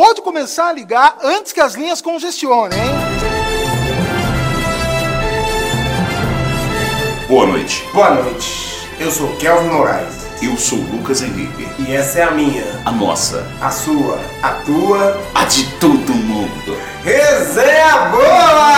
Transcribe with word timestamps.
pode 0.00 0.22
começar 0.22 0.68
a 0.68 0.72
ligar 0.72 1.18
antes 1.22 1.52
que 1.52 1.60
as 1.60 1.74
linhas 1.74 2.00
congestionem, 2.00 2.78
hein? 2.78 2.90
Boa 7.28 7.46
noite. 7.46 7.84
Boa 7.92 8.08
noite. 8.14 8.88
Eu 8.98 9.10
sou 9.10 9.28
Kelvin 9.36 9.68
Moraes. 9.68 10.26
Eu 10.40 10.56
sou 10.56 10.78
Lucas 10.78 11.20
Henrique. 11.20 11.68
E 11.78 11.92
essa 11.94 12.20
é 12.20 12.22
a 12.22 12.30
minha, 12.30 12.64
A 12.86 12.90
nossa, 12.90 13.46
a 13.60 13.70
sua, 13.70 14.18
a 14.42 14.48
tua 14.64 15.20
a 15.34 15.44
de 15.44 15.64
todo 15.78 16.14
mundo. 16.14 16.78
resenha 17.04 18.06
boa! 18.06 18.72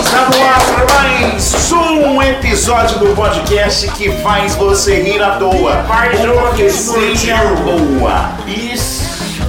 Está 0.00 0.28
no 0.28 0.44
ar 0.44 0.86
para 0.86 0.94
mais 0.94 1.72
um 1.72 2.20
episódio 2.20 2.98
do 2.98 3.14
podcast 3.14 3.88
que 3.92 4.10
faz 4.22 4.56
você 4.56 5.02
rir 5.02 5.22
à 5.22 5.36
toa. 5.36 5.84
Uma 6.32 6.52
que 6.54 6.62
resenha 6.62 7.44
boa. 7.62 8.34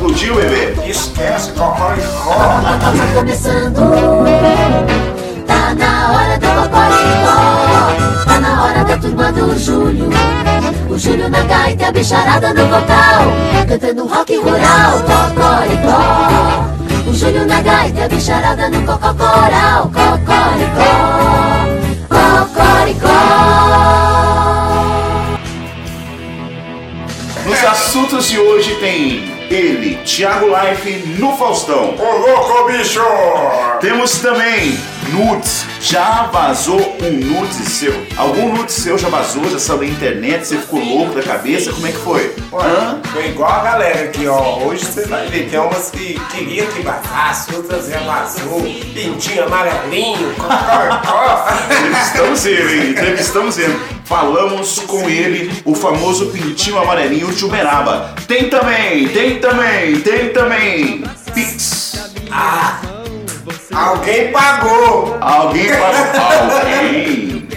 Explodiu, 0.05 0.35
bebê? 0.35 0.87
Esquece 0.87 1.51
cocoricó. 1.53 2.35
Tá 2.35 2.93
começando, 3.15 3.79
tá 5.47 5.73
na 5.73 6.11
hora 6.11 6.37
do 6.37 6.47
Cocoricó, 6.47 8.23
tá 8.25 8.39
na 8.39 8.63
hora 8.63 8.83
da 8.83 8.97
turma 8.99 9.31
do 9.31 9.57
Júlio. 9.57 10.09
O 10.89 10.99
Júlio 10.99 11.27
na 11.27 11.41
gaita, 11.41 11.87
a 11.87 11.91
bicharada 11.91 12.53
no 12.53 12.65
vocal, 12.65 13.23
cantando 13.67 14.05
rock 14.05 14.35
rural, 14.37 14.99
Cocoricó. 14.99 16.65
O 17.09 17.13
Júlio 17.13 17.47
na 17.47 17.61
gaita, 17.61 18.05
a 18.05 18.07
bicharada 18.07 18.69
no 18.69 18.81
cococoral, 18.83 19.91
Cocoricó, 19.91 20.93
Cocoricó. 22.09 23.15
Nos 27.47 27.63
assuntos 27.63 28.27
de 28.27 28.39
hoje 28.39 28.75
tem 28.75 29.34
ele, 29.49 29.97
Thiago 30.03 30.47
Life, 30.47 30.91
no 31.19 31.35
Faustão. 31.37 31.95
Ô 31.97 32.17
louco, 32.17 32.71
bicho! 32.71 33.01
Temos 33.79 34.19
também 34.19 34.77
nudes. 35.11 35.65
Já 35.81 36.23
vazou 36.31 36.97
um 37.01 37.11
nude 37.11 37.53
seu? 37.53 37.93
Algum 38.17 38.53
nude 38.55 38.71
seu 38.71 38.97
já 38.97 39.09
vazou? 39.09 39.49
Já 39.49 39.59
saiu 39.59 39.79
da 39.79 39.85
internet? 39.85 40.47
Você 40.47 40.57
ficou 40.57 40.79
louco 40.83 41.15
da 41.15 41.21
cabeça? 41.21 41.71
Como 41.71 41.87
é 41.87 41.91
que 41.91 41.97
foi? 41.97 42.35
Olha, 42.51 42.99
foi 43.11 43.27
igual 43.27 43.51
a 43.51 43.63
galera 43.63 44.05
aqui, 44.05 44.27
ó. 44.27 44.59
Hoje 44.59 44.85
você 44.85 45.05
vai 45.05 45.27
ver. 45.27 45.49
Tem 45.49 45.59
umas 45.59 45.91
que 45.91 46.19
queriam 46.31 46.67
que 46.67 46.81
vazasse, 46.81 47.55
outras 47.55 47.87
já 47.87 47.99
vazou. 47.99 48.61
Pintinho 48.61 49.45
amarelinho. 49.45 50.33
Entrevistamos 51.69 52.45
ele, 52.45 52.81
hein? 52.81 52.89
entrevistamos 52.91 53.57
ele. 53.57 53.79
Falamos 54.05 54.79
com 54.79 55.09
ele, 55.09 55.51
o 55.65 55.73
famoso 55.73 56.27
pintinho 56.27 56.77
amarelinho 56.77 57.31
de 57.33 57.43
Uberaba. 57.45 58.15
Tem 58.27 58.49
também, 58.49 59.07
tem 59.09 59.39
também, 59.39 59.99
tem 60.01 60.29
também. 60.29 61.03
Pix. 61.33 62.11
Ah, 62.31 62.79
alguém 63.75 64.31
pagou. 64.31 65.17
Alguém 65.21 65.67
pagou. 65.69 66.57
Alguém. 66.57 67.47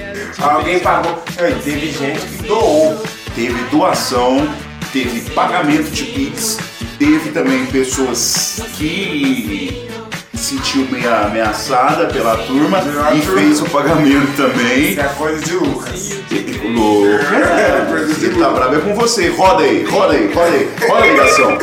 Alguém 0.41 0.79
pagou. 0.81 1.23
Teve 1.65 1.91
gente 1.93 2.21
que 2.27 2.43
doou. 2.47 3.01
Teve 3.35 3.63
doação, 3.71 4.49
teve 4.93 5.31
pagamento 5.31 5.91
de 5.93 6.03
Pix, 6.07 6.59
teve 6.99 7.31
também 7.31 7.65
pessoas 7.67 8.61
que 8.77 9.89
se 10.35 10.57
sentiu 10.57 10.89
meio 10.91 11.15
ameaçada 11.15 12.07
pela 12.07 12.37
turma 12.39 12.81
Pela 12.81 13.15
e 13.15 13.21
turma. 13.21 13.41
fez 13.41 13.61
o 13.61 13.71
pagamento 13.71 14.37
também. 14.37 14.91
Isso 14.91 15.01
é 15.01 15.05
coisa 15.17 15.45
de 15.45 15.55
Lucas. 15.55 16.19
Louco. 16.65 17.35
É, 17.35 18.05
Você 18.07 18.31
tá 18.31 18.51
bravo 18.51 18.75
é 18.77 18.81
com 18.81 18.95
você. 18.95 19.29
Roda 19.29 19.63
aí, 19.63 19.85
roda 19.85 20.15
aí, 20.15 20.33
roda 20.33 20.51
aí. 20.57 20.71
Roda 20.89 21.03
a 21.03 21.07
ligação. 21.07 21.59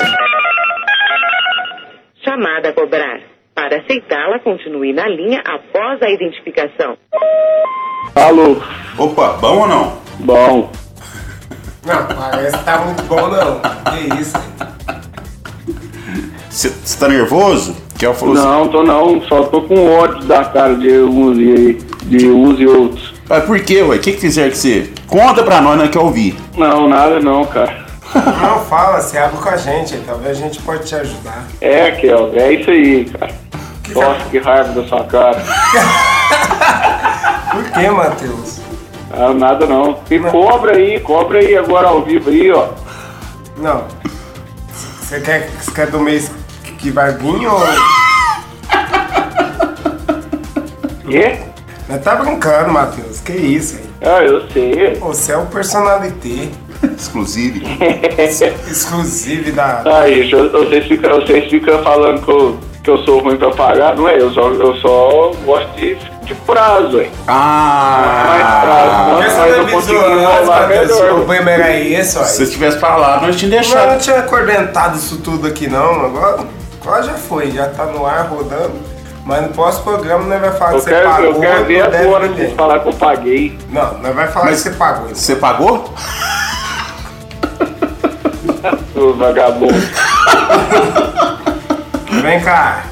Chamada 2.24 2.70
a 2.70 2.74
cobrar. 2.74 3.20
Para 3.56 3.78
aceitá-la, 3.78 4.38
continue 4.40 4.92
na 4.92 5.08
linha 5.08 5.42
após 5.46 6.02
a 6.02 6.10
identificação. 6.10 6.98
Alô, 8.14 8.58
Opa, 8.98 9.38
bom 9.40 9.62
ou 9.62 9.68
não? 9.68 9.98
bom. 10.20 10.72
Não, 11.86 12.06
parece 12.08 12.58
que 12.58 12.64
tá 12.66 12.80
muito 12.80 13.04
bom 13.04 13.28
não. 13.28 13.60
Que 13.60 14.20
isso? 14.20 14.36
Você 16.50 17.00
tá 17.00 17.08
nervoso? 17.08 17.78
Que 17.98 18.12
falou 18.12 18.34
assim, 18.34 18.44
Não, 18.44 18.68
tô 18.70 18.82
não, 18.84 19.22
só 19.22 19.44
tô 19.44 19.62
com 19.62 19.94
ódio 19.96 20.26
da 20.26 20.44
cara 20.46 20.74
de 20.76 20.90
uns 20.98 21.38
e 21.38 21.74
de 22.06 22.28
uns 22.28 22.60
e 22.60 22.66
outros. 22.66 23.14
Mas 23.30 23.44
por 23.46 23.60
quê, 23.64 23.84
ué? 23.84 23.98
O 23.98 24.00
que, 24.00 24.14
que 24.14 24.20
fizeram 24.20 24.50
que 24.50 24.58
você. 24.58 24.90
Conta 25.08 25.44
pra 25.44 25.62
nós, 25.62 25.78
nós 25.78 25.90
quer 25.92 26.00
ouvir. 26.00 26.36
Não, 26.58 26.90
nada 26.90 27.20
não, 27.20 27.46
cara. 27.46 27.85
Não 28.42 28.60
fala, 28.66 29.02
você 29.02 29.18
abre 29.18 29.38
com 29.38 29.50
a 29.50 29.58
gente, 29.58 29.98
talvez 30.06 30.38
a 30.38 30.42
gente 30.42 30.62
pode 30.62 30.86
te 30.86 30.96
ajudar. 30.96 31.44
É, 31.60 31.92
Kel, 31.92 32.32
é 32.34 32.54
isso 32.54 32.70
aí, 32.70 33.06
cara. 33.06 33.34
Nossa, 33.94 34.30
que 34.30 34.40
raiva 34.40 34.82
da 34.82 34.88
sua 34.88 35.04
cara. 35.04 35.44
Por 37.52 37.64
que, 37.72 37.90
Matheus? 37.90 38.60
Ah, 39.12 39.34
nada 39.34 39.66
não. 39.66 40.00
E 40.10 40.20
cobra 40.20 40.76
aí, 40.76 41.00
cobra 41.00 41.40
aí 41.40 41.58
agora 41.58 41.88
ao 41.90 42.04
vivo 42.04 42.30
aí, 42.30 42.52
ó. 42.52 42.70
Não. 43.58 43.86
Você 45.00 45.20
quer, 45.20 45.50
quer 45.74 45.88
do 45.88 46.00
mês 46.00 46.32
que- 46.64 46.72
que 46.74 46.92
vai 46.92 47.12
vir 47.14 47.48
ou. 47.48 47.60
Quê? 51.08 51.40
Nós 51.88 52.04
tá 52.04 52.16
brincando, 52.16 52.72
Matheus. 52.72 53.20
Que 53.22 53.34
isso, 53.34 53.76
hein? 53.78 53.86
Ah, 54.02 54.22
eu 54.24 54.50
sei. 54.50 54.96
Você 54.96 55.32
é 55.32 55.38
o 55.38 55.46
personalité 55.46 56.50
Exclusive. 56.98 57.62
exclusivo 58.70 59.52
da. 59.54 59.82
Aí, 60.02 60.30
vocês 60.32 60.86
ficam, 60.88 61.20
vocês 61.22 61.50
ficam 61.50 61.82
falando 61.84 62.22
que 62.24 62.32
eu, 62.32 62.60
que 62.84 62.90
eu 62.90 62.98
sou 63.00 63.20
ruim 63.22 63.38
pra 63.38 63.52
pagar, 63.52 63.96
não 63.96 64.08
é? 64.08 64.20
Eu 64.20 64.32
só, 64.32 64.50
eu 64.50 64.76
só 64.78 65.32
gosto 65.46 65.70
de, 65.76 65.96
de 66.24 66.36
prazo, 66.36 67.02
hein? 67.02 67.12
Mais 67.28 68.64
prazo, 68.64 68.90
Ah! 68.90 69.06
não. 69.08 69.16
Por 69.16 69.24
que 69.24 69.24
mas 69.26 69.34
você 69.34 69.50
eu 69.50 69.62
avisou 69.62 69.98
antes, 70.00 70.22
enrolar 70.22 70.46
Matheus? 70.62 70.88
melhor. 70.92 71.12
O 71.12 71.16
problema 71.16 71.52
era 71.52 71.78
esse, 71.80 72.18
ó. 72.18 72.24
Se 72.24 72.46
você 72.46 72.52
tivesse 72.52 72.80
falado, 72.80 73.26
nós 73.26 73.36
tínhamos 73.36 73.68
Mas 73.68 73.72
eu 73.72 73.78
não 73.80 73.98
deixado. 73.98 74.02
tinha 74.04 74.22
coordenado 74.24 74.98
isso 74.98 75.18
tudo 75.18 75.48
aqui 75.48 75.68
não, 75.68 76.06
agora, 76.06 76.46
agora 76.82 77.04
já 77.04 77.14
foi, 77.14 77.52
já 77.52 77.68
tá 77.68 77.86
no 77.86 78.06
ar 78.06 78.28
rodando. 78.28 78.96
Mas 79.26 79.42
no 79.42 79.50
próximo 79.50 79.86
programa 79.86 80.24
nós 80.26 80.40
vai 80.40 80.52
falar 80.52 80.74
Eu 80.74 80.78
que 80.78 80.84
você 80.84 80.90
quero, 80.92 81.10
pagou. 81.10 81.26
eu 81.34 81.40
quero 81.40 81.66
ver 81.66 81.84
não 81.84 81.90
deve 81.90 82.08
agora 82.08 82.30
de 82.30 82.48
falar 82.56 82.80
que 82.80 82.88
eu 82.90 82.94
paguei. 82.94 83.58
Não, 83.72 83.98
nós 83.98 84.14
vai 84.16 84.28
falar 84.28 84.46
Mas- 84.46 84.62
que 84.62 84.70
você 84.70 84.76
pagou. 84.76 85.04
então. 85.06 85.16
Você 85.16 85.36
pagou? 85.36 85.94
Ô 88.96 89.14
vagabundo. 89.14 89.74
Vem 92.22 92.40
cá. 92.42 92.84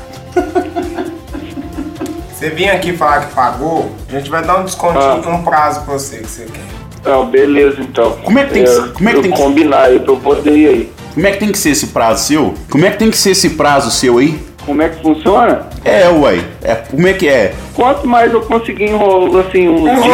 Você 2.33 2.49
vinha 2.49 2.73
aqui 2.73 2.95
falar 2.95 3.21
que 3.27 3.33
pagou, 3.33 3.91
a 4.09 4.11
gente 4.11 4.29
vai 4.29 4.43
dar 4.43 4.57
um 4.59 4.63
descontinho, 4.65 5.21
Ah. 5.25 5.29
um 5.29 5.43
prazo 5.43 5.81
pra 5.81 5.93
você 5.93 6.17
que 6.17 6.27
você 6.29 6.45
quer. 6.45 7.09
Não, 7.09 7.25
beleza 7.27 7.77
então. 7.81 8.11
Como 8.23 8.37
é 8.39 8.43
que 8.45 8.53
tem 8.53 8.63
que 8.63 8.69
Eu- 8.69 8.83
ser- 8.83 8.93
como 8.93 9.09
é 9.09 9.13
que 9.13 9.21
tem 9.21 9.31
que- 9.31 9.37
combinar 9.37 9.83
aí 9.83 9.99
pra 9.99 10.13
eu 10.13 10.17
poder 10.17 10.51
ir 10.55 10.67
aí. 10.67 10.91
Como 11.13 11.27
é 11.27 11.31
que 11.31 11.37
tem 11.37 11.51
que 11.51 11.57
ser 11.57 11.69
esse 11.71 11.87
prazo 11.87 12.23
seu? 12.25 12.53
Como 12.69 12.85
é 12.85 12.91
que 12.91 12.97
tem 12.97 13.09
que 13.11 13.17
ser 13.17 13.31
esse 13.31 13.51
prazo 13.51 13.91
seu 13.91 14.17
aí? 14.17 14.41
Como 14.65 14.81
é 14.81 14.89
que 14.89 15.01
funciona? 15.01 15.67
É, 15.83 16.07
uai. 16.09 16.43
É, 16.63 16.75
como 16.75 17.07
é 17.07 17.13
que 17.13 17.27
é? 17.27 17.53
Quanto 17.75 18.07
mais 18.07 18.31
eu 18.33 18.41
conseguir 18.41 18.85
enrolar 18.85 19.45
assim 19.47 19.67
um 19.67 19.83
dia. 19.83 20.13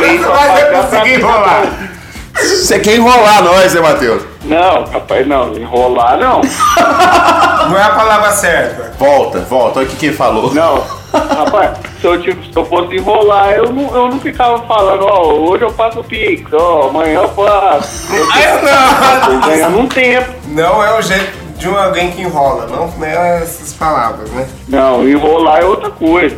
Mas 0.00 0.60
eu 0.60 0.82
consegui 0.82 1.14
enrolar. 1.14 1.89
Você 2.40 2.78
quer 2.78 2.96
enrolar 2.96 3.42
nós, 3.42 3.74
né, 3.74 3.80
Matheus? 3.80 4.22
Não, 4.44 4.84
rapaz, 4.84 5.26
não. 5.26 5.52
Enrolar 5.54 6.18
não. 6.18 6.40
Não 7.68 7.78
é 7.78 7.82
a 7.82 7.90
palavra 7.90 8.30
certa. 8.32 8.92
Volta, 8.98 9.40
volta. 9.40 9.78
Olha 9.80 9.86
o 9.88 9.90
que 9.90 9.96
que 9.96 10.06
ele 10.06 10.16
falou. 10.16 10.52
Não. 10.54 10.82
Rapaz, 11.12 11.76
se 12.00 12.06
eu, 12.06 12.20
tive- 12.22 12.52
se 12.52 12.56
eu 12.56 12.64
fosse 12.64 12.94
enrolar, 12.94 13.50
eu 13.52 13.72
não, 13.72 13.94
eu 13.94 14.08
não 14.08 14.20
ficava 14.20 14.62
falando, 14.62 15.04
ó, 15.06 15.24
hoje 15.32 15.64
eu 15.64 15.72
passo 15.72 15.98
o 16.00 16.04
Pix, 16.04 16.44
ó, 16.52 16.88
amanhã 16.88 17.20
eu 17.22 17.28
passo. 17.30 18.06
Eu 18.14 19.40
tô 19.40 19.46
ganhando 19.48 19.78
um 19.78 19.88
tempo. 19.88 20.32
Não 20.46 20.82
é 20.84 20.96
o 20.96 21.02
jeito 21.02 21.32
de 21.58 21.68
um 21.68 21.76
alguém 21.76 22.12
que 22.12 22.22
enrola, 22.22 22.66
não, 22.68 22.86
não 22.96 23.04
é 23.06 23.42
essas 23.42 23.72
palavras, 23.72 24.30
né? 24.30 24.46
Não, 24.68 25.06
enrolar 25.06 25.60
é 25.60 25.64
outra 25.64 25.90
coisa. 25.90 26.36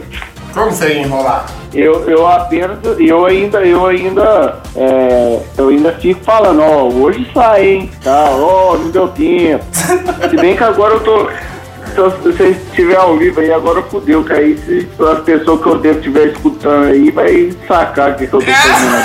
Como 0.52 0.70
você 0.70 0.94
ia 0.94 1.02
enrolar? 1.02 1.46
Eu, 1.72 2.08
eu 2.08 2.26
apenas, 2.26 2.78
eu 2.98 3.24
ainda, 3.24 3.60
eu 3.60 3.86
ainda, 3.86 4.58
é, 4.76 5.40
eu 5.56 5.68
ainda 5.68 5.92
fico 5.92 6.22
falando, 6.22 6.60
ó, 6.60 6.88
hoje 6.88 7.28
sai, 7.32 7.66
hein, 7.66 7.90
tá, 8.04 8.26
ó, 8.30 8.76
não 8.76 8.90
deu 8.90 9.08
tempo. 9.08 9.64
Se 10.28 10.36
bem 10.36 10.54
que 10.54 10.62
agora 10.64 10.94
eu 10.94 11.00
tô, 11.00 11.28
se 11.94 11.96
você 12.22 12.48
estiver 12.50 12.96
ao 12.96 13.16
vivo 13.16 13.40
aí, 13.40 13.52
agora 13.52 13.82
fudeu, 13.82 14.24
que 14.24 14.32
aí 14.32 14.58
se 14.58 14.88
as 15.02 15.20
pessoas 15.20 15.62
que 15.62 15.68
eu 15.68 15.78
devo 15.78 15.98
estiver 15.98 16.26
escutando 16.28 16.86
aí, 16.86 17.10
vai 17.10 17.52
sacar 17.66 18.10
o 18.10 18.14
que, 18.14 18.26
que 18.26 18.34
eu 18.34 18.40
tô 18.40 18.46
fazendo. 18.46 19.02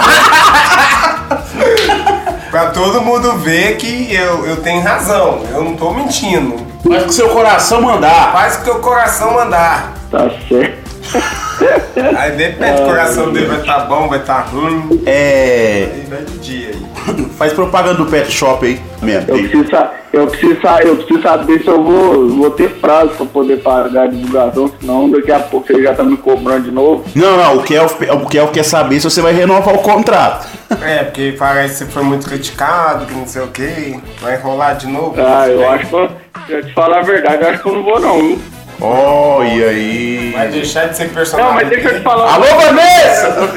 Pra 2.49 2.71
todo 2.71 3.01
mundo 3.01 3.33
ver 3.39 3.75
que 3.75 4.13
eu, 4.15 4.45
eu 4.45 4.57
tenho 4.57 4.81
razão, 4.81 5.43
eu 5.51 5.63
não 5.63 5.75
tô 5.75 5.91
mentindo. 5.91 6.65
Faz 6.87 7.03
o 7.03 7.07
que 7.07 7.13
seu 7.13 7.29
coração 7.29 7.81
mandar. 7.81 8.31
Faz 8.31 8.55
o 8.55 8.59
que 8.59 8.63
teu 8.65 8.79
coração 8.79 9.33
mandar. 9.33 9.93
Tá 10.09 10.29
certo. 10.47 10.86
Aí 12.17 12.31
depende, 12.31 12.81
o 12.81 12.85
coração 12.85 13.31
dele 13.31 13.47
vai 13.47 13.59
estar 13.59 13.79
bom, 13.79 14.07
vai 14.07 14.19
estar 14.19 14.41
ruim. 14.41 15.01
É. 15.05 15.89
Aí 15.93 16.05
vai 16.07 16.23
de 16.23 16.37
dia 16.39 16.69
aí. 16.69 16.87
Faz 17.37 17.53
propaganda 17.53 17.95
do 17.95 18.05
pet 18.05 18.31
shop 18.31 18.65
aí 18.65 18.79
mesmo. 19.01 19.29
Eu 19.29 19.37
preciso, 19.37 19.89
eu, 20.13 20.27
preciso, 20.27 20.59
eu 20.83 20.95
preciso 20.97 21.21
saber 21.21 21.61
se 21.61 21.67
eu 21.67 21.83
vou, 21.83 22.29
vou 22.29 22.51
ter 22.51 22.69
prazo 22.75 23.11
pra 23.11 23.25
poder 23.25 23.57
pagar 23.57 24.03
a 24.03 24.07
divulgação, 24.07 24.71
senão 24.79 25.09
daqui 25.09 25.31
a 25.31 25.39
pouco 25.39 25.67
você 25.67 25.81
já 25.81 25.93
tá 25.93 26.03
me 26.03 26.17
cobrando 26.17 26.63
de 26.63 26.71
novo. 26.71 27.05
Não, 27.15 27.37
não, 27.37 27.57
o 27.57 27.63
Kelvin, 27.63 28.09
o 28.09 28.25
Kelvin 28.25 28.53
quer 28.53 28.63
saber 28.63 28.99
se 28.99 29.09
você 29.09 29.21
vai 29.21 29.33
renovar 29.33 29.75
o 29.75 29.79
contrato. 29.79 30.47
É, 30.81 31.03
porque 31.03 31.35
parece 31.37 31.85
que 31.85 31.85
você 31.85 31.91
foi 31.91 32.03
muito 32.03 32.27
criticado, 32.27 33.05
que 33.05 33.13
não 33.13 33.27
sei 33.27 33.41
o 33.41 33.47
que. 33.47 33.99
Vai 34.21 34.35
enrolar 34.35 34.75
de 34.75 34.87
novo. 34.87 35.15
Ah, 35.17 35.47
eu 35.47 35.69
acho 35.69 35.87
que, 35.87 36.53
eu 36.53 36.65
te 36.65 36.73
falar 36.73 36.99
a 36.99 37.03
verdade, 37.03 37.43
eu 37.43 37.49
acho 37.49 37.63
que 37.63 37.69
eu 37.69 37.73
não 37.73 37.83
vou 37.83 37.99
não. 37.99 38.37
E 38.79 39.63
aí? 39.63 40.31
Vai 40.35 40.47
deixar 40.49 40.87
de 40.89 40.97
ser 40.97 41.09
personagem. 41.09 41.49
Não, 41.51 41.55
mas 41.55 41.69
deixa 41.69 41.89
eu 41.89 41.97
te 41.97 42.03
falar. 42.03 42.33
Alô, 42.33 42.45
Vanessa! 42.45 43.49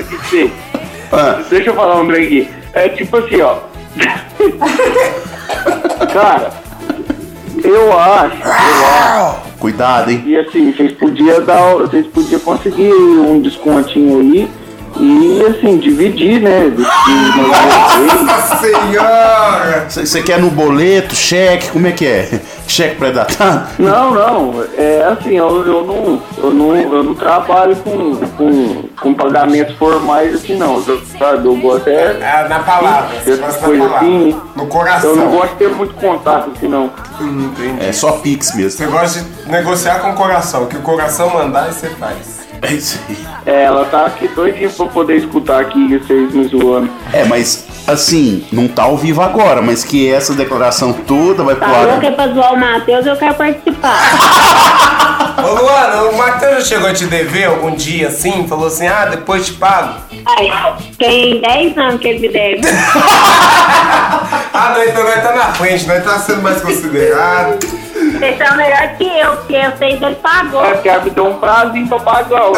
Ah, 1.13 1.41
Deixa 1.51 1.71
eu 1.71 1.75
falar 1.75 2.01
um 2.01 2.07
trem 2.07 2.25
aqui. 2.25 2.49
É 2.73 2.89
tipo 2.89 3.17
assim, 3.17 3.41
ó. 3.41 3.59
Cara, 6.13 6.51
eu 7.63 7.99
acho, 7.99 8.37
eu 8.43 8.53
acho 8.53 9.41
cuidado, 9.59 10.11
hein? 10.11 10.21
que 10.23 10.37
assim, 10.39 10.73
vocês 10.73 10.93
podiam 10.93 11.45
dar, 11.45 11.75
vocês 11.75 12.07
podiam 12.07 12.41
conseguir 12.41 12.93
um 12.93 13.41
descontinho 13.41 14.21
aí 14.21 14.49
e 14.99 15.43
assim, 15.47 15.79
dividir, 15.79 16.41
né? 16.41 16.71
Nossa 18.25 18.57
senhora! 18.57 19.87
Você 19.89 20.23
quer 20.23 20.41
no 20.41 20.51
boleto, 20.51 21.15
cheque, 21.15 21.71
como 21.71 21.87
é 21.87 21.93
que 21.93 22.07
é? 22.07 22.41
Cheque 22.71 22.97
pré-datado? 22.97 23.67
Não, 23.83 24.15
não, 24.15 24.65
é 24.79 25.03
assim, 25.03 25.37
eu, 25.37 25.67
eu, 25.67 25.85
não, 25.85 26.23
eu, 26.39 26.55
não, 26.55 26.77
eu 26.77 27.03
não 27.03 27.15
trabalho 27.17 27.75
com, 27.77 28.15
com, 28.37 28.83
com 29.01 29.15
pagamentos 29.15 29.75
formais 29.75 30.37
assim 30.37 30.55
não, 30.57 30.81
eu, 30.87 31.01
sabe? 31.19 31.47
Eu 31.47 31.57
gosto 31.57 31.89
é 31.89 32.17
É, 32.21 32.49
na 32.49 32.61
palavra. 32.61 33.09
Você 33.25 33.33
Essas 33.33 33.57
coisas 33.57 33.93
assim. 33.93 34.41
No 34.55 34.67
coração. 34.69 35.11
eu 35.11 35.17
não 35.17 35.31
gosto 35.33 35.49
de 35.51 35.57
ter 35.57 35.69
muito 35.71 35.95
contato 35.95 36.53
assim 36.55 36.69
não. 36.69 36.93
Hum, 37.21 37.51
entendi. 37.53 37.85
É 37.85 37.93
só 37.93 38.13
Pix 38.13 38.55
mesmo. 38.55 38.71
Você 38.71 38.87
gosta 38.87 39.21
de 39.21 39.51
negociar 39.51 39.99
com 39.99 40.11
o 40.11 40.15
coração. 40.15 40.63
O 40.63 40.67
que 40.69 40.77
o 40.77 40.83
coração 40.83 41.29
mandar, 41.31 41.73
você 41.73 41.89
faz. 41.89 42.41
É 42.63 42.73
isso 42.73 43.01
aí. 43.09 43.17
É, 43.47 43.65
ela 43.65 43.85
tá 43.87 44.07
aqui 44.07 44.29
doidinha 44.29 44.69
pra 44.69 44.87
poder 44.87 45.17
escutar 45.17 45.61
aqui 45.61 45.99
vocês 45.99 46.33
me 46.33 46.45
zoando. 46.45 46.91
É, 47.13 47.25
mas 47.25 47.67
assim, 47.87 48.45
não 48.53 48.69
tá 48.69 48.83
ao 48.85 48.97
vivo 48.97 49.21
agora, 49.23 49.61
mas 49.63 49.85
que 49.85 50.11
essa 50.13 50.35
declaração 50.35 50.93
toda 50.93 51.43
vai 51.43 51.55
pro 51.55 51.69
Falou 51.69 51.99
que 52.01 52.07
é 52.07 52.09
ar. 52.11 52.15
pra 52.15 52.29
zoar 52.29 52.55
o 52.55 52.57
Matheus, 52.59 53.07
eu 53.07 53.17
quero 53.17 53.35
participar. 53.35 53.99
Ô 55.43 55.55
Luana, 55.55 56.03
o 56.03 56.17
Matheus 56.19 56.55
já 56.69 56.75
chegou 56.77 56.89
a 56.91 56.93
te 56.93 57.07
dever 57.07 57.47
algum 57.47 57.75
dia 57.75 58.09
assim? 58.09 58.47
Falou 58.47 58.67
assim, 58.67 58.87
ah, 58.87 59.07
depois 59.07 59.47
te 59.47 59.53
pago. 59.55 59.95
Ai, 60.27 60.51
tem 60.99 61.41
10 61.41 61.79
anos 61.79 62.01
que 62.01 62.09
ele 62.09 62.19
me 62.21 62.29
deve. 62.29 62.61
Ah, 64.53 64.75
não, 64.75 64.83
então 64.85 65.05
nós 65.05 65.23
tá 65.23 65.33
na 65.33 65.53
frente, 65.55 65.87
nós 65.87 66.05
tá 66.05 66.19
sendo 66.19 66.43
mais 66.43 66.61
considerado. 66.61 67.59
Vocês 68.19 68.37
são 68.37 68.57
melhor 68.57 68.97
que 68.99 69.05
eu, 69.05 69.37
porque 69.37 69.55
eu 69.55 69.73
sei 69.79 69.97
que 69.97 70.05
ele 70.05 70.15
pagou. 70.17 70.65
É, 70.65 70.75
quero 70.79 71.05
me 71.05 71.11
dar 71.11 71.23
um 71.23 71.35
prazinho 71.39 71.89
pra 71.89 72.01
pagar. 72.01 72.43
ó. 72.43 72.53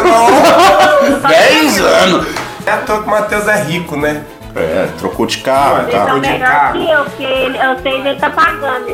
10 1.29 1.81
anos! 1.81 2.27
É 2.67 2.71
à 2.73 2.77
toa 2.79 3.03
que 3.03 3.09
o 3.09 3.11
Matheus 3.11 3.47
é 3.47 3.63
rico, 3.63 3.97
né? 3.97 4.23
É, 4.55 4.87
trocou 4.99 5.25
de 5.27 5.39
carro 5.39 5.77
Vocês 5.85 5.95
tal. 5.97 6.07
são 6.09 6.21
de 6.21 6.39
carro. 6.39 6.73
que 6.79 6.91
eu, 6.91 7.05
porque 7.05 7.23
ele, 7.25 7.57
eu 7.59 7.79
sei 7.83 8.03
que 8.03 8.09
ele 8.09 8.21
tá 8.21 8.31
pagando. 8.31 8.87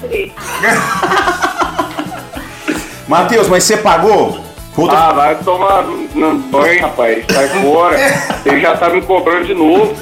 Por 0.00 0.12
isso. 0.12 0.34
Matheus, 3.08 3.48
mas 3.48 3.62
você 3.64 3.76
pagou? 3.76 4.40
Outra- 4.76 4.98
Ah, 5.08 5.12
vai 5.12 5.34
tomar 5.36 5.82
no 5.84 6.38
banho, 6.50 6.82
rapaz. 6.82 7.24
Sai 7.32 7.48
fora. 7.48 7.96
Ele 8.44 8.60
já 8.60 8.76
tá 8.76 8.90
me 8.90 9.00
cobrando 9.00 9.46
de 9.46 9.54
novo. 9.54 9.94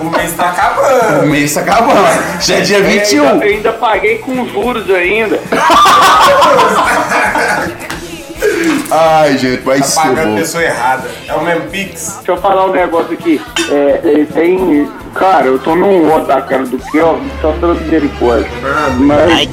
O 0.00 0.04
mês 0.10 0.34
tá 0.36 0.44
O 0.44 0.48
acabando. 0.48 1.26
mês 1.28 1.54
tá 1.54 1.60
acabando. 1.62 2.40
Já 2.40 2.56
é 2.56 2.60
dia 2.60 2.78
É, 2.78 2.82
21. 2.82 3.26
ainda, 3.28 3.44
ainda 3.46 3.72
paguei 3.72 4.18
com 4.18 4.46
juros 4.48 4.90
ainda. 4.90 5.38
Ai, 8.90 9.38
gente, 9.38 9.62
vai 9.62 9.78
Tá 9.78 9.84
ser 9.84 10.00
pagando 10.00 10.20
a 10.20 10.24
bom. 10.26 10.36
pessoa 10.36 10.62
errada. 10.64 11.08
É 11.28 11.34
o 11.34 11.44
mesmo 11.44 11.62
Pix. 11.70 12.14
Deixa 12.16 12.32
eu 12.32 12.36
falar 12.36 12.66
um 12.66 12.72
negócio 12.72 13.12
aqui. 13.12 13.40
É, 13.70 14.00
é, 14.04 14.26
tem. 14.32 14.88
Cara, 15.14 15.46
eu 15.46 15.58
tô 15.58 15.74
num 15.76 16.10
outro 16.10 16.26
da 16.28 16.40
cara 16.42 16.64
do 16.64 16.78
Kelvin, 16.78 17.30
só 17.40 17.52
pela 17.52 17.74
misericórdia. 17.74 18.48
Mas. 18.98 19.32
Ai, 19.32 19.48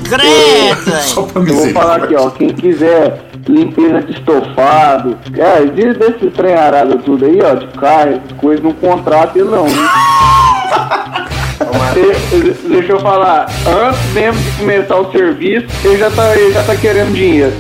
Só 1.02 1.22
pra 1.24 1.42
Eu 1.42 1.46
vou 1.46 1.56
misericórdia. 1.56 1.74
falar 1.74 1.96
aqui, 2.04 2.16
ó. 2.16 2.30
Quem 2.32 2.50
quiser 2.50 3.22
limpeza 3.48 4.02
de 4.02 4.12
estofado, 4.14 5.18
é, 5.38 5.66
diz 5.66 5.98
desse 5.98 6.30
trem 6.32 6.54
arado 6.54 6.98
tudo 7.00 7.26
aí, 7.26 7.40
ó, 7.42 7.56
de 7.56 7.68
carro, 7.80 8.22
coisas, 8.38 8.64
não 8.64 8.74
contrata 8.74 9.38
ele 9.40 9.50
não. 9.50 9.66
De- 11.94 12.70
Deixa 12.70 12.94
eu 12.94 13.00
falar, 13.00 13.48
antes 13.68 14.06
mesmo 14.14 14.42
de 14.42 14.52
começar 14.52 14.96
o 14.96 15.12
serviço, 15.12 15.68
ele 15.84 15.98
já 15.98 16.10
tá, 16.12 16.36
ele 16.36 16.54
já 16.54 16.64
tá 16.64 16.76
querendo 16.76 17.14
dinheiro. 17.14 17.54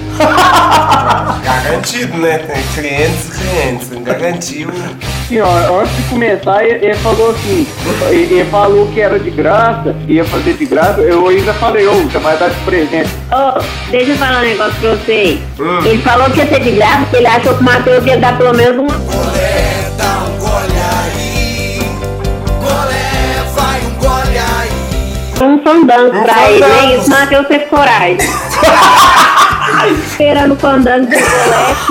Garantido, 1.43 2.17
né? 2.17 2.37
Tem 2.39 2.63
clientes 2.75 3.27
e 3.27 3.31
clientes. 3.41 3.89
Garantiu. 4.03 4.69
Assim, 4.69 5.39
ó, 5.41 5.81
antes 5.81 5.95
de 5.97 6.03
começar, 6.03 6.63
ele, 6.63 6.85
ele 6.85 6.95
falou 6.95 7.31
assim, 7.31 7.67
ele, 8.09 8.33
ele 8.35 8.45
falou 8.49 8.87
que 8.87 9.01
era 9.01 9.19
de 9.19 9.29
graça, 9.29 9.95
ia 10.07 10.23
fazer 10.25 10.53
de 10.53 10.65
graça, 10.65 11.01
eu 11.01 11.27
ainda 11.27 11.53
falei, 11.55 11.85
ô, 11.87 11.93
você 11.93 12.17
vai 12.19 12.37
dar 12.37 12.49
de 12.49 12.55
presente. 12.61 13.09
Ô, 13.31 13.59
deixa 13.91 14.11
eu 14.11 14.17
falar 14.17 14.39
um 14.39 14.45
negócio 14.45 14.73
pra 14.79 14.89
você. 14.91 15.37
Hum. 15.59 15.79
Ele 15.85 16.01
falou 16.01 16.29
que 16.31 16.39
ia 16.39 16.47
ser 16.47 16.59
de 16.61 16.71
graça, 16.71 16.99
porque 17.01 17.17
ele 17.17 17.27
achou 17.27 17.53
que 17.55 17.61
o 17.61 17.63
Matheus 17.65 18.05
ia 18.05 18.17
dar 18.17 18.37
pelo 18.37 18.53
menos 18.55 18.77
uma 18.79 18.99
um 25.47 25.63
fandango 25.63 26.17
Um 26.17 26.23
pra 26.23 26.49
ele, 26.51 26.63
fandango. 26.63 26.81
né? 26.87 26.95
Isso, 26.97 27.09
Matheus 27.09 27.47
teve 27.47 27.65
coragem. 27.65 28.17
Esperando 30.07 30.53
o 30.53 30.57
fandango 30.57 31.05
de 31.07 31.15
colete, 31.15 31.85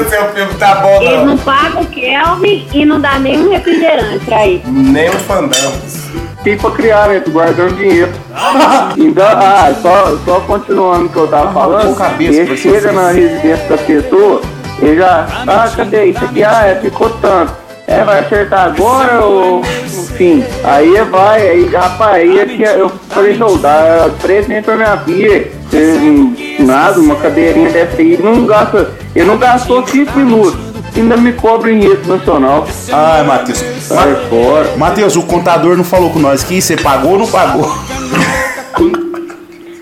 o 0.00 0.08
seu 0.08 0.24
filme 0.32 0.54
tá 0.54 0.74
bom, 0.76 1.02
Ele 1.02 1.16
não. 1.16 1.26
não 1.26 1.38
paga 1.38 1.80
o 1.80 1.86
Kelvin 1.86 2.68
e 2.72 2.84
não 2.84 3.00
dá 3.00 3.18
nenhum 3.18 3.50
refrigerante 3.50 4.24
pra 4.24 4.46
ele. 4.46 4.62
Nem 4.66 5.08
o 5.08 5.12
fandangos. 5.12 6.08
Tem 6.44 6.56
pra 6.56 6.70
criar, 6.70 7.08
né? 7.08 7.20
Tô 7.20 7.30
guardando 7.32 7.76
dinheiro. 7.76 8.12
Então, 8.96 9.26
ah, 9.28 9.72
só, 9.80 10.16
só 10.24 10.40
continuando 10.40 11.06
o 11.06 11.08
que 11.08 11.16
eu 11.16 11.28
tava 11.28 11.52
falando. 11.52 11.96
cabeça 11.96 12.40
ele 12.40 12.56
chega 12.56 12.90
na 12.92 13.10
residência 13.10 13.66
da 13.68 13.78
pessoa, 13.78 14.40
ele 14.80 14.96
já. 14.96 15.26
Ah, 15.46 15.70
cadê 15.76 16.06
isso 16.06 16.24
aqui? 16.24 16.42
Ah, 16.42 16.66
é, 16.66 16.74
ficou 16.76 17.10
tanto. 17.10 17.52
É, 17.88 18.04
vai 18.04 18.20
acertar 18.20 18.66
agora 18.66 19.24
ou. 19.24 19.62
Enfim. 19.62 20.44
Aí 20.62 21.00
vai, 21.10 21.48
aí, 21.48 21.66
rapaz, 21.74 22.16
aí 22.16 22.38
aqui 22.38 22.62
eu 22.62 22.92
falei, 23.08 23.38
dá 23.62 24.10
presente 24.20 24.62
pra 24.62 24.76
minha 24.76 24.96
filha. 24.98 25.50
Hum, 25.72 26.34
Nada, 26.60 27.00
uma 27.00 27.16
cadeirinha 27.16 27.70
dessa 27.70 27.96
aí. 27.96 28.18
Não 28.22 28.44
gasta. 28.44 28.90
Ele 29.16 29.24
não 29.24 29.38
gastou 29.38 29.86
5 29.86 30.18
minutos. 30.18 30.68
Ainda 30.94 31.16
me 31.16 31.32
cobra 31.32 31.70
em 31.70 31.80
rede 31.80 32.06
nacional. 32.06 32.66
Ai, 32.92 33.24
Matheus. 33.24 33.64
Sai 33.80 34.14
fora. 34.28 34.76
Matheus, 34.76 35.16
o 35.16 35.22
contador 35.22 35.74
não 35.74 35.84
falou 35.84 36.10
com 36.10 36.18
nós 36.18 36.44
aqui, 36.44 36.60
você 36.60 36.76
pagou 36.76 37.12
ou 37.12 37.18
não 37.20 37.26
pagou? 37.26 37.72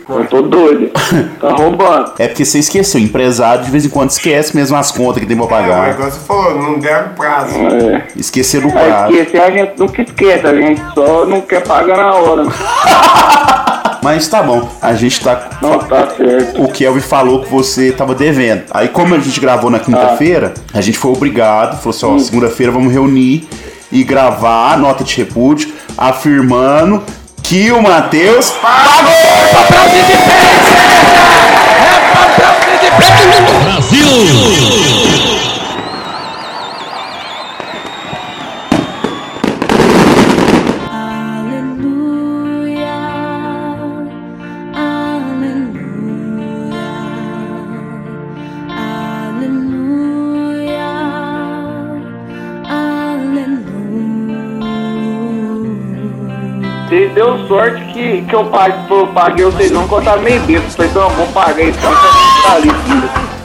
Eu 0.09 0.25
tô 0.27 0.43
doido. 0.43 0.91
Tá 1.41 1.51
roubando. 1.53 2.13
É 2.19 2.29
porque 2.29 2.45
você 2.45 2.59
esqueceu, 2.59 3.01
empresário 3.01 3.65
de 3.65 3.71
vez 3.71 3.85
em 3.85 3.89
quando 3.89 4.11
esquece 4.11 4.57
mesmo 4.57 4.77
as 4.77 4.91
contas 4.91 5.21
que 5.21 5.27
tem 5.27 5.37
pra 5.37 5.45
É, 5.45 5.47
o 5.47 5.51
pagar. 5.51 5.89
negócio 5.89 6.21
falou, 6.23 6.61
não 6.63 6.79
deram 6.79 7.11
prazo. 7.15 7.55
É. 7.57 8.07
Esqueceram 8.17 8.69
o 8.69 8.73
prazo. 8.73 9.13
esquecer 9.15 9.41
a 9.43 9.51
gente 9.51 9.73
nunca 9.79 10.03
esquece, 10.03 10.47
a 10.47 10.55
gente 10.55 10.83
só 10.95 11.27
não 11.27 11.41
quer 11.43 11.63
pagar 11.63 11.97
na 11.97 12.15
hora. 12.15 12.45
Mas 14.03 14.29
tá 14.29 14.43
bom, 14.43 14.69
a 14.81 14.95
gente 14.95 15.21
tá. 15.23 15.51
Não, 15.61 15.79
tá 15.81 16.09
certo. 16.17 16.63
O 16.63 16.69
Kelvin 16.71 17.01
falou 17.01 17.43
que 17.43 17.51
você 17.51 17.91
tava 17.91 18.15
devendo. 18.15 18.63
Aí, 18.71 18.89
como 18.89 19.15
a 19.15 19.19
gente 19.19 19.41
gravou 19.41 19.69
na 19.69 19.81
quinta-feira, 19.81 20.55
a 20.73 20.81
gente 20.81 20.97
foi 20.97 21.11
obrigado, 21.13 21.77
falou 21.79 21.91
assim: 21.97 22.07
ó, 22.07 22.19
segunda-feira 22.19 22.71
vamos 22.71 22.93
reunir 22.93 23.49
e 23.91 24.05
gravar 24.05 24.73
a 24.73 24.77
nota 24.77 25.03
de 25.03 25.17
repúdio 25.17 25.73
afirmando 25.99 27.03
que 27.49 27.71
o 27.71 27.81
Matheus 27.81 28.50
pagou! 28.61 29.12
Vocês 32.99 33.26
deu 33.91 35.46
sorte 57.47 57.85
que, 57.93 58.23
que 58.23 58.35
eu 58.35 58.45
paguei, 58.45 58.79
eu 58.91 59.07
paguei 59.09 59.45
vocês 59.45 59.71
não, 59.71 59.87
que 59.87 59.95
eu 59.95 60.03
tava 60.03 60.23
meio 60.23 60.41
bêbado. 60.43 60.71
Falei, 60.71 60.91
então 60.91 61.03
eu 61.03 61.11
vou 61.11 61.26
pagar 61.29 61.62
então, 61.62 61.93
tá 61.93 62.55
ali. 62.55 62.71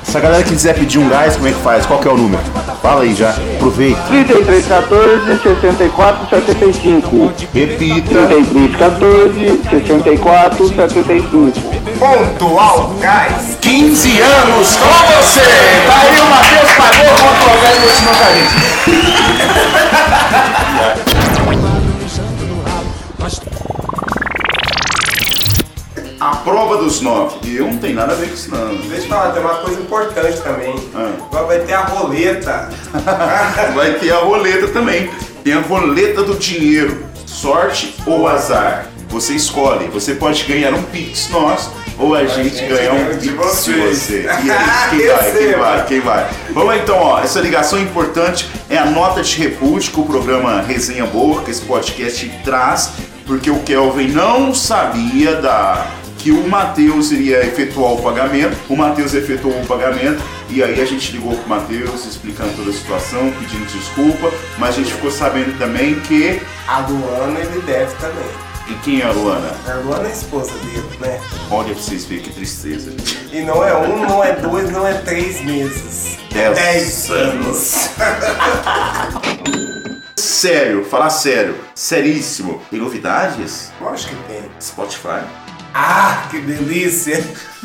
Se 0.04 0.18
a 0.18 0.20
galera 0.20 0.44
quiser 0.44 0.74
pedir 0.76 1.00
um 1.00 1.08
gás, 1.08 1.36
como 1.38 1.48
é 1.48 1.52
que 1.52 1.62
faz? 1.62 1.86
Qual 1.86 2.00
que 2.00 2.08
é 2.08 2.12
o 2.12 2.18
número? 2.18 2.44
Fala 2.82 3.04
aí 3.04 3.16
já, 3.16 3.30
aproveita. 3.30 4.02
33 4.10 4.68
14 4.68 5.40
64 5.42 6.30
75. 6.30 7.32
Repita. 7.54 8.28
33 8.28 8.76
14 8.76 9.62
64 9.70 10.68
75. 10.68 11.82
Pontual 11.98 12.96
Gás. 13.00 13.58
15 13.62 14.22
anos 14.22 14.76
com 14.76 14.90
você! 15.16 15.42
Tá 15.86 16.02
aí 16.02 16.20
o 16.20 16.26
Matheus 16.26 16.72
pagou 16.78 17.06
o 17.06 17.14
Pontual 17.22 17.56
e 17.64 17.80
continuou 17.80 18.16
com 18.16 18.24
a 21.18 21.21
prova 26.44 26.78
dos 26.78 27.02
nove. 27.02 27.38
E 27.44 27.58
eu 27.58 27.66
não 27.66 27.78
tenho 27.78 27.96
nada 27.96 28.14
a 28.14 28.16
ver 28.16 28.28
com 28.28 28.34
isso 28.34 28.52
não. 28.52 28.76
Deixa 28.76 29.06
eu 29.06 29.10
falar, 29.10 29.32
tem 29.32 29.42
uma 29.42 29.56
coisa 29.56 29.80
importante 29.80 30.42
também. 30.42 30.76
Ah. 30.94 31.12
Agora 31.26 31.46
vai 31.46 31.60
ter 31.60 31.74
a 31.74 31.82
roleta. 31.82 32.70
Vai 33.74 33.94
ter 33.94 34.12
a 34.12 34.18
roleta 34.18 34.68
também. 34.68 35.10
Tem 35.44 35.54
a 35.54 35.62
roleta 35.62 36.24
do 36.24 36.36
dinheiro. 36.36 37.06
Sorte 37.26 37.96
ou 38.06 38.28
azar. 38.28 38.88
Você 39.10 39.34
escolhe. 39.34 39.88
Você 39.88 40.16
pode 40.16 40.44
ganhar 40.44 40.74
um 40.74 40.84
Pix 40.84 41.30
nosso 41.30 41.72
ou 41.98 42.16
a 42.16 42.26
gente 42.26 42.58
gente 42.58 42.68
ganhar 42.68 42.94
um 42.94 43.06
ganha 43.06 43.18
de 43.18 43.30
Pix 43.30 43.66
de 43.66 43.74
você. 43.74 44.22
E 44.24 44.52
aí, 44.52 44.90
quem 44.90 45.08
vai? 45.08 45.32
Quem 45.32 45.52
vai? 45.58 45.86
Quem 45.86 46.00
vai? 46.00 46.30
Vamos 46.52 46.76
então, 46.76 46.98
ó. 46.98 47.20
Essa 47.20 47.40
ligação 47.40 47.80
importante 47.80 48.48
é 48.70 48.78
a 48.78 48.86
nota 48.86 49.22
de 49.22 49.38
repúdio 49.38 49.92
que 49.92 50.00
o 50.00 50.06
programa 50.06 50.62
Resenha 50.62 51.06
Boa, 51.06 51.42
que 51.44 51.52
esse 51.52 51.62
podcast 51.62 52.30
traz, 52.44 52.92
porque 53.26 53.50
o 53.50 53.60
Kelvin 53.60 54.08
não 54.08 54.54
sabia 54.54 55.36
da 55.36 55.88
que 56.22 56.32
o 56.32 56.48
Matheus 56.48 57.12
iria 57.12 57.44
efetuar 57.44 57.94
o 57.94 58.02
pagamento. 58.02 58.56
O 58.70 58.76
Matheus 58.76 59.14
efetuou 59.16 59.60
o 59.60 59.66
pagamento 59.66 60.22
e 60.50 60.62
aí 60.62 60.80
a 60.80 60.86
gente 60.86 61.14
ligou 61.14 61.36
pro 61.36 61.50
Matheus 61.50 62.06
explicando 62.06 62.54
toda 62.56 62.70
a 62.70 62.74
situação, 62.74 63.32
pedindo 63.40 63.66
desculpa, 63.66 64.32
mas 64.60 64.76
a 64.76 64.78
gente 64.78 64.94
ficou 64.94 65.10
sabendo 65.10 65.58
também 65.58 66.00
que. 66.02 66.40
A 66.68 66.80
Luana 66.80 67.40
ele 67.40 67.62
deve 67.62 67.94
também. 67.96 68.30
E 68.70 68.74
quem 68.84 69.02
é 69.02 69.06
a 69.06 69.12
Luana? 69.12 69.52
A 69.68 69.74
Luana 69.80 70.04
é 70.04 70.12
a 70.12 70.14
esposa 70.14 70.54
dele, 70.60 70.88
né? 71.00 71.20
Olha 71.50 71.74
pra 71.74 71.84
vocês 71.84 72.06
verem 72.06 72.24
que 72.24 72.32
tristeza. 72.32 72.92
E 73.32 73.42
não 73.42 73.66
é 73.66 73.76
um, 73.76 74.08
não 74.08 74.24
é 74.24 74.34
dois, 74.36 74.70
não 74.70 74.88
é 74.88 74.94
três 74.94 75.42
meses. 75.42 76.18
Dez 76.32 76.56
Dez 76.56 77.10
anos. 77.10 77.90
Sério, 80.16 80.86
falar 80.86 81.12
sério, 81.12 81.56
seríssimo. 81.76 82.62
Tem 82.72 82.80
novidades? 82.80 83.72
Lógico 83.80 84.16
que 84.16 84.24
tem. 84.24 84.42
Spotify. 84.60 85.22
Ah, 85.74 86.28
que 86.30 86.40
delícia! 86.40 87.24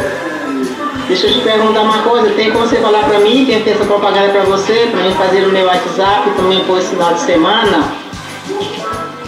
Deixa 1.08 1.28
eu 1.28 1.34
te 1.34 1.40
perguntar 1.42 1.82
uma 1.82 2.00
coisa, 2.00 2.32
tem 2.32 2.52
como 2.52 2.66
você 2.68 2.78
falar 2.78 3.04
pra 3.04 3.20
mim 3.20 3.46
quem 3.46 3.62
fez 3.64 3.76
essa 3.76 3.86
propaganda 3.86 4.30
pra 4.30 4.44
você, 4.44 4.88
pra 4.92 5.04
mim 5.04 5.14
fazer 5.14 5.42
no 5.42 5.50
meu 5.50 5.66
WhatsApp, 5.68 6.32
pra 6.32 6.44
mim 6.46 6.64
pôr 6.66 6.80
esse 6.80 6.90
final 6.90 7.14
de 7.14 7.20
semana, 7.22 7.92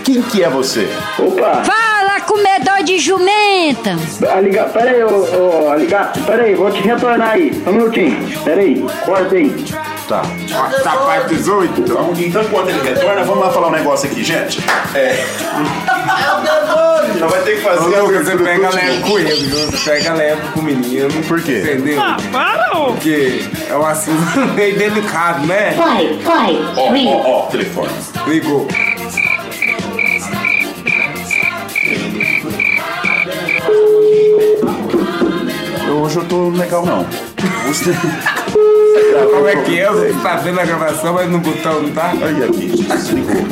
quem 0.05 0.23
que 0.23 0.43
é 0.43 0.49
você? 0.49 0.88
Opa! 1.19 1.62
Fala, 1.64 2.00
comedor 2.30 2.84
de 2.84 2.99
jumenta! 2.99 3.96
A 4.32 4.40
ligar, 4.40 4.68
pera 4.70 4.90
aí, 4.90 5.02
ô, 5.02 5.64
ô, 5.64 5.70
a 5.70 5.76
ligar, 5.76 6.12
pera 6.25 6.44
aí, 6.44 6.54
vou 6.54 6.70
te 6.70 6.80
retornar 6.80 7.30
aí. 7.32 7.50
Um 7.66 7.72
minutinho, 7.72 8.16
pera 8.44 8.60
aí, 8.60 8.87
corta 9.04 9.34
aí. 9.34 9.64
Tá. 10.06 10.22
Tá 10.82 10.96
parte 10.96 11.34
18. 11.34 11.80
Então, 11.80 12.12
então, 12.16 12.42
enquanto 12.42 12.68
ele 12.68 12.82
retorna, 12.82 13.25
vamos 13.25 13.44
lá 13.44 13.52
falar 13.52 13.68
um 13.68 13.72
negócio 13.72 14.08
aqui, 14.10 14.22
gente. 14.22 14.60
É. 14.94 15.25
Não 17.18 17.28
vai 17.28 17.42
ter 17.42 17.56
que 17.56 17.62
fazer 17.62 17.96
Ô, 17.96 18.06
Lucas, 18.06 18.26
você 18.26 18.37
pega 18.37 18.70
leve 18.70 19.02
com 19.02 19.18
ele, 19.18 19.46
viu? 19.46 19.66
Você 19.66 19.90
pega 19.90 20.14
leve 20.14 20.42
com 20.52 20.60
o 20.60 20.62
menino. 20.62 21.22
Por 21.28 21.40
quê? 21.40 21.58
Entendeu? 21.58 22.00
Ah, 22.00 22.16
para, 22.32 22.78
ô. 22.78 22.87
Porque 22.92 23.44
é 23.68 23.76
um 23.76 23.87
assunto 23.87 24.38
meio 24.54 24.76
delicado, 24.76 25.46
né? 25.46 25.75
Pai, 25.76 26.18
pai, 26.25 26.58
Ó, 26.76 26.90
ó, 26.90 27.30
ó, 27.30 27.46
telefone. 27.46 27.90
Ligou. 28.26 28.66
Hoje 35.90 36.18
eu 36.18 36.25
tô 36.25 36.50
legal, 36.50 36.87
não. 36.87 37.04
Como 39.32 39.49
é 39.49 39.56
que 39.56 39.80
é? 39.80 39.90
Você 39.90 40.14
tá 40.23 40.37
vendo 40.37 40.61
a 40.61 40.64
gravação, 40.64 41.12
mas 41.14 41.28
no 41.28 41.38
botão 41.38 41.82
não 41.82 41.90
tá? 41.90 42.12
Olha 42.23 42.47
aqui, 42.47 42.68
desligou. 42.68 43.42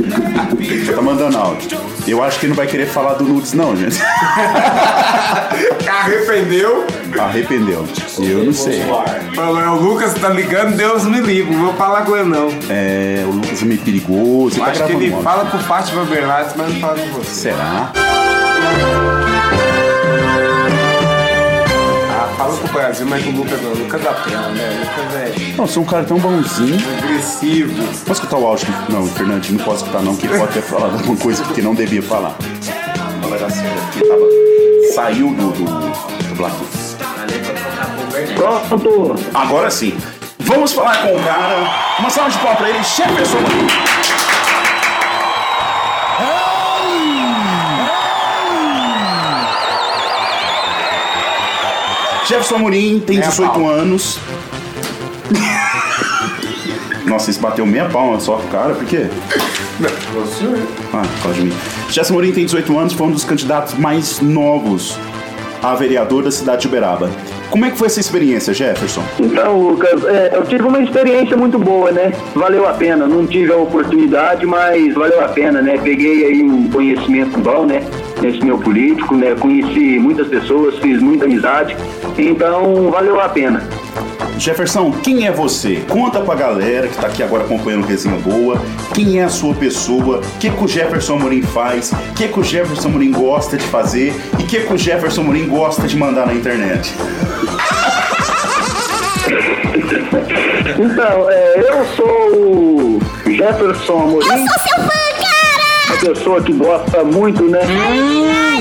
Tá 0.95 1.03
mandando 1.03 1.37
áudio. 1.37 1.79
Eu 2.07 2.23
acho 2.23 2.39
que 2.39 2.47
ele 2.47 2.51
não 2.51 2.57
vai 2.57 2.67
querer 2.67 2.87
falar 2.87 3.15
do 3.15 3.25
nudes, 3.25 3.53
não, 3.53 3.77
gente. 3.77 4.01
Arrependeu. 5.89 6.87
Arrependeu. 7.19 7.85
Eu 8.19 8.45
não 8.45 8.53
sei. 8.53 8.83
É 8.83 9.69
o 9.69 9.75
Lucas 9.75 10.15
tá 10.15 10.29
ligando, 10.29 10.77
Deus 10.77 11.05
me 11.05 11.21
livre. 11.21 11.55
Não 11.55 11.67
vou 11.67 11.75
falar 11.75 12.03
com 12.03 12.17
ele, 12.17 12.29
não. 12.29 12.49
É, 12.71 13.25
o 13.27 13.33
Lucas 13.33 13.63
é 13.63 13.65
meio 13.65 13.81
perigoso. 13.81 14.59
Eu 14.59 14.65
tá 14.65 14.71
acho 14.71 14.85
que 14.85 14.93
ele 14.93 15.11
fala 15.23 15.45
com 15.51 15.59
Fátima 15.59 16.05
Bernardes, 16.05 16.55
mas 16.57 16.73
não 16.73 16.81
fala 16.81 16.99
com 16.99 17.09
você. 17.19 17.51
Será? 17.51 17.93
Fala 22.39 22.57
com 22.57 22.69
o 22.69 22.73
Brasil, 22.73 23.05
mas 23.07 23.25
com 23.25 23.31
o 23.31 23.37
Lucas 23.37 23.61
não. 23.61 23.73
Lucas 23.73 24.01
da 24.01 24.15
tela, 24.15 24.49
né? 24.51 24.81
Lucas 24.81 25.15
é 25.17 25.57
Não, 25.57 25.65
é 25.65 25.79
um 25.79 25.85
cara 25.85 26.05
tão 26.05 26.19
bonzinho. 26.19 26.79
agressivo. 26.99 27.75
Posso 28.07 28.13
escutar 28.13 28.37
o 28.37 28.47
áudio? 28.47 28.69
Não, 28.89 29.07
Fernandinho, 29.09 29.59
não 29.59 29.65
posso 29.65 29.83
escutar 29.85 30.03
não, 30.03 30.15
que 30.15 30.29
pode 30.29 30.53
ter 30.53 30.63
falado 30.63 30.93
alguma 30.93 31.17
coisa 31.17 31.43
que 31.53 31.61
não 31.61 31.75
devia 31.75 32.01
falar. 32.01 32.37
Não 33.21 33.29
vai 33.29 33.41
dar 33.41 33.51
certo. 33.51 33.81
Porque 33.93 34.07
tava... 34.07 34.23
Saiu 34.95 35.35
do, 35.35 35.51
do, 35.51 35.65
do 35.65 36.35
Bluetooth. 36.37 36.79
Pronto. 38.37 39.15
Agora 39.35 39.71
sim. 39.71 39.99
Vamos 40.39 40.73
falar 40.73 40.97
com 41.03 41.17
o 41.17 41.23
cara. 41.25 41.57
Uma 41.99 42.09
salva 42.09 42.31
de 42.31 42.39
palmas 42.39 42.59
pra 42.59 42.69
ele, 42.71 42.79
Jefferson. 42.79 43.39
Jefferson 52.29 52.57
Amorim 52.57 53.01
tem 53.01 53.17
Meia 53.17 53.31
18 53.31 53.51
palma. 53.53 53.71
anos. 53.71 54.19
Nossa, 57.07 57.31
isso 57.31 57.41
bateu 57.41 57.65
meia 57.65 57.87
palma 57.87 58.21
só 58.21 58.37
pro 58.37 58.49
cara, 58.49 58.75
por 58.75 58.85
quê? 58.85 59.07
Ah, 60.93 61.03
causa 61.23 61.39
de 61.39 61.47
mim. 61.47 61.53
Jefferson 61.89 62.13
Amorim 62.13 62.33
tem 62.33 62.45
18 62.45 62.79
anos, 62.79 62.93
foi 62.93 63.07
um 63.07 63.13
dos 63.13 63.25
candidatos 63.25 63.75
mais 63.79 64.21
novos 64.21 64.99
a 65.63 65.75
vereador 65.75 66.23
da 66.23 66.31
cidade 66.31 66.61
de 66.63 66.69
Uberaba. 66.69 67.11
Como 67.51 67.65
é 67.65 67.71
que 67.71 67.79
foi 67.79 67.87
essa 67.87 67.99
experiência, 67.99 68.53
Jefferson? 68.53 69.03
Então, 69.19 69.59
Lucas, 69.59 70.05
é, 70.05 70.33
eu 70.35 70.45
tive 70.45 70.65
uma 70.65 70.81
experiência 70.83 71.35
muito 71.35 71.59
boa, 71.59 71.91
né? 71.91 72.13
Valeu 72.35 72.69
a 72.69 72.75
pena. 72.75 73.07
Não 73.07 73.27
tive 73.27 73.51
a 73.53 73.57
oportunidade, 73.57 74.45
mas 74.45 74.93
valeu 74.93 75.25
a 75.25 75.29
pena, 75.29 75.63
né? 75.63 75.79
Peguei 75.83 76.27
aí 76.27 76.43
um 76.43 76.69
conhecimento 76.69 77.39
bom, 77.39 77.65
né? 77.65 77.83
Nesse 78.21 78.45
meu 78.45 78.59
político, 78.59 79.15
né? 79.15 79.35
Conheci 79.39 79.99
muitas 79.99 80.29
pessoas, 80.29 80.77
fiz 80.79 81.01
muita 81.01 81.25
amizade. 81.25 81.77
Então, 82.17 82.91
valeu 82.91 83.21
a 83.21 83.29
pena. 83.29 83.63
Jefferson, 84.39 84.93
quem 85.03 85.27
é 85.27 85.33
você? 85.33 85.83
Conta 85.89 86.21
pra 86.21 86.35
galera 86.35 86.87
que 86.87 86.97
tá 86.97 87.09
aqui 87.09 87.23
agora 87.23 87.45
acompanhando 87.45 87.85
o 87.85 87.87
Resenha 87.87 88.17
Boa. 88.17 88.61
Quem 88.95 89.21
é 89.21 89.25
a 89.25 89.29
sua 89.29 89.55
pessoa? 89.55 90.19
O 90.19 90.39
que, 90.39 90.49
que 90.49 90.65
o 90.65 90.69
Jefferson 90.69 91.17
Amorim 91.17 91.43
faz? 91.43 91.93
O 91.93 92.15
que, 92.15 92.29
que 92.29 92.39
o 92.39 92.45
Jefferson 92.45 92.89
Amorim 92.89 93.11
gosta 93.11 93.57
de 93.57 93.67
fazer? 93.67 94.15
E 94.39 94.43
o 94.43 94.47
que, 94.47 94.61
que 94.61 94.73
o 94.73 94.79
Jefferson 94.79 95.23
Amorim 95.23 95.49
gosta 95.49 95.89
de 95.89 95.97
mandar 95.97 96.27
na 96.27 96.35
internet? 96.35 96.95
Então, 100.81 101.29
é, 101.29 101.55
eu 101.59 101.85
sou 101.97 102.07
o 102.07 103.01
Jefferson 103.27 103.99
Amorim. 104.01 104.29
Eu 104.29 104.39
sou 104.39 104.59
seu 104.69 104.85
fã, 104.85 105.08
pessoa 106.01 106.41
que 106.43 106.53
gosta 106.53 107.05
muito, 107.05 107.45
né? 107.45 107.61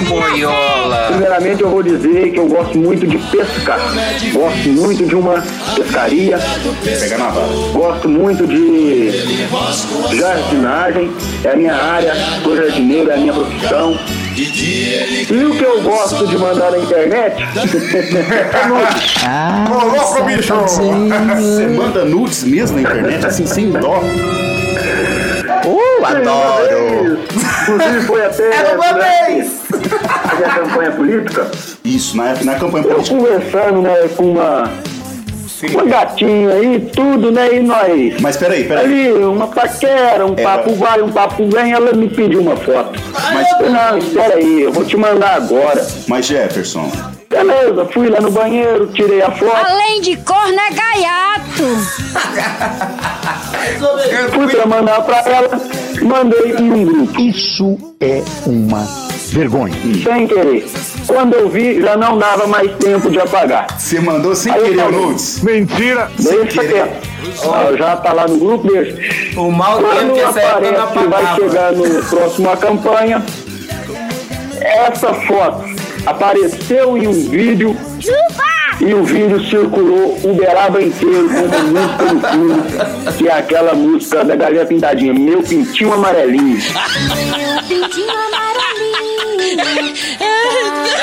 Boiola! 0.08 1.08
Primeiramente 1.08 1.62
eu 1.62 1.70
vou 1.70 1.84
dizer 1.84 2.32
que 2.32 2.40
eu 2.40 2.48
gosto 2.48 2.78
muito 2.78 3.06
de 3.08 3.18
pescar. 3.18 3.80
Gosto 4.34 4.70
muito 4.70 5.06
de 5.06 5.16
uma 5.16 5.44
pescaria. 5.76 6.40
Pega 6.84 7.18
na 7.18 7.30
vara. 7.30 7.48
Gosto 7.74 8.10
muito 8.10 8.48
de 8.48 9.12
jardinagem. 10.16 11.12
É 11.44 11.52
a 11.52 11.56
minha 11.56 11.76
área. 11.76 12.14
Sou 12.44 12.56
jardineiro, 12.56 13.12
é 13.12 13.16
a 13.16 13.18
minha 13.18 13.34
profissão. 13.34 13.98
E 14.36 15.44
o 15.44 15.56
que 15.56 15.64
eu 15.64 15.82
gosto 15.82 16.28
de 16.28 16.38
mandar 16.38 16.72
na 16.72 16.78
internet 16.78 17.36
é 17.42 18.68
nudes. 18.68 19.16
Ô, 19.70 19.86
louco, 19.86 20.24
bicho! 20.24 20.54
Você 20.56 21.68
manda 21.68 22.06
nudes 22.06 22.44
mesmo 22.44 22.80
na 22.80 22.84
internet, 22.84 23.26
assim, 23.26 23.46
sem 23.48 23.72
dó? 23.72 24.02
Uh, 26.00 26.06
adoro! 26.06 27.20
Inclusive 27.64 28.02
foi 28.06 28.26
até. 28.26 28.56
Era 28.56 28.76
uma 28.76 28.94
vez! 28.94 29.62
Fazer 30.30 30.46
a 30.46 30.50
campanha 30.50 30.92
política. 30.92 31.52
Isso, 31.84 32.16
na, 32.18 32.34
na 32.44 32.56
campanha 32.56 32.86
Eu 32.86 32.96
política. 32.96 33.16
conversando, 33.18 33.82
né, 33.82 33.96
com 34.16 34.24
uma. 34.32 34.72
Uma 35.74 35.86
gatinha 35.86 36.52
aí, 36.52 36.80
tudo, 36.96 37.32
né? 37.32 37.56
E 37.56 37.60
nós. 37.62 38.22
Mas 38.22 38.38
peraí, 38.38 38.66
peraí. 38.66 38.86
Ali, 38.86 39.12
uma 39.24 39.48
paquera, 39.48 40.24
um 40.24 40.36
É, 40.38 40.44
papo 40.44 40.70
mas- 40.70 40.78
vai, 40.78 41.02
um 41.02 41.12
papo 41.12 41.50
vem, 41.50 41.72
ela 41.74 41.94
me 41.94 42.08
pediu 42.08 42.42
uma 42.42 42.56
foto. 42.56 43.00
Mas- 43.34 43.50
Eu 43.54 43.58
falei, 43.58 43.72
não, 43.72 43.98
espera 43.98 44.36
aí, 44.36 44.62
eu 44.62 44.72
vou 44.72 44.86
te 44.86 44.96
mandar 44.96 45.34
agora. 45.36 45.84
Mas 46.08 46.28
Jefferson, 46.28 46.92
Beleza, 47.30 47.86
fui 47.94 48.10
lá 48.10 48.22
no 48.22 48.32
banheiro, 48.32 48.88
tirei 48.88 49.22
a 49.22 49.30
foto, 49.30 49.54
Além 49.54 50.02
de 50.02 50.16
corno 50.18 50.58
é 50.58 50.72
gaiato. 50.72 51.64
fui 54.34 54.48
pra 54.48 54.66
mandar 54.66 55.02
pra 55.02 55.18
ela, 55.18 55.62
mandei 56.02 56.56
em 56.58 56.72
um 56.72 56.86
grupo. 56.86 57.20
Isso 57.20 57.78
é 58.00 58.24
uma 58.46 58.88
vergonha. 59.32 59.74
Sem 60.04 60.26
querer. 60.26 60.66
Quando 61.06 61.34
eu 61.34 61.50
vi, 61.50 61.82
já 61.82 61.98
não 61.98 62.18
dava 62.18 62.48
mais 62.48 62.72
tempo 62.78 63.10
de 63.10 63.20
apagar. 63.20 63.68
você 63.78 64.00
mandou 64.00 64.34
sem 64.34 64.54
Aí 64.54 64.70
querer 64.70 64.92
nudes? 64.92 65.42
Mentira! 65.42 66.10
Deixa 66.18 66.62
querer. 66.62 66.72
quieto. 66.72 67.08
Ah, 67.44 67.76
já 67.78 67.98
tá 67.98 68.14
lá 68.14 68.26
no 68.26 68.38
grupo, 68.38 68.72
deixa. 68.72 69.40
O 69.40 69.52
mal 69.52 69.80
tempo 69.80 69.90
Quando 69.90 70.18
época 70.18 70.72
não 70.72 70.84
aparece 70.84 71.00
que 71.00 71.08
vai 71.08 71.36
chegar 71.36 71.72
no 71.74 72.04
próximo 72.06 72.50
a 72.50 72.58
campanha, 72.58 73.26
essa 74.62 75.14
foto 75.14 75.77
apareceu 76.08 76.98
em 76.98 77.06
um 77.08 77.30
vídeo 77.30 77.76
e 78.80 78.94
o 78.94 79.04
vídeo 79.04 79.44
circulou 79.44 80.18
Uberaba 80.24 80.82
inteiro 80.82 81.28
como 81.30 81.50
música 81.68 82.06
do 82.06 82.22
fundo, 82.22 83.18
que 83.18 83.28
é 83.28 83.34
aquela 83.34 83.74
música 83.74 84.24
da 84.24 84.36
Galinha 84.36 84.66
Pintadinha, 84.66 85.14
Meu 85.14 85.44
Pintinho 85.44 85.94
Amarelinho. 85.94 86.58
Meu 86.58 87.64
pintinho 87.64 88.12
amarelinho 88.12 89.58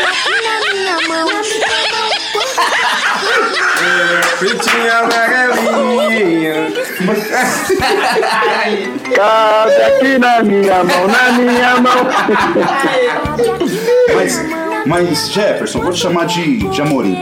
aqui 0.08 0.32
na 0.42 0.58
minha 0.72 0.96
mão. 1.08 1.28
Pintinha 4.40 4.98
amarelinha. 5.00 6.72
Cabe 9.14 9.82
aqui 9.82 10.18
na 10.18 10.42
minha 10.42 10.84
mão, 10.84 11.08
na 11.08 11.32
minha 11.32 11.76
mão. 11.80 12.06
Mas, 14.14 14.38
mas 14.86 15.30
Jefferson, 15.32 15.80
vou 15.80 15.92
te 15.92 16.00
chamar 16.00 16.26
de, 16.26 16.58
de 16.68 16.82
Amorim. 16.82 17.16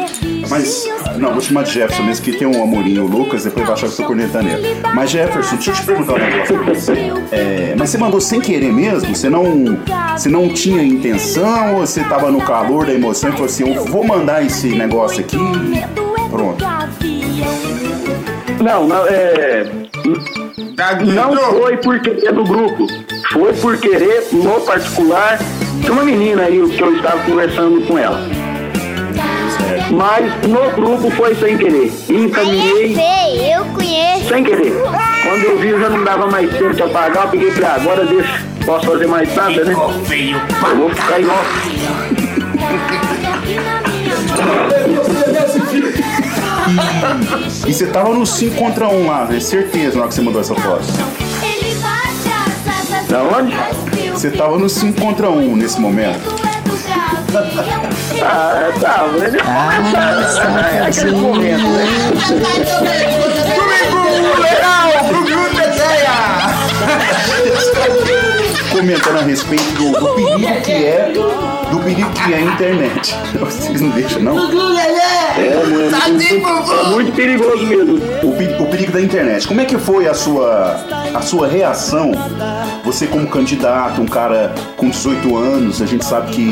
Mas, 0.49 0.89
não, 1.17 1.31
vou 1.31 1.41
te 1.41 1.49
chamar 1.49 1.65
de 1.65 1.73
Jefferson 1.73 2.03
mesmo, 2.03 2.25
que 2.25 2.33
tem 2.33 2.47
um 2.47 2.63
Amorim 2.63 2.99
o 2.99 3.07
Lucas, 3.07 3.45
depois 3.45 3.67
vai 3.67 3.75
achar 3.75 3.87
que 3.87 3.93
eu 3.93 3.97
tô 3.97 4.05
cornetando 4.05 4.49
ele. 4.49 4.81
Mas 4.95 5.11
Jefferson, 5.11 5.57
deixa 5.57 5.71
eu 5.71 5.75
te 5.75 5.83
perguntar 5.85 6.15
um 6.15 6.19
negócio. 6.19 6.95
É, 7.31 7.75
mas 7.77 7.91
você 7.91 7.99
mandou 7.99 8.21
sem 8.21 8.41
querer 8.41 8.73
mesmo? 8.73 9.15
Você 9.15 9.29
não, 9.29 9.79
você 10.17 10.29
não 10.29 10.49
tinha 10.49 10.83
intenção 10.83 11.77
ou 11.77 11.87
você 11.87 12.03
tava 12.05 12.31
no 12.31 12.41
calor 12.41 12.87
da 12.87 12.93
emoção 12.93 13.31
e 13.31 13.33
falou 13.33 13.47
assim, 13.47 13.75
eu 13.75 13.85
vou 13.85 14.05
mandar 14.05 14.45
esse 14.45 14.69
negócio 14.69 15.21
aqui 15.21 15.39
pronto. 16.33 16.65
Não, 18.61 18.87
não, 18.87 19.07
é, 19.07 19.67
não 21.07 21.35
foi 21.61 21.77
porque 21.79 22.27
é 22.27 22.33
do 22.33 22.45
grupo. 22.45 22.87
foi 23.33 23.53
por 23.55 23.77
querer, 23.79 24.27
no 24.33 24.61
particular, 24.61 25.39
de 25.81 25.91
uma 25.91 26.05
menina 26.05 26.43
aí 26.45 26.61
que 26.69 26.83
eu 26.83 26.97
estava 26.97 27.23
conversando 27.25 27.87
com 27.87 27.99
ela. 27.99 28.21
Mas 29.91 30.49
no 30.49 30.71
grupo 30.73 31.11
foi 31.11 31.35
sem 31.35 31.59
querer. 31.59 31.93
Encaminhei 32.09 32.95
Sei, 32.95 33.55
eu 33.55 33.65
conheço. 33.67 34.29
sem 34.29 34.45
querer. 34.45 34.73
Quando 35.23 35.45
eu 35.45 35.59
vi, 35.59 35.69
eu 35.69 35.81
já 35.81 35.91
não 35.91 36.03
dava 36.05 36.27
mais 36.29 36.51
tempo 36.51 36.75
de 36.75 36.83
apagar, 36.83 37.25
eu 37.25 37.31
peguei 37.31 37.51
pra 37.51 37.75
agora, 37.75 38.05
deixa, 38.05 38.43
posso 38.65 38.87
fazer 38.87 39.07
mais 39.07 39.35
nada, 39.35 39.65
né? 39.65 39.73
Eu 39.73 40.77
vou 40.77 40.91
ficar 40.91 41.21
em 41.21 41.27
off. 41.27 41.73
E 47.67 47.73
você 47.73 47.87
tava 47.87 48.15
no 48.15 48.25
5 48.27 48.55
contra 48.57 48.89
1 48.89 49.07
lá, 49.07 49.25
né? 49.25 49.41
Certeza 49.41 49.95
na 49.97 50.01
hora 50.03 50.09
que 50.09 50.15
você 50.15 50.21
mandou 50.23 50.41
essa 50.41 50.55
foto. 50.55 50.85
Da 53.09 53.23
onde? 53.23 53.55
Você 54.11 54.31
tava 54.31 54.59
no 54.59 54.69
5 54.69 55.01
contra 55.01 55.31
1 55.31 55.57
nesse 55.57 55.81
momento. 55.81 56.21
Ah, 58.23 58.71
tá, 58.81 59.05
mas 59.19 59.35
Ah, 59.45 60.71
é 60.75 60.81
aquele 60.87 61.13
momento, 61.13 61.67
né? 61.69 61.85
Domingo 63.91 64.41
legal, 64.41 64.89
Bruno 65.09 65.49
Teteia! 65.57 66.17
Comentando 68.71 69.19
a 69.19 69.23
respeito 69.23 69.73
do, 69.73 69.93
do 69.93 70.15
perigo 70.15 70.61
que 70.63 70.73
é 70.73 71.13
do 71.73 71.81
perigo 71.81 72.11
que 72.11 72.35
é 72.35 72.37
a 72.37 72.41
internet. 72.43 73.17
Vocês 73.41 73.81
não 73.81 73.89
deixam, 73.91 74.23
não? 74.23 74.39
É, 74.39 75.57
mano, 75.67 76.71
é 76.71 76.91
muito 76.91 77.13
perigoso 77.13 77.67
mesmo. 77.67 77.99
O, 78.23 78.63
o 78.63 78.67
perigo 78.67 78.93
da 78.93 79.01
internet. 79.01 79.49
Como 79.49 79.61
é 79.61 79.65
que 79.65 79.79
foi 79.79 80.07
a 80.07 80.13
sua, 80.13 80.77
a 81.15 81.23
sua 81.23 81.49
reação? 81.49 82.13
Você 82.85 83.07
como 83.07 83.27
candidato, 83.27 84.03
um 84.03 84.07
cara 84.07 84.55
com 84.77 84.91
18 84.91 85.35
anos, 85.37 85.81
a 85.81 85.87
gente 85.87 86.05
sabe 86.05 86.33
que 86.33 86.47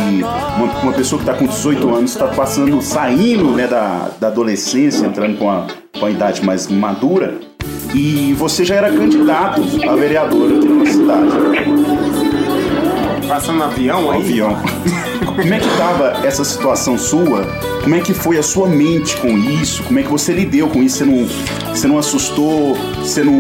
uma, 0.57 0.73
uma 0.83 0.93
pessoa 0.93 1.21
que 1.23 1.29
está 1.29 1.39
com 1.39 1.47
18 1.47 1.95
anos 1.95 2.13
está 2.13 2.29
passando, 2.29 2.81
saindo 2.81 3.51
né, 3.51 3.67
da, 3.67 4.09
da 4.19 4.29
adolescência, 4.29 5.05
entrando 5.05 5.37
com 5.37 5.51
a, 5.51 5.67
com 5.99 6.07
a 6.07 6.11
idade 6.11 6.43
mais 6.43 6.67
madura. 6.67 7.35
E 7.95 8.33
você 8.39 8.65
já 8.65 8.77
era 8.77 8.91
candidato 8.91 9.61
a 9.87 9.97
vereador 9.97 10.51
aqui 10.53 10.69
na 10.69 10.87
cidade. 10.87 11.31
Passando 13.29 13.59
no 13.59 13.65
avião 13.65 14.11
aí? 14.11 14.21
avião. 14.21 14.57
Como 15.35 15.55
é 15.55 15.59
que 15.59 15.69
tava 15.77 16.27
essa 16.27 16.45
situação 16.45 16.99
sua? 16.99 17.45
Como 17.83 17.95
é 17.95 18.01
que 18.01 18.13
foi 18.13 18.39
a 18.39 18.43
sua 18.43 18.69
mente 18.69 19.17
com 19.17 19.37
isso? 19.39 19.83
Como 19.85 19.99
é 19.99 20.03
que 20.03 20.09
você 20.09 20.33
lidou 20.33 20.69
com 20.69 20.83
isso? 20.83 20.99
Você 20.99 21.05
não, 21.05 21.27
você 21.69 21.89
não 21.89 21.99
assustou? 21.99 22.77
Você 22.99 23.23
não, 23.23 23.33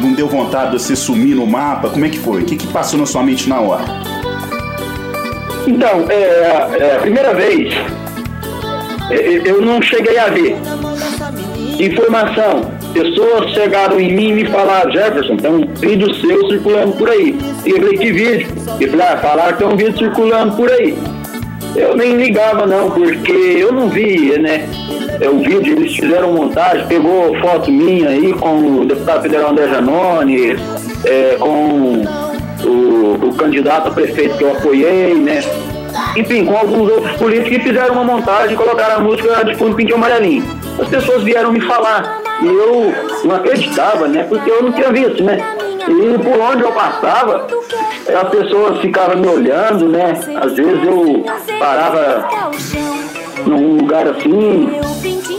não 0.00 0.12
deu 0.12 0.28
vontade 0.28 0.72
de 0.72 0.82
você 0.82 0.94
sumir 0.94 1.34
no 1.34 1.46
mapa? 1.46 1.88
Como 1.90 2.04
é 2.04 2.08
que 2.08 2.18
foi? 2.18 2.42
O 2.42 2.44
que, 2.44 2.56
que 2.56 2.66
passou 2.68 2.98
na 2.98 3.06
sua 3.06 3.22
mente 3.22 3.48
na 3.48 3.60
hora? 3.60 3.84
Então, 5.66 6.06
é, 6.08 6.78
é, 6.80 6.96
a 6.96 7.00
primeira 7.00 7.34
vez, 7.34 7.74
é, 9.10 9.42
eu 9.44 9.60
não 9.60 9.82
cheguei 9.82 10.18
a 10.18 10.28
ver. 10.28 10.56
Informação. 11.78 12.78
Pessoas 12.92 13.50
chegaram 13.52 14.00
em 14.00 14.14
mim 14.14 14.30
e 14.30 14.32
me 14.32 14.46
falaram, 14.46 14.90
Jefferson, 14.90 15.36
tem 15.36 15.50
um 15.50 15.74
vídeo 15.74 16.12
seu 16.14 16.48
circulando 16.48 16.92
por 16.92 17.10
aí. 17.10 17.38
E 17.64 17.70
eu 17.70 17.76
falei, 17.76 17.98
que 17.98 18.12
vídeo? 18.12 18.48
E 18.80 18.86
falei, 18.86 19.06
ah, 19.06 19.18
falaram 19.18 19.52
que 19.52 19.58
tem 19.58 19.66
um 19.66 19.76
vídeo 19.76 19.98
circulando 19.98 20.56
por 20.56 20.70
aí. 20.70 20.96
Eu 21.76 21.96
nem 21.96 22.16
ligava 22.16 22.66
não, 22.66 22.90
porque 22.90 23.32
eu 23.32 23.72
não 23.72 23.88
vi, 23.88 24.38
né? 24.38 24.68
É, 25.20 25.28
o 25.28 25.38
vídeo, 25.38 25.76
eles 25.76 25.96
fizeram 25.96 26.32
montagem, 26.32 26.86
pegou 26.86 27.36
foto 27.40 27.70
minha 27.70 28.10
aí 28.10 28.32
com 28.34 28.80
o 28.80 28.84
deputado 28.84 29.22
federal 29.22 29.50
André 29.50 29.68
Janone, 29.68 30.56
é, 31.04 31.36
com 31.38 32.04
o, 32.64 33.28
o 33.28 33.34
candidato 33.34 33.88
a 33.88 33.90
prefeito 33.90 34.36
que 34.36 34.44
eu 34.44 34.52
apoiei, 34.52 35.14
né? 35.14 35.42
Enfim, 36.16 36.44
com 36.44 36.56
alguns 36.56 36.90
outros 36.90 37.16
políticos 37.16 37.56
que 37.56 37.60
fizeram 37.60 37.94
uma 37.94 38.04
montagem 38.04 38.56
colocaram 38.56 38.96
a 38.96 39.00
música 39.00 39.44
de 39.44 39.54
fundo 39.56 39.76
pintinho 39.76 39.96
amarelinho. 39.96 40.44
As 40.80 40.88
pessoas 40.88 41.22
vieram 41.22 41.52
me 41.52 41.60
falar 41.60 42.22
e 42.42 42.46
eu 42.46 42.92
não 43.24 43.34
acreditava, 43.34 44.06
né? 44.06 44.24
Porque 44.28 44.50
eu 44.50 44.62
não 44.62 44.72
tinha 44.72 44.92
visto, 44.92 45.22
né? 45.22 45.38
E 45.88 46.18
por 46.18 46.40
onde 46.40 46.62
eu 46.62 46.72
passava, 46.72 47.46
as 48.14 48.28
pessoas 48.28 48.80
ficavam 48.80 49.16
me 49.16 49.28
olhando, 49.28 49.88
né? 49.88 50.12
Às 50.40 50.52
vezes 50.52 50.84
eu 50.84 51.24
parava 51.58 52.28
num 53.46 53.76
lugar 53.78 54.06
assim, 54.08 54.68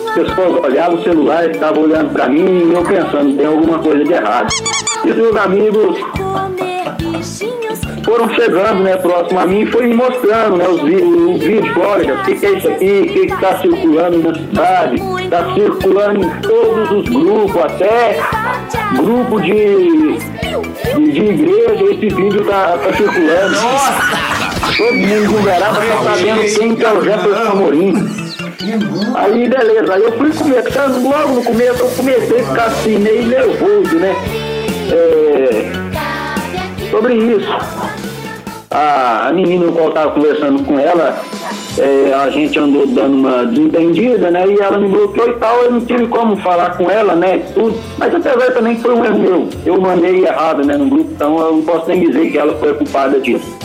as 0.08 0.14
pessoas 0.14 0.64
olhavam 0.64 0.96
o 0.96 1.04
celular 1.04 1.50
estavam 1.50 1.84
olhando 1.84 2.12
pra 2.12 2.30
mim 2.30 2.70
e 2.70 2.74
eu 2.74 2.84
pensando, 2.84 3.36
tem 3.36 3.46
alguma 3.46 3.80
coisa 3.80 4.04
de 4.04 4.14
errado. 4.14 4.54
E 5.06 5.10
os 5.12 5.16
meus 5.16 5.36
amigos 5.36 5.98
foram 8.04 8.30
chegando, 8.34 8.84
né, 8.84 8.96
próximo 8.98 9.40
a 9.40 9.46
mim 9.46 9.62
e 9.62 9.66
foi 9.68 9.88
me 9.88 9.94
mostrando, 9.96 10.58
né, 10.58 10.68
os, 10.68 10.82
vi- 10.82 10.96
os 10.96 11.40
vídeos, 11.44 11.78
olha, 11.78 12.16
o 12.16 12.24
que, 12.24 12.36
que 12.36 12.46
é 12.46 12.52
isso 12.54 12.68
aqui, 12.68 13.02
o 13.02 13.14
que 13.14 13.20
está 13.34 13.58
circulando 13.60 14.18
na 14.20 14.34
cidade, 14.34 14.96
está 15.24 15.54
circulando 15.54 16.24
em 16.26 16.30
todos 16.42 16.92
os 16.92 17.10
grupos, 17.10 17.62
até 17.64 18.20
grupo 18.96 19.42
de, 19.42 20.18
de, 20.18 21.12
de 21.12 21.22
igreja, 21.26 21.84
esse 21.84 22.16
vídeo 22.16 22.46
tá, 22.46 22.78
tá 22.84 22.94
circulando. 22.96 23.56
Todo 24.78 24.94
mundo 24.94 25.32
no 25.32 25.40
Uberaba 25.40 25.76
tá 25.80 26.04
sabendo 26.16 26.56
quem 26.58 26.76
que 26.76 26.84
é 26.86 26.94
o 26.94 27.04
Jefferson 27.04 27.52
Amorim. 27.52 27.94
Aí 29.16 29.50
beleza, 29.50 29.94
aí 29.94 30.04
eu 30.04 30.12
fui 30.14 30.32
começando, 30.32 31.04
logo 31.04 31.34
no 31.36 31.44
começo 31.44 31.80
eu 31.84 31.90
comecei 31.90 32.40
a 32.40 32.44
ficar 32.44 32.66
assim, 32.66 32.98
meio 33.00 33.24
nervoso, 33.28 33.96
né? 33.96 34.16
É, 34.92 35.72
sobre 36.89 37.13
isso. 37.15 37.49
A, 38.71 39.28
a 39.30 39.34
menina 39.34 39.65
com 39.65 39.71
qual 39.71 39.86
eu 39.88 39.93
tava 39.93 40.12
conversando 40.12 40.63
com 40.63 40.80
ela, 40.80 41.19
é, 41.78 42.13
a 42.13 42.30
gente 42.30 42.60
andou 42.60 42.86
dando 42.86 43.15
uma 43.15 43.45
desentendida, 43.45 44.30
né? 44.30 44.45
E 44.47 44.60
ela 44.60 44.78
me 44.78 44.88
bloqueou 44.88 45.30
e 45.30 45.34
tal, 45.34 45.63
eu 45.63 45.71
não 45.71 45.82
tive 45.82 46.08
como 46.08 46.38
falar 46.38 46.78
com 46.78 46.89
ela, 46.89 47.15
né? 47.15 47.39
Tudo. 47.54 47.75
Mas 47.97 48.13
apesar 48.13 48.52
também 48.54 48.75
que 48.75 48.82
foi 48.82 48.93
um 48.93 49.04
erro 49.04 49.19
meu. 49.19 49.49
Eu 49.65 49.82
mandei 49.82 50.23
errado, 50.23 50.63
né, 50.63 50.78
no 50.78 50.86
grupo, 50.86 51.10
então 51.12 51.39
eu 51.39 51.54
não 51.54 51.62
posso 51.63 51.88
nem 51.88 52.08
dizer 52.08 52.32
que 52.32 52.38
ela 52.38 52.56
foi 52.58 52.73
culpada 52.75 53.19
disso. 53.19 53.58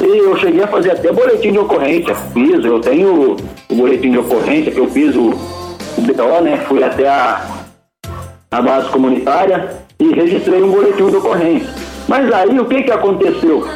E 0.00 0.18
eu 0.18 0.36
cheguei 0.36 0.64
a 0.64 0.66
fazer 0.66 0.90
até 0.90 1.12
boletim 1.12 1.52
de 1.52 1.58
ocorrência, 1.58 2.14
fiz, 2.34 2.64
eu 2.64 2.80
tenho 2.80 3.36
o 3.70 3.74
boletim 3.74 4.10
de 4.10 4.18
ocorrência 4.18 4.72
que 4.72 4.80
eu 4.80 4.88
fiz 4.88 5.14
o, 5.14 5.28
o 5.28 6.00
BO, 6.00 6.42
né? 6.42 6.64
Fui 6.66 6.82
até 6.82 7.08
a, 7.08 7.40
a 8.50 8.60
base 8.60 8.88
comunitária 8.88 9.76
e 10.00 10.12
registrei 10.12 10.60
um 10.62 10.72
boletim 10.72 11.08
de 11.08 11.16
ocorrência. 11.16 11.87
Mas 12.08 12.32
aí 12.32 12.58
o 12.58 12.64
que 12.64 12.82
que 12.82 12.90
aconteceu? 12.90 13.68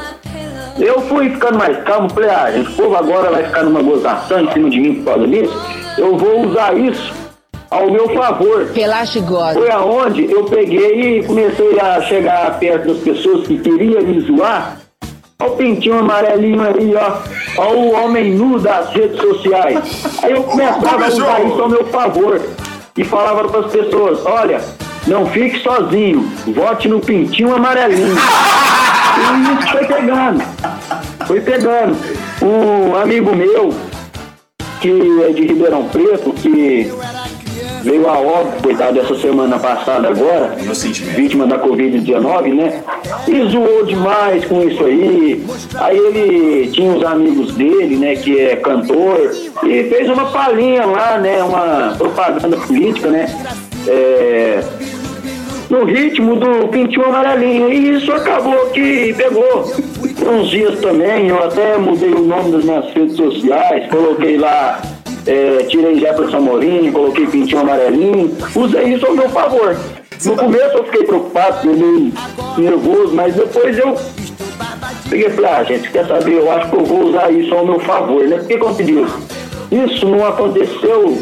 Eu 0.78 1.02
fui 1.02 1.28
ficando 1.28 1.58
mais 1.58 1.76
calmo, 1.84 2.08
falei, 2.08 2.30
ah, 2.30 2.50
gente, 2.50 2.70
o 2.70 2.74
povo 2.74 2.96
agora 2.96 3.30
vai 3.30 3.44
ficar 3.44 3.62
numa 3.62 3.82
gozação 3.82 4.40
em 4.40 4.50
cima 4.52 4.70
de 4.70 4.80
mim 4.80 4.94
por 4.96 5.12
causa 5.12 5.28
disso, 5.28 5.62
eu 5.98 6.16
vou 6.16 6.46
usar 6.46 6.74
isso 6.76 7.12
ao 7.70 7.90
meu 7.90 8.08
favor. 8.08 8.66
Relaxa 8.74 9.18
e 9.18 9.22
goza. 9.22 9.54
Foi 9.60 9.70
aonde 9.70 10.30
eu 10.30 10.44
peguei 10.44 11.18
e 11.18 11.24
comecei 11.24 11.78
a 11.78 12.00
chegar 12.00 12.58
perto 12.58 12.88
das 12.88 12.98
pessoas 12.98 13.46
que 13.46 13.58
queriam 13.58 14.02
me 14.02 14.20
zoar. 14.20 14.78
Olha 15.38 15.50
o 15.50 15.56
pintinho 15.56 15.98
amarelinho 15.98 16.62
aí, 16.62 16.94
ó. 16.94 17.60
Olha 17.60 17.78
o 17.78 17.92
homem 17.92 18.32
nu 18.32 18.58
das 18.58 18.90
redes 18.90 19.20
sociais. 19.20 20.22
Aí 20.22 20.32
eu 20.32 20.42
começava 20.42 21.04
a 21.04 21.08
usar 21.08 21.44
isso 21.44 21.60
ao 21.60 21.68
meu 21.68 21.84
favor. 21.86 22.40
E 22.96 23.04
falava 23.04 23.48
para 23.48 23.60
as 23.60 23.72
pessoas, 23.72 24.24
olha, 24.24 24.60
não 25.06 25.26
fique 25.26 25.58
sozinho, 25.60 26.30
vote 26.48 26.88
no 26.88 27.00
pintinho 27.00 27.54
amarelinho. 27.54 28.16
E 29.18 29.58
isso 29.62 29.72
foi 29.72 29.86
pegando. 29.86 30.42
Foi 31.26 31.40
pegando. 31.40 31.96
Um 32.40 32.96
amigo 32.96 33.34
meu, 33.34 33.74
que 34.80 34.90
é 35.28 35.32
de 35.32 35.46
Ribeirão 35.46 35.88
Preto, 35.88 36.32
que 36.32 36.92
veio 37.82 38.08
a 38.08 38.18
óbito, 38.18 38.62
coitado, 38.62 38.98
essa 38.98 39.14
semana 39.16 39.58
passada 39.58 40.08
agora, 40.08 40.56
vítima 41.16 41.46
da 41.46 41.58
Covid-19, 41.58 42.54
né? 42.54 42.82
E 43.26 43.50
zoou 43.50 43.84
demais 43.84 44.44
com 44.44 44.62
isso 44.62 44.84
aí. 44.84 45.44
Aí 45.76 45.98
ele 45.98 46.70
tinha 46.70 46.92
os 46.92 47.04
amigos 47.04 47.54
dele, 47.54 47.96
né, 47.96 48.14
que 48.16 48.38
é 48.38 48.56
cantor, 48.56 49.32
e 49.64 49.84
fez 49.84 50.08
uma 50.08 50.26
palhinha 50.26 50.86
lá, 50.86 51.18
né, 51.18 51.42
uma 51.42 51.94
propaganda 51.98 52.56
política, 52.56 53.08
né? 53.08 53.26
É, 53.86 54.62
no 55.72 55.84
ritmo 55.84 56.36
do 56.36 56.68
pintinho 56.68 57.06
amarelinho. 57.06 57.72
E 57.72 57.96
isso 57.96 58.12
acabou 58.12 58.66
que 58.70 59.14
pegou. 59.14 59.72
Uns 60.30 60.50
dias 60.50 60.78
também, 60.80 61.28
eu 61.28 61.42
até 61.42 61.78
mudei 61.78 62.12
o 62.12 62.20
nome 62.20 62.52
das 62.52 62.64
minhas 62.64 62.92
redes 62.92 63.16
sociais, 63.16 63.90
coloquei 63.90 64.36
lá, 64.36 64.80
é, 65.26 65.64
tirei 65.64 65.98
Jefferson 65.98 66.36
Amorim, 66.36 66.92
coloquei 66.92 67.26
pintinho 67.26 67.62
amarelinho, 67.62 68.36
usei 68.54 68.94
isso 68.94 69.06
ao 69.06 69.14
meu 69.14 69.28
favor. 69.30 69.76
No 70.24 70.36
começo 70.36 70.76
eu 70.76 70.84
fiquei 70.84 71.04
preocupado, 71.04 71.66
meio 71.66 72.12
nervoso, 72.58 73.14
mas 73.14 73.34
depois 73.34 73.76
eu 73.76 73.96
peguei 75.08 75.26
e 75.26 75.30
falei, 75.30 75.50
ah, 75.50 75.64
gente, 75.64 75.90
quer 75.90 76.06
saber, 76.06 76.34
eu 76.34 76.52
acho 76.52 76.70
que 76.70 76.76
eu 76.76 76.84
vou 76.84 77.08
usar 77.08 77.32
isso 77.32 77.52
ao 77.54 77.66
meu 77.66 77.80
favor, 77.80 78.22
né? 78.24 78.36
Porque, 78.36 78.58
como 78.58 78.76
isso 79.72 80.06
não 80.06 80.26
aconteceu 80.26 81.16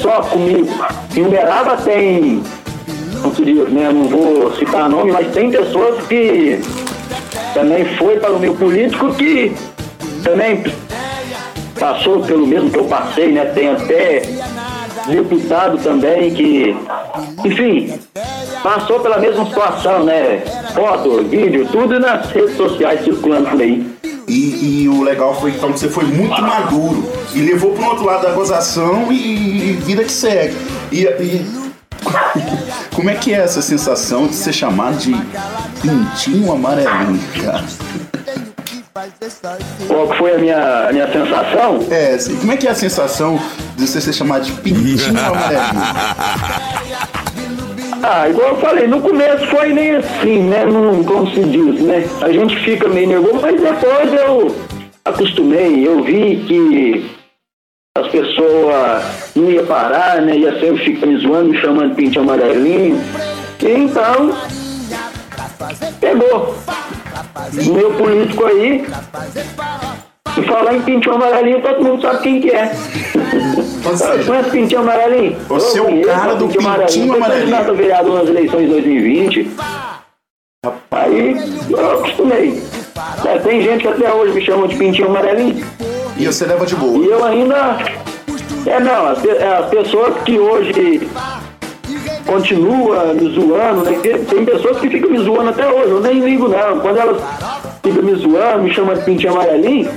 só 0.00 0.22
comigo. 0.22 0.68
Em 1.16 1.22
Uberaba 1.22 1.76
tem 1.76 2.42
não 3.22 3.30
queria, 3.30 3.64
né, 3.64 3.90
não 3.92 4.04
vou 4.04 4.54
citar 4.56 4.88
nome, 4.88 5.12
mas 5.12 5.32
tem 5.32 5.50
pessoas 5.50 6.06
que 6.06 6.60
também 7.52 7.84
foi 7.96 8.18
para 8.18 8.32
o 8.32 8.38
meu 8.38 8.54
político 8.54 9.12
que 9.14 9.52
também 10.22 10.62
passou 11.78 12.22
pelo 12.22 12.46
mesmo 12.46 12.70
que 12.70 12.78
eu 12.78 12.84
passei, 12.84 13.32
né? 13.32 13.46
Tem 13.46 13.70
até 13.70 14.22
deputado 15.06 15.78
também 15.78 16.30
que, 16.32 16.76
enfim, 17.44 17.98
passou 18.62 19.00
pela 19.00 19.18
mesma 19.18 19.44
situação, 19.46 20.04
né? 20.04 20.42
Foto, 20.74 21.22
vídeo, 21.24 21.66
tudo 21.70 21.98
nas 21.98 22.30
redes 22.30 22.56
sociais 22.56 23.02
circulando 23.04 23.48
por 23.50 23.60
aí. 23.60 23.86
E, 24.28 24.82
e 24.82 24.88
o 24.88 25.02
legal 25.02 25.34
foi 25.40 25.52
que 25.52 25.56
então, 25.56 25.72
você 25.72 25.88
foi 25.88 26.04
muito 26.04 26.40
maduro 26.40 27.10
e 27.34 27.40
levou 27.40 27.72
para 27.72 27.88
outro 27.88 28.04
lado 28.04 28.22
da 28.22 28.32
gozação 28.32 29.10
e, 29.10 29.70
e 29.70 29.72
vida 29.72 30.04
que 30.04 30.12
segue. 30.12 30.56
E, 30.92 31.04
e 31.04 31.46
como 32.94 33.10
é 33.10 33.14
que 33.14 33.32
é 33.32 33.38
essa 33.38 33.62
sensação 33.62 34.26
de 34.26 34.34
ser 34.34 34.52
chamado 34.52 34.98
de 34.98 35.12
pintinho 35.80 36.52
amarelinho, 36.52 37.20
cara? 37.42 37.64
Qual 39.86 40.08
que 40.08 40.18
foi 40.18 40.34
a 40.34 40.38
minha, 40.38 40.88
a 40.88 40.92
minha 40.92 41.12
sensação? 41.12 41.86
É, 41.90 42.14
assim, 42.14 42.36
como 42.36 42.52
é 42.52 42.56
que 42.56 42.66
é 42.66 42.70
a 42.70 42.74
sensação 42.74 43.40
de 43.76 43.86
você 43.86 44.00
ser 44.00 44.12
chamado 44.12 44.44
de 44.44 44.52
pintinho 44.52 45.18
amarelinho? 45.24 45.82
Ah, 48.02 48.28
igual 48.28 48.50
eu 48.50 48.56
falei, 48.56 48.86
no 48.86 49.00
começo 49.00 49.46
foi 49.46 49.72
nem 49.72 49.96
assim, 49.96 50.42
né? 50.44 50.64
Não, 50.64 51.02
como 51.02 51.28
se 51.32 51.42
diz, 51.42 51.80
né? 51.82 52.06
A 52.20 52.30
gente 52.30 52.56
fica 52.64 52.88
meio 52.88 53.08
nervoso, 53.08 53.40
mas 53.40 53.60
depois 53.60 54.12
eu 54.12 54.56
acostumei, 55.04 55.86
eu 55.86 56.02
vi 56.02 56.36
que 56.46 57.10
as 57.96 58.08
pessoas 58.08 59.02
não 59.34 59.50
iam 59.50 59.66
parar, 59.66 60.22
né? 60.22 60.36
Ia 60.36 60.60
sempre 60.60 60.84
ficar 60.84 61.06
me 61.06 61.16
zoando, 61.18 61.50
me 61.50 61.60
chamando 61.60 61.94
pintinho 61.94 62.22
amarelinho. 62.22 63.00
E 63.60 63.66
então, 63.66 64.32
pegou. 66.00 66.54
Meu 67.52 67.92
político 67.94 68.46
aí, 68.46 68.86
se 70.34 70.42
falar 70.42 70.74
em 70.74 70.82
pintinho 70.82 71.16
amarelinho, 71.16 71.62
todo 71.62 71.84
mundo 71.84 72.02
sabe 72.02 72.22
quem 72.22 72.40
que 72.40 72.50
é. 72.50 72.70
Conhece 74.26 74.50
pintinho 74.50 74.80
amarelinho? 74.80 75.36
Você 75.48 75.78
é 75.78 75.82
o 75.82 76.02
cara 76.02 76.34
do 76.34 76.46
pintinho 76.48 76.66
amarelinho. 76.68 77.08
Foi 77.14 77.20
candidato 77.22 77.70
a 77.70 77.74
vereador 77.74 78.14
nas 78.18 78.28
eleições 78.28 78.62
de 78.62 78.68
2020. 78.72 79.50
Aí 80.90 81.36
eu 81.70 81.90
acostumei. 81.92 82.62
É, 83.24 83.38
tem 83.38 83.62
gente 83.62 83.82
que 83.82 83.88
até 83.88 84.12
hoje 84.12 84.34
me 84.34 84.44
chama 84.44 84.68
de 84.68 84.76
pintinho 84.76 85.08
amarelinho. 85.08 85.64
E 86.16 86.26
você 86.26 86.44
leva 86.46 86.66
de 86.66 86.74
boa. 86.74 86.98
E 86.98 87.08
eu 87.08 87.24
ainda. 87.24 87.78
É, 88.66 88.80
não, 88.80 89.06
as, 89.06 89.18
pe- 89.20 89.30
as 89.42 89.66
pessoas 89.70 90.14
que 90.24 90.38
hoje 90.38 91.08
continuam 92.26 93.14
me 93.14 93.30
zoando, 93.34 93.84
né? 93.84 93.98
Tem- 94.02 94.24
Tem 94.24 94.44
pessoas 94.44 94.78
que 94.78 94.90
ficam 94.90 95.10
me 95.10 95.18
zoando 95.18 95.50
até 95.50 95.66
hoje, 95.66 95.90
eu 95.90 96.00
nem 96.00 96.20
ligo 96.20 96.48
não. 96.48 96.80
Quando 96.80 96.96
elas 96.98 97.22
ficam 97.82 98.02
me 98.02 98.14
zoando, 98.16 98.62
me 98.64 98.74
chamam 98.74 98.94
de 98.94 99.04
pintinho 99.04 99.32
amarelinho, 99.32 99.88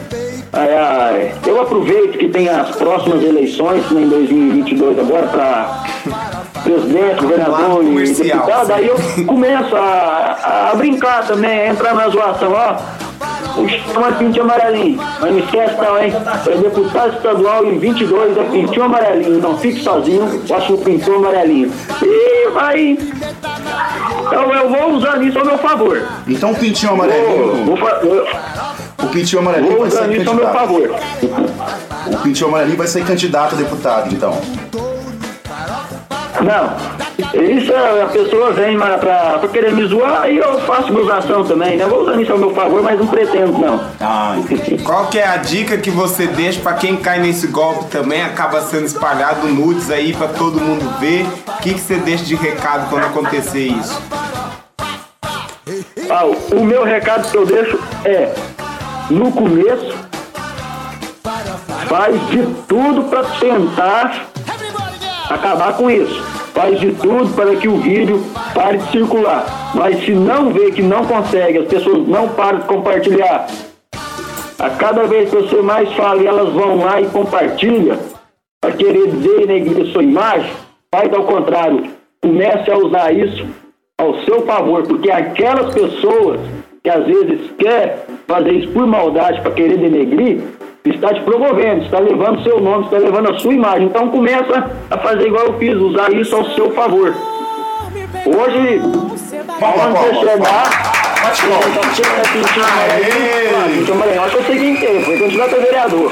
ai, 0.53 1.31
eu 1.45 1.61
aproveito 1.61 2.17
que 2.17 2.27
tem 2.29 2.49
as 2.49 2.75
próximas 2.75 3.23
eleições, 3.23 3.89
né, 3.91 4.01
em 4.01 4.09
2022 4.09 4.99
agora, 4.99 5.27
para 5.27 5.83
presidente, 6.63 7.21
governador 7.21 7.83
e 7.83 8.13
deputado, 8.13 8.71
aí 8.73 8.87
eu 8.87 9.25
começo 9.25 9.75
a, 9.75 10.69
a 10.71 10.75
brincar 10.75 11.25
também, 11.25 11.61
a 11.61 11.67
entrar 11.67 11.93
na 11.95 12.09
zoação, 12.09 12.51
ó. 12.53 13.11
O 13.57 13.67
chama 13.67 14.11
pintinho 14.13 14.45
amarelinho. 14.45 14.97
Mas 15.19 15.31
não 15.31 15.39
esquece 15.39 15.75
não, 15.75 16.01
hein? 16.01 16.13
É 16.47 16.57
deputado 16.57 17.15
estadual 17.17 17.65
em 17.65 17.77
22 17.79 18.37
é 18.37 18.43
pintinho 18.45 18.83
amarelinho. 18.85 19.39
Não 19.41 19.57
fique 19.57 19.81
sozinho, 19.81 20.41
acho 20.49 20.73
o 20.73 20.77
pintinho 20.77 21.17
amarelinho. 21.17 21.69
E 22.01 22.49
vai. 22.51 22.97
Então 24.25 24.53
eu 24.53 24.69
vou 24.69 24.93
usar 24.93 25.21
isso 25.21 25.37
ao 25.37 25.45
meu 25.45 25.57
favor. 25.57 26.01
Então 26.27 26.53
pintinho 26.53 26.93
amarelinho. 26.93 27.65
Vou, 27.65 27.77
eu- 28.03 28.27
O 29.03 29.07
pintinho 29.07 29.41
amarelinho 29.41 29.79
vai 29.79 29.91
ser 29.91 29.99
ao 29.99 30.07
meu 30.07 30.23
candidato. 30.25 30.53
favor. 30.53 30.95
O 32.07 32.17
pintinho 32.23 32.47
amarelinho 32.49 32.77
vai 32.77 32.87
ser 32.87 33.05
candidato 33.05 33.55
a 33.55 33.57
deputado, 33.57 34.13
então. 34.13 34.39
Não. 36.41 37.01
Isso 37.33 37.71
é, 37.71 38.01
a 38.01 38.07
pessoa 38.07 38.51
vem 38.51 38.77
pra, 38.77 38.97
pra, 38.97 39.37
pra 39.39 39.49
querer 39.49 39.73
me 39.73 39.85
zoar 39.85 40.29
e 40.29 40.37
eu 40.37 40.59
faço 40.61 40.91
gozação 40.91 41.43
também, 41.43 41.77
né? 41.77 41.85
Vou 41.85 42.01
usar 42.01 42.19
isso 42.19 42.31
ao 42.31 42.37
meu 42.37 42.53
favor, 42.53 42.81
mas 42.81 42.99
não 42.99 43.07
pretendo 43.07 43.57
não. 43.57 43.79
Ah, 43.99 44.35
Qual 44.83 45.05
que 45.07 45.19
é 45.19 45.27
a 45.27 45.37
dica 45.37 45.77
que 45.77 45.89
você 45.91 46.27
deixa 46.27 46.59
pra 46.59 46.73
quem 46.73 46.97
cai 46.97 47.19
nesse 47.19 47.47
golpe 47.47 47.85
também, 47.85 48.21
acaba 48.23 48.61
sendo 48.61 48.85
espalhado 48.85 49.47
nudes 49.47 49.89
aí 49.91 50.13
pra 50.13 50.27
todo 50.27 50.59
mundo 50.59 50.99
ver? 50.99 51.25
O 51.47 51.61
que, 51.61 51.73
que 51.75 51.79
você 51.79 51.95
deixa 51.97 52.25
de 52.25 52.35
recado 52.35 52.89
quando 52.89 53.05
acontecer 53.05 53.67
isso? 53.67 54.01
Ah, 56.09 56.25
o 56.25 56.65
meu 56.65 56.83
recado 56.83 57.29
que 57.29 57.37
eu 57.37 57.45
deixo 57.45 57.79
é, 58.03 58.33
no 59.11 59.31
começo, 59.31 59.93
faz 61.87 62.29
de 62.29 62.45
tudo 62.67 63.03
para 63.09 63.23
tentar 63.23 64.27
acabar 65.29 65.75
com 65.75 65.89
isso. 65.89 66.21
Faz 66.53 66.79
de 66.79 66.91
tudo 66.93 67.33
para 67.35 67.55
que 67.55 67.67
o 67.67 67.77
vídeo 67.77 68.23
pare 68.53 68.77
de 68.77 68.91
circular. 68.91 69.45
Mas 69.73 70.03
se 70.03 70.11
não 70.11 70.51
vê 70.51 70.71
que 70.71 70.81
não 70.81 71.05
consegue, 71.05 71.59
as 71.59 71.67
pessoas 71.67 72.07
não 72.07 72.29
param 72.29 72.59
de 72.59 72.65
compartilhar. 72.65 73.47
A 74.59 74.69
cada 74.69 75.05
vez 75.05 75.29
que 75.29 75.35
você 75.37 75.61
mais 75.61 75.91
fala 75.93 76.21
e 76.21 76.27
elas 76.27 76.53
vão 76.53 76.77
lá 76.77 77.01
e 77.01 77.07
compartilham, 77.07 77.97
para 78.61 78.73
querer 78.73 79.07
denegrir 79.07 79.87
a 79.87 79.91
sua 79.91 80.03
imagem, 80.03 80.51
faz 80.93 81.11
ao 81.13 81.23
contrário. 81.23 81.89
Comece 82.21 82.69
a 82.69 82.77
usar 82.77 83.11
isso 83.11 83.45
ao 83.97 84.23
seu 84.23 84.45
favor, 84.45 84.83
porque 84.83 85.09
aquelas 85.09 85.73
pessoas 85.73 86.39
que 86.83 86.89
às 86.89 87.05
vezes 87.05 87.39
quer 87.59 88.07
fazer 88.27 88.53
isso 88.53 88.71
por 88.71 88.87
maldade 88.87 89.39
para 89.41 89.51
querer 89.51 89.77
denegrir, 89.77 90.41
está 90.83 91.13
te 91.13 91.21
promovendo, 91.21 91.83
está 91.83 91.99
levando 91.99 92.41
seu 92.43 92.59
nome, 92.59 92.85
está 92.85 92.97
levando 92.97 93.29
a 93.29 93.37
sua 93.39 93.53
imagem. 93.53 93.85
Então 93.85 94.09
começa 94.09 94.71
a 94.89 94.97
fazer 94.97 95.27
igual 95.27 95.45
eu 95.47 95.59
fiz, 95.59 95.75
usar 95.75 96.11
isso 96.13 96.35
ao 96.35 96.43
seu 96.51 96.71
favor. 96.71 97.13
Hoje, 98.25 98.81
quando 99.59 99.93
você 99.93 100.15
chegar. 100.15 101.01
Acho 101.23 101.43
que 101.43 101.49
eu 104.37 104.43
sei 104.43 104.57
quem 104.57 104.75
que 104.75 104.87
é, 104.87 105.01
foi 105.01 105.19
candidato 105.19 105.55
a 105.55 105.59
vereador. 105.59 106.11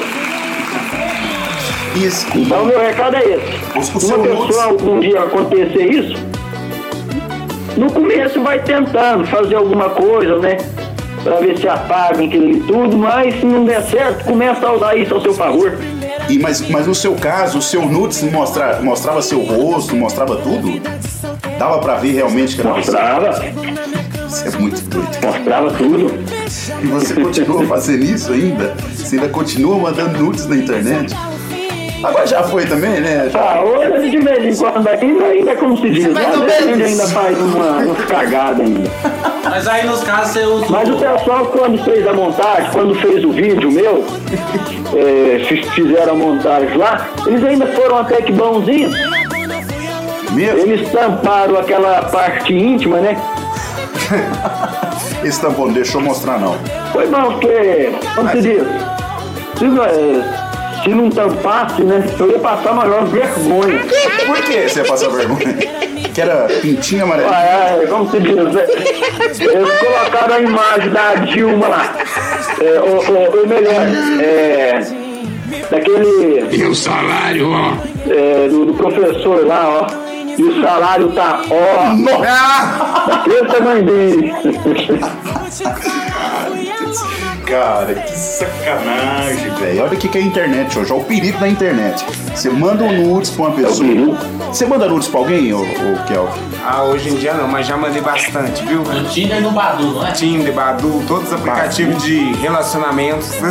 Isso. 1.95 2.27
Então 2.35 2.65
meu 2.65 2.79
recado 2.79 3.15
é 3.15 3.23
esse. 3.23 3.99
Se 3.99 4.13
uma 4.13 4.19
pessoa 4.19 4.65
algum 4.65 4.99
dia 4.99 5.21
acontecer 5.21 5.91
isso, 5.91 6.15
no 7.77 7.91
começo 7.91 8.41
vai 8.41 8.59
tentando 8.61 9.25
fazer 9.27 9.55
alguma 9.55 9.89
coisa, 9.89 10.37
né? 10.39 10.57
Pra 11.23 11.35
ver 11.37 11.57
se 11.57 11.67
apaga 11.67 12.23
aquilo 12.23 12.59
tudo, 12.65 12.97
mas 12.97 13.35
se 13.35 13.45
não 13.45 13.65
der 13.65 13.81
certo, 13.83 14.23
começa 14.25 14.65
a 14.65 14.73
usar 14.73 14.95
isso 14.95 15.13
ao 15.13 15.21
seu 15.21 15.33
favor. 15.33 15.77
E, 16.29 16.39
mas, 16.39 16.61
mas 16.69 16.87
no 16.87 16.95
seu 16.95 17.15
caso, 17.15 17.57
o 17.57 17.61
seu 17.61 17.85
nudes 17.85 18.21
mostra, 18.23 18.79
mostrava 18.81 19.21
seu 19.21 19.41
rosto, 19.41 19.95
mostrava 19.95 20.37
tudo? 20.37 20.79
Dava 21.57 21.79
pra 21.79 21.95
ver 21.95 22.13
realmente 22.13 22.55
que 22.55 22.61
era 22.61 22.73
Mostrava. 22.73 23.31
você? 23.33 23.53
Isso 24.27 24.47
é 24.55 24.59
muito 24.59 24.81
doido. 24.89 25.09
Mostrava 25.25 25.71
tudo. 25.71 26.19
E 26.81 26.87
você 26.87 27.13
continua 27.15 27.65
fazendo 27.65 28.03
isso 28.03 28.31
ainda? 28.31 28.75
Você 28.95 29.15
ainda 29.15 29.27
continua 29.29 29.77
mandando 29.77 30.23
nudes 30.23 30.45
na 30.45 30.55
internet? 30.55 31.13
Agora 32.03 32.25
já 32.25 32.43
foi 32.43 32.65
também, 32.65 33.01
né? 33.01 33.29
Ah, 33.33 33.61
hoje 33.61 34.09
de 34.09 34.17
vez 34.19 34.45
em 34.59 34.63
quando 34.63 34.87
ainda, 34.87 35.25
ainda 35.25 35.51
é 35.51 35.55
como 35.55 35.77
se 35.77 35.89
diz, 35.89 36.07
né? 36.13 36.25
Às 36.33 36.39
vezes 36.39 36.57
a 36.57 36.61
gente 36.71 36.83
ainda 36.83 37.07
faz 37.07 37.37
uma, 37.37 37.95
cagadas 38.07 38.61
ainda. 38.61 38.89
Mas 39.43 39.67
aí 39.67 39.85
nos 39.85 40.01
casos 40.03 40.31
você 40.33 40.43
usa. 40.45 40.65
Mas 40.69 40.89
o 40.89 40.97
pessoal 40.97 41.45
quando 41.47 41.83
fez 41.83 42.07
a 42.07 42.13
montagem, 42.13 42.69
quando 42.71 42.95
fez 42.95 43.23
o 43.25 43.31
vídeo 43.31 43.69
meu, 43.71 44.05
é, 44.95 45.43
fi- 45.45 45.63
fizeram 45.71 46.13
a 46.13 46.15
montagem 46.15 46.77
lá, 46.77 47.05
eles 47.25 47.43
ainda 47.43 47.65
foram 47.67 47.97
até 47.99 48.21
que 48.21 48.31
bonzinhos. 48.31 48.93
Eles 50.37 50.89
tamparam 50.91 51.57
aquela 51.59 52.03
parte 52.03 52.53
íntima, 52.53 52.97
né? 53.01 53.17
Esse 55.23 55.41
tampão 55.41 55.65
não 55.65 55.73
deixou 55.73 55.99
mostrar, 55.99 56.39
não. 56.39 56.55
Foi 56.93 57.07
bom, 57.07 57.33
porque, 57.33 57.91
como 58.15 58.29
se 58.29 58.41
diz, 58.41 58.63
se 60.83 60.89
não, 60.89 61.07
é, 61.07 61.11
se 61.11 61.17
não 61.17 61.29
tampasse, 61.29 61.83
né, 61.83 62.03
eu 62.19 62.31
ia 62.31 62.39
passar 62.39 62.73
maior 62.73 63.05
vergonha. 63.05 63.79
Por 64.25 64.37
que 64.43 64.69
você 64.69 64.79
ia 64.79 64.85
passar 64.85 65.09
vergonha? 65.09 65.53
Que 66.13 66.21
era 66.21 66.47
pintinho 66.61 67.03
amarelo. 67.03 67.29
Ah, 67.31 67.77
é, 67.81 67.85
como 67.87 68.09
se 68.09 68.19
diz, 68.19 68.35
né? 68.35 68.65
eles 69.39 69.79
colocaram 69.79 70.35
a 70.35 70.39
imagem 70.41 70.89
da 70.89 71.15
Dilma 71.15 71.67
lá, 71.67 71.93
é, 72.61 72.79
ou, 72.79 72.95
ou- 72.97 73.39
ou 73.41 73.47
melhor, 73.47 73.73
é, 74.21 74.79
daquele... 75.69 76.47
E 76.55 76.63
o 76.63 76.73
salário, 76.75 77.51
ó. 77.51 77.73
é, 78.11 78.47
do, 78.49 78.65
do 78.65 78.73
professor 78.73 79.45
lá, 79.45 79.69
ó. 79.81 80.09
E 80.37 80.41
o 80.43 80.61
salário 80.61 81.11
tá, 81.11 81.41
ó, 81.51 81.93
daquele 83.09 83.45
tamanho 83.45 83.83
dele. 83.83 84.33
Cara, 87.49 87.95
que 87.95 88.17
sacanagem, 88.17 89.49
velho. 89.55 89.83
Olha 89.83 89.93
o 89.93 89.97
que 89.97 90.07
que 90.07 90.17
é 90.17 90.21
a 90.21 90.23
internet 90.23 90.77
hoje, 90.77 90.93
olha 90.93 91.01
o 91.01 91.05
perigo 91.05 91.39
da 91.39 91.47
internet. 91.47 92.05
Você 92.33 92.49
manda 92.49 92.83
um 92.83 92.91
nudes 93.07 93.31
pra 93.31 93.45
uma 93.47 93.55
pessoa. 93.55 93.89
Você 94.47 94.65
manda 94.65 94.87
nudes 94.87 95.07
pra 95.07 95.19
alguém, 95.19 95.51
ô, 95.53 95.61
ô 95.61 96.03
Kelvin? 96.07 96.39
Ah, 96.65 96.83
hoje 96.83 97.09
em 97.09 97.15
dia 97.15 97.33
não, 97.33 97.47
mas 97.47 97.65
já 97.65 97.75
mandei 97.75 98.01
bastante, 98.01 98.63
viu? 98.65 98.83
No 98.83 99.03
Tinder 99.09 99.37
e 99.37 99.41
no 99.41 99.51
Badu, 99.51 99.93
não 99.93 100.05
é? 100.07 100.11
Tinder, 100.11 100.53
Badu, 100.53 101.03
todos 101.07 101.27
os 101.27 101.33
aplicativos 101.33 102.03
de 102.03 102.33
relacionamentos. 102.35 103.31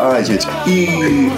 Ai, 0.00 0.24
gente. 0.24 0.46
E 0.66 1.30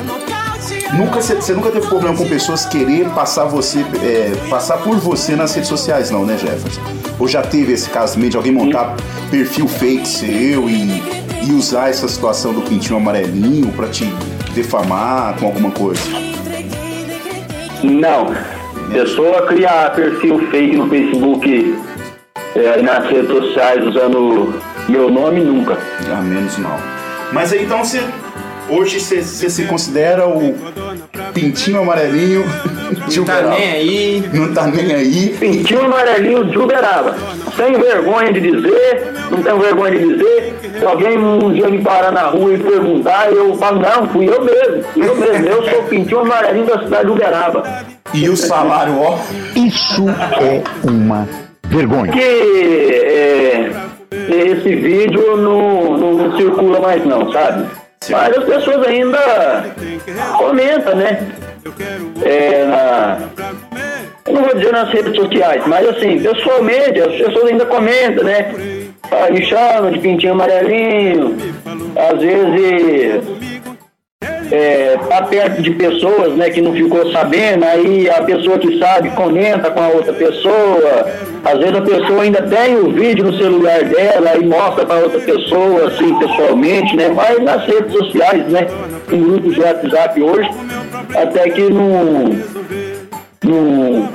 nunca 0.92 1.20
você 1.20 1.52
nunca 1.52 1.70
teve 1.70 1.86
problema 1.86 2.16
com 2.16 2.28
pessoas 2.28 2.66
querer 2.66 3.08
passar 3.10 3.44
você 3.44 3.80
é, 4.02 4.32
passar 4.48 4.78
por 4.78 4.96
você 4.96 5.36
nas 5.36 5.54
redes 5.54 5.68
sociais, 5.68 6.10
não, 6.10 6.24
né, 6.24 6.36
Jefferson? 6.36 6.80
Ou 7.18 7.28
já 7.28 7.42
teve 7.42 7.72
esse 7.72 7.88
caso 7.90 8.14
também 8.14 8.30
de 8.30 8.36
alguém 8.36 8.52
montar 8.52 8.96
perfil 9.30 9.68
fake 9.68 10.06
seu 10.06 10.68
e, 10.68 11.02
e 11.46 11.52
usar 11.52 11.88
essa 11.88 12.08
situação 12.08 12.52
do 12.52 12.62
pintinho 12.62 12.96
amarelinho 12.96 13.72
pra 13.72 13.88
te 13.88 14.04
defamar 14.54 15.38
com 15.38 15.46
alguma 15.46 15.70
coisa? 15.70 16.00
Não. 17.82 18.34
Pessoa 18.92 19.46
criar 19.46 19.94
perfil 19.94 20.50
fake 20.50 20.76
no 20.76 20.88
Facebook 20.88 21.78
é, 22.56 22.82
nas 22.82 23.08
redes 23.08 23.30
sociais 23.30 23.86
usando 23.86 24.60
meu 24.88 25.10
nome, 25.10 25.40
nunca. 25.40 25.78
A 26.12 26.20
menos 26.20 26.58
mal. 26.58 26.78
Mas 27.32 27.52
aí 27.52 27.64
então 27.64 27.84
você. 27.84 28.02
Hoje 28.70 29.00
você, 29.00 29.22
se 29.22 29.64
considera 29.64 30.28
o 30.28 30.54
pintinho 31.34 31.80
amarelinho 31.80 32.44
de 33.08 33.18
Não 33.18 33.26
tá 33.26 33.32
Uberaba. 33.34 33.56
nem 33.58 33.70
aí. 33.72 34.30
Não 34.32 34.54
tá 34.54 34.66
nem 34.66 34.94
aí. 34.94 35.36
Pintinho 35.38 35.84
amarelinho 35.84 36.44
de 36.44 36.58
Uberaba. 36.58 37.16
Sem 37.56 37.72
vergonha 37.72 38.32
de 38.32 38.40
dizer, 38.40 39.12
não 39.30 39.42
tenho 39.42 39.58
vergonha 39.58 39.98
de 39.98 40.14
dizer. 40.14 40.54
Se 40.78 40.84
alguém 40.84 41.18
um 41.18 41.52
dia 41.52 41.68
me 41.68 41.82
parar 41.82 42.12
na 42.12 42.22
rua 42.28 42.54
e 42.54 42.58
perguntar, 42.58 43.30
eu 43.32 43.56
falo, 43.56 43.80
não, 43.80 44.08
fui 44.08 44.28
eu 44.28 44.42
mesmo. 44.44 44.82
Fui 44.92 45.06
eu 45.08 45.16
mesmo. 45.16 45.46
Eu 45.46 45.68
sou 45.68 45.80
o 45.80 45.84
pintinho 45.84 46.20
amarelinho 46.20 46.66
da 46.66 46.78
cidade 46.82 47.06
de 47.06 47.10
Uberaba. 47.12 47.84
E 48.14 48.28
o 48.28 48.36
salário, 48.36 48.98
ó. 48.98 49.18
Isso 49.56 50.06
é 50.08 50.62
uma 50.88 51.28
vergonha. 51.66 52.12
Que 52.12 52.20
é, 52.20 53.70
esse 54.12 54.74
vídeo 54.76 55.36
não, 55.36 55.96
não, 55.98 56.12
não 56.14 56.36
circula 56.36 56.80
mais 56.80 57.04
não, 57.04 57.30
sabe? 57.32 57.66
Mas 58.10 58.36
as 58.36 58.44
pessoas 58.44 58.86
ainda 58.86 59.74
comentam, 60.38 60.96
né? 60.96 61.26
É, 62.24 62.64
na, 62.64 63.18
eu 64.26 64.34
não 64.34 64.42
vou 64.44 64.54
dizer 64.54 64.72
nas 64.72 64.90
redes 64.90 65.14
sociais, 65.14 65.62
mas 65.66 65.88
assim, 65.88 66.20
pessoalmente, 66.20 67.00
as 67.00 67.14
pessoas 67.14 67.50
ainda 67.50 67.66
comentam, 67.66 68.24
né? 68.24 68.52
Ah, 69.10 69.30
me 69.30 69.44
chamam 69.44 69.90
de 69.90 69.98
pintinho 69.98 70.32
amarelinho, 70.32 71.36
às 71.96 72.20
vezes 72.20 73.39
é, 74.50 74.96
tá 75.08 75.22
perto 75.22 75.62
de 75.62 75.70
pessoas 75.72 76.34
né, 76.34 76.50
que 76.50 76.60
não 76.60 76.72
ficou 76.72 77.10
sabendo, 77.12 77.64
aí 77.64 78.10
a 78.10 78.22
pessoa 78.22 78.58
que 78.58 78.78
sabe 78.78 79.10
comenta 79.10 79.70
com 79.70 79.80
a 79.80 79.88
outra 79.88 80.12
pessoa, 80.12 81.06
às 81.44 81.58
vezes 81.58 81.74
a 81.74 81.82
pessoa 81.82 82.22
ainda 82.22 82.42
tem 82.42 82.76
o 82.76 82.90
vídeo 82.90 83.24
no 83.24 83.36
celular 83.38 83.84
dela 83.84 84.36
e 84.36 84.44
mostra 84.44 84.84
para 84.84 84.96
outra 84.96 85.20
pessoa, 85.20 85.86
assim, 85.86 86.14
pessoalmente, 86.18 86.96
né? 86.96 87.08
Mas 87.08 87.42
nas 87.42 87.64
redes 87.64 87.92
sociais, 87.92 88.46
né? 88.48 88.66
Em 89.10 89.22
grupos 89.22 89.54
de 89.54 89.60
WhatsApp 89.60 90.22
hoje, 90.22 90.50
até 91.16 91.50
que 91.50 91.62
não. 91.70 92.24
não. 93.44 94.08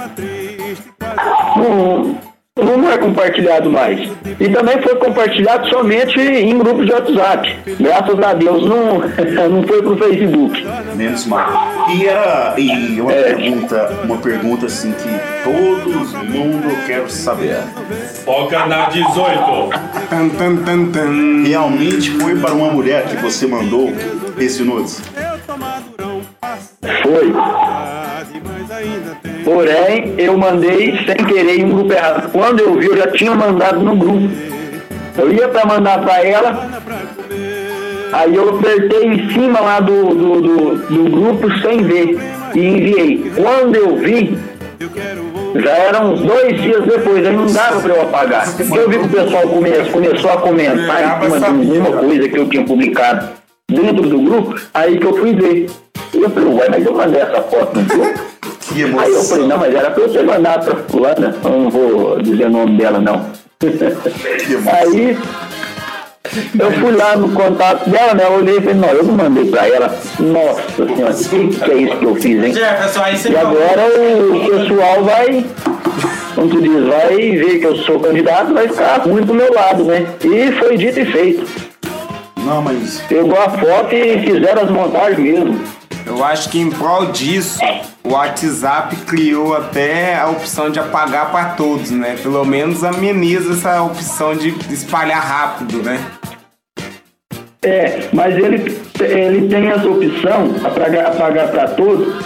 não, 1.56 2.18
não 2.64 2.90
é 2.90 2.98
compartilhado 2.98 3.70
mais. 3.70 4.10
E 4.40 4.48
também 4.48 4.82
foi 4.82 4.96
compartilhado 4.96 5.68
somente 5.68 6.18
em 6.20 6.58
grupos 6.58 6.86
de 6.86 6.94
WhatsApp. 6.94 7.58
Graças 7.78 8.20
a 8.20 8.34
Deus 8.34 8.70
não, 8.70 9.00
não 9.50 9.64
foi 9.64 9.82
pro 9.82 9.98
Facebook. 9.98 10.66
Menos 10.96 11.26
mal. 11.26 11.90
E 11.90 12.06
era. 12.06 12.54
E 12.58 13.02
uma 13.02 13.12
pergunta, 13.12 13.90
uma 14.06 14.18
pergunta 14.18 14.66
assim 14.68 14.94
que 14.94 15.10
todo 15.44 15.90
mundo 16.30 16.86
quer 16.88 17.10
saber. 17.10 17.58
Foca 18.24 18.66
na 18.66 18.88
18. 18.90 19.70
Tan, 20.10 20.30
tan, 20.30 20.56
tan, 20.58 20.86
tan. 20.92 21.44
Realmente 21.46 22.12
foi 22.12 22.38
para 22.38 22.54
uma 22.54 22.72
mulher 22.72 23.06
que 23.06 23.18
você 23.18 23.46
mandou 23.46 23.92
esse 24.38 24.64
nudes? 24.64 25.02
Foi. 27.02 27.34
Porém, 29.44 30.16
eu 30.18 30.38
mandei 30.38 30.98
sem 31.06 31.16
querer 31.26 31.64
um 31.64 31.70
grupo 31.70 31.94
errado. 31.94 32.32
Quando 32.32 32.60
eu 32.60 32.76
vi, 32.76 32.88
eu 32.88 32.98
já 32.98 33.08
tinha 33.12 33.36
mandado 33.36 33.80
no 33.80 33.96
grupo. 33.96 34.30
Eu 35.18 35.32
ia 35.32 35.48
para 35.48 35.66
mandar 35.66 36.02
para 36.04 36.24
ela, 36.26 36.70
aí 38.12 38.36
eu 38.36 38.58
apertei 38.58 39.06
em 39.06 39.30
cima 39.32 39.62
lá 39.62 39.80
do, 39.80 40.14
do, 40.14 40.42
do, 40.42 40.76
do 40.76 41.10
grupo 41.10 41.50
sem 41.62 41.84
ver 41.84 42.18
e 42.54 42.60
enviei. 42.60 43.32
Quando 43.36 43.76
eu 43.76 43.96
vi, 43.98 44.38
já 45.56 45.72
eram 45.72 46.16
dois 46.16 46.62
dias 46.62 46.84
depois, 46.84 47.26
aí 47.26 47.34
não 47.34 47.46
dava 47.46 47.80
para 47.80 47.94
eu 47.94 48.02
apagar. 48.02 48.46
Eu 48.60 48.90
vi 48.90 49.00
que 49.00 49.06
o 49.06 49.10
pessoal 49.10 49.44
come, 49.44 49.72
começou 49.92 50.32
a 50.32 50.38
comentar 50.38 51.24
em 51.24 51.30
cima 51.30 51.40
de 51.40 51.46
alguma 51.78 52.02
coisa 52.02 52.30
que 52.30 52.38
eu 52.38 52.50
tinha 52.50 52.66
publicado 52.66 53.30
dentro 53.70 54.02
do 54.02 54.20
grupo, 54.20 54.56
aí 54.74 54.98
que 55.00 55.06
eu 55.06 55.14
fui 55.18 55.34
ver. 55.34 55.68
E 56.16 56.22
eu 56.22 56.30
falei, 56.30 56.50
ué, 56.54 56.70
mas 56.70 56.86
eu 56.86 56.94
mandei 56.94 57.22
essa 57.22 57.42
foto 57.42 57.80
no 57.80 57.86
grupo. 57.86 58.20
Que 58.62 58.82
emoção. 58.82 59.06
Aí 59.06 59.14
eu 59.14 59.24
falei, 59.24 59.48
não, 59.48 59.58
mas 59.58 59.76
era 59.76 59.92
pra 59.92 60.04
você 60.04 60.24
mandar 60.24 60.60
pra 60.60 60.76
fulana, 60.76 61.36
eu 61.44 61.50
não 61.50 61.70
vou 61.70 62.22
dizer 62.22 62.46
o 62.46 62.50
nome 62.50 62.78
dela 62.78 63.00
não. 63.00 63.26
Aí 64.72 65.18
eu 66.60 66.72
fui 66.72 66.92
lá 66.92 67.16
no 67.16 67.30
contato 67.30 67.90
dela, 67.90 68.14
né? 68.14 68.26
Eu 68.26 68.34
olhei 68.34 68.58
e 68.58 68.62
falei, 68.62 68.76
não, 68.76 68.90
eu 68.90 69.04
não 69.04 69.14
mandei 69.14 69.46
pra 69.50 69.68
ela. 69.68 69.88
Nossa 70.20 70.86
senhora, 70.88 71.14
o 71.14 71.18
que, 71.18 71.60
que 71.60 71.72
é 71.72 71.76
isso 71.76 71.98
que 71.98 72.06
eu 72.06 72.16
fiz, 72.16 72.44
hein? 72.44 72.54
Jefferson, 72.54 73.02
aí 73.02 73.18
você 73.18 73.30
E 73.30 73.38
agora 73.38 73.84
o 73.86 74.50
pessoal 74.50 75.04
vai, 75.04 75.46
como 76.34 76.50
tu 76.50 76.62
diz, 76.62 76.86
vai 76.88 77.16
ver 77.16 77.60
que 77.60 77.66
eu 77.66 77.76
sou 77.78 78.00
candidato, 78.00 78.54
vai 78.54 78.68
ficar 78.68 79.02
ruim 79.02 79.22
do 79.22 79.34
meu 79.34 79.54
lado, 79.54 79.84
né? 79.84 80.06
E 80.24 80.52
foi 80.54 80.78
dito 80.78 81.00
e 81.00 81.06
feito. 81.06 81.46
Não, 82.46 82.62
mas. 82.62 83.02
Pegou 83.08 83.40
a 83.40 83.50
foto 83.50 83.94
e 83.94 84.22
fizeram 84.22 84.64
as 84.64 84.70
montagens 84.70 85.20
mesmo. 85.20 85.60
Eu 86.06 86.24
acho 86.24 86.50
que 86.50 86.60
em 86.60 86.70
prol 86.70 87.08
disso, 87.08 87.60
o 88.04 88.14
WhatsApp 88.14 88.96
criou 89.08 89.56
até 89.56 90.16
a 90.16 90.30
opção 90.30 90.70
de 90.70 90.80
apagar 90.80 91.32
para 91.32 91.50
todos, 91.50 91.90
né? 91.90 92.16
Pelo 92.22 92.46
menos 92.46 92.84
ameniza 92.84 93.54
essa 93.54 93.82
opção 93.82 94.36
de 94.36 94.50
espalhar 94.72 95.22
rápido, 95.22 95.82
né? 95.82 96.00
É, 97.64 98.08
mas 98.14 98.36
ele, 98.38 98.80
ele 99.00 99.48
tem 99.48 99.68
essa 99.70 99.88
opção, 99.88 100.56
apagar, 100.64 101.08
apagar 101.08 101.48
para 101.50 101.68
todos. 101.70 102.24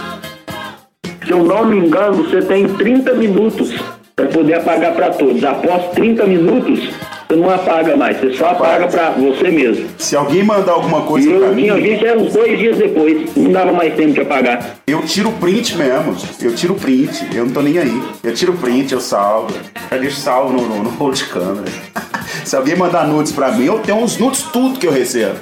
Se 1.24 1.30
eu 1.30 1.42
não 1.42 1.64
me 1.64 1.78
engano, 1.78 2.24
você 2.24 2.42
tem 2.42 2.68
30 2.68 3.14
minutos 3.14 3.74
para 4.14 4.26
poder 4.26 4.54
apagar 4.54 4.92
para 4.92 5.10
todos. 5.10 5.42
Após 5.42 5.92
30 5.92 6.26
minutos, 6.26 6.90
você 7.30 7.36
não 7.36 7.48
apaga 7.48 7.96
mais, 7.96 8.18
você 8.18 8.32
só 8.34 8.46
apaga 8.50 8.88
para 8.88 9.10
você 9.10 9.50
mesmo. 9.50 9.88
Se 9.98 10.16
alguém 10.16 10.42
mandar 10.42 10.72
alguma 10.72 11.02
coisa 11.02 11.30
eu 11.30 11.54
mim. 11.54 11.62
tinha 11.62 11.74
visto 11.76 12.04
era 12.04 12.18
uns 12.18 12.32
dois 12.32 12.58
dias 12.58 12.76
depois, 12.76 13.36
não 13.36 13.52
dava 13.52 13.72
mais 13.72 13.94
tempo 13.94 14.12
de 14.12 14.20
apagar. 14.20 14.78
Eu 14.86 15.02
tiro 15.02 15.30
print 15.32 15.76
mesmo. 15.76 16.16
Eu 16.42 16.54
tiro 16.54 16.74
print. 16.74 17.28
Eu 17.32 17.46
não 17.46 17.52
tô 17.52 17.62
nem 17.62 17.78
aí. 17.78 18.02
Eu 18.24 18.34
tiro 18.34 18.52
print, 18.54 18.92
eu 18.92 19.00
salvo. 19.00 19.54
Eu 19.90 20.00
deixo 20.00 20.16
salvo 20.16 20.52
no, 20.52 20.66
no, 20.66 20.82
no 20.82 20.90
rolo 20.90 21.12
de 21.12 21.24
câmera. 21.26 21.70
Se 22.44 22.56
alguém 22.56 22.74
mandar 22.74 23.06
nudes 23.06 23.30
pra 23.30 23.52
mim, 23.52 23.66
eu 23.66 23.78
tenho 23.78 23.98
uns 23.98 24.18
nudes 24.18 24.42
tudo 24.52 24.78
que 24.78 24.86
eu 24.86 24.92
recebo. 24.92 25.36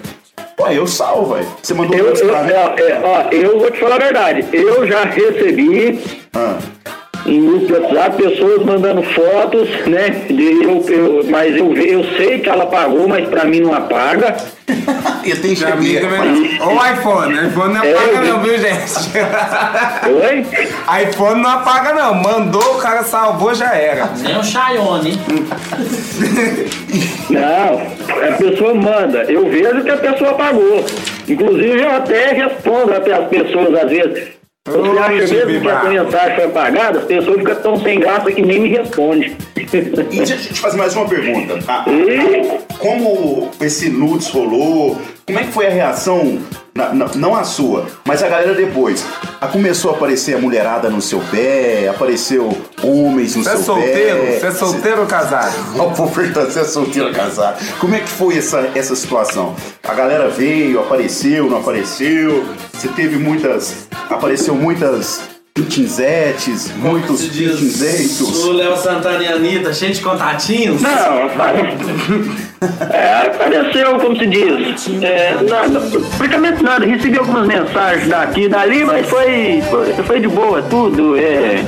Pô, 0.56 0.66
eu 0.68 0.86
salvo, 0.86 1.34
velho. 1.34 1.46
Você 1.62 1.72
mandou 1.72 1.96
Eu, 1.96 2.06
nudes 2.06 2.20
eu, 2.20 2.28
pra 2.28 2.42
mim? 2.42 2.50
é, 2.50 2.90
é, 2.90 3.00
ó, 3.02 3.30
eu 3.30 3.60
vou 3.60 3.70
te 3.70 3.78
falar 3.78 3.94
a 3.94 3.98
verdade, 3.98 4.44
eu 4.52 4.86
já 4.86 5.04
recebi 5.04 6.00
Ah. 6.34 6.58
Em 7.28 7.46
grupo 7.46 7.66
de 7.66 7.72
WhatsApp 7.74 8.22
pessoas 8.22 8.64
mandando 8.64 9.02
fotos, 9.02 9.68
né? 9.86 10.08
De 10.28 10.62
eu, 10.64 10.84
eu- 10.88 11.24
mas 11.28 11.56
eu, 11.56 11.72
eu 11.74 12.04
sei 12.16 12.38
que 12.40 12.48
ela 12.48 12.66
pagou, 12.66 13.06
mas 13.08 13.28
pra 13.28 13.44
mim 13.44 13.60
não 13.60 13.74
apaga. 13.74 14.36
E 15.24 15.34
tem 15.34 15.54
Pra 15.56 15.76
mim 15.76 15.94
também. 15.96 16.58
Ou 16.60 16.74
iPhone, 16.74 17.48
iPhone 17.48 17.74
não 17.74 17.84
É, 17.84 17.92
apaga 17.92 18.10
eu 18.12 18.20
vi. 18.22 18.28
não, 18.28 18.40
viu, 18.42 18.58
gente? 18.58 19.10
Oi? 20.08 21.02
iPhone 21.02 21.42
não 21.42 21.50
apaga 21.50 21.92
não. 21.94 22.14
Mandou, 22.14 22.74
o 22.76 22.78
cara 22.78 23.02
salvou, 23.02 23.54
já 23.54 23.74
era. 23.74 24.06
Nem 24.22 24.36
o 24.38 24.42
Xiaomi, 24.42 25.10
hein? 25.10 25.18
Não, 27.30 28.26
a 28.28 28.32
pessoa 28.38 28.74
manda. 28.74 29.18
Eu 29.24 29.48
vejo 29.50 29.82
que 29.84 29.90
a 29.90 29.96
pessoa 29.98 30.34
pagou. 30.34 30.84
Inclusive, 31.28 31.80
eu 31.82 31.90
até 31.90 32.32
respondo 32.32 32.94
até 32.94 33.12
as 33.12 33.28
pessoas 33.28 33.74
às 33.74 33.90
vezes. 33.90 34.37
Você 34.68 34.98
acha 34.98 35.10
mesmo 35.46 35.60
que 35.60 35.68
essa 35.68 35.88
mensagem 35.88 36.34
foi 36.36 36.44
apagada? 36.44 36.98
As 37.00 37.04
pessoas 37.04 37.36
ficam 37.38 37.54
tão 37.56 37.80
sem 37.82 38.00
graça 38.00 38.30
que 38.32 38.42
nem 38.42 38.60
me 38.60 38.68
respondem. 38.68 39.36
E 39.56 39.64
deixa 39.64 40.34
eu 40.34 40.38
te 40.38 40.60
fazer 40.60 40.76
mais 40.76 40.94
uma 40.96 41.06
pergunta. 41.08 41.58
tá? 41.64 41.84
E- 41.88 42.76
Como 42.78 43.50
esse 43.60 43.88
nudes 43.90 44.28
rolou? 44.28 45.00
Como 45.26 45.38
é 45.38 45.42
que 45.44 45.52
foi 45.52 45.66
a 45.66 45.70
reação 45.70 46.38
Na- 46.78 46.94
na- 46.94 47.10
não 47.16 47.34
a 47.34 47.42
sua, 47.42 47.86
mas 48.04 48.22
a 48.22 48.28
galera 48.28 48.54
depois. 48.54 49.04
Ah, 49.40 49.48
Começou 49.48 49.90
a 49.90 49.94
aparecer 49.94 50.36
a 50.36 50.38
mulherada 50.38 50.88
no 50.88 51.02
seu 51.02 51.18
pé, 51.30 51.88
apareceu 51.88 52.56
homens 52.82 53.34
no 53.34 53.42
Você 53.42 53.50
é 53.50 53.52
seu 53.56 53.64
solteiro? 53.64 54.18
pé. 54.26 54.38
Você 54.38 54.46
é 54.46 54.50
solteiro 54.52 55.00
ou 55.00 55.06
casado? 55.08 55.54
Você 56.48 56.60
é 56.60 56.64
solteiro 56.64 57.08
ou 57.08 57.12
casado. 57.14 57.58
Como 57.80 57.94
é 57.96 57.98
que 58.00 58.08
foi 58.08 58.38
essa, 58.38 58.70
essa 58.76 58.94
situação? 58.94 59.56
A 59.82 59.92
galera 59.94 60.28
veio, 60.28 60.78
apareceu, 60.78 61.50
não 61.50 61.58
apareceu? 61.58 62.44
Você 62.72 62.86
teve 62.88 63.16
muitas. 63.16 63.88
Apareceu 64.08 64.54
muitas 64.54 65.20
pitinzetes, 65.62 66.72
muitos 66.76 67.22
pitinzeitos. 67.24 68.44
O 68.44 68.52
Léo 68.52 68.76
Santana 68.76 69.22
e 69.22 69.26
a 69.26 69.34
Anitta, 69.34 69.72
cheio 69.72 69.92
de 69.92 70.00
contatinhos. 70.00 70.80
Não, 70.80 71.28
É, 72.90 73.26
apareceu, 73.26 74.00
como 74.00 74.16
se 74.16 74.26
diz, 74.26 74.88
é, 75.00 75.36
nada, 75.48 75.80
praticamente 76.16 76.60
nada. 76.60 76.84
Recebi 76.84 77.16
algumas 77.16 77.46
mensagens 77.46 78.08
daqui 78.08 78.42
e 78.42 78.48
dali, 78.48 78.84
mas 78.84 79.08
foi, 79.08 79.62
foi, 79.70 79.92
foi 80.04 80.20
de 80.20 80.26
boa, 80.26 80.60
tudo. 80.62 81.16
É, 81.16 81.62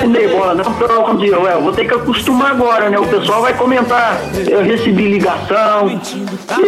não 0.00 0.12
dei 0.12 0.28
bola, 0.28 0.54
não. 0.54 0.70
Então, 0.70 1.02
como 1.02 1.18
diz, 1.18 1.32
ué, 1.32 1.54
eu 1.54 1.62
vou 1.62 1.72
ter 1.72 1.88
que 1.88 1.94
acostumar 1.94 2.52
agora, 2.52 2.88
né? 2.88 3.00
O 3.00 3.06
pessoal 3.06 3.42
vai 3.42 3.52
comentar. 3.54 4.20
Eu 4.48 4.62
recebi 4.62 5.08
ligação. 5.08 6.00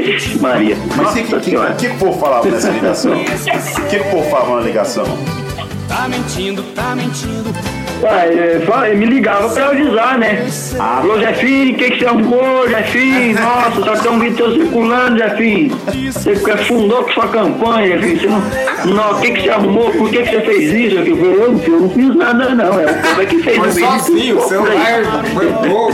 Ixi, 0.01 0.39
Maria. 0.41 0.77
Mas 0.97 1.11
o 1.11 1.15
que, 1.15 1.23
que, 1.23 1.41
que, 1.41 1.51
que, 1.51 1.75
que 1.77 1.87
o 1.87 1.99
povo 1.99 2.19
falava 2.19 2.51
nessa 2.51 2.71
ligação? 2.71 3.13
O 3.13 3.25
que, 3.89 3.99
que 3.99 4.09
o 4.09 4.11
povo 4.11 4.31
falava 4.31 4.57
na 4.57 4.63
ligação? 4.63 5.05
Tá 5.95 6.09
mentindo, 6.09 6.63
tá 6.75 6.95
mentindo. 6.97 7.53
Ah, 8.05 8.27
é, 8.27 8.61
fala- 8.67 8.89
ele 8.89 8.97
me 8.97 9.07
ligava 9.07 9.49
pra 9.51 9.67
avisar, 9.69 10.19
né? 10.19 10.45
Falou, 10.77 11.21
Jefinho, 11.21 11.75
o 11.75 11.79
que, 11.79 11.91
que 11.93 11.99
você 12.01 12.07
arrumou, 12.07 12.69
Jefinho? 12.69 13.39
Nossa, 13.41 13.81
só 13.85 13.97
tem 14.03 14.11
um 14.11 14.19
vídeo 14.19 14.37
seu 14.39 14.53
circulando, 14.55 15.19
Jefinho. 15.19 15.79
Você 16.11 16.51
afundou 16.51 17.05
com 17.05 17.13
sua 17.13 17.29
campanha, 17.29 17.99
Jefinho. 18.01 18.19
Você 18.19 18.27
não, 18.89 18.95
não, 18.95 19.13
o 19.13 19.21
que, 19.21 19.31
que 19.31 19.43
você 19.43 19.51
arrumou? 19.51 19.91
Por 19.93 20.11
que, 20.11 20.23
que 20.23 20.31
você 20.31 20.41
fez 20.41 20.73
isso? 20.73 20.97
Eu 20.99 21.17
falei, 21.17 21.35
eu, 21.35 21.61
eu 21.75 21.81
não 21.81 21.91
fiz 21.91 22.17
nada, 22.17 22.49
não. 22.57 22.81
É 22.81 22.87
o 22.91 23.03
povo 23.03 23.23
é 23.23 23.27
que 23.27 23.39
fez. 23.41 23.57
Foi 23.59 23.71
sozinho, 23.71 24.19
isso, 24.19 24.37
o 24.39 24.49
celular 24.49 25.25
foi 25.33 25.47
pouco. 25.69 25.93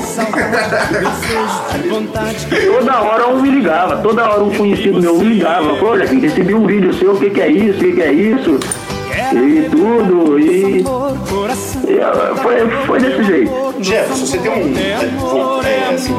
Toda 2.73 3.01
hora 3.03 3.29
um 3.29 3.43
me 3.43 3.51
ligava, 3.51 3.97
toda 3.99 4.27
hora 4.31 4.43
um 4.45 4.51
conhecido 4.51 4.99
meu 4.99 5.17
me 5.19 5.25
ligava. 5.25 5.77
Falou, 5.77 5.99
Jefinho, 5.99 6.23
recebi 6.23 6.55
um 6.55 6.67
vídeo 6.67 6.95
seu, 6.95 7.13
o 7.13 7.19
que, 7.21 7.29
que 7.29 7.41
é 7.43 7.49
isso? 7.49 7.79
O 7.81 7.85
que, 7.85 7.93
que 7.93 8.03
é 8.03 8.13
isso? 8.13 8.59
E 9.19 9.69
tudo, 9.71 10.39
e. 10.39 10.81
e, 11.89 12.01
ah, 12.01 12.35
foi, 12.43 12.71
foi 12.87 13.01
desse 13.01 13.25
jeito. 13.25 13.51
Jefferson, 13.81 14.27
você 14.27 14.39
tem 14.39 14.51
um. 14.51 14.77
é, 14.79 15.07
vou- 15.19 15.63
é, 15.63 15.95
assim, 15.95 16.15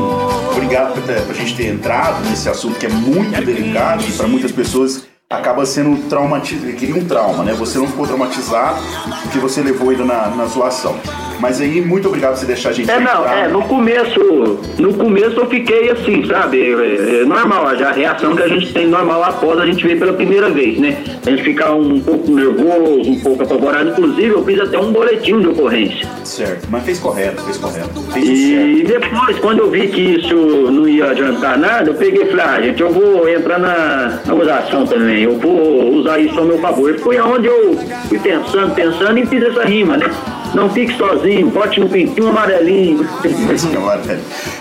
obrigado 0.52 0.94
por, 0.94 1.02
por 1.04 1.32
a 1.32 1.34
gente 1.34 1.56
ter 1.56 1.68
entrado 1.68 2.28
nesse 2.30 2.50
assunto 2.50 2.78
que 2.80 2.86
é 2.86 2.90
muito 2.90 3.44
delicado 3.44 4.04
e 4.08 4.12
para 4.12 4.28
muitas 4.28 4.52
pessoas 4.52 5.04
acaba 5.30 5.66
sendo 5.66 6.10
traumatizado. 6.10 6.74
Queria 6.74 6.96
um 6.96 7.06
trauma, 7.06 7.44
né? 7.44 7.54
Você 7.54 7.78
não 7.78 7.88
ficou 7.88 8.06
traumatizado 8.08 8.80
porque 9.24 9.40
você 9.40 9.62
levou 9.62 9.92
ele 9.92 10.04
na, 10.04 10.28
na 10.30 10.46
zoação. 10.46 10.96
Mas 11.40 11.62
aí, 11.62 11.82
muito 11.82 12.08
obrigado 12.08 12.34
por 12.34 12.40
você 12.40 12.46
deixar 12.46 12.70
a 12.70 12.74
gente 12.74 12.90
É, 12.90 13.00
não, 13.00 13.26
é, 13.26 13.48
no 13.48 13.62
começo, 13.64 14.60
no 14.78 14.94
começo 14.94 15.40
eu 15.40 15.48
fiquei 15.48 15.90
assim, 15.90 16.26
sabe, 16.26 16.62
é, 16.62 17.22
é 17.22 17.26
normal, 17.26 17.76
já 17.78 17.90
a 17.90 17.94
reação 17.94 18.36
que 18.36 18.44
a 18.44 18.48
gente 18.48 18.74
tem 18.74 18.88
normal 18.88 19.24
após 19.24 19.60
a 19.60 19.66
gente 19.66 19.86
ver 19.86 19.98
pela 19.98 20.14
primeira 20.14 20.50
vez, 20.50 20.78
né? 20.78 20.98
A 21.26 21.30
gente 21.30 21.44
fica 21.44 21.72
um 21.72 22.00
pouco 22.00 22.32
nervoso, 22.32 23.10
um 23.10 23.20
pouco 23.20 23.44
apavorado, 23.44 23.90
inclusive 23.90 24.30
eu 24.30 24.44
fiz 24.44 24.60
até 24.60 24.78
um 24.78 24.92
boletim 24.92 25.40
de 25.40 25.48
ocorrência. 25.48 26.08
Certo, 26.24 26.68
mas 26.70 26.84
fez 26.84 27.00
correto, 27.00 27.42
fez 27.44 27.58
correto. 27.58 28.02
Fez 28.12 28.28
E 28.28 28.84
depois, 28.86 29.40
quando 29.40 29.60
eu 29.60 29.70
vi 29.70 29.88
que 29.88 30.02
isso 30.02 30.36
não 30.36 30.88
ia 30.88 31.12
adiantar 31.12 31.58
nada, 31.58 31.90
eu 31.90 31.96
peguei 31.96 32.24
e 32.24 32.26
falei, 32.28 32.46
ah, 32.46 32.62
gente, 32.62 32.82
eu 32.82 32.92
vou 32.92 33.28
entrar 33.30 33.60
na, 33.60 34.20
gozação 34.28 34.86
também, 34.86 35.24
eu 35.24 35.38
vou 35.38 35.96
usar 35.96 36.20
isso 36.20 36.38
ao 36.40 36.46
meu 36.46 36.60
favor. 36.60 36.98
Foi 37.00 37.18
aonde 37.18 37.48
eu 37.48 37.78
fui 38.08 38.20
pensando, 38.20 38.74
pensando 38.74 39.18
e 39.18 39.26
fiz 39.26 39.44
essa 39.44 39.64
rima, 39.64 39.98
né? 39.98 40.10
Não 40.54 40.70
fique 40.70 40.98
sozinho, 40.98 41.50
bote 41.50 41.80
no 41.80 41.90
pintinho 41.90 42.30
amarelinho. 42.30 43.08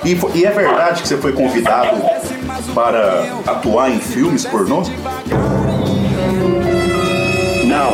E, 0.05 0.19
e 0.35 0.45
é 0.45 0.51
verdade 0.51 1.03
que 1.03 1.09
você 1.09 1.17
foi 1.17 1.33
convidado 1.33 1.97
para 2.75 3.25
atuar 3.47 3.91
em 3.91 3.99
filmes 3.99 4.45
pornô? 4.45 4.83
Não. 7.65 7.93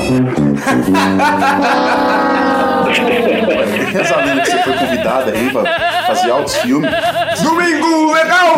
Lenda 4.25 4.43
que 4.43 4.51
você 4.51 4.59
foi 4.59 4.73
convidado 4.75 5.31
aí 5.31 5.51
pra 5.51 5.65
fazer 6.07 6.31
altos 6.31 6.57
filmes. 6.57 6.91
Domingo 7.43 8.13
legal! 8.13 8.57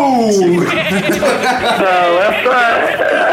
Não, 1.78 2.22
essa, 2.22 2.54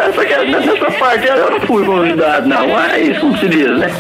essa, 0.10 0.44
nessa 0.44 0.92
parte 1.00 1.28
eu 1.28 1.52
não 1.52 1.62
fui 1.62 1.86
convidado, 1.86 2.48
não. 2.48 2.68
Mas 2.68 3.18
como 3.20 3.38
se 3.38 3.48
diz, 3.48 3.78
né? 3.78 3.92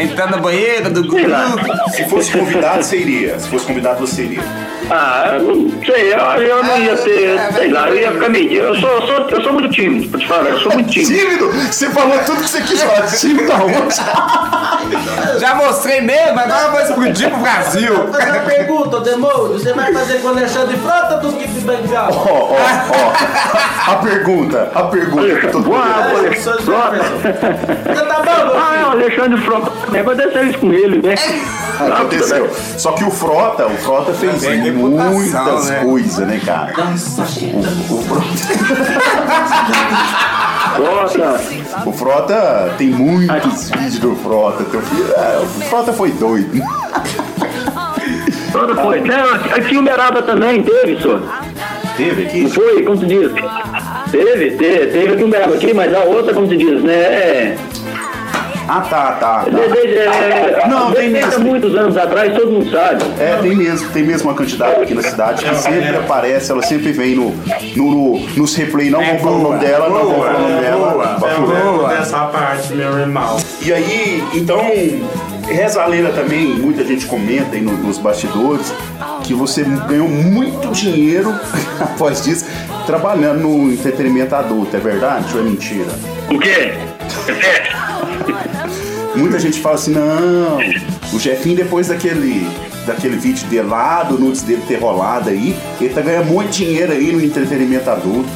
Entrar 0.00 0.30
na 0.30 0.36
banheira 0.38 0.88
do 0.90 1.02
lá. 1.28 1.54
Se 1.92 2.04
fosse 2.08 2.30
convidado, 2.32 2.82
você 2.82 2.96
iria. 2.96 3.38
Se 3.38 3.48
fosse 3.48 3.66
convidado, 3.66 4.00
você 4.06 4.22
iria. 4.22 4.42
Ah, 4.92 5.38
não 5.40 5.70
sei, 5.84 6.12
eu, 6.12 6.18
eu 6.18 6.64
não 6.64 6.76
ia 6.78 6.96
ter, 6.96 7.38
sei 7.52 7.70
lá, 7.70 7.88
eu 7.90 7.96
ia 7.96 8.10
ficar 8.10 8.28
meio. 8.28 8.60
Eu 8.60 8.74
sou, 8.74 8.90
eu 8.90 9.02
sou, 9.06 9.28
eu 9.30 9.40
sou 9.42 9.52
muito 9.52 9.68
tímido, 9.68 10.08
pra 10.08 10.18
te 10.18 10.26
falar, 10.26 10.50
eu 10.50 10.58
sou 10.58 10.72
muito 10.72 10.90
tímido. 10.90 11.12
Tímido? 11.16 11.48
Você 11.72 11.90
falou 11.90 12.18
tudo 12.26 12.42
que 12.42 12.48
você 12.48 12.60
quis 12.62 12.82
falar. 12.82 13.06
Tímido 13.06 13.52
aonde? 13.52 13.94
Já 15.38 15.54
mostrei 15.54 16.00
mesmo, 16.00 16.40
agora 16.40 16.64
eu 16.64 16.70
vou 16.72 16.80
explodir 16.80 17.30
pro 17.30 17.38
Brasil. 17.38 17.94
Uma 17.94 18.40
pergunta, 18.40 18.98
Demolho, 19.00 19.52
você 19.52 19.72
vai 19.72 19.92
fazer 19.92 20.18
com 20.22 20.26
o 20.28 20.30
Alexandre 20.30 20.76
Frota 20.78 21.14
ou 21.14 21.20
do 21.32 21.38
que 21.38 21.46
de 21.46 21.60
Bang 21.60 21.88
Ó, 21.94 22.10
ó, 22.10 22.56
ó. 22.56 23.92
A 23.92 23.96
pergunta, 23.96 24.72
a 24.74 24.82
pergunta. 24.84 25.34
que 25.36 25.46
todo 25.48 25.68
mundo- 25.68 25.80
Tá 25.80 26.10
bom, 28.44 28.58
Ah, 28.58 28.76
é 28.80 28.84
o 28.86 28.90
Alexandre 28.90 29.40
Frota 29.40 29.70
também, 29.90 30.00
aconteceu 30.00 30.46
isso 30.46 30.58
com 30.58 30.72
ele, 30.72 31.02
né? 31.02 31.14
Aconteceu. 31.78 32.50
Só 32.78 32.92
que 32.92 33.04
o 33.04 33.10
Frota, 33.10 33.66
o 33.66 33.76
Frota 33.78 34.12
fez 34.12 34.42
muitas 34.72 35.68
né? 35.68 35.84
coisas, 35.84 36.26
né, 36.26 36.40
cara? 36.44 36.72
O, 37.88 37.94
o 40.80 40.92
Frota. 41.12 41.40
O 41.86 41.92
Frota 41.92 42.74
tem 42.78 42.88
muitos 42.88 43.70
vídeos 43.70 43.98
do 43.98 44.16
Frota. 44.16 44.64
Teu 44.64 44.80
filho, 44.82 45.12
é, 45.12 45.38
o 45.42 45.46
Frota 45.68 45.92
foi 45.92 46.10
doido. 46.12 46.62
Frota 48.52 48.74
foi. 48.82 49.00
Não, 49.00 49.34
aqui 49.34 49.74
em 49.74 49.78
Uberaba 49.78 50.22
também 50.22 50.62
teve, 50.62 51.00
senhor. 51.00 51.22
Teve 51.96 52.26
aqui? 52.26 52.42
Não 52.42 52.50
foi, 52.50 52.82
como 52.82 52.98
se 52.98 53.06
diz? 53.06 53.30
Teve, 54.10 54.50
teve, 54.52 54.86
teve 54.86 55.12
aqui 55.12 55.22
em 55.22 55.26
Uberaba 55.26 55.54
aqui, 55.54 55.74
mas 55.74 55.94
a 55.94 56.00
outra, 56.00 56.34
como 56.34 56.48
se 56.48 56.56
diz, 56.56 56.82
né? 56.82 57.56
É. 58.70 58.72
Ah, 58.72 58.80
tá, 58.82 59.12
tá. 59.12 59.38
tá. 59.40 59.44
De- 59.50 59.50
de- 59.68 59.98
é, 59.98 60.64
Não, 60.68 60.92
tem 60.92 61.10
desde 61.12 61.24
há 61.24 61.26
mesmo. 61.38 61.44
muitos 61.44 61.74
anos 61.74 61.96
atrás, 61.96 62.32
todo 62.34 62.50
mundo 62.52 62.70
sabe. 62.70 63.02
É, 63.18 63.36
tem 63.42 63.56
mesmo, 63.56 63.88
tem 63.90 64.02
mesmo 64.04 64.28
uma 64.30 64.36
candidata 64.36 64.80
aqui 64.82 64.94
na 64.94 65.02
cidade 65.02 65.44
que 65.44 65.54
sempre 65.56 65.96
aparece, 65.96 66.52
ela 66.52 66.62
sempre 66.62 66.92
vem 66.92 67.16
no, 67.16 67.30
no, 67.76 67.90
no- 67.90 68.20
nos 68.36 68.54
replay, 68.54 68.88
não 68.90 69.02
vão 69.04 69.18
falar 69.18 69.36
o 69.36 69.42
nome 69.42 69.58
dela, 69.58 69.88
não 69.88 70.04
vão 70.04 70.14
falar 70.20 70.36
o 70.36 70.40
nome 70.42 70.60
dela. 70.60 71.16
Bafulé. 71.20 71.96
Dessa 71.96 72.18
parte, 72.26 72.72
meu 72.74 72.96
irmão. 72.98 73.36
E 73.62 73.72
aí, 73.72 74.22
então, 74.34 74.60
reza 75.48 75.82
a 75.82 75.86
lenda 75.86 76.10
também, 76.10 76.46
muita 76.54 76.84
gente 76.84 77.06
comenta 77.06 77.56
aí 77.56 77.60
no- 77.60 77.72
nos 77.76 77.98
bastidores, 77.98 78.72
que 79.24 79.34
você 79.34 79.64
ganhou 79.88 80.08
muito 80.08 80.68
dinheiro 80.68 81.34
após 81.80 82.22
disso, 82.22 82.46
trabalhando 82.90 83.42
no 83.42 83.72
entretenimento 83.72 84.34
adulto, 84.34 84.76
é 84.76 84.80
verdade 84.80 85.32
ou 85.32 85.40
é 85.40 85.44
mentira? 85.44 85.90
O 86.28 86.40
quê? 86.40 86.72
Muita 89.14 89.38
gente 89.38 89.60
fala 89.60 89.76
assim, 89.76 89.92
não, 89.92 90.58
o 91.12 91.18
Jefinho 91.20 91.54
depois 91.54 91.86
daquele, 91.86 92.48
daquele 92.84 93.16
vídeo 93.16 93.46
dele 93.46 93.68
lá, 93.68 94.02
do 94.02 94.18
nudes 94.18 94.42
dele 94.42 94.62
ter 94.66 94.80
rolado 94.80 95.30
aí, 95.30 95.56
ele 95.80 95.94
tá 95.94 96.00
ganhando 96.00 96.26
muito 96.26 96.50
dinheiro 96.50 96.90
aí 96.90 97.12
no 97.12 97.22
entretenimento 97.22 97.88
adulto. 97.88 98.28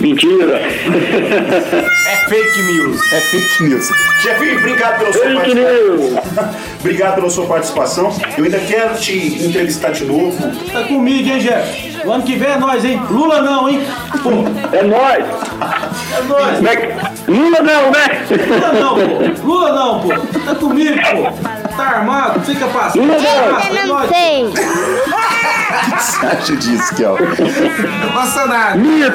Mentira. 0.00 0.58
É 0.60 2.16
fake 2.28 2.62
news. 2.62 3.12
É 3.12 3.20
fake 3.20 3.62
news. 3.64 3.88
Jefinho, 4.22 4.58
obrigado 4.58 4.98
pela 4.98 5.12
sua 5.12 5.22
Fake 5.22 5.36
participação. 5.36 6.54
obrigado 6.80 7.14
pela 7.14 7.30
sua 7.30 7.46
participação. 7.46 8.16
Eu 8.36 8.44
ainda 8.44 8.58
quero 8.58 8.94
te 8.96 9.16
entrevistar 9.46 9.92
de 9.92 10.04
novo. 10.04 10.36
Tá 10.72 10.82
comigo, 10.84 11.28
hein, 11.30 11.38
Jeff? 11.38 11.96
O 12.06 12.12
ano 12.12 12.22
que 12.22 12.36
vem 12.36 12.50
é 12.50 12.58
nós, 12.58 12.84
hein? 12.84 13.00
Lula 13.10 13.40
não, 13.42 13.68
hein? 13.68 13.82
Pô, 14.22 14.30
É 14.76 14.82
nóis. 14.82 15.24
é 16.16 16.22
nós. 16.28 16.64
É 16.64 17.30
Lula 17.30 17.60
não, 17.62 17.90
né? 17.90 18.26
Lula 18.30 18.72
não, 18.72 18.94
pô. 18.94 19.46
Lula 19.46 19.72
não, 19.72 20.00
pô. 20.00 20.38
Tá 20.44 20.54
comigo, 20.54 20.94
pô. 20.94 21.65
Tá 21.76 21.84
armado, 21.84 22.40
fica 22.40 22.66
passando. 22.68 23.06
Não. 23.06 23.14
é 23.14 23.68
Eu 23.70 23.86
não 23.86 23.94
nóis. 23.98 24.08
sei. 24.10 24.44
O 24.46 24.52
que 24.52 26.02
você 26.02 26.26
acha 26.26 26.56
disso, 26.56 26.94
Kel? 26.94 27.16
Bolsonaro. 28.12 28.78
Mito, 28.78 29.10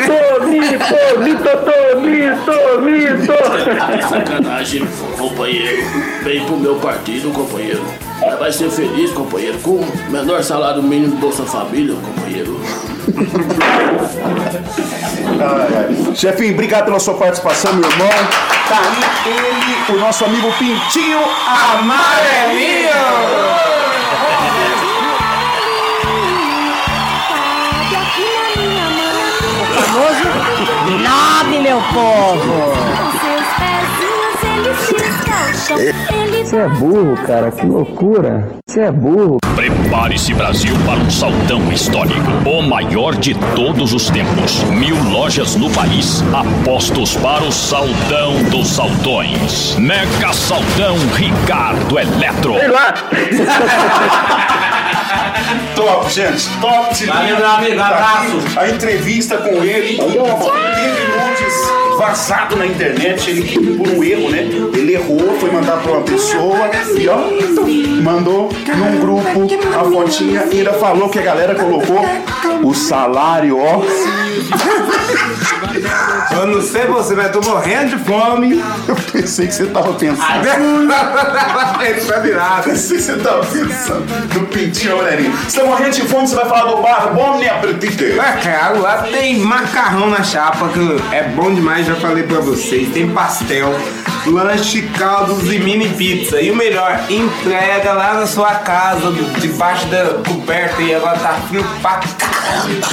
mito, 0.47 1.19
mito, 1.19 1.99
mito, 2.01 2.81
mito. 2.81 4.07
Sacanagem, 4.09 4.87
companheiro. 5.17 5.83
Vem 6.23 6.45
pro 6.45 6.57
meu 6.57 6.75
partido, 6.75 7.31
companheiro. 7.31 7.83
Vai 8.39 8.51
ser 8.51 8.69
feliz, 8.69 9.11
companheiro, 9.11 9.57
com 9.59 9.77
o 9.77 10.11
menor 10.11 10.43
salário 10.43 10.83
mínimo 10.83 11.15
do 11.15 11.21
Bolsa 11.21 11.43
Família, 11.43 11.95
companheiro. 11.95 12.59
Ai, 15.39 15.69
ai. 15.77 16.15
Chefinho, 16.15 16.53
obrigado 16.53 16.85
pela 16.85 16.99
sua 16.99 17.15
participação, 17.15 17.73
meu 17.73 17.89
irmão. 17.89 18.09
Tá 18.69 18.79
aí 18.79 19.31
ele, 19.31 19.97
o 19.97 19.99
nosso 19.99 20.25
amigo 20.25 20.51
Pintinho 20.59 21.19
Nove, 30.99 31.59
meu 31.59 31.81
povo! 31.93 33.10
Você 36.43 36.57
é 36.57 36.67
burro, 36.67 37.15
cara, 37.25 37.51
que 37.51 37.65
loucura. 37.65 38.49
Você 38.67 38.81
é 38.81 38.91
burro. 38.91 39.37
Prepare-se, 39.55 40.33
Brasil, 40.33 40.75
para 40.85 40.99
um 40.99 41.09
saltão 41.09 41.71
histórico. 41.71 42.19
O 42.45 42.61
maior 42.61 43.15
de 43.15 43.33
todos 43.55 43.93
os 43.93 44.09
tempos. 44.09 44.63
Mil 44.65 44.95
lojas 45.03 45.55
no 45.55 45.69
país. 45.71 46.23
Apostos 46.33 47.15
para 47.15 47.43
o 47.43 47.51
saldão 47.51 48.43
dos 48.49 48.67
saltões. 48.67 49.75
Mega 49.77 50.33
Saldão 50.33 50.97
Ricardo 51.15 51.99
Eletro. 51.99 52.53
Sei 52.59 52.67
lá. 52.67 52.93
Top, 55.75 56.09
gente, 56.09 56.47
top. 56.59 57.05
Valeu, 57.05 57.37
meu 57.37 57.49
amigo, 57.49 57.81
abraço. 57.81 58.59
A 58.59 58.69
entrevista 58.69 59.37
com 59.37 59.63
ele 59.63 59.97
teve 59.97 60.07
nudes 60.07 61.90
vazado 62.01 62.55
na 62.55 62.65
internet. 62.65 63.29
Ele, 63.29 63.77
por 63.77 63.87
um 63.87 64.03
erro, 64.03 64.29
né? 64.31 64.39
Ele 64.73 64.95
errou, 64.95 65.37
foi 65.39 65.51
mandar 65.51 65.77
pra 65.77 65.91
uma 65.91 66.01
pessoa 66.01 66.69
e 66.97 67.07
ó, 67.07 67.17
mandou 68.01 68.49
num 68.75 68.99
grupo 68.99 69.47
a 69.79 69.83
fotinha 69.83 70.43
e 70.51 70.57
ainda 70.59 70.73
falou 70.73 71.09
que 71.09 71.19
a 71.19 71.21
galera 71.21 71.53
colocou 71.53 72.03
o 72.63 72.73
salário, 72.73 73.59
ó. 73.59 73.81
Eu 76.31 76.47
não 76.47 76.61
sei 76.61 76.85
você, 76.85 77.15
mas 77.15 77.31
tô 77.31 77.41
morrendo 77.41 77.97
de 77.97 78.03
fome. 78.03 78.61
Eu 78.87 78.95
pensei 78.95 79.47
que 79.47 79.53
você 79.53 79.65
tava 79.67 79.93
pensando. 79.93 80.21
Ele 81.85 82.01
vai 82.01 82.21
virar. 82.21 82.63
Pensei 82.63 82.97
que 82.97 83.03
você 83.03 83.17
tava 83.17 83.45
pensando 83.45 84.05
no 84.33 84.47
pintinho, 84.47 84.95
Aurélio. 84.95 85.31
Você 85.31 85.59
tá 85.59 85.65
morrendo 85.65 85.91
de 85.91 86.01
fome, 86.03 86.27
você 86.27 86.35
vai 86.35 86.45
falar 86.45 86.71
do 86.71 86.81
bar, 86.81 87.13
bom 87.13 87.37
nem 87.37 87.49
apetite. 87.49 88.19
É, 88.19 88.31
cara, 88.43 88.77
lá 88.79 88.97
tem 89.03 89.39
macarrão 89.39 90.09
na 90.09 90.23
chapa, 90.23 90.69
que 90.69 91.15
é 91.15 91.23
bom 91.23 91.53
demais, 91.53 91.87
já 91.91 91.95
falei 91.99 92.23
pra 92.23 92.39
vocês. 92.39 92.89
Tem 92.93 93.09
pastel, 93.09 93.73
lanche, 94.27 94.83
caldos 94.97 95.51
e 95.51 95.59
mini 95.59 95.89
pizza. 95.89 96.41
E 96.41 96.51
o 96.51 96.55
melhor, 96.55 97.05
entrega 97.09 97.93
lá 97.93 98.13
na 98.13 98.27
sua 98.27 98.55
casa, 98.55 99.11
debaixo 99.39 99.85
da 99.87 100.21
coberta. 100.27 100.81
E 100.81 100.93
agora 100.93 101.17
tá 101.17 101.33
frio 101.47 101.65
pra 101.81 101.99
caramba. 102.17 102.87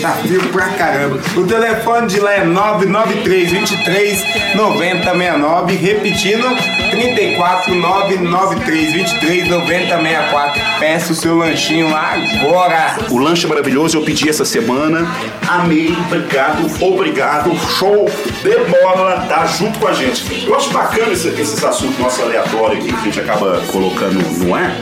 Tá 0.00 0.10
frio 0.22 0.42
pra 0.48 0.68
caramba. 0.70 1.20
O 1.36 1.46
telefone 1.46 2.06
de 2.08 2.20
lá 2.20 2.32
é 2.34 2.44
993 2.44 3.50
23 3.50 4.24
9069. 4.54 5.76
Repetindo, 5.76 6.48
34 6.90 7.74
993 7.74 8.92
23 8.92 9.48
9064. 9.48 10.62
Peça 10.78 11.12
o 11.12 11.16
seu 11.16 11.36
lanchinho 11.36 11.90
lá 11.90 12.14
agora. 12.14 12.96
O 13.10 13.18
lanche 13.18 13.46
maravilhoso 13.46 13.98
eu 13.98 14.02
pedi 14.02 14.28
essa 14.28 14.44
semana. 14.44 15.06
Amei, 15.46 15.96
obrigado, 16.06 16.84
obrigado. 16.84 17.56
Show 17.78 18.08
de 18.42 18.56
bola, 18.70 19.26
tá 19.28 19.46
junto 19.46 19.78
com 19.78 19.88
a 19.88 19.92
gente. 19.92 20.46
Eu 20.46 20.54
acho 20.54 20.65
bacana 20.72 21.12
esse- 21.12 21.28
esses 21.28 21.62
assuntos 21.64 21.98
nossos 21.98 22.20
aleatórios 22.22 22.84
aqui 22.84 22.92
que 22.92 23.00
a 23.00 23.04
gente 23.04 23.20
acaba 23.20 23.60
colocando 23.72 24.18
no 24.38 24.54
ar. 24.54 24.72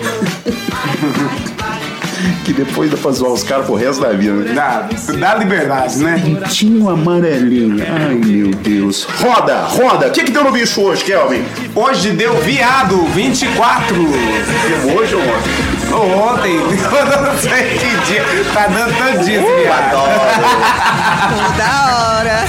que 2.44 2.52
depois 2.52 2.90
dá 2.90 2.96
pra 2.96 3.10
zoar 3.10 3.32
os 3.32 3.42
caras 3.42 3.64
pro 3.66 3.74
resto 3.74 4.02
da 4.02 4.10
vida, 4.12 4.32
né? 4.32 4.52
Dá, 4.54 4.88
dá 5.18 5.34
liberdade, 5.36 5.98
né? 5.98 6.22
Tinho 6.50 6.88
amarelinho. 6.90 7.82
Ai, 7.86 8.14
meu 8.14 8.48
Deus. 8.50 9.04
Roda, 9.04 9.62
roda. 9.62 10.08
O 10.08 10.10
que, 10.10 10.24
que 10.24 10.30
deu 10.30 10.44
no 10.44 10.52
bicho 10.52 10.80
hoje, 10.82 11.04
Kelvin? 11.04 11.44
Hoje 11.74 12.10
deu 12.10 12.36
viado, 12.42 13.02
24. 13.08 13.94
Deu 13.96 14.96
hoje 14.96 15.14
ou 15.14 15.22
ontem? 15.22 15.74
Ontem, 15.94 16.54
eu 16.58 17.22
não 17.22 17.38
sei 17.38 17.78
que 17.78 18.06
dia. 18.06 18.24
Tá 18.52 18.66
dando 18.66 18.94
tanto 18.98 19.24
dia 19.24 19.40
esse 19.40 19.62
viado. 19.62 19.96
Da 21.56 22.16
hora. 22.18 22.44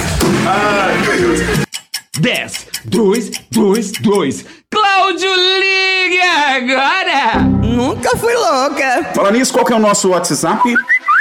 Ai, 0.46 0.98
meu 0.98 1.34
Deus. 1.36 1.66
10, 2.18 2.66
2, 2.88 3.30
2, 3.50 3.90
2. 3.92 4.44
Cláudio, 4.70 5.30
ligue 5.34 6.20
agora! 6.20 7.40
Nunca 7.62 8.16
fui 8.16 8.34
louca. 8.34 9.10
Fala 9.14 9.30
nisso, 9.32 9.52
qual 9.52 9.64
que 9.64 9.72
é 9.72 9.76
o 9.76 9.80
nosso 9.80 10.10
WhatsApp? 10.10 10.62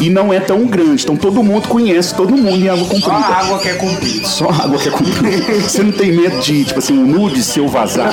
e 0.00 0.10
não 0.10 0.32
é 0.32 0.40
tão 0.40 0.66
grande. 0.66 1.04
Então 1.04 1.16
todo 1.16 1.42
mundo 1.42 1.68
conhece 1.68 2.14
todo 2.14 2.36
mundo 2.36 2.56
em 2.56 2.68
Água 2.68 2.86
Comprida. 2.86 3.10
Só 3.10 3.16
a 3.16 3.36
água 3.36 3.58
que 3.58 3.68
é 3.68 3.74
comprida. 3.74 4.28
Só 4.28 4.48
a 4.48 4.64
água 4.64 4.78
que 4.78 4.88
é 4.88 4.90
comprida. 4.90 5.52
Você 5.62 5.82
não 5.82 5.92
tem 5.92 6.12
medo 6.12 6.40
de, 6.40 6.64
tipo 6.64 6.78
assim, 6.78 6.98
um 6.98 7.06
nude 7.06 7.42
seu 7.42 7.68
vazar? 7.68 8.12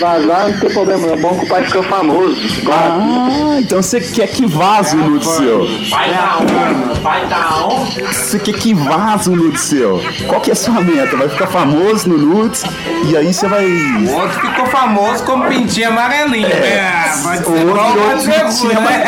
Vazar 0.00 0.50
não 0.50 0.58
tem 0.58 0.70
problema, 0.70 1.08
é 1.08 1.16
bom 1.16 1.38
que 1.38 1.44
o 1.44 1.48
pai 1.48 1.64
fica 1.64 1.82
famoso. 1.82 2.36
Ah, 2.70 3.58
então 3.60 3.82
você 3.82 4.00
quer 4.00 4.28
que 4.28 4.46
vaze 4.46 4.96
o 4.96 5.10
nude 5.10 5.24
seu. 5.24 5.68
Vai 5.90 6.12
dar 6.12 6.38
onde? 6.40 7.00
Vai 7.00 7.26
dar 7.26 7.66
onde? 7.66 8.02
Você 8.02 8.38
quer 8.38 8.54
que 8.54 8.74
vaze 8.74 9.28
o 9.28 9.36
nude 9.36 9.58
seu? 9.58 10.00
Qual 10.26 10.40
que 10.40 10.50
é 10.50 10.52
a 10.52 10.56
sua 10.56 10.80
meta? 10.80 11.16
Vai 11.16 11.28
ficar 11.28 11.46
famoso 11.46 12.08
no 12.08 12.18
nudes 12.18 12.64
e 13.08 13.16
aí 13.16 13.32
você 13.32 13.48
vai. 13.48 13.66
O 13.66 14.12
outro 14.14 14.40
ficou 14.40 14.66
famoso 14.66 15.24
como 15.24 15.46
pintinho 15.48 15.88
amarelinho. 15.88 16.46
É, 16.46 17.12
pode 17.22 17.42
o 17.42 17.44
ser 17.44 17.66
outro 17.66 18.02
pode 18.02 18.22
ser 18.22 18.44
pintinho 18.44 18.80
né? 18.80 19.04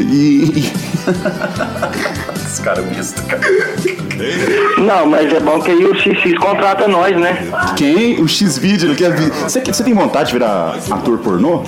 E. 0.00 0.72
Esse 2.52 2.60
cara 2.60 2.82
é 2.82 2.84
besta, 2.84 3.22
cara. 3.22 3.40
Não, 4.76 5.06
mas 5.06 5.32
é 5.32 5.40
bom 5.40 5.58
que 5.58 5.70
aí 5.70 5.86
o 5.86 5.94
XX 5.94 6.38
contrata 6.38 6.86
nós, 6.86 7.18
né? 7.18 7.48
Quem? 7.76 8.20
O 8.20 8.28
X-Video, 8.28 8.88
ele 8.88 8.94
quer 8.94 9.10
vir. 9.16 9.30
Você, 9.30 9.60
tem 9.82 9.94
vontade 9.94 10.26
de 10.26 10.34
virar 10.34 10.76
ator 10.90 11.16
pornô? 11.16 11.62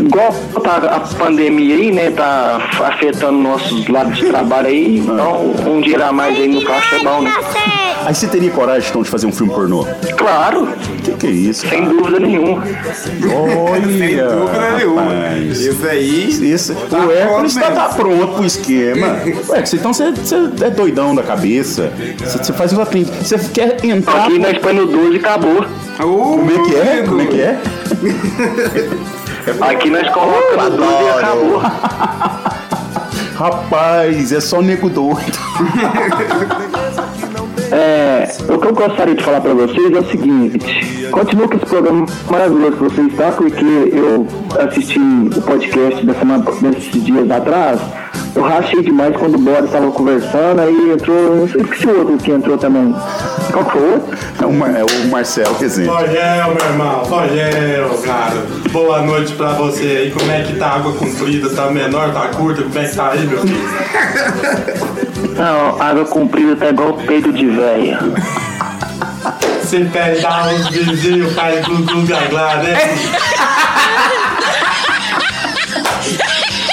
Igual 0.00 0.32
tá 0.62 0.76
a 0.76 1.00
pandemia 1.00 1.74
aí, 1.74 1.92
né? 1.92 2.10
Tá 2.10 2.56
afetando 2.86 3.38
nossos 3.38 3.86
lados 3.86 4.16
de 4.16 4.24
trabalho 4.24 4.68
aí. 4.68 5.00
Então, 5.00 5.52
um 5.66 5.82
dia 5.82 6.06
a 6.06 6.12
mais 6.12 6.34
aí 6.38 6.48
no 6.48 6.64
caixa 6.64 6.96
é 6.96 7.04
bom, 7.04 7.20
né? 7.20 7.34
Aí 8.04 8.14
você 8.14 8.26
teria 8.26 8.50
coragem, 8.50 8.88
então, 8.88 9.02
de 9.02 9.10
fazer 9.10 9.26
um 9.26 9.32
filme 9.32 9.52
pornô? 9.52 9.86
Claro. 10.16 10.68
Que 11.04 11.12
que 11.12 11.26
é 11.26 11.30
isso? 11.30 11.68
Sem 11.68 11.84
dúvida 11.84 12.18
nenhuma. 12.18 12.62
Olha, 12.62 13.98
Sem 13.98 14.16
dúvida 14.16 14.72
nenhuma. 14.76 15.02
rapaz. 15.02 15.60
Isso 15.60 15.86
aí. 15.86 16.52
Isso. 16.52 16.72
o 16.72 17.10
Hércules 17.10 17.54
tá, 17.54 17.70
tá 17.70 17.88
pronto 17.90 18.34
pro 18.34 18.44
esquema. 18.44 19.01
Ué, 19.48 19.64
você- 19.64 19.76
então 19.76 19.92
você, 19.92 20.04
é 20.64 20.70
doidão 20.70 21.14
da 21.14 21.22
cabeça. 21.22 21.92
Você, 22.18 22.52
faz 22.52 22.72
uma 22.72 22.84
tem- 22.86 23.04
Você 23.04 23.38
quer 23.38 23.84
entrar. 23.84 24.24
Aqui 24.26 24.38
nós 24.38 24.58
põe 24.58 24.72
no 24.74 24.86
12 24.86 25.12
e 25.14 25.16
acabou. 25.16 25.64
Como 25.98 26.50
é 26.50 26.58
que 26.64 26.74
é? 26.76 27.02
Como 27.06 27.20
é 27.20 27.26
que 27.26 27.40
é? 27.40 27.58
Aqui 29.60 29.90
nós 29.90 30.08
colocamos 30.10 30.64
no 30.64 30.70
12 30.78 31.04
e 31.04 31.08
acabou. 31.10 31.62
Rapaz, 33.36 34.32
é 34.32 34.40
só 34.40 34.62
nego 34.62 34.88
doido. 34.88 35.20
É, 37.74 38.28
o 38.52 38.58
que 38.58 38.66
eu 38.66 38.74
gostaria 38.74 39.14
de 39.14 39.24
falar 39.24 39.40
pra 39.40 39.54
vocês 39.54 39.90
é 39.92 39.98
o 39.98 40.04
seguinte: 40.10 41.08
continua 41.10 41.48
com 41.48 41.54
esse 41.56 41.64
programa 41.64 42.04
maravilhoso 42.30 42.72
que 42.72 42.82
você 42.84 43.00
está, 43.02 43.32
porque 43.32 43.64
eu 43.64 44.26
assisti 44.62 44.98
o 45.00 45.40
podcast 45.40 46.04
da 46.04 46.12
semana, 46.12 46.44
desses 46.60 47.02
dias 47.02 47.30
atrás. 47.30 47.80
Eu 48.34 48.42
rachei 48.42 48.82
demais 48.82 49.14
quando 49.16 49.34
o 49.34 49.38
Boris 49.38 49.64
estava 49.66 49.90
conversando, 49.92 50.60
aí 50.60 50.92
entrou. 50.92 51.36
Não 51.36 51.48
sei 51.48 51.64
se 51.76 51.86
o 51.86 51.98
outro 51.98 52.16
que 52.18 52.30
entrou 52.30 52.56
também. 52.56 52.94
Qual 53.52 53.64
que 53.66 53.72
foi? 53.72 54.00
É 54.40 54.46
o, 54.46 54.52
Mar- 54.52 54.74
é 54.74 54.82
o 54.84 55.08
Marcelo 55.10 55.54
Rezende. 55.58 55.88
Fogel, 55.88 56.54
meu 56.54 56.64
irmão, 56.66 57.04
Fogel, 57.04 57.98
cara. 58.04 58.46
Boa 58.70 59.02
noite 59.02 59.34
pra 59.34 59.52
você 59.52 59.82
aí. 59.82 60.10
Como 60.10 60.30
é 60.30 60.42
que 60.42 60.54
tá 60.56 60.66
a 60.68 60.74
água 60.76 60.92
comprida? 60.94 61.50
Tá 61.50 61.70
menor, 61.70 62.12
tá 62.14 62.28
curta? 62.28 62.62
Como 62.62 62.78
é 62.78 62.84
que 62.88 62.96
tá 62.96 63.10
aí, 63.10 63.26
meu 63.26 63.38
filho? 63.42 63.60
Não, 65.36 65.80
água 65.82 66.04
comprida 66.06 66.56
tá 66.56 66.70
igual 66.70 66.94
peito 67.06 67.30
de 67.32 67.46
véia. 67.46 67.98
Se 69.62 69.84
pegar 69.84 70.52
os 70.54 70.68
vizinhos, 70.68 71.32
faz 71.34 71.64
glu-glu 71.66 72.02
gaglá, 72.06 72.56
né? 72.56 72.76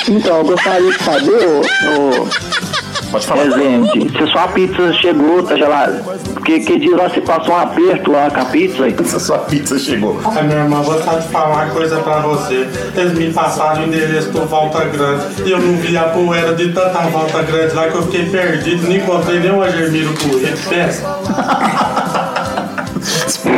Então, 0.09 0.37
eu 0.37 0.43
gostaria 0.45 0.91
de 0.91 1.03
saber, 1.03 1.47
ô. 1.47 1.61
ô 1.61 2.59
Pode 3.11 3.25
falar. 3.25 3.43
Rezende, 3.43 4.17
se 4.17 4.31
sua 4.31 4.47
pizza 4.49 4.93
chegou, 4.93 5.41
tá 5.41 5.55
gelada. 5.55 6.03
Porque 6.33 6.59
que 6.59 6.79
dia 6.79 6.95
lá 6.95 7.09
você 7.09 7.21
passou 7.21 7.55
um 7.55 7.57
aperto 7.57 8.11
lá 8.11 8.29
com 8.29 8.41
a 8.41 8.45
pizza 8.45 8.83
aí? 8.83 8.95
Se 9.03 9.19
sua 9.19 9.39
pizza 9.39 9.79
chegou. 9.79 10.19
Ai, 10.25 10.43
meu 10.43 10.57
irmão, 10.57 10.83
vou 10.83 11.01
só 11.03 11.19
te 11.19 11.27
falar 11.29 11.65
uma 11.65 11.73
coisa 11.73 11.97
pra 12.01 12.19
você. 12.19 12.67
Eles 12.95 13.13
me 13.13 13.33
passaram 13.33 13.83
o 13.83 13.87
endereço 13.87 14.29
por 14.29 14.45
Volta 14.45 14.85
Grande 14.85 15.25
e 15.43 15.51
eu 15.51 15.59
não 15.59 15.75
vi 15.77 15.97
a 15.97 16.03
poeira 16.03 16.53
de 16.53 16.71
tanta 16.71 16.99
Volta 17.09 17.41
Grande 17.41 17.73
lá 17.73 17.89
que 17.89 17.95
eu 17.95 18.03
fiquei 18.03 18.29
perdido, 18.29 18.87
não 18.87 18.95
encontrei 18.95 19.39
nem 19.39 19.51
o 19.51 19.61
Agermiro 19.63 20.13
Corrêa. 20.13 20.55
Pensa. 20.69 21.88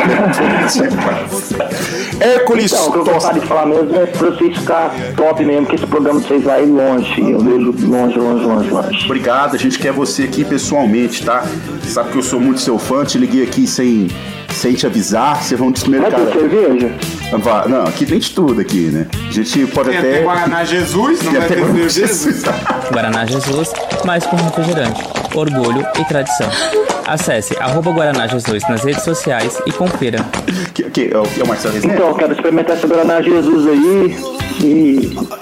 Hércules 2.20 2.72
Então, 2.72 2.88
o 2.88 2.92
que 2.92 2.98
eu 3.00 3.06
gostaria 3.06 3.42
de 3.42 3.48
falar 3.48 3.66
mesmo 3.66 3.96
é 3.96 4.06
pra 4.06 4.30
vocês 4.30 4.58
ficar 4.58 4.94
top 5.16 5.44
mesmo, 5.44 5.66
que 5.66 5.76
esse 5.76 5.88
programa 5.88 6.20
de 6.20 6.28
vocês 6.28 6.44
vai 6.44 6.66
longe. 6.66 7.32
Eu 7.32 7.40
vejo 7.40 7.74
longe, 7.88 8.20
longe, 8.20 8.46
longe, 8.46 8.70
longe. 8.70 9.06
Obrigado, 9.06 9.56
a 9.56 9.60
gente 9.60 9.80
quer 9.80 9.92
você 9.92 10.24
aqui 10.24 10.44
pessoalmente, 10.44 11.26
tá? 11.26 11.46
Sabe 11.84 12.12
que 12.12 12.18
eu 12.18 12.24
sou 12.24 12.40
muito 12.40 12.62
seu 12.62 12.78
fã, 12.78 13.04
te 13.04 13.18
liguei 13.18 13.44
aqui 13.44 13.68
sem, 13.68 14.08
sem 14.62 14.74
te 14.74 14.86
avisar, 14.86 15.42
vocês 15.42 15.60
vão 15.60 15.72
desmercar. 15.72 16.12
Vai 16.20 16.32
ter 16.32 16.40
cerveja? 16.40 16.92
Não, 17.68 17.84
aqui 17.84 18.06
tem 18.06 18.20
de 18.20 18.30
tudo 18.30 18.62
aqui, 18.62 18.90
né? 18.92 19.08
A 19.28 19.32
gente 19.32 19.66
pode 19.68 19.90
Tem 19.90 19.98
até. 19.98 20.10
até 20.18 20.22
Guaraná 20.24 20.64
Jesus, 20.64 21.22
não 21.24 21.32
Tem 21.32 21.40
vai 21.40 21.48
ter 21.50 21.56
Guaraná 21.62 21.90
cerveja? 21.90 22.54
Guaraná 22.92 23.26
Jesus, 23.26 23.72
mais 24.06 24.24
com 24.26 24.36
refrigerante. 24.36 25.04
Orgulho 25.34 25.84
e 26.00 26.06
tradição. 26.06 26.48
Acesse 27.08 27.58
arroba 27.60 27.92
Guaraná 27.92 28.28
Jesus 28.28 28.62
nas 28.70 28.84
redes 28.84 29.04
sociais 29.04 29.58
e 29.66 29.72
confira. 29.72 30.24
Que, 30.74 30.84
que, 30.84 31.10
é 31.12 31.18
o- 31.18 31.24
que 31.24 31.42
é 31.42 31.44
o 31.44 31.48
Marcelo 31.48 31.74
Rezende? 31.74 31.96
Então, 31.96 32.10
eu 32.10 32.16
quero 32.16 32.34
experimentar 32.34 32.78
essa 32.78 32.86
Guaraná 32.88 33.22
Jesus 33.22 33.68
aí 33.68 34.16
e. 34.62 35.41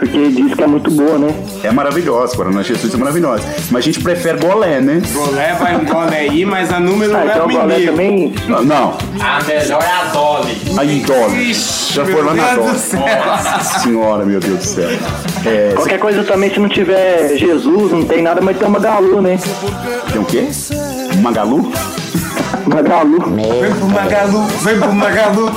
Porque 0.00 0.28
diz 0.30 0.54
que 0.54 0.62
é 0.62 0.66
muito 0.66 0.90
boa, 0.90 1.18
né? 1.18 1.28
É 1.62 1.70
maravilhosa, 1.70 2.34
Guaraná 2.34 2.62
Jesus 2.62 2.94
é 2.94 2.96
maravilhosa. 2.96 3.44
Mas 3.70 3.80
a 3.84 3.86
gente 3.86 4.00
prefere 4.00 4.38
golé, 4.38 4.80
né? 4.80 5.02
Golé 5.12 5.52
vai 5.60 5.76
um 5.76 5.84
golé 5.84 6.20
aí, 6.20 6.42
mas 6.46 6.72
a 6.72 6.80
número 6.80 7.14
Ah, 7.14 7.18
não 7.18 7.28
é 7.30 7.32
então 7.34 7.46
o 7.46 7.48
o 7.48 7.52
Golé 7.52 7.74
menino. 7.74 7.92
também. 7.92 8.34
Não, 8.48 8.64
Não, 8.64 8.98
A 9.20 9.42
melhor 9.44 9.82
é 9.82 9.86
a 9.86 10.04
Dolly. 10.10 10.56
aí 10.78 11.00
Dolly. 11.00 11.52
Já 11.54 12.04
foi 12.06 12.22
lá 12.22 12.32
na 12.32 12.54
Dolly. 12.54 12.68
Nossa 13.26 13.78
senhora, 13.80 14.24
meu 14.24 14.40
Deus 14.40 14.58
do 14.58 14.64
céu. 14.64 14.88
É, 15.44 15.72
Qualquer 15.74 15.98
coisa 15.98 16.24
também, 16.24 16.50
se 16.50 16.58
não 16.58 16.68
tiver 16.70 17.36
Jesus, 17.36 17.92
não 17.92 18.02
tem 18.02 18.22
nada, 18.22 18.40
mas 18.40 18.56
tem 18.56 18.66
uma 18.66 18.78
Galu, 18.80 19.20
né? 19.20 19.38
tem 20.10 20.18
o 20.20 20.24
quê? 20.24 20.48
Magalu? 21.20 21.70
Magalu. 22.66 23.18
Vem 23.60 23.74
pro 23.74 23.86
Magalu, 23.88 24.42
vem 24.62 24.78
pro 24.78 24.92
Magalu. 24.92 25.52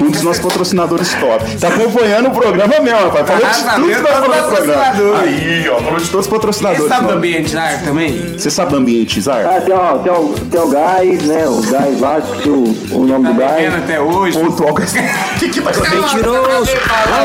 Um 0.00 0.10
dos 0.10 0.22
nossos 0.22 0.42
patrocinadores 0.42 1.14
top. 1.14 1.56
Tá 1.56 1.68
acompanhando 1.68 2.28
o 2.28 2.30
programa 2.30 2.80
mesmo, 2.80 2.98
rapaz. 3.10 3.26
Falou 3.26 3.42
Tá 3.42 3.48
de 3.48 3.54
tudo 3.58 3.64
sabendo 3.64 3.88
que 3.88 4.02
tá 4.02 4.08
falando 4.12 4.42
no 4.42 4.48
programa. 4.56 4.82
patrocinadores. 4.84 5.22
Aí, 5.22 5.68
ó, 5.70 5.76
falou 5.80 5.98
de 5.98 6.08
todos 6.10 6.26
os 6.26 6.26
Você 6.26 6.30
patrocinadores. 6.30 6.88
sabe 6.88 7.00
do 7.00 7.06
mano. 7.06 7.18
ambiente 7.18 7.54
lá 7.54 7.68
também? 7.84 8.38
Você 8.38 8.50
sabe 8.50 8.70
do 8.70 8.76
ambiente, 8.76 9.20
Zar? 9.20 9.44
Ah, 9.46 9.60
tem 9.60 9.74
o, 9.74 9.98
tem 9.98 10.12
o, 10.12 10.34
tem 10.50 10.60
o 10.60 10.68
Gás, 10.68 11.22
né? 11.24 11.46
O 11.48 11.62
Gás 11.62 12.00
lá, 12.00 12.18
o, 12.46 12.96
o 12.96 13.06
nome 13.06 13.24
Tá 13.26 13.32
do 13.32 13.38
Gás. 13.38 13.74
até 13.74 14.00
hoje. 14.00 14.38
O 14.38 14.48
que 15.38 15.48
que 15.48 15.60
vai 15.60 15.72
acontecer? 15.72 15.96
Mentiroso! 15.96 16.70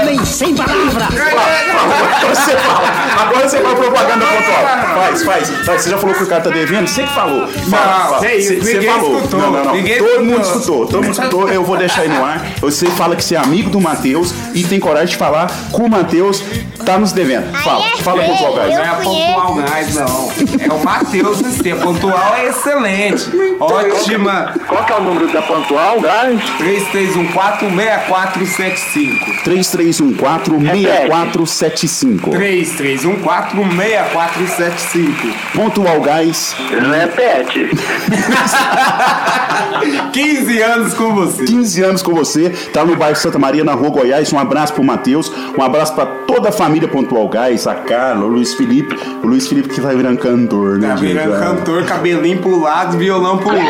Homem 0.01 0.25
sem 0.25 0.55
palavra! 0.55 1.05
Agora 1.05 2.35
você 2.35 2.51
fala. 2.57 2.87
Agora 3.21 3.49
você 3.49 3.59
fala 3.59 3.75
propaganda 3.75 4.25
pontual. 4.25 4.95
Faz, 4.95 5.23
faz, 5.23 5.49
faz. 5.65 5.81
Você 5.83 5.89
já 5.89 5.97
falou 5.97 6.15
que 6.15 6.23
o 6.23 6.27
cara 6.27 6.41
tá 6.41 6.49
devendo? 6.49 6.87
Você 6.87 7.03
que 7.03 7.13
falou. 7.13 7.47
Fala, 7.47 8.05
fala. 8.09 8.33
isso, 8.33 8.49
Você- 8.53 8.61
você 8.61 8.73
ninguém 8.75 8.89
escutou, 9.17 9.39
Não, 9.39 9.51
não, 9.51 9.63
não. 9.65 9.75
ninguém 9.75 9.97
todo 9.97 10.07
escutou. 10.09 10.25
mundo 10.25 10.41
escutou. 10.41 10.85
Todo 10.87 11.03
mundo 11.03 11.11
escutou. 11.13 11.49
Eu 11.49 11.63
vou 11.63 11.77
deixar 11.77 12.01
aí 12.01 12.09
no 12.09 12.23
ar. 12.23 12.41
Você 12.61 12.85
fala 12.87 13.15
que 13.15 13.23
você 13.23 13.35
é 13.35 13.39
amigo 13.39 13.69
do 13.69 13.79
Matheus 13.81 14.33
e 14.53 14.63
tem 14.63 14.79
coragem 14.79 15.09
de 15.09 15.17
falar 15.17 15.47
que 15.47 15.81
o 15.81 15.89
Matheus 15.89 16.43
tá 16.85 16.97
nos 16.97 17.11
devendo. 17.11 17.51
Fala, 17.63 17.83
fala 18.01 18.23
pontual, 18.23 18.55
Não 18.55 18.63
guys. 18.63 18.77
é 18.77 18.85
a 18.85 18.93
pontual 18.95 19.55
gás, 19.55 19.95
não. 19.95 20.31
É 20.59 20.73
o 20.73 20.83
Matheus 20.83 21.41
Esse 21.41 21.71
A 21.71 21.75
pontual 21.77 22.35
é 22.35 22.47
excelente. 22.49 23.29
Ótima. 23.59 24.53
Qual 24.67 24.83
que 24.85 24.91
é 24.91 24.95
o 24.97 25.03
número 25.03 25.31
da 25.31 25.41
Pontual, 25.41 25.99
Gás? 26.01 26.39
3314-6475. 26.59 29.43
3314-6475. 29.45 32.33
3314-6475. 32.33 35.33
Pontual 35.55 36.01
Gás. 36.01 36.55
Repete. 36.69 37.69
15 40.11 40.61
anos 40.61 40.93
com 40.93 41.13
você. 41.13 41.43
15 41.45 41.83
anos 41.83 42.01
com 42.01 42.13
você, 42.13 42.49
tá 42.71 42.83
no 42.85 42.95
bairro 42.95 43.15
Santa 43.15 43.39
Maria, 43.39 43.63
na 43.63 43.73
rua 43.73 43.89
Goiás. 43.89 44.31
Um 44.31 44.39
abraço 44.39 44.73
pro 44.73 44.83
Matheus, 44.83 45.31
um 45.57 45.61
abraço 45.61 45.93
pra 45.93 46.05
toda 46.05 46.49
a 46.49 46.51
família 46.51 46.87
Pontual 46.87 47.27
Gás, 47.27 47.67
a 47.67 47.75
Carla, 47.75 48.25
o 48.25 48.27
Luiz 48.27 48.53
Felipe. 48.53 48.95
O 49.23 49.27
Luiz 49.27 49.47
Felipe 49.47 49.69
que 49.69 49.81
tá 49.81 49.89
virando 49.89 50.17
cantor, 50.19 50.77
né, 50.79 50.89
Tá 50.89 50.95
virando 50.95 51.39
cantor, 51.39 51.85
cabelinho 51.85 52.39
pro 52.39 52.59
lado, 52.61 52.97
violão 52.97 53.37
pro 53.37 53.49
outro. 53.49 53.63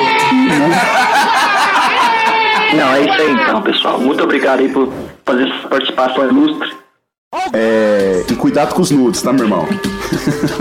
Não, 2.75 2.93
é 2.93 3.01
isso 3.01 3.21
aí 3.21 3.31
então, 3.31 3.61
pessoal. 3.61 3.99
Muito 3.99 4.23
obrigado 4.23 4.59
aí 4.59 4.69
por 4.69 4.89
fazer 5.25 5.47
essa 5.47 5.67
participação 5.67 6.27
ilustre. 6.27 6.82
É, 7.53 8.23
e 8.29 8.35
cuidado 8.35 8.75
com 8.75 8.81
os 8.81 8.91
nudes, 8.91 9.21
tá, 9.21 9.33
meu 9.33 9.45
irmão? 9.45 9.67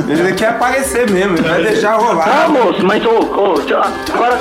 Ele 0.08 0.32
quer 0.32 0.50
aparecer 0.50 1.10
mesmo, 1.10 1.36
ele 1.36 1.48
vai 1.48 1.62
deixar 1.62 1.96
rolar. 1.96 2.44
Ah, 2.44 2.48
moço, 2.48 2.84
mas 2.84 3.04
ô, 3.04 3.10
ô, 3.10 3.54
agora 4.12 4.38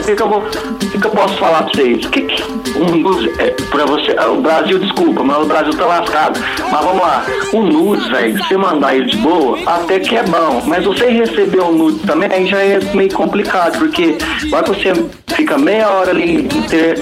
o 0.00 0.02
que, 0.04 0.14
que 0.16 0.22
eu 0.22 0.28
vou. 0.28 0.42
Que, 0.80 0.98
que 0.98 1.06
eu 1.06 1.10
posso 1.10 1.36
falar 1.38 1.64
pra 1.64 1.72
vocês? 1.74 2.04
O 2.06 2.08
que, 2.10 2.22
que 2.22 2.42
um 2.78 2.96
nudes 2.96 3.38
é 3.38 3.50
pra 3.70 3.84
você. 3.84 4.14
ah, 4.18 4.30
O 4.30 4.40
Brasil, 4.40 4.78
desculpa, 4.78 5.22
mas 5.22 5.36
o 5.38 5.44
Brasil 5.44 5.74
tá 5.74 5.84
lascado. 5.84 6.40
Mas 6.70 6.84
vamos 6.84 7.02
lá, 7.02 7.24
o 7.52 7.62
nudes, 7.62 8.08
velho, 8.08 8.38
você 8.42 8.56
mandar 8.56 8.96
ele 8.96 9.06
de 9.06 9.16
boa, 9.18 9.58
até 9.66 10.00
que 10.00 10.16
é 10.16 10.22
bom. 10.22 10.62
Mas 10.66 10.84
você 10.84 11.06
receber 11.10 11.60
o 11.60 11.70
nudes 11.72 12.02
também, 12.02 12.30
aí 12.32 12.46
já 12.46 12.58
é 12.58 12.80
meio 12.94 13.12
complicado, 13.12 13.78
porque 13.78 14.16
vai 14.50 14.62
que 14.62 14.70
você 14.70 14.92
fica 15.34 15.58
meia 15.58 15.88
hora 15.90 16.10
ali 16.10 16.44
inter... 16.46 16.96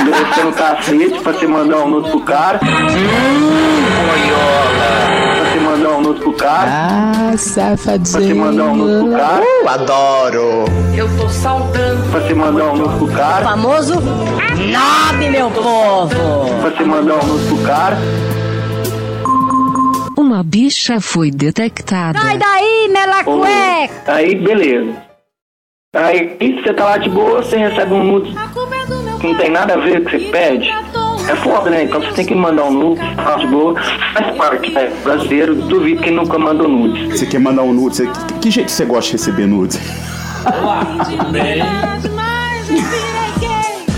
endurecendo 0.00 0.48
o 0.48 0.52
cacete 0.52 1.20
pra 1.22 1.32
você 1.32 1.46
mandar 1.46 1.78
um 1.84 1.88
nudes 1.88 2.10
pro 2.10 2.20
cara. 2.20 2.58
Hum, 2.62 3.59
boiola. 4.06 4.90
Pra 5.36 5.44
você 5.44 5.60
mandar 5.60 5.90
um 5.90 6.00
nudes 6.02 6.22
pro 6.22 6.32
cara. 6.34 6.70
Ah, 6.70 7.36
safadinho! 7.36 8.12
Pra 8.12 8.20
você 8.20 8.34
mandar 8.34 8.64
um 8.64 8.76
nudes 8.76 9.02
pro 9.02 9.18
cara. 9.18 9.44
Uh, 9.44 9.68
adoro! 9.68 10.64
Eu 10.96 11.16
tô 11.16 11.28
saudando. 11.28 12.10
Pra 12.10 12.20
você 12.20 12.34
mandar 12.34 12.64
um 12.72 12.76
nudes 12.76 12.96
pro 12.98 13.08
cara. 13.08 13.44
Famoso 13.44 13.94
Nobre, 14.00 15.30
meu 15.30 15.50
povo! 15.50 16.14
Pra 16.60 16.70
você 16.70 16.84
mandar 16.84 17.24
um 17.24 17.26
nudes 17.26 17.46
pro 17.46 17.58
cara. 17.58 17.96
Uma 20.18 20.42
bicha 20.42 21.00
foi 21.00 21.30
detectada. 21.30 22.18
Sai 22.18 22.38
daí, 22.38 22.88
mela 22.92 23.20
Ô, 23.20 23.38
cueca! 23.38 24.12
Aí, 24.12 24.34
beleza. 24.34 24.94
Aí 25.94 26.36
você 26.38 26.72
tá 26.72 26.84
lá 26.84 26.98
de 26.98 27.08
boa, 27.08 27.42
você 27.42 27.56
recebe 27.56 27.92
um 27.94 28.04
nude 28.04 28.32
que 29.20 29.26
não 29.26 29.34
tem 29.36 29.50
nada 29.50 29.74
a 29.74 29.76
ver 29.76 30.02
com 30.02 30.08
o 30.08 30.10
que 30.10 30.18
você 30.20 30.30
pede. 30.30 30.70
É 31.28 31.36
foda, 31.36 31.70
né? 31.70 31.84
Então 31.84 32.00
você 32.00 32.12
tem 32.12 32.24
que 32.26 32.34
mandar 32.34 32.64
um 32.64 32.72
nude, 32.72 33.00
de 33.38 33.46
boa. 33.46 33.74
Faz 34.14 34.36
parte, 34.36 34.70
né? 34.72 34.90
Brasileiro, 35.04 35.54
duvido 35.54 36.02
que 36.02 36.10
nunca 36.10 36.38
mandou 36.38 36.68
nude. 36.68 37.06
Você 37.16 37.26
quer 37.26 37.38
mandar 37.40 37.62
um 37.62 37.72
nude? 37.72 37.96
Você- 37.96 38.06
que, 38.06 38.34
que 38.40 38.50
jeito 38.50 38.70
você 38.70 38.84
gosta 38.84 39.06
de 39.06 39.12
receber 39.12 39.46
nudes? 39.46 39.78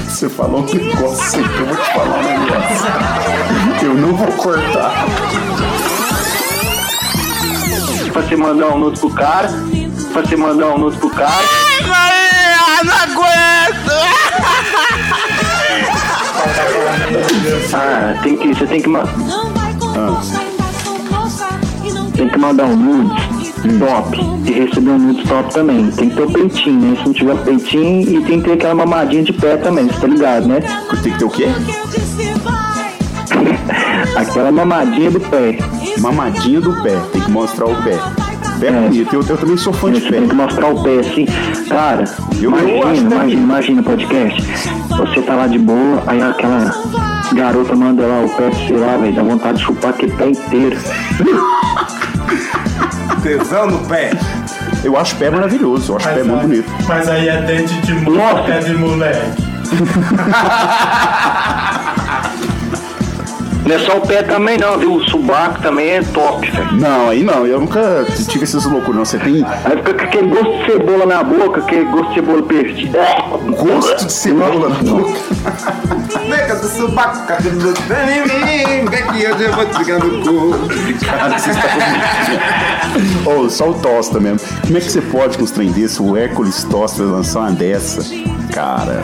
Você 0.08 0.28
falou 0.28 0.60
um 0.60 0.64
negócio 0.74 1.40
aí 1.40 1.48
que 1.48 1.58
eu 1.60 1.66
vou 1.66 1.76
te 1.76 1.92
falar 1.92 2.18
um 2.18 2.22
negócio. 2.22 2.86
Eu 3.82 3.94
não 3.94 4.14
vou 4.14 4.28
cortar. 4.32 5.04
Pra 8.12 8.22
você 8.22 8.36
mandar 8.36 8.66
um 8.68 8.78
nude 8.78 9.00
pro 9.00 9.10
cara, 9.10 9.48
pra 10.12 10.22
você 10.22 10.36
mandar 10.36 10.66
um 10.68 10.78
nude 10.78 10.96
pro 10.98 11.10
cara. 11.10 11.32
Maria, 11.88 12.84
não 12.84 12.94
aguento! 12.94 13.92
Ah, 17.74 18.20
tem 18.22 18.36
que, 18.36 18.48
você 18.48 18.66
tem 18.66 18.80
que 18.80 18.88
mandar. 18.88 19.14
Tem 22.14 22.28
que 22.28 22.38
mandar 22.38 22.64
um 22.64 22.76
nude 22.76 23.78
top 23.78 24.20
e 24.46 24.52
receber 24.52 24.90
um 24.90 24.98
nude 24.98 25.26
top 25.26 25.52
também. 25.52 25.90
Tem 25.90 26.08
que 26.08 26.16
ter 26.16 26.22
o 26.22 26.30
peitinho, 26.30 26.80
né? 26.80 26.96
Se 26.96 27.04
não 27.04 27.12
tiver 27.12 27.36
peitinho 27.44 28.00
e 28.02 28.24
tem 28.24 28.40
que 28.40 28.48
ter 28.48 28.52
aquela 28.54 28.74
mamadinha 28.74 29.22
de 29.22 29.32
pé 29.32 29.56
também, 29.56 29.86
você 29.86 30.00
tá 30.00 30.06
ligado, 30.06 30.48
né? 30.48 30.60
Tem 31.02 31.12
que 31.12 31.18
ter 31.18 31.24
o 31.24 31.30
quê? 31.30 31.46
aquela 34.16 34.52
mamadinha 34.52 35.10
do 35.10 35.20
pé. 35.20 35.58
Mamadinha 35.98 36.60
do 36.60 36.82
pé, 36.82 36.96
tem 37.12 37.22
que 37.22 37.30
mostrar 37.30 37.66
o 37.66 37.82
pé. 37.82 37.98
Pé 38.62 38.68
é 38.68 38.72
bonito, 38.80 39.12
eu, 39.16 39.24
eu 39.28 39.36
também 39.36 39.56
sou 39.56 39.72
fã 39.72 39.90
de 39.90 40.00
Você 40.00 40.08
pé. 40.10 40.18
tem 40.20 40.28
que 40.28 40.34
mostrar 40.36 40.68
o 40.68 40.80
pé 40.84 41.00
assim. 41.00 41.26
Cara, 41.68 42.04
Eu- 42.40 42.56
eu 42.56 42.76
imagina, 42.78 43.08
que- 43.08 43.14
imagina, 43.16 43.42
imagina 43.42 43.82
podcast. 43.82 44.40
Você 44.88 45.20
tá 45.22 45.34
lá 45.34 45.48
de 45.48 45.58
boa, 45.58 46.04
aí 46.06 46.22
aquela 46.22 46.72
garota 47.32 47.74
manda 47.74 48.06
lá 48.06 48.20
o 48.24 48.28
pé 48.28 48.50
você 48.50 48.76
lá, 48.76 48.96
velho. 48.98 49.12
Dá 49.14 49.22
vontade 49.24 49.58
de 49.58 49.64
chupar 49.64 49.90
aquele 49.90 50.12
pé 50.12 50.28
inteiro. 50.28 50.76
Tesão 53.24 53.66
no 53.66 53.78
pé. 53.80 54.10
Eu 54.84 54.96
acho 54.96 55.16
pé 55.16 55.28
maravilhoso, 55.28 55.90
eu 55.92 55.96
acho 55.96 56.08
pé 56.08 56.22
muito 56.22 56.42
bonito. 56.42 56.70
Mas 56.86 57.08
aí 57.08 57.28
é 57.28 57.42
dente 57.42 57.74
de 57.82 57.94
moleque, 57.94 58.46
pé 58.46 58.58
de 58.60 58.74
moleque. 58.74 59.42
Não 63.64 63.74
é 63.76 63.78
só 63.78 63.98
o 63.98 64.00
pé 64.00 64.22
também 64.22 64.58
não, 64.58 64.78
viu? 64.78 64.94
O 64.94 65.04
subaco 65.08 65.62
também 65.62 65.90
é 65.90 66.02
top, 66.02 66.50
velho. 66.50 66.72
Não, 66.72 67.10
aí 67.10 67.22
não, 67.22 67.46
eu 67.46 67.60
nunca 67.60 68.04
tive 68.28 68.44
essas 68.44 68.64
loucuras, 68.64 68.96
não. 68.96 69.04
Você 69.04 69.18
tem 69.18 69.44
Aí 69.44 69.76
fica 69.76 69.94
com 69.94 70.04
aquele 70.04 70.28
gosto 70.28 70.58
de 70.58 70.72
cebola 70.72 71.06
na 71.06 71.22
boca, 71.22 71.60
aquele 71.60 71.84
gosto 71.84 72.08
de 72.08 72.14
cebola 72.14 72.42
perdido. 72.42 72.98
gosto 73.56 74.06
de 74.06 74.12
cebola 74.12 74.68
na 74.68 74.82
boca. 74.82 75.20
Nega 76.28 76.56
do 76.56 76.68
subaco, 76.68 77.26
cabelo 77.26 77.58
do 77.58 77.66
mim, 77.68 78.84
daqui 78.90 79.22
eu 79.22 79.38
já 79.38 79.50
vou 79.50 79.66
te 79.66 79.78
pegar 79.78 79.98
no 79.98 80.22
cu. 80.22 81.04
Cara, 81.06 81.38
você 81.38 81.50
está 81.50 83.30
Ô, 83.30 83.48
só 83.48 83.70
o 83.70 83.74
Tosta 83.74 84.20
mesmo. 84.20 84.40
Como 84.62 84.76
é 84.76 84.80
que 84.80 84.90
você 84.90 85.00
pode 85.00 85.38
com 85.38 85.44
os 85.44 85.50
trem 85.50 85.70
desse? 85.70 86.02
O 86.02 86.16
Hércules 86.16 86.64
Tosta 86.64 87.02
lançar 87.02 87.40
uma 87.40 87.52
dessa? 87.52 88.02
Cara. 88.52 89.02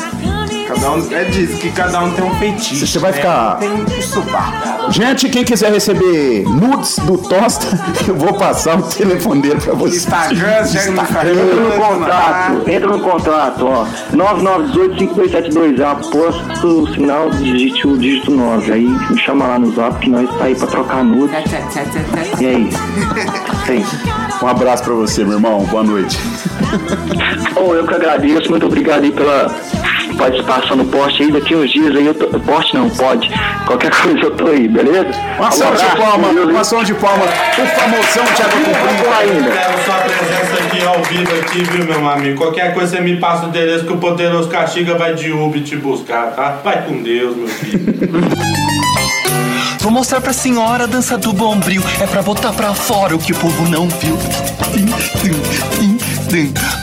Cada 0.69 0.93
um, 0.93 1.13
é 1.13 1.25
diz 1.25 1.55
que 1.59 1.71
cada 1.73 2.01
um 2.05 2.11
tem 2.13 2.25
um 2.25 2.35
feitiço. 2.37 2.87
Você 2.87 2.99
vai 2.99 3.11
né? 3.11 3.17
ficar- 3.17 3.57
Tem 3.57 3.73
um 3.73 3.87
subaco. 4.03 4.93
Gente, 4.93 5.29
quem 5.31 5.43
quiser 5.45 5.73
receber 5.73 6.45
nudes 6.45 6.99
do 6.99 7.17
Tosta, 7.17 7.67
eu 8.07 8.15
vou 8.15 8.35
passar 8.35 8.79
o 8.79 8.83
telefone 8.83 9.41
dele 9.43 9.61
pra 9.61 9.73
você. 9.75 9.97
Instagram, 9.97 10.65
segue 10.67 10.91
no 10.91 11.01
Entra 11.01 11.35
no 11.35 11.73
contrato, 11.73 12.71
entra 12.71 12.89
no 12.89 13.01
contrato, 13.01 13.67
ó. 13.67 13.87
9918-5272, 14.13 15.81
aposto 15.81 16.67
o 16.83 16.95
sinal, 16.95 17.31
digite 17.31 17.87
o 17.87 17.97
dígito 17.97 18.31
9. 18.31 18.73
Aí 18.73 18.85
me 18.87 19.19
chama 19.21 19.47
lá 19.47 19.59
no 19.59 19.75
zap 19.75 19.99
que 20.01 20.11
nós 20.11 20.29
tá 20.37 20.45
aí 20.45 20.55
pra 20.55 20.67
trocar 20.67 21.03
nude. 21.05 21.33
E 22.41 22.47
aí? 22.47 22.71
Tem. 23.67 23.85
Um 24.43 24.47
abraço 24.47 24.85
pra 24.85 24.95
você, 24.95 25.25
meu 25.25 25.35
irmão. 25.35 25.65
Boa 25.65 25.83
noite. 25.83 26.19
Oh, 27.57 27.75
eu 27.75 27.87
que 27.87 27.95
agradeço, 27.95 28.51
muito 28.51 28.67
obrigado 28.67 29.03
aí 29.05 29.11
pela 29.11 29.51
participação 30.17 30.77
no 30.77 30.85
poste 30.87 31.23
aí. 31.23 31.33
Daqui 31.33 31.55
uns 31.55 31.71
dias 31.71 31.95
aí 31.95 32.07
eu 32.07 32.15
tô. 32.15 32.27
Poste 32.41 32.75
não, 32.75 32.89
pode. 32.91 33.31
Qualquer 33.67 33.91
coisa 34.03 34.19
eu 34.21 34.31
tô 34.33 34.47
aí, 34.47 34.69
beleza? 34.69 35.11
Uma 35.39 35.51
salva 35.51 35.77
de 35.77 35.97
palma, 35.97 36.29
uma 36.29 36.65
salva 36.65 36.85
de 36.85 36.95
palma. 36.95 37.25
O 37.25 37.67
famosão 37.67 38.25
Thiago 38.37 38.57
Cumprim. 38.57 39.35
ainda. 39.35 39.51
Quero 39.51 39.85
sua 39.85 39.95
presença 39.95 40.65
aqui 40.65 40.87
ao 40.87 41.03
vivo 41.05 41.35
aqui, 41.41 41.63
viu, 41.65 41.85
meu 41.85 42.09
amigo? 42.09 42.39
Qualquer 42.39 42.75
coisa 42.75 42.97
você 42.97 43.03
me 43.03 43.17
passa 43.17 43.47
o 43.47 43.49
endereço 43.49 43.85
que 43.85 43.93
o 43.93 43.99
Poderoso 43.99 44.49
Castiga 44.49 44.95
vai 44.97 45.15
de 45.15 45.33
Uber 45.33 45.63
te 45.63 45.77
buscar, 45.77 46.33
tá? 46.35 46.61
Vai 46.65 46.85
com 46.85 47.03
Deus, 47.03 47.37
meu 47.37 47.49
filho. 47.49 47.79
Vou 49.81 49.93
mostrar 49.93 50.21
pra 50.21 50.33
senhora 50.33 50.85
a 50.85 50.87
dança 50.87 51.17
do 51.17 51.33
bombril. 51.33 51.83
É 52.01 52.07
pra 52.07 52.21
botar 52.21 52.53
pra 52.53 52.75
fora 52.75 53.15
o 53.15 53.19
que 53.19 53.33
o 53.33 53.37
povo 53.37 53.69
não 53.69 53.89
viu. 53.89 54.19
Tim, 54.73 54.85
tim, 55.21 55.41
tim, 55.79 55.98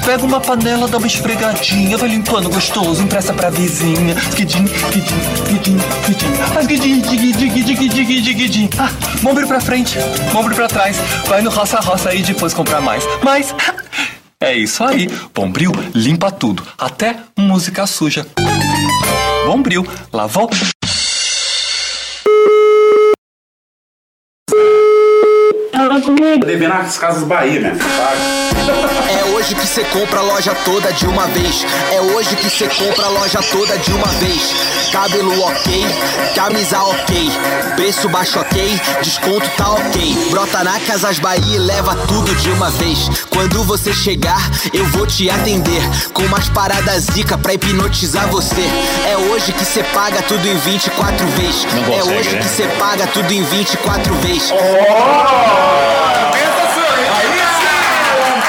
Pega 0.04 0.26
uma 0.26 0.42
panela, 0.42 0.88
dá 0.88 0.98
uma 0.98 1.06
esfregadinha, 1.06 1.98
vai 1.98 2.10
limpando 2.10 2.50
gostoso, 2.50 3.04
empresta 3.04 3.32
pra 3.32 3.52
vizinha. 3.52 4.16
Skidim, 4.32 4.66
skidim, 4.66 5.16
skidim, 5.36 5.78
skidim. 6.02 6.34
Ah, 6.56 6.62
skidim, 6.62 7.00
dig, 7.02 8.24
dig, 8.24 8.50
dig. 8.50 8.70
Ah, 8.80 8.90
bombril 9.22 9.48
pra 9.48 9.60
frente, 9.62 10.00
bombril 10.34 10.56
pra 10.56 10.68
trás. 10.68 10.98
Vai 11.28 11.44
no 11.44 11.52
roça-roça 11.52 12.10
aí 12.10 12.24
depois 12.24 12.56
comprar 12.56 12.82
mais. 12.82 13.04
Mas 13.24 13.54
é 14.42 14.56
isso 14.56 14.84
aí. 14.84 15.08
Bombril 15.34 15.72
limpa 15.94 16.32
tudo, 16.32 16.64
até 16.76 17.16
música 17.38 17.86
suja. 17.86 18.26
Bombril, 19.46 19.86
lavou. 20.12 20.50
Devendo 26.46 26.74
as 26.74 26.98
Casas 26.98 27.24
Bahia, 27.24 27.60
né? 27.60 27.78
É 29.10 29.26
hoje 29.36 29.54
que 29.54 29.68
você 29.68 29.84
compra 29.86 30.20
a 30.20 30.24
loja 30.24 30.56
toda 30.66 30.92
de 30.92 31.06
uma 31.06 31.28
vez. 31.28 31.66
É 31.92 32.02
hoje 32.02 32.36
que 32.36 32.50
você 32.50 32.68
compra 32.68 33.06
a 33.06 33.10
loja 33.10 33.40
toda 33.52 33.78
de 33.78 33.92
uma 33.92 34.08
vez. 34.08 34.54
Cabelo 34.92 35.40
ok, 35.42 35.86
camisa 36.34 36.82
ok, 36.82 37.32
preço 37.76 38.08
baixo 38.10 38.40
ok, 38.40 38.80
desconto 39.02 39.48
tá 39.58 39.72
ok. 39.72 40.28
Brota 40.32 40.64
na 40.64 40.80
Casas 40.80 41.20
Bahia 41.20 41.56
e 41.56 41.60
leva 41.60 41.96
tudo 42.08 42.34
de 42.36 42.50
uma 42.52 42.70
vez. 42.72 43.10
Quando 43.30 43.64
você 43.64 43.94
chegar, 43.94 44.50
eu 44.74 44.86
vou 44.88 45.06
te 45.06 45.30
atender 45.30 45.82
com 46.14 46.24
umas 46.24 46.50
paradas 46.50 47.04
zica 47.14 47.38
pra 47.38 47.54
hipnotizar 47.54 48.28
você. 48.30 48.64
É 49.08 49.18
hoje 49.18 49.52
que 49.52 49.66
você 49.66 49.84
paga 49.84 50.22
tudo 50.24 50.48
em 50.48 50.58
24 50.58 51.28
vezes. 51.28 51.68
É 51.94 52.04
hoje 52.04 52.32
né? 52.32 52.42
que 52.42 52.48
você 52.48 52.68
paga 52.80 53.06
tudo 53.08 53.32
em 53.32 53.44
24 53.44 54.14
vezes. 54.16 54.52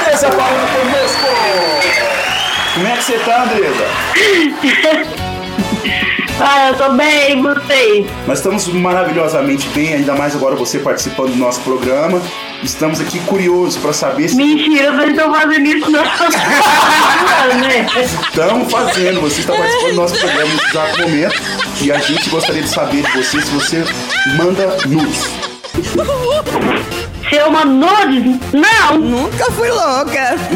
Essa 0.07 0.29
palma 0.31 0.67
conosco! 0.69 1.27
Como 2.75 2.87
é 2.87 2.97
que 2.97 3.03
você 3.05 3.19
tá, 3.19 3.43
Andresa? 3.45 3.87
Ah, 6.39 6.69
eu 6.69 6.77
tô 6.77 6.91
bem, 6.93 7.41
vocês? 7.41 8.07
Nós 8.27 8.39
estamos 8.39 8.67
maravilhosamente 8.69 9.67
bem, 9.69 9.95
ainda 9.95 10.15
mais 10.15 10.37
agora 10.37 10.55
você 10.55 10.79
participando 10.79 11.31
do 11.31 11.37
nosso 11.37 11.63
programa. 11.63 12.21
Estamos 12.63 13.01
aqui 13.01 13.19
curiosos 13.21 13.79
para 13.79 13.95
saber 13.95 14.29
se 14.29 14.37
Mentira, 14.37 14.93
vocês 14.93 15.11
estão 15.11 15.33
fazendo 15.33 15.67
isso 15.67 15.91
não. 15.91 16.03
né? 16.03 17.87
estão 18.21 18.69
fazendo. 18.69 19.21
Você 19.23 19.41
está 19.41 19.55
participando 19.55 19.91
do 19.91 19.97
nosso 19.97 20.19
programa 20.19 20.53
nesse 20.53 20.67
exato 20.67 21.01
momento. 21.01 21.43
E 21.81 21.93
a 21.93 21.99
gente 21.99 22.29
gostaria 22.29 22.63
de 22.63 22.69
saber 22.69 23.03
de 23.03 23.13
você 23.13 23.41
se 23.41 23.51
você 23.51 23.85
manda 24.37 24.77
nudes. 24.87 25.31
Se 27.29 27.35
eu 27.37 27.51
mando 27.51 27.73
nudes? 27.73 28.39
Não! 28.53 28.99
Nunca 28.99 29.51
fui 29.53 29.69
louca. 29.69 30.37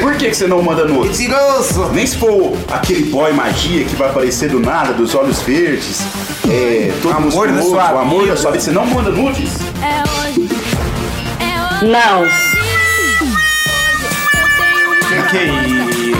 Por 0.00 0.14
que, 0.16 0.30
que 0.30 0.34
você 0.34 0.46
não 0.46 0.62
manda 0.62 0.84
nudes? 0.86 1.18
Mentiroso! 1.18 1.90
Nem 1.92 2.06
se 2.06 2.16
for 2.16 2.56
aquele 2.72 3.04
boy 3.10 3.30
magia 3.32 3.84
que 3.84 3.94
vai 3.94 4.08
aparecer 4.08 4.48
do 4.48 4.58
nada, 4.60 4.92
dos 4.94 5.14
olhos 5.14 5.40
verdes, 5.42 6.00
é, 6.48 6.90
todo 7.02 7.14
Amor 7.14 7.46
da 7.48 7.52
musculoso, 7.54 7.70
sua 7.70 7.92
o 7.92 7.98
amor 7.98 8.22
vida. 8.22 8.34
da 8.34 8.40
sua 8.40 8.50
vida. 8.52 8.64
Você 8.64 8.70
não 8.72 8.86
manda 8.86 9.10
nudes? 9.10 9.50
Não. 11.82 12.24
Que 15.08 15.22
que 15.30 15.36
é 15.38 15.44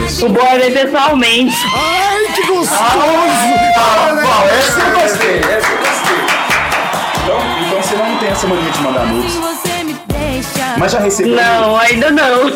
isso? 0.05 0.25
O 0.27 0.29
boy 0.29 0.59
vem 0.59 0.71
pessoalmente. 0.71 1.55
Ai, 1.75 2.27
que 2.35 2.45
gostoso! 2.47 2.79
Ah, 2.79 4.13
bom, 4.21 4.47
essa 4.47 4.79
eu 4.79 4.91
gostei, 5.01 5.39
essa 5.39 5.67
tem 8.27 8.33
essa 8.33 8.47
mania 8.47 8.69
de 8.69 8.81
mandar 8.81 9.07
nudes. 9.07 9.33
Mas 10.77 10.91
já 10.91 10.99
recebeu? 10.99 11.35
Não, 11.35 11.77
ainda 11.77 12.11
não. 12.11 12.51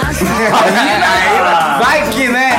Vai 1.79 2.09
que, 2.11 2.27
né? 2.27 2.51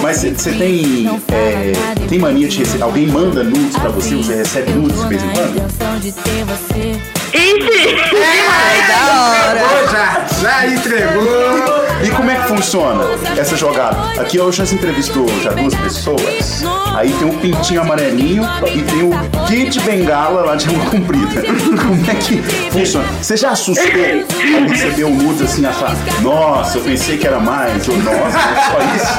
Mas 0.00 0.22
você 0.22 0.50
tem, 0.52 1.20
é, 1.30 1.72
tem 2.08 2.18
mania 2.18 2.48
de 2.48 2.58
receber. 2.58 2.82
Alguém 2.82 3.06
manda 3.06 3.44
nudes 3.44 3.76
pra 3.76 3.90
você? 3.90 4.16
Você 4.16 4.36
recebe 4.36 4.72
nudes 4.72 5.00
de 5.00 5.08
vez 5.08 5.22
em 5.22 5.28
quando? 5.28 7.13
Ixi! 7.34 7.96
Ai, 8.14 8.78
da 8.88 9.02
hora. 9.22 9.60
Entregou 9.60 9.88
já, 9.90 10.26
já 10.40 10.66
entregou. 10.66 11.84
E 12.02 12.10
como 12.10 12.30
é 12.30 12.36
que 12.36 12.48
funciona 12.48 13.04
essa 13.36 13.56
jogada? 13.56 14.20
Aqui 14.20 14.36
eu 14.36 14.52
já 14.52 14.64
entrevistou 14.64 15.26
já 15.42 15.50
duas 15.50 15.74
pessoas. 15.74 16.62
Aí 16.94 17.12
tem 17.12 17.26
um 17.26 17.38
pintinho 17.38 17.80
amarelinho 17.80 18.44
e 18.66 18.82
tem 18.82 19.02
o 19.02 19.10
kit 19.46 19.80
bengala 19.80 20.42
lá 20.42 20.54
de 20.54 20.68
uma 20.68 20.84
comprida. 20.90 21.42
Como 21.82 22.10
é 22.10 22.14
que 22.14 22.42
funciona? 22.70 23.06
Você 23.20 23.36
já 23.36 23.50
assustou 23.50 23.84
ao 23.84 24.68
receber 24.68 25.04
um 25.04 25.14
nudes 25.14 25.42
assim, 25.42 25.66
achar, 25.66 25.92
nossa, 26.22 26.78
eu 26.78 26.84
pensei 26.84 27.18
que 27.18 27.26
era 27.26 27.40
mais, 27.40 27.88
ou 27.88 27.96
nossa, 27.96 28.38
é 28.38 28.54
só 28.70 28.78
isso? 28.96 29.14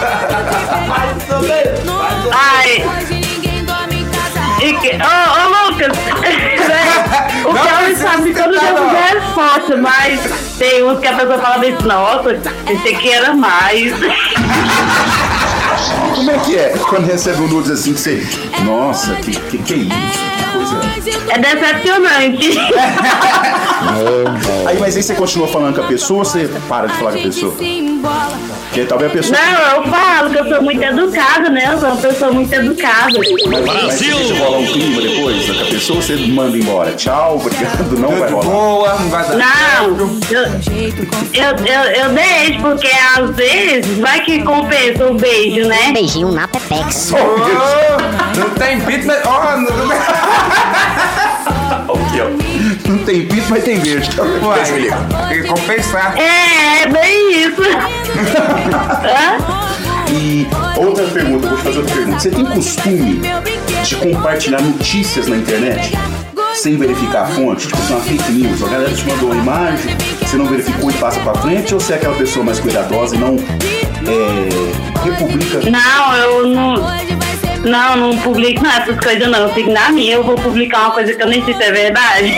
Ai. 2.32 3.25
E 4.66 4.74
que... 4.74 4.90
Ô, 4.96 4.98
ô, 4.98 5.70
Lucas! 5.70 5.96
o 7.46 7.54
Não 7.54 7.64
Kelvin 7.64 7.96
sabe 7.96 8.34
que 8.34 8.40
eu 8.40 8.52
não 8.52 8.64
não. 8.64 8.94
dar 8.94 9.14
resposta, 9.14 9.78
mas 9.78 10.20
tem 10.58 10.84
uns 10.84 11.00
que 11.00 11.08
a 11.08 11.14
pessoa 11.14 11.38
fala 11.38 11.60
bem, 11.60 11.78
nossa, 11.84 12.36
pensei 12.66 12.96
que 12.96 13.12
era 13.12 13.36
mais. 13.36 13.94
Como 16.16 16.32
é 16.32 16.38
que 16.40 16.58
é 16.58 16.70
quando 16.90 17.06
recebe 17.06 17.44
um 17.44 17.48
nudes 17.48 17.70
assim 17.70 17.94
que 17.94 18.00
você, 18.00 18.28
nossa, 18.64 19.14
que 19.18 19.40
que, 19.40 19.58
que 19.60 19.74
é 19.76 19.78
isso? 19.78 20.55
Coisa. 20.70 21.32
É 21.32 21.40
decepcionante. 21.40 22.60
Aí, 24.66 24.80
mas 24.80 24.96
aí 24.96 25.04
você 25.04 25.14
continua 25.14 25.48
falando 25.48 25.76
com 25.76 25.82
a 25.82 25.88
pessoa 25.88 26.20
ou 26.20 26.26
você 26.26 26.50
para 26.68 26.88
de 26.88 26.94
falar 26.98 27.12
com 27.12 27.20
a 27.20 27.22
pessoa? 27.22 27.54
Porque 27.54 28.86
talvez 28.86 29.12
a 29.12 29.14
pessoa. 29.14 29.40
Não, 29.40 29.76
eu 29.76 29.84
falo 29.90 30.30
que 30.32 30.38
eu 30.38 30.50
sou 30.50 30.62
muito 30.62 30.84
educada, 30.84 31.50
né? 31.50 31.70
Eu 31.72 31.80
sou 31.80 31.90
uma 31.90 31.98
pessoa 31.98 32.32
muito 32.32 32.54
educada. 32.54 33.14
Mas, 33.18 33.66
mas 33.66 33.94
você 33.94 34.06
deixa 34.06 34.44
rolar 34.44 34.58
um 34.58 34.66
clima 34.66 35.02
depois 35.02 35.46
com 35.46 35.62
a 35.62 35.66
pessoa, 35.66 36.02
você 36.02 36.16
manda 36.16 36.58
embora. 36.58 36.92
Tchau, 36.94 37.38
obrigado, 37.38 37.92
não 37.98 38.10
vai 38.12 38.30
rolar. 38.30 38.46
Boa, 38.46 38.96
não 38.96 39.10
vai 39.10 39.24
dar. 39.28 39.38
Não, 39.38 39.86
eu, 39.98 40.46
eu, 41.34 41.44
eu, 41.44 41.84
eu 41.92 42.10
deixo, 42.10 42.62
porque 42.62 42.90
às 43.18 43.30
vezes 43.36 43.98
vai 44.00 44.20
que 44.22 44.44
compensa 44.44 45.06
o 45.06 45.14
beijo, 45.14 45.68
né? 45.68 45.92
Beijinho 45.94 46.32
na 46.32 46.48
Pepex. 46.48 47.12
Ô, 47.14 48.40
não 48.40 48.50
tem 48.52 48.78
mas. 48.78 49.08
Ó, 49.26 49.58
não- 49.58 50.55
Aqui, 52.06 52.22
ó. 52.22 52.90
Não 52.90 52.98
tem 53.00 53.26
pinto, 53.26 53.46
mas 53.50 53.64
tem 53.64 53.80
verde. 53.80 54.10
Uai, 54.42 54.64
tem 55.30 55.42
que 55.42 55.48
compensar. 55.48 56.16
É, 56.18 56.84
é 56.84 56.88
bem 56.88 57.44
isso. 57.44 57.62
Hã? 59.04 59.66
E 60.12 60.48
outra 60.78 61.06
pergunta, 61.08 61.48
vou 61.48 61.58
te 61.58 61.64
fazer 61.64 61.80
outra 61.80 61.96
pergunta. 61.96 62.20
Você 62.20 62.30
tem 62.30 62.46
costume 62.46 63.22
de 63.84 63.96
compartilhar 63.96 64.62
notícias 64.62 65.28
na 65.28 65.36
internet? 65.36 65.98
Sem 66.54 66.78
verificar 66.78 67.24
a 67.24 67.26
fonte, 67.28 67.68
tipo, 67.68 67.82
uma 67.90 68.00
fake 68.00 68.32
news. 68.32 68.64
A 68.64 68.68
galera 68.70 68.94
te 68.94 69.06
mandou 69.06 69.32
uma 69.32 69.42
imagem, 69.42 69.96
você 70.22 70.38
não 70.38 70.46
verificou 70.46 70.90
e 70.90 70.94
passa 70.94 71.20
pra 71.20 71.34
frente, 71.36 71.74
ou 71.74 71.80
você 71.80 71.94
é 71.94 71.96
aquela 71.98 72.16
pessoa 72.16 72.46
mais 72.46 72.60
cuidadosa 72.60 73.16
e 73.16 73.20
não 73.20 73.36
é, 73.36 75.04
republica? 75.04 75.70
Não, 75.70 76.16
eu 76.16 76.48
não. 76.48 76.76
Não, 77.66 77.98
não 77.98 78.18
publico 78.20 78.66
essas 78.66 78.98
coisas 79.00 79.28
não. 79.28 79.40
Eu 79.40 79.54
fico 79.54 79.72
na 79.72 79.92
minha, 79.92 80.14
eu 80.14 80.24
vou 80.24 80.36
publicar 80.36 80.82
uma 80.82 80.92
coisa 80.92 81.14
que 81.14 81.22
eu 81.22 81.28
nem 81.28 81.44
sei 81.44 81.56
se 81.56 81.64
é 81.64 81.72
verdade. 81.72 82.32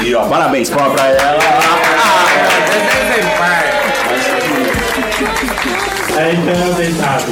Aí, 0.00 0.14
ó, 0.14 0.24
parabéns, 0.26 0.70
palma 0.70 0.94
pra 0.94 1.06
ela. 1.06 1.38
É 3.66 3.69
então 6.32 6.74
deitado. 6.74 7.24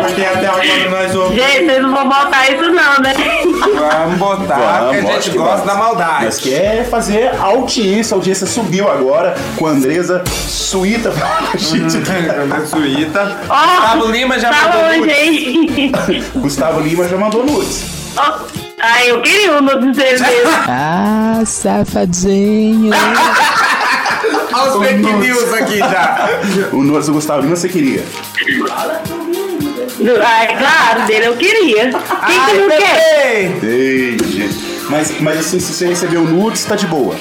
Porque 0.00 0.24
até 0.24 0.46
agora 0.46 0.90
nós 0.90 1.14
ouvimos. 1.14 1.44
Gente, 1.44 1.66
vocês 1.66 1.82
não 1.82 1.94
vão 1.94 2.08
botar 2.08 2.50
isso 2.50 2.62
não, 2.62 3.00
né? 3.00 3.14
Vamos 3.74 4.18
botar, 4.18 4.84
porque 4.84 4.96
a 4.96 5.12
gente 5.12 5.30
que 5.30 5.38
gosta 5.38 5.56
vamos. 5.56 5.66
da 5.66 5.74
maldade. 5.74 6.24
Mas 6.24 6.38
quer 6.38 6.88
fazer 6.88 7.30
audiência. 7.40 8.14
A 8.14 8.18
audiência 8.18 8.46
subiu 8.46 8.90
agora 8.90 9.34
com 9.56 9.66
a 9.66 9.70
Andresa 9.70 10.24
Suíta. 10.26 11.12
Suíta. 12.66 13.36
Ó, 13.48 13.66
Gustavo 13.66 14.10
Lima 14.10 14.38
já 14.38 14.50
tá 14.50 14.62
mandou 14.64 14.82
longe, 14.82 15.00
nudes. 15.00 16.28
Gustavo 16.34 16.80
Lima 16.80 17.08
já 17.08 17.16
mandou 17.16 17.44
nudes. 17.44 17.84
Ó, 18.16 18.38
Ai, 18.80 19.10
eu 19.10 19.20
queria 19.22 19.58
um 19.60 19.90
dizer 19.90 20.20
mesmo. 20.20 20.52
Ah, 20.68 21.42
safadinho. 21.44 22.92
Olha 24.52 24.70
os 24.70 24.86
fake 24.86 25.12
news 25.12 25.52
aqui 25.52 25.78
já. 25.78 26.28
O 26.72 26.82
nudes 26.82 27.06
do 27.06 27.12
Gustavo 27.14 27.42
Lima 27.42 27.56
você 27.56 27.68
queria? 27.68 28.04
Ai, 30.24 30.56
claro, 30.56 31.06
dele 31.06 31.26
eu 31.26 31.36
queria. 31.36 31.90
Quem 31.90 32.40
que 32.46 32.54
não 32.54 32.68
quer? 32.76 33.44
Entendi. 33.44 34.48
Mas, 34.88 35.20
mas 35.20 35.38
assim, 35.40 35.58
se 35.60 35.72
você 35.72 35.86
recebeu 35.88 36.22
nudes, 36.22 36.64
tá 36.64 36.76
de 36.76 36.86
boa. 36.86 37.14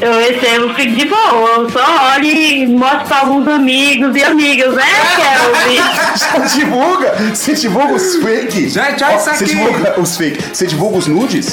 Eu 0.00 0.12
recebo, 0.18 0.74
fico 0.74 0.94
de 0.94 1.06
boa. 1.06 1.50
Eu 1.56 1.70
só 1.70 2.14
olho 2.14 2.26
e 2.26 2.66
mostro 2.66 3.06
pra 3.06 3.20
alguns 3.20 3.48
amigos 3.48 4.14
e 4.14 4.22
amigas, 4.22 4.74
né? 4.74 4.84
Quero 5.16 5.48
ouvir. 5.48 5.82
Já 6.18 6.38
divulga? 6.58 7.14
Você 7.34 7.54
divulga 7.54 7.94
os 7.94 8.16
fake? 8.16 8.68
Gente, 8.68 9.02
olha 9.04 9.14
Ó, 9.14 9.16
isso 9.16 9.24
Você 9.24 9.30
aqui. 9.30 9.44
divulga 9.46 10.00
os 10.00 10.16
fake. 10.16 10.42
Você 10.52 10.66
divulga 10.66 10.98
os 10.98 11.06
nudes? 11.06 11.48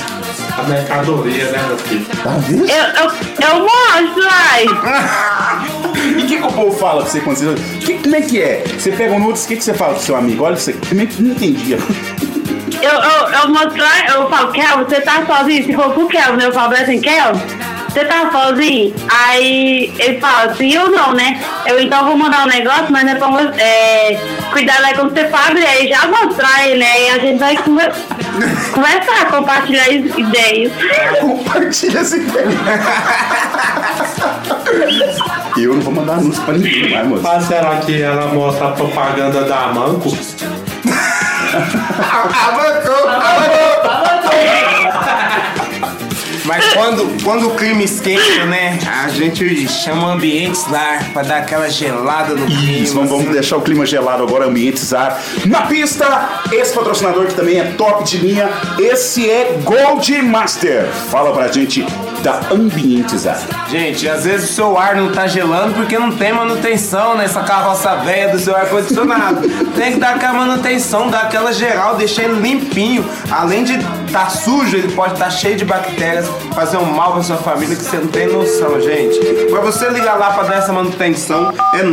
A 0.57 0.63
mercadoria, 0.63 1.51
né, 1.51 1.63
meu 1.67 1.77
filho? 1.77 2.05
Tá 2.23 2.29
vendo? 2.37 2.69
Eu, 2.69 2.85
eu, 2.85 3.11
eu 3.49 3.59
mostro, 3.59 4.27
ai. 4.29 4.65
E 6.03 6.23
o 6.23 6.27
que, 6.27 6.37
que 6.37 6.43
o 6.43 6.51
povo 6.51 6.71
fala 6.77 7.01
pra 7.01 7.09
você 7.09 7.21
quando 7.21 7.37
você. 7.37 7.55
Que, 7.79 7.97
como 7.97 8.15
é 8.15 8.21
que 8.21 8.41
é? 8.41 8.63
Você 8.77 8.91
pega 8.91 9.13
um 9.13 9.19
nudes, 9.19 9.45
o 9.45 9.47
que, 9.47 9.55
que 9.55 9.63
você 9.63 9.73
fala 9.73 9.93
pro 9.93 10.03
seu 10.03 10.15
amigo? 10.17 10.43
Olha, 10.43 10.57
você 10.57 10.73
também 10.73 11.07
não 11.19 11.31
entendia. 11.31 11.77
Eu, 12.81 12.91
eu, 12.91 13.29
eu 13.29 13.49
mostrar, 13.49 14.09
eu 14.09 14.29
falo, 14.29 14.51
Kel, 14.51 14.79
você 14.79 14.99
tá 14.99 15.25
sozinho? 15.25 15.63
Se 15.63 15.73
for 15.73 15.93
pro 15.93 16.05
Kel, 16.09 16.35
né? 16.35 16.47
Eu 16.47 16.51
falo 16.51 16.73
assim, 16.73 16.99
Kel, 16.99 17.31
você 17.93 18.05
tá 18.05 18.29
sozinho? 18.31 18.93
Aí 19.09 19.93
ele 19.99 20.19
fala, 20.19 20.53
sim 20.55 20.77
ou 20.77 20.89
não, 20.89 21.13
né? 21.13 21.39
Eu 21.65 21.79
então 21.79 22.05
vou 22.05 22.17
mandar 22.17 22.43
um 22.43 22.47
negócio, 22.47 22.87
mas 22.89 23.07
é 23.07 23.15
pra 23.15 23.27
é, 23.57 24.19
cuidar 24.51 24.79
lá 24.81 24.93
quando 24.93 25.13
você 25.13 25.27
fala, 25.29 25.59
e 25.59 25.65
aí 25.65 25.87
já 25.87 26.07
mostrar 26.07 26.67
ele, 26.67 26.79
né? 26.79 27.01
E 27.03 27.09
a 27.09 27.19
gente 27.19 27.39
vai 27.39 27.55
conver- 27.57 27.93
conversar, 28.73 29.25
compartilhar 29.29 29.89
is- 29.89 30.17
ideias. 30.17 30.71
Compartilha 31.21 31.99
essa 31.99 32.17
ideia. 32.17 32.47
Eu 35.57 35.75
não 35.75 35.81
vou 35.81 35.93
mandar 35.93 36.13
anúncio 36.13 36.41
pra 36.43 36.53
ninguém, 36.55 36.89
vai, 36.91 37.03
moço. 37.03 37.21
Mas 37.21 37.43
será 37.45 37.75
que 37.77 38.01
ela 38.01 38.27
mostra 38.33 38.69
a 38.69 38.71
propaganda 38.71 39.43
da 39.43 39.67
Manco? 39.73 40.09
Abancou, 41.53 43.09
abancou. 43.09 44.82
Mas 46.45 46.73
quando, 46.73 47.23
quando 47.23 47.47
o 47.47 47.55
clima 47.55 47.83
esquenta, 47.83 48.45
né? 48.45 48.77
A 49.03 49.09
gente 49.09 49.67
chama 49.67 50.13
ambientes 50.13 50.67
lá 50.69 50.99
pra 51.13 51.23
dar 51.23 51.37
aquela 51.37 51.69
gelada 51.69 52.33
no 52.33 52.45
clima. 52.45 52.71
Isso, 52.71 52.93
vamos, 52.93 53.09
vamos 53.09 53.31
deixar 53.31 53.57
o 53.57 53.61
clima 53.61 53.85
gelado 53.85 54.23
agora, 54.23 54.45
ambientizar. 54.45 55.21
Na 55.45 55.63
pista, 55.63 56.43
esse 56.51 56.73
patrocinador 56.73 57.27
que 57.27 57.33
também 57.33 57.59
é 57.59 57.65
top 57.77 58.03
de 58.03 58.17
linha, 58.17 58.49
esse 58.79 59.29
é 59.29 59.57
Gold 59.63 60.21
Master. 60.21 60.85
Fala 61.09 61.31
pra 61.33 61.47
gente 61.47 61.85
da 62.23 62.39
Ambientizar. 62.49 63.37
Gente, 63.67 64.07
às 64.07 64.23
vezes 64.23 64.49
o 64.49 64.53
seu 64.53 64.77
ar 64.77 64.95
não 64.95 65.11
tá 65.11 65.27
gelando 65.27 65.73
porque 65.73 65.99
não 65.99 66.15
tem 66.15 66.31
manutenção 66.31 67.17
nessa 67.17 67.41
carroça 67.41 67.97
velha 67.97 68.31
do 68.31 68.39
seu 68.39 68.55
ar-condicionado. 68.55 69.41
tem 69.75 69.91
que 69.93 69.99
dar 69.99 70.15
aquela 70.15 70.33
manutenção, 70.33 71.09
dar 71.09 71.23
aquela 71.23 71.51
geral, 71.51 71.97
deixar 71.97 72.23
ele 72.23 72.39
limpinho. 72.39 73.03
Além 73.29 73.65
de 73.65 73.73
estar 74.07 74.29
sujo, 74.29 74.77
ele 74.77 74.93
pode 74.93 75.11
estar 75.13 75.29
cheio 75.29 75.57
de 75.57 75.65
bactérias, 75.65 76.25
fazer 76.55 76.77
um 76.77 76.85
mal 76.85 77.11
pra 77.13 77.23
sua 77.23 77.35
família 77.35 77.75
que 77.75 77.83
você 77.83 77.97
não 77.97 78.07
tem 78.07 78.27
noção, 78.27 78.79
gente. 78.79 79.19
Pra 79.51 79.59
você 79.59 79.89
ligar 79.89 80.17
lá 80.17 80.31
pra 80.31 80.43
dar 80.43 80.59
essa 80.59 80.71
manutenção, 80.71 81.51
é 81.73 81.83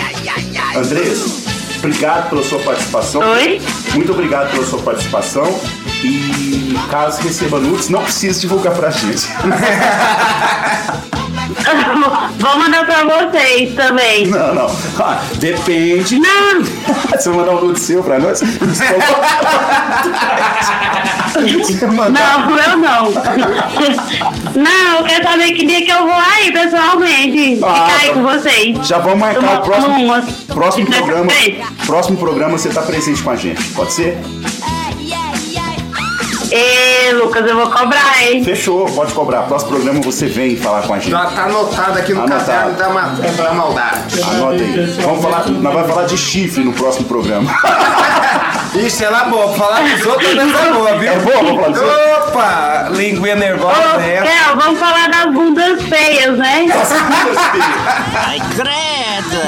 Andrés, 0.76 1.46
obrigado 1.78 2.30
pela 2.30 2.44
sua 2.44 2.60
participação. 2.60 3.22
Oi? 3.22 3.62
Muito 3.94 4.12
obrigado 4.12 4.52
pela 4.52 4.66
sua 4.66 4.82
participação. 4.82 5.60
E 6.04 6.76
caso 6.90 7.22
receba 7.22 7.60
nudes, 7.60 7.90
não 7.90 8.04
precisa 8.04 8.40
divulgar 8.40 8.74
pra 8.74 8.90
gente. 8.90 9.28
Vou 12.40 12.58
mandar 12.60 12.86
pra 12.86 13.04
vocês 13.04 13.74
também. 13.76 14.28
Não, 14.28 14.54
não. 14.56 14.68
Ah, 15.00 15.22
depende. 15.36 16.20
Não. 16.20 16.62
Você 17.12 17.30
vai 17.30 17.38
mandar 17.40 17.52
um 17.54 17.66
nude 17.66 17.80
seu 17.80 18.04
pra 18.04 18.20
nós? 18.20 18.42
Não, 21.40 22.58
eu 22.58 22.78
não. 22.78 23.12
Não, 24.56 24.98
eu 24.98 25.04
quero 25.06 25.24
saber 25.24 25.52
que 25.54 25.66
dia 25.66 25.82
que 25.86 25.92
eu 25.92 26.00
vou 26.06 26.14
aí, 26.14 26.52
pessoalmente. 26.52 27.60
Ah, 27.64 27.74
Ficar 27.74 28.00
aí 28.02 28.08
tá. 28.08 28.14
com 28.14 28.22
vocês. 28.24 28.88
Já 28.88 28.98
vamos 29.00 29.20
marcar 29.20 29.60
o 29.60 29.62
próximo, 29.62 30.24
próximo 30.48 30.88
uma- 30.88 30.96
programa. 30.98 31.32
Próximo 31.86 32.18
programa 32.18 32.58
você 32.58 32.70
tá 32.70 32.82
presente 32.82 33.22
com 33.24 33.30
a 33.32 33.36
gente, 33.36 33.64
pode 33.72 33.94
ser? 33.94 34.18
Ê, 36.52 37.12
Lucas, 37.14 37.46
eu 37.48 37.56
vou 37.56 37.70
cobrar, 37.70 38.24
hein? 38.24 38.44
Fechou, 38.44 38.86
pode 38.88 39.14
cobrar. 39.14 39.44
Próximo 39.44 39.72
programa 39.72 40.02
você 40.02 40.26
vem 40.28 40.56
falar 40.56 40.82
com 40.84 40.94
a 40.94 41.00
gente. 41.00 41.12
Já 41.12 41.26
tá 41.28 41.44
anotado 41.44 42.00
aqui 42.00 42.14
no 42.14 42.24
Anotado. 42.24 42.46
caderno 42.46 42.74
da, 42.78 42.90
ma- 42.90 43.16
da 43.44 43.54
maldade. 43.54 44.22
Anota 44.24 44.54
aí. 44.64 44.86
Vamos 45.02 45.22
falar, 45.24 45.48
nós 45.50 45.74
vamos 45.74 45.90
falar 45.90 46.06
de 46.06 46.18
chifre 46.18 46.64
no 46.64 46.74
próximo 46.74 47.06
programa. 47.08 47.50
Ixi, 48.76 49.04
ela 49.04 49.24
é 49.26 49.30
boa. 49.30 49.54
Falar 49.56 49.82
dos 49.82 50.06
outros 50.06 50.36
não 50.36 50.44
é 50.60 50.72
boa, 50.74 50.98
viu? 50.98 51.12
É 51.12 51.16
boa, 51.20 51.36
vamos 51.38 51.56
falar 51.56 51.70
dos 51.70 51.82
outros? 51.82 52.28
Opa! 52.30 52.88
Linguinha 52.92 53.36
nervosa 53.36 53.98
Ô, 53.98 54.00
é 54.00 54.14
essa. 54.16 54.26
Kel, 54.26 54.56
vamos 54.58 54.80
falar 54.80 55.10
das 55.10 55.34
bundas 55.34 55.82
feias, 55.84 56.38
né? 56.38 56.66
Ai, 58.28 58.40
credo! 58.56 59.40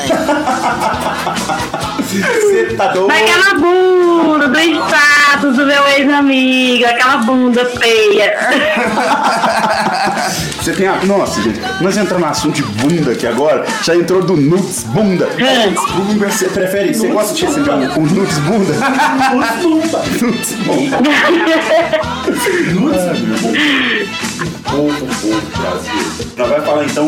Você 2.19 2.73
tá 2.75 2.87
doido? 2.87 3.07
Daquela 3.07 3.53
bunda 3.55 4.47
do 4.49 4.59
status 4.59 5.55
do 5.55 5.65
meu 5.65 5.87
ex-amigo, 5.87 6.85
aquela 6.85 7.17
bunda 7.17 7.65
feia. 7.65 8.33
Você 10.61 10.73
tem 10.73 10.87
a. 10.87 10.95
Nossa, 11.05 11.41
gente, 11.41 11.59
nós 11.81 11.97
entramos 11.97 12.25
no 12.25 12.31
assunto 12.31 12.55
de 12.55 12.61
bunda 12.63 13.11
aqui 13.11 13.25
agora. 13.25 13.65
Já 13.83 13.95
entrou 13.95 14.21
do 14.21 14.35
nudes 14.37 14.83
bunda. 14.83 15.25
Nudes 15.27 15.91
bunda, 15.95 16.29
você 16.29 16.47
prefere? 16.49 16.93
Você 16.93 17.07
gosta 17.07 17.33
de 17.33 17.45
receber 17.45 17.71
um, 17.71 18.05
nudes 18.05 18.37
bunda? 18.39 18.73
Nudes 19.33 19.61
bunda. 19.61 19.99
Nudes 20.21 20.51
bunda. 20.65 20.97
Nudes 22.73 22.73
bunda. 22.73 23.13
Povo, 24.69 25.05
povo, 25.07 25.41
Brasil. 25.57 25.99
Nós 26.37 26.49
vamos 26.49 26.65
falar 26.65 26.83
então. 26.85 27.07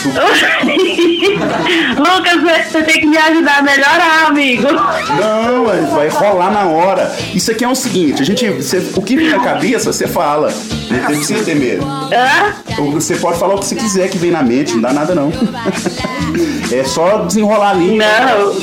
Lucas, 1.96 2.42
você 2.70 2.82
tem 2.82 3.00
que 3.00 3.06
me 3.06 3.16
ajudar 3.18 3.58
a 3.58 3.62
melhorar, 3.62 4.26
amigo. 4.28 4.66
Não, 4.72 5.64
vai 5.94 6.08
rolar 6.08 6.50
na 6.50 6.64
hora. 6.66 7.14
Isso 7.34 7.50
aqui 7.50 7.64
é 7.64 7.68
o 7.68 7.74
seguinte, 7.74 8.22
a 8.22 8.24
gente. 8.24 8.48
você- 8.50 8.92
o 8.96 9.02
que 9.02 9.16
vem 9.16 9.28
na 9.30 9.40
cabeça, 9.40 9.92
você 9.92 10.06
fala. 10.06 10.52
Não 10.90 10.98
precisa 11.06 11.44
ter 11.44 11.54
medo. 11.56 11.84
Hã? 11.84 12.54
Você 12.92 13.16
pode 13.16 13.38
falar 13.38 13.54
o 13.54 13.58
que 13.58 13.66
você 13.66 13.74
quiser 13.74 14.08
que 14.08 14.18
vem 14.18 14.30
na 14.30 14.42
mente, 14.42 14.72
não 14.74 14.80
dá 14.80 14.92
nada 14.92 15.14
não. 15.14 15.30
É 16.72 16.84
só 16.84 17.24
desenrolar 17.24 17.70
ali. 17.70 17.96
Não, 17.96 18.54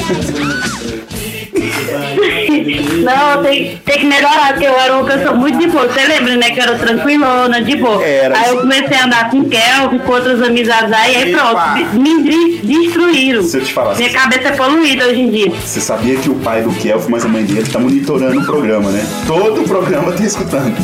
tem, 3.43 3.77
tem 3.85 3.99
que 3.99 4.05
melhorar, 4.05 4.49
porque 4.53 4.65
eu 4.65 4.79
era 4.79 4.93
uma 4.97 5.05
pessoa 5.05 5.33
muito 5.35 5.57
de 5.57 5.67
boa. 5.67 5.87
Você 5.87 6.05
lembra, 6.07 6.35
né? 6.35 6.51
Que 6.51 6.59
eu 6.59 6.63
era 6.63 6.75
tranquilona, 6.75 7.61
de 7.61 7.75
boa. 7.77 8.03
Era. 8.03 8.37
Aí 8.37 8.49
eu 8.49 8.57
comecei 8.61 8.97
a 8.97 9.05
andar 9.05 9.29
com 9.29 9.39
o 9.39 9.49
Kelvin, 9.49 9.99
com 9.99 10.11
outras 10.11 10.41
amizades 10.41 10.91
aí, 10.93 11.15
aí 11.15 11.31
pronto, 11.33 11.95
me 11.99 12.23
de- 12.23 12.57
destruíram. 12.63 13.43
Se 13.43 13.57
eu 13.57 13.63
te 13.63 13.73
falar, 13.73 13.95
Minha 13.95 14.09
cabeça 14.09 14.47
é 14.49 14.51
poluída 14.51 15.05
hoje 15.05 15.21
em 15.21 15.29
dia. 15.29 15.51
Você 15.65 15.79
sabia 15.79 16.15
que 16.17 16.29
o 16.29 16.35
pai 16.35 16.61
do 16.61 16.71
Kelvin, 16.73 17.11
mas 17.11 17.25
a 17.25 17.27
mãe 17.27 17.43
dele, 17.43 17.67
tá 17.67 17.79
monitorando 17.79 18.39
o 18.39 18.45
programa, 18.45 18.89
né? 18.91 19.05
Todo 19.25 19.61
o 19.61 19.67
programa 19.67 20.11
tá 20.11 20.23
escutando. 20.23 20.75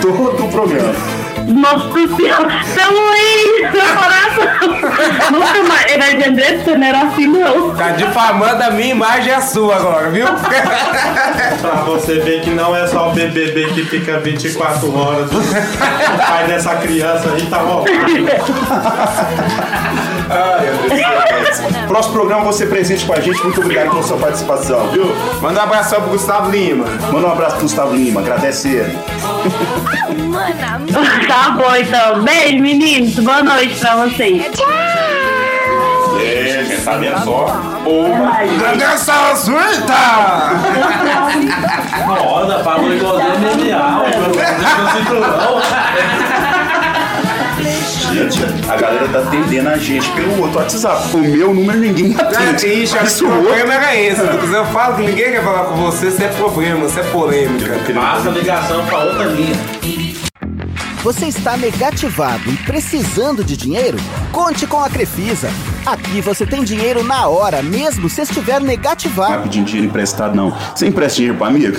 Todo 0.00 0.44
o 0.44 0.48
programa. 0.48 0.94
Nossa 1.48 2.16
senhora, 2.16 2.50
seu 2.64 2.90
Luiz, 2.92 3.72
meu 3.72 3.86
coração. 3.96 5.30
Nunca 5.32 5.62
mais. 5.64 5.92
Ele 5.92 6.02
é 6.02 6.14
de 6.14 6.28
André, 6.28 6.58
você 6.58 6.76
não 6.76 6.86
era 6.86 7.02
assim, 7.02 7.26
não. 7.26 7.74
Tá 7.74 7.90
difamando 7.90 8.62
a 8.62 8.70
minha 8.70 8.90
imagem 8.90 9.28
e 9.28 9.34
a 9.34 9.40
sua 9.40 9.76
agora, 9.76 10.10
viu? 10.10 10.26
Pra 11.60 11.82
você 11.86 12.20
ver 12.20 12.42
que 12.42 12.50
não 12.50 12.76
é 12.76 12.86
só 12.86 13.10
o 13.10 13.12
BBB 13.12 13.66
que 13.74 13.84
fica 13.84 14.18
24 14.20 14.96
horas. 14.96 15.30
o 15.32 16.18
pai 16.18 16.46
dessa 16.46 16.76
criança 16.76 17.32
aí 17.32 17.46
tá 17.46 17.58
rolando. 17.58 17.90
Ai, 20.30 20.68
André, 20.68 21.19
Próximo 21.88 22.14
programa 22.14 22.44
você 22.44 22.66
presente 22.66 23.04
com 23.04 23.12
a 23.12 23.20
gente. 23.20 23.42
Muito 23.42 23.60
obrigado 23.60 23.90
pela 23.90 24.02
sua 24.02 24.16
participação, 24.16 24.88
viu? 24.88 25.06
Manda 25.40 25.60
um 25.60 25.62
abração 25.64 26.00
pro 26.00 26.10
Gustavo 26.10 26.50
Lima. 26.50 26.86
Manda 27.12 27.26
um 27.26 27.32
abraço 27.32 27.56
pro 27.56 27.62
Gustavo 27.62 27.94
Lima, 27.94 28.20
agradece 28.20 28.68
ele. 28.68 28.98
Tá 31.28 31.50
bom, 31.50 31.74
então. 31.76 32.22
Beijo, 32.24 32.60
meninos. 32.60 33.14
Boa 33.14 33.42
noite 33.42 33.78
pra 33.78 33.96
vocês. 33.96 34.42
É, 36.22 36.64
gente, 36.64 36.82
tá 36.82 36.96
vendo 36.96 37.24
só? 37.24 37.46
Uma. 37.86 38.30
Atenção, 38.72 39.36
suíta! 39.36 39.94
Roda, 42.06 42.62
falou 42.62 42.92
igualzinho 42.92 43.38
MMA, 43.38 44.04
deixa 44.32 44.82
o 44.82 44.90
cinturão. 44.98 45.60
Gente, 48.12 48.42
a 48.68 48.76
galera 48.76 49.08
tá 49.08 49.20
atendendo 49.20 49.68
a 49.68 49.78
gente 49.78 50.10
pelo 50.10 50.42
outro 50.42 50.58
WhatsApp. 50.58 51.16
O 51.16 51.18
meu 51.18 51.54
número 51.54 51.78
ninguém 51.78 52.16
atende. 52.18 52.66
Ixi, 52.66 52.98
acho 52.98 53.18
que 53.18 53.24
o 53.24 53.28
problema 53.28 53.74
era 53.74 53.96
esse. 53.96 54.20
Eu 54.20 54.66
falo 54.66 54.96
que 54.96 55.02
ninguém 55.02 55.32
quer 55.32 55.44
falar 55.44 55.64
com 55.64 55.76
você, 55.76 56.08
isso 56.08 56.22
é 56.22 56.28
problema, 56.28 56.86
isso 56.86 56.98
é 56.98 57.02
polêmica. 57.04 57.78
Passa 57.94 58.28
a 58.28 58.32
ligação 58.32 58.84
pra 58.86 58.98
outra 59.04 59.24
linha. 59.26 59.56
Você 61.02 61.26
está 61.26 61.56
negativado 61.56 62.50
e 62.50 62.56
precisando 62.58 63.42
de 63.42 63.56
dinheiro? 63.56 63.96
Conte 64.32 64.66
com 64.66 64.82
a 64.82 64.90
Crefisa. 64.90 65.48
Aqui 65.86 66.20
você 66.20 66.44
tem 66.46 66.62
dinheiro 66.62 67.02
na 67.02 67.26
hora, 67.26 67.62
mesmo 67.62 68.08
se 68.08 68.20
estiver 68.20 68.60
Não 68.60 68.66
é 68.66 68.70
negativado. 68.70 69.42
pedindo 69.44 69.64
dinheiro 69.64 69.88
emprestado, 69.88 70.34
não. 70.36 70.50
Você 70.74 70.86
empresta 70.86 71.16
dinheiro 71.16 71.36
pro 71.38 71.46
amigo? 71.46 71.76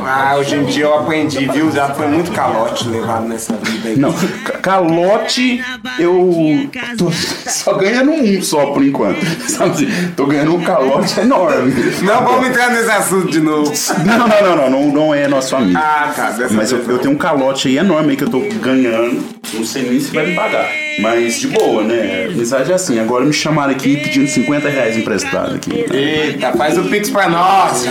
Ah, 0.00 0.34
hoje 0.38 0.56
em 0.56 0.64
dia 0.64 0.84
eu 0.84 0.94
aprendi, 0.98 1.46
viu? 1.46 1.70
Já 1.70 1.90
foi 1.94 2.06
muito 2.08 2.32
calote 2.32 2.88
levado 2.88 3.26
nessa 3.28 3.54
vida 3.56 3.90
aí. 3.90 3.96
Não, 3.96 4.12
ca- 4.12 4.58
calote 4.58 5.62
eu 5.98 6.68
tô 6.96 7.10
só 7.50 7.74
ganhando 7.74 8.12
um 8.12 8.42
só 8.42 8.66
por 8.72 8.82
enquanto. 8.82 9.20
Sabe 9.48 9.70
assim, 9.72 10.08
tô 10.16 10.26
ganhando 10.26 10.56
um 10.56 10.62
calote 10.62 11.20
enorme. 11.20 11.72
Não 12.02 12.24
vamos 12.24 12.48
entrar 12.48 12.70
nesse 12.70 12.90
assunto 12.90 13.30
de 13.30 13.40
novo. 13.40 13.72
Não, 14.06 14.18
não, 14.18 14.28
não, 14.28 14.56
não, 14.56 14.70
não, 14.70 14.92
não 14.92 15.14
é 15.14 15.28
nosso 15.28 15.54
amigo. 15.54 15.78
Ah, 15.78 16.12
tá. 16.16 16.34
Mas 16.50 16.72
eu 16.72 16.98
tenho 16.98 17.14
um 17.14 17.18
calote 17.18 17.68
aí 17.68 17.76
enorme 17.78 18.10
aí 18.10 18.16
que 18.16 18.24
eu 18.24 18.30
tô 18.30 18.40
ganhando. 18.60 19.22
Não 19.52 19.64
sei 19.64 19.88
nem 19.88 20.00
se 20.00 20.10
vai 20.14 20.26
me 20.26 20.34
pagar. 20.34 20.66
Mas 20.98 21.38
de 21.40 21.46
boa, 21.48 21.82
né? 21.84 22.26
A 22.28 22.32
mensagem 22.34 22.72
é 22.72 22.74
assim. 22.74 22.98
Agora 22.98 23.24
me 23.24 23.32
chamaram 23.32 23.70
aqui 23.72 23.96
pedindo 23.98 24.26
50 24.28 24.68
reais 24.68 24.96
emprestado 24.96 25.54
aqui. 25.54 25.84
Eita, 25.92 26.52
faz 26.52 26.76
o 26.76 26.82
pix 26.84 27.08
pra 27.10 27.28
nós. 27.28 27.84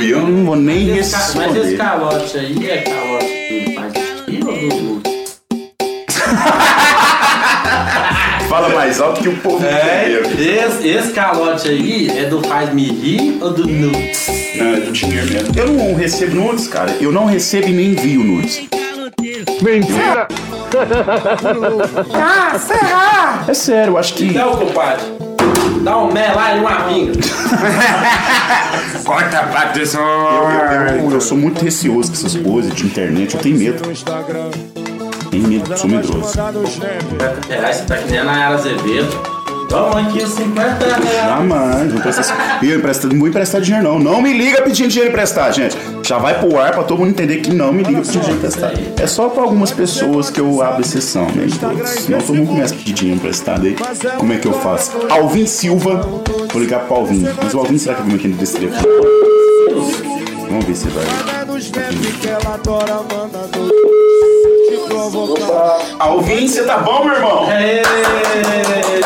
E 0.00 0.10
eu 0.10 0.20
não 0.20 0.44
vou 0.44 0.56
nem 0.56 0.88
Mas 0.88 0.98
esse 0.98 1.16
responder. 1.16 1.76
calote 1.76 2.38
aí 2.38 2.70
é 2.70 2.78
calote 2.82 3.26
do 3.26 4.24
filho 4.24 4.48
ou 4.48 4.68
do? 4.68 4.96
Fala 8.48 8.68
mais 8.70 9.00
alto 9.00 9.20
que 9.22 9.28
o 9.28 9.36
povo 9.38 9.64
É, 9.66 10.20
esse, 10.38 10.88
esse 10.88 11.12
calote 11.12 11.68
aí 11.68 12.08
é 12.16 12.24
do 12.28 12.40
faz 12.42 12.72
me 12.72 12.84
rir 12.84 13.38
ou 13.40 13.52
do 13.52 13.66
nudes? 13.66 14.28
Não, 14.56 14.74
é 14.76 14.80
do 14.80 14.92
dinheiro 14.92 15.26
mesmo. 15.32 15.52
Eu 15.58 15.68
não 15.72 15.94
recebo 15.94 16.34
nudes, 16.36 16.68
cara. 16.68 16.92
Eu 17.00 17.10
não 17.12 17.24
recebo 17.26 17.68
e 17.68 17.72
nem 17.72 17.90
envio 17.92 18.22
nudes. 18.22 18.62
Mentira! 19.62 20.28
Ah, 22.14 22.58
será? 22.58 23.44
É 23.48 23.54
sério, 23.54 23.92
eu 23.92 23.98
acho 23.98 24.14
que. 24.14 24.26
Então, 24.26 24.56
compadre, 24.56 25.04
dá 25.82 25.96
um 25.98 26.12
mé 26.12 26.32
lá 26.32 26.54
e 26.54 26.60
uma 26.60 26.80
pinga. 26.82 27.12
Corta 29.04 29.38
a 29.38 29.42
Patrícia. 29.44 29.98
Eu, 29.98 30.98
eu- 31.04 31.10
eu 31.12 31.20
sou 31.20 31.36
muito 31.38 31.62
receoso 31.64 32.10
com 32.10 32.16
essas 32.16 32.34
coisas 32.36 32.74
de 32.74 32.86
internet, 32.86 33.34
eu 33.34 33.40
tenho 33.40 33.58
medo. 33.58 33.82
Tenho 35.30 35.48
medo, 35.48 35.76
sou 35.78 35.88
medroso. 35.90 36.32
É, 37.48 37.72
você 37.72 37.84
tá 37.84 37.96
que 37.96 38.10
nem 38.10 38.18
a 38.20 38.24
Nayara 38.24 38.54
Azevedo. 38.54 39.35
Toma 39.68 40.00
aqui 40.00 40.22
os 40.22 40.30
50 40.30 40.84
reais. 40.84 41.26
Jamais, 41.26 41.92
não 41.92 42.00
precisa. 42.00 42.34
E 42.62 42.70
eu 42.70 42.78
empresto, 42.78 43.08
não 43.08 43.18
vou 43.18 43.28
emprestar 43.28 43.60
dinheiro, 43.60 43.84
não. 43.84 43.98
Não 43.98 44.22
me 44.22 44.32
liga 44.32 44.62
pedindo 44.62 44.88
dinheiro 44.88 45.10
emprestado, 45.10 45.54
gente. 45.54 45.76
Já 46.02 46.18
vai 46.18 46.38
pro 46.38 46.58
ar 46.58 46.72
pra 46.72 46.84
todo 46.84 46.98
mundo 47.00 47.10
entender 47.10 47.38
que 47.38 47.52
não 47.52 47.72
me 47.72 47.82
liga 47.82 48.00
pedindo 48.00 48.20
dinheiro 48.20 48.36
emprestado. 48.38 48.78
É 49.02 49.06
só 49.06 49.28
pra 49.28 49.42
algumas 49.42 49.72
pessoas 49.72 50.30
que 50.30 50.40
eu 50.40 50.62
abro 50.62 50.82
exceção, 50.82 51.26
né? 51.26 51.46
Senão 51.86 52.20
todo 52.20 52.34
mundo 52.36 52.48
começa 52.48 52.74
a 52.74 52.76
pedir 52.76 52.92
dinheiro 52.92 53.18
emprestado 53.18 53.66
aí. 53.66 53.76
Como 54.18 54.32
é 54.32 54.36
que 54.38 54.46
eu 54.46 54.52
faço? 54.52 54.92
Alvin 55.10 55.46
Silva. 55.46 55.96
Vou 56.52 56.62
ligar 56.62 56.80
pro 56.80 56.96
Alvin. 56.96 57.26
Mas 57.42 57.52
o 57.54 57.58
Alvin 57.58 57.78
será 57.78 57.96
que 57.96 58.02
vem 58.02 58.14
aqui 58.16 58.28
desse 58.28 58.58
telefone? 58.58 58.86
Vamos 60.48 60.64
ver 60.64 60.74
se 60.76 60.88
vai. 60.88 61.04
Alvin, 65.98 66.48
você 66.48 66.64
tá 66.64 66.78
bom, 66.78 67.04
meu 67.04 67.14
irmão? 67.14 67.46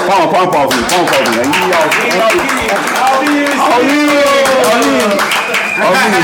Palma, 0.07 0.29
palma, 0.29 0.51
palma, 0.51 0.65
Alvin. 0.65 0.83
Palma, 0.85 1.07
palma, 1.07 1.29
Alvin. 1.29 1.41
Aí, 1.41 1.73
Alvin, 1.73 2.11
Alvin. 3.01 3.45
Alvin, 3.61 4.09
Alvin. 4.71 5.19
Alvin. 5.83 6.21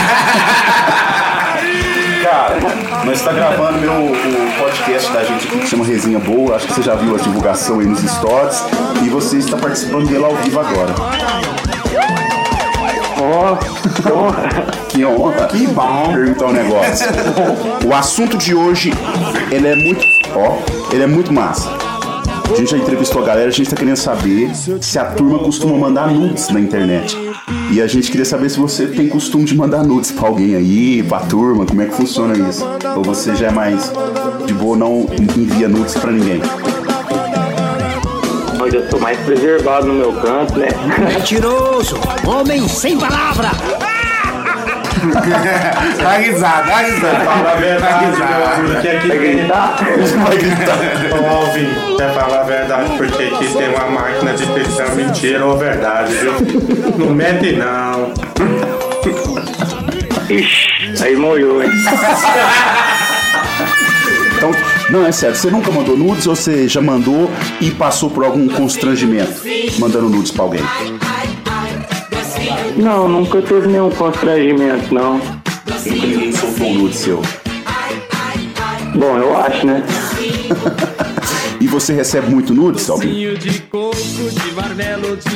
Cara, 2.22 2.56
Nós 3.04 3.18
está 3.18 3.32
gravando 3.32 3.78
meu, 3.78 3.92
o 3.92 4.52
podcast 4.58 5.12
da 5.12 5.22
gente 5.22 5.46
aqui 5.46 5.58
que 5.58 5.66
chama 5.66 5.84
Resenha 5.84 6.18
Boa. 6.18 6.56
Acho 6.56 6.66
que 6.66 6.72
você 6.74 6.82
já 6.82 6.94
viu 6.94 7.14
a 7.14 7.18
divulgação 7.18 7.78
aí 7.80 7.86
nos 7.86 8.00
stories. 8.00 8.64
E 9.04 9.08
você 9.10 9.36
está 9.36 9.56
participando 9.58 10.08
dele 10.08 10.24
ao 10.24 10.34
vivo 10.36 10.58
agora. 10.58 10.94
Que 13.16 13.22
honra. 13.22 14.66
Que 14.90 15.04
honra. 15.04 15.46
Que 15.46 15.66
bom. 15.68 16.12
Perguntar 16.12 16.46
um 16.46 16.52
negócio. 16.52 17.06
O 17.86 17.94
assunto 17.94 18.36
de 18.36 18.54
hoje, 18.54 18.92
ele 19.50 19.66
é 19.66 19.74
muito. 19.74 20.06
Ó, 20.34 20.58
ele 20.92 21.02
é 21.02 21.06
muito 21.06 21.32
massa. 21.32 21.70
A 22.50 22.54
gente 22.54 22.70
já 22.70 22.76
entrevistou 22.76 23.22
a 23.22 23.24
galera, 23.26 23.48
a 23.48 23.52
gente 23.52 23.68
tá 23.70 23.74
querendo 23.74 23.96
saber 23.96 24.54
se 24.54 24.98
a 24.98 25.06
turma 25.06 25.38
costuma 25.38 25.76
mandar 25.76 26.08
nudes 26.08 26.48
na 26.50 26.60
internet. 26.60 27.16
E 27.72 27.80
a 27.80 27.86
gente 27.86 28.10
queria 28.10 28.24
saber 28.24 28.50
se 28.50 28.58
você 28.58 28.86
tem 28.86 29.08
costume 29.08 29.44
de 29.44 29.56
mandar 29.56 29.82
nudes 29.82 30.12
pra 30.12 30.28
alguém 30.28 30.54
aí, 30.54 31.02
pra 31.02 31.20
turma, 31.20 31.66
como 31.66 31.82
é 31.82 31.86
que 31.86 31.94
funciona 31.94 32.36
isso? 32.48 32.64
Ou 32.96 33.02
você 33.02 33.34
já 33.34 33.48
é 33.48 33.50
mais 33.50 33.90
de 34.46 34.54
boa, 34.54 34.76
não 34.76 35.06
envia 35.36 35.68
nudes 35.68 35.94
pra 35.94 36.12
ninguém? 36.12 36.40
Onde 38.66 38.76
eu 38.78 38.90
sou 38.90 38.98
mais 38.98 39.16
preservado 39.20 39.86
no 39.86 39.94
meu 39.94 40.12
canto, 40.14 40.58
né? 40.58 40.66
Mentiroso! 40.98 41.96
Homem 42.26 42.66
sem 42.66 42.98
palavra! 42.98 43.50
Dá 46.02 46.16
risada, 46.16 46.66
dá 46.66 46.78
risada. 46.78 47.24
Fala 47.24 47.52
a 47.52 47.54
verdade, 47.54 47.92
Dá 47.92 48.00
meu 48.00 48.10
risada. 48.10 48.54
amigo, 48.54 48.80
que 48.80 48.88
aqui 48.88 49.06
Vai 49.08 49.18
gritar? 49.18 49.76
Vai 50.24 50.36
gritar. 50.36 50.78
Ô 51.22 51.26
Alvin, 51.36 51.68
quer 51.96 52.12
falar 52.12 52.40
a 52.40 52.42
verdade, 52.42 52.90
porque 52.96 53.22
aqui 53.22 53.46
tem 53.54 53.68
uma 53.68 53.86
máquina 53.86 54.32
de 54.34 54.46
detectar 54.46 54.92
mentira 54.96 55.46
ou 55.46 55.56
verdade, 55.56 56.12
viu? 56.14 56.32
Não 56.98 57.14
mente 57.14 57.52
não. 57.52 58.12
Ixi, 60.28 61.04
aí 61.04 61.14
molhou, 61.14 61.62
hein? 61.62 61.70
Então, 64.36 64.50
não, 64.90 65.04
é 65.06 65.12
sério, 65.12 65.34
você 65.36 65.50
nunca 65.50 65.70
mandou 65.70 65.96
nudes 65.96 66.26
ou 66.26 66.36
você 66.36 66.68
já 66.68 66.80
mandou 66.80 67.30
e 67.60 67.70
passou 67.70 68.08
por 68.10 68.24
algum 68.24 68.48
constrangimento 68.48 69.42
mandando 69.78 70.08
nudes 70.08 70.30
pra 70.30 70.44
alguém? 70.44 70.62
Não, 72.76 73.08
nunca 73.08 73.40
teve 73.42 73.66
nenhum 73.68 73.90
constrangimento, 73.90 74.92
não. 74.94 75.14
Nunca 75.14 75.90
ninguém 75.90 76.32
soltou 76.32 76.66
um 76.66 76.74
nude 76.74 76.96
seu. 76.96 77.22
Bom, 78.94 79.18
eu 79.18 79.36
acho, 79.36 79.66
né? 79.66 79.82
E 81.58 81.66
você 81.66 81.94
recebe 81.94 82.28
muito 82.28 82.52
nudes, 82.52 82.88
alguém? 82.90 83.10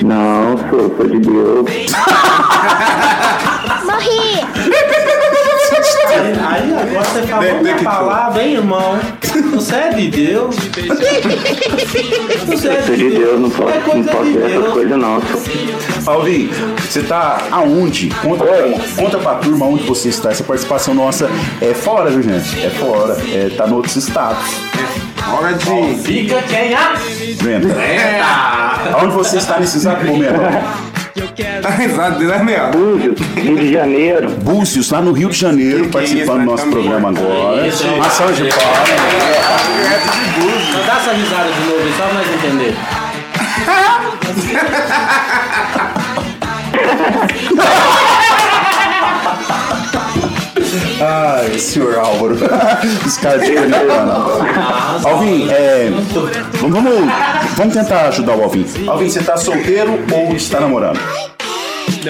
Não, 0.05 0.57
sou, 0.68 0.94
sou 0.96 1.09
de 1.09 1.18
Deus. 1.18 1.66
Morri! 3.84 4.99
Aí 6.09 6.74
agora 6.74 7.05
você 7.05 7.22
falou 7.26 7.62
minha 7.62 7.76
palavra, 7.76 8.42
hein, 8.42 8.55
irmão? 8.55 8.98
Você 9.53 9.74
é 9.74 9.88
de 9.90 10.09
Deus. 10.09 10.57
Você 12.46 12.68
é 12.68 12.80
de 12.80 13.11
Deus, 13.11 13.40
não 13.40 13.51
posso, 13.51 13.96
não 13.96 14.05
posso 14.05 14.32
ver 14.32 14.51
essas 14.51 14.72
coisas, 14.72 14.98
não. 14.98 15.22
Alvin, 16.07 16.51
você 16.78 17.03
tá 17.03 17.42
aonde? 17.51 18.09
Conta, 18.22 18.44
conta 18.96 19.18
pra 19.18 19.34
turma 19.36 19.66
onde 19.66 19.84
você 19.84 20.09
está. 20.09 20.30
Essa 20.30 20.44
participação 20.44 20.94
nossa 20.94 21.30
é 21.61 21.74
fora, 21.74 22.11
viu, 22.11 22.22
gente? 22.22 22.64
É 22.64 22.70
fora. 22.70 23.16
É, 23.32 23.51
tá 23.57 23.68
em 23.68 23.72
outros 23.72 23.96
estados. 23.96 24.44
Hora 25.32 25.53
de. 25.55 25.94
Fica 26.03 26.42
quem 26.42 26.74
a... 26.74 26.94
Venta. 27.36 27.68
Eita! 27.68 28.96
Aonde 28.98 29.14
você 29.14 29.36
está 29.36 29.61
nesse 29.61 29.76
exato 29.76 30.05
momento? 30.05 30.40
Dá 31.62 31.71
risada 31.71 32.18
dele, 32.18 32.33
é 32.33 32.43
mesmo? 32.43 32.71
Búzios, 32.71 33.21
Rio 33.37 33.57
de 33.57 33.73
Janeiro. 33.73 34.31
Búzios, 34.31 34.91
lá 34.91 35.03
no 35.03 35.12
Rio 35.12 35.29
de 35.29 35.39
Janeiro, 35.39 35.89
participando 35.89 36.41
do 36.41 36.47
nosso 36.47 36.66
programa 36.68 37.11
agora. 37.11 37.62
Uma 37.97 38.11
salva 38.11 38.33
de 38.33 38.45
palmas. 38.45 38.89
Só 40.73 40.81
dá 40.87 40.97
essa 40.97 41.12
risada 41.12 41.53
de 41.53 41.61
novo, 41.61 41.83
só 41.97 42.05
pra 42.05 42.14
nós 42.14 42.27
entender. 42.35 42.75
Ai, 51.01 51.59
senhor 51.59 51.97
Álvaro. 51.99 52.37
Os 53.07 53.16
caras 53.16 53.47
ficam. 53.47 53.64
Alvin, 55.05 55.49
é, 55.51 55.91
vamos, 56.61 56.85
vamos 57.57 57.75
tentar 57.75 58.09
ajudar 58.09 58.37
o 58.37 58.43
Alvin. 58.45 58.64
Alvin, 58.87 59.09
você 59.11 59.21
tá 59.23 59.37
solteiro 59.37 59.99
ou 60.12 60.35
está 60.37 60.61
namorando? 60.61 60.99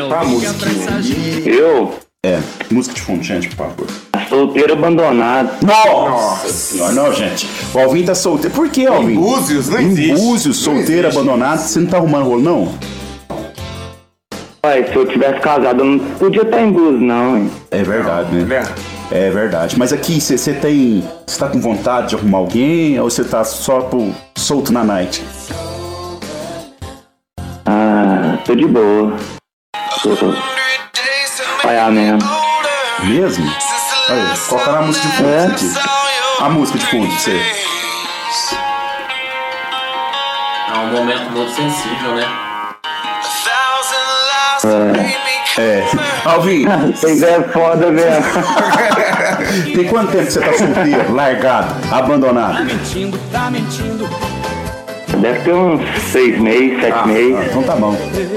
Pra 0.08 0.24
musiquinha. 0.24 1.42
Eu, 1.46 1.94
É, 2.24 2.38
música 2.70 2.94
de 2.94 3.00
fundo, 3.00 3.22
gente, 3.22 3.48
por 3.48 3.56
favor. 3.56 3.86
solteiro 4.28 4.72
abandonado. 4.74 5.50
Nossa 5.64 6.48
senhora, 6.48 6.92
não, 6.92 7.12
gente. 7.12 7.48
O 7.74 7.78
Alvin 7.78 8.04
tá 8.04 8.14
solteiro. 8.14 8.54
Por 8.54 8.68
que, 8.68 8.86
Alvin? 8.86 9.14
Búzios, 9.14 9.68
não 9.68 9.80
Em 9.80 9.86
existe. 9.90 10.14
Búzios, 10.14 10.56
solteiro, 10.58 11.08
abandonado. 11.08 11.58
Você 11.60 11.80
não 11.80 11.86
tá 11.86 11.96
arrumando 11.96 12.24
rolo, 12.26 12.42
não? 12.42 12.74
Pai, 14.62 14.84
se 14.84 14.94
eu 14.94 15.06
tivesse 15.06 15.40
casado, 15.40 15.80
eu 15.80 15.84
não 15.86 15.98
podia 16.16 16.42
estar 16.42 16.60
em 16.60 16.70
Búzios, 16.70 17.00
não, 17.00 17.38
hein? 17.38 17.50
É 17.70 17.82
verdade, 17.82 18.36
né? 18.36 18.62
É 19.10 19.30
verdade. 19.30 19.78
Mas 19.78 19.90
aqui, 19.90 20.20
você 20.20 20.52
tem. 20.52 21.02
Você 21.26 21.38
tá 21.38 21.48
com 21.48 21.58
vontade 21.58 22.10
de 22.10 22.16
arrumar 22.16 22.38
alguém 22.38 23.00
ou 23.00 23.08
você 23.08 23.24
tá 23.24 23.42
só 23.42 23.80
pro, 23.80 24.14
solto 24.36 24.70
na 24.70 24.84
night? 24.84 25.24
Ah, 27.64 28.36
tô 28.44 28.54
de 28.54 28.66
boa. 28.66 29.16
Tô, 30.02 30.14
tô. 30.14 30.34
Paiar 31.62 31.90
mesmo. 31.90 32.18
Mesmo? 33.04 33.50
Olha, 34.10 34.36
coloca 34.46 34.72
na 34.72 34.82
música 34.82 35.08
de 35.08 35.16
fundo 35.16 35.28
É? 35.30 35.46
aqui. 35.46 35.72
A 36.40 36.50
música 36.50 36.78
de 36.78 36.86
fundo 36.86 37.06
pra 37.06 37.16
você. 37.16 37.40
É 40.68 40.78
um 40.78 40.86
momento 40.92 41.30
muito 41.30 41.50
sensível, 41.52 42.14
né? 42.14 42.49
É. 45.58 45.84
Alvin, 46.24 46.64
Vocês 46.94 47.22
é 47.22 47.42
foda 47.42 47.90
mesmo. 47.90 48.24
tem 49.74 49.88
quanto 49.88 50.12
tempo 50.12 50.26
que 50.26 50.32
você 50.32 50.40
tá 50.40 50.52
solteiro, 50.52 51.14
largado, 51.14 51.74
abandonado? 51.90 52.66
Deve 55.20 55.40
ter 55.40 55.54
uns 55.54 55.80
seis 56.10 56.38
meses, 56.40 56.80
sete 56.80 56.94
Ah, 57.02 57.06
meses. 57.06 57.46
então 57.50 57.62
tá 57.62 57.76
bom. 57.76 57.96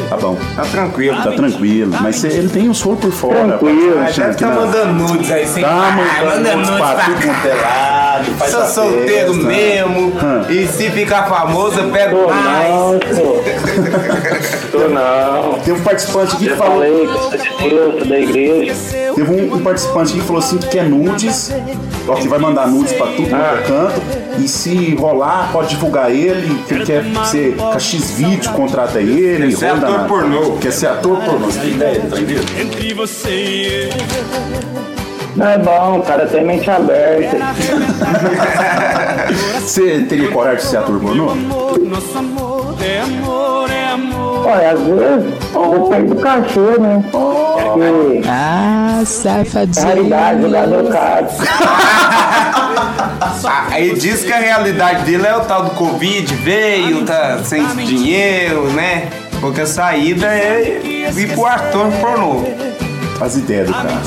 Tá 0.10 0.18
bom. 0.18 0.38
Tá 0.56 0.62
tranquilo. 0.64 1.18
Tá 1.24 1.32
tranquilo. 1.32 1.96
Mas 2.02 2.16
você- 2.18 2.28
ele 2.28 2.50
tem 2.50 2.70
um 2.70 2.74
soro 2.74 2.98
por 2.98 3.12
fora. 3.12 3.44
Tranquilo. 3.46 3.96
rapaz. 3.96 4.10
Achando 4.20 4.36
que 4.36 4.44
tá 4.44 4.50
mandando 4.52 4.94
nudes 4.94 5.32
aí 5.32 5.48
sem 5.48 5.64
Tá 5.64 5.70
parar, 5.70 6.26
mandando 6.36 6.58
nudes 6.58 6.70
pra 6.76 6.96
tudo 6.96 7.16
quanto 7.22 7.48
é 7.48 7.54
lado. 7.62 8.26
faz 8.38 8.52
Sou 8.52 8.66
solteiro 8.66 9.34
festa. 9.34 9.48
mesmo. 9.48 10.14
Hã. 10.22 10.46
E 10.50 10.68
se 10.68 10.90
ficar 10.92 11.24
famoso, 11.28 11.80
eu 11.80 11.90
pego 11.90 12.18
Tô 12.18 12.28
mais. 12.30 12.70
não, 12.70 13.00
pô. 13.00 13.44
Tô 14.72 14.80
não. 14.90 15.54
Teve 15.60 15.80
um 15.80 15.84
participante 15.84 16.36
aqui 16.36 16.44
que 16.46 16.50
Já 16.52 16.56
falou. 16.58 16.76
falei 16.76 17.08
que 18.02 18.08
da 18.08 18.20
igreja. 18.20 18.76
Teve 19.16 19.32
um, 19.32 19.56
um 19.56 19.60
participante 19.60 20.12
aqui 20.12 20.20
que 20.22 20.26
falou 20.28 20.40
assim 20.40 20.58
que 20.58 20.68
quer 20.70 20.84
nudes, 20.86 21.54
ó, 22.08 22.16
que 22.16 22.28
vai 22.28 22.40
mandar 22.40 22.68
nudes 22.68 22.94
pra 22.94 23.08
tudo 23.08 23.30
quanto 23.30 23.36
é 23.36 23.62
canto, 23.68 24.02
e 24.40 24.48
se 24.48 24.96
rolar, 24.96 25.50
pode 25.52 25.70
divulgar 25.70 26.12
ele, 26.12 26.62
que 26.68 26.74
ele 26.74 26.86
quer 26.86 27.04
ser 27.26 27.56
com 27.56 27.72
a 27.72 27.80
X-Vídeo, 27.80 28.52
contrata 28.54 29.00
ele, 29.00 29.56
ser 29.56 29.70
roda 29.70 29.88
ator 29.88 30.08
pornô. 30.08 30.58
Quer 30.58 30.72
ser 30.72 30.88
ator 30.88 31.18
pornô. 31.24 31.46
Você 31.48 31.60
tem 31.60 31.70
ideia, 31.72 32.00
tá 32.02 32.20
entendendo? 32.20 32.46
Não 35.36 35.48
é 35.48 35.58
bom, 35.58 36.00
o 36.00 36.04
cara 36.04 36.28
tem 36.28 36.46
mente 36.46 36.70
aberta. 36.70 37.38
Você 39.60 40.02
teria 40.02 40.30
coragem 40.30 40.58
de 40.60 40.64
ser 40.64 40.78
ator 40.78 41.00
pornô? 41.00 41.34
Olha, 44.46 44.72
às 44.72 44.80
vezes, 44.80 45.34
depende 45.90 46.08
do 46.14 46.16
cachê, 46.22 46.60
né? 46.80 47.04
Porque 47.12 48.22
Ah, 48.28 49.02
safadinho. 49.06 49.86
raridade, 49.88 50.42
jogador 50.42 50.92
caro. 50.92 51.28
Ah, 53.46 53.68
Aí 53.72 53.94
diz 53.94 54.24
que 54.24 54.32
a 54.32 54.38
realidade 54.38 55.04
dele 55.04 55.26
é 55.28 55.36
o 55.36 55.42
tal 55.42 55.66
do 55.66 55.72
Covid, 55.72 56.34
veio, 56.36 57.04
tá 57.06 57.40
sem 57.44 57.66
dinheiro, 57.86 58.70
né? 58.72 59.10
Porque 59.42 59.62
a 59.62 59.66
saída 59.66 60.28
é 60.28 60.82
ir 60.84 61.34
pro 61.34 61.46
ator 61.46 61.92
pornô. 62.00 62.44
Faz 63.20 63.36
ideia 63.36 63.66
do 63.66 63.74
cara. 63.74 63.90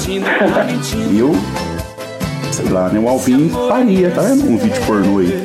Eu, 1.18 1.34
sei 2.50 2.68
lá, 2.70 2.88
né? 2.88 2.98
O 2.98 3.08
Alvin 3.08 3.50
faria, 3.68 4.10
tá 4.10 4.22
vendo? 4.22 4.50
Um 4.50 4.56
vídeo 4.56 4.82
pornô 4.86 5.18
aí. 5.18 5.42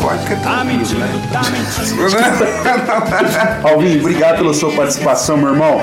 Pode 0.00 0.26
que 0.26 0.36
tá 0.36 0.64
mentindo, 0.64 1.00
né? 1.00 1.08
Alvin, 3.62 3.98
obrigado 4.00 4.38
pela 4.38 4.54
sua 4.54 4.72
participação, 4.72 5.36
meu 5.36 5.50
irmão. 5.50 5.80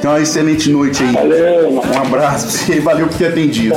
Tenha 0.00 0.14
uma 0.14 0.20
excelente 0.20 0.70
noite 0.70 1.02
aí. 1.02 1.12
Valeu, 1.12 1.72
mano. 1.72 1.94
Um 1.94 2.02
abraço 2.02 2.46
pra 2.46 2.56
você 2.56 2.74
e 2.74 2.80
valeu 2.80 3.06
por 3.08 3.18
ter 3.18 3.28
atendido. 3.28 3.76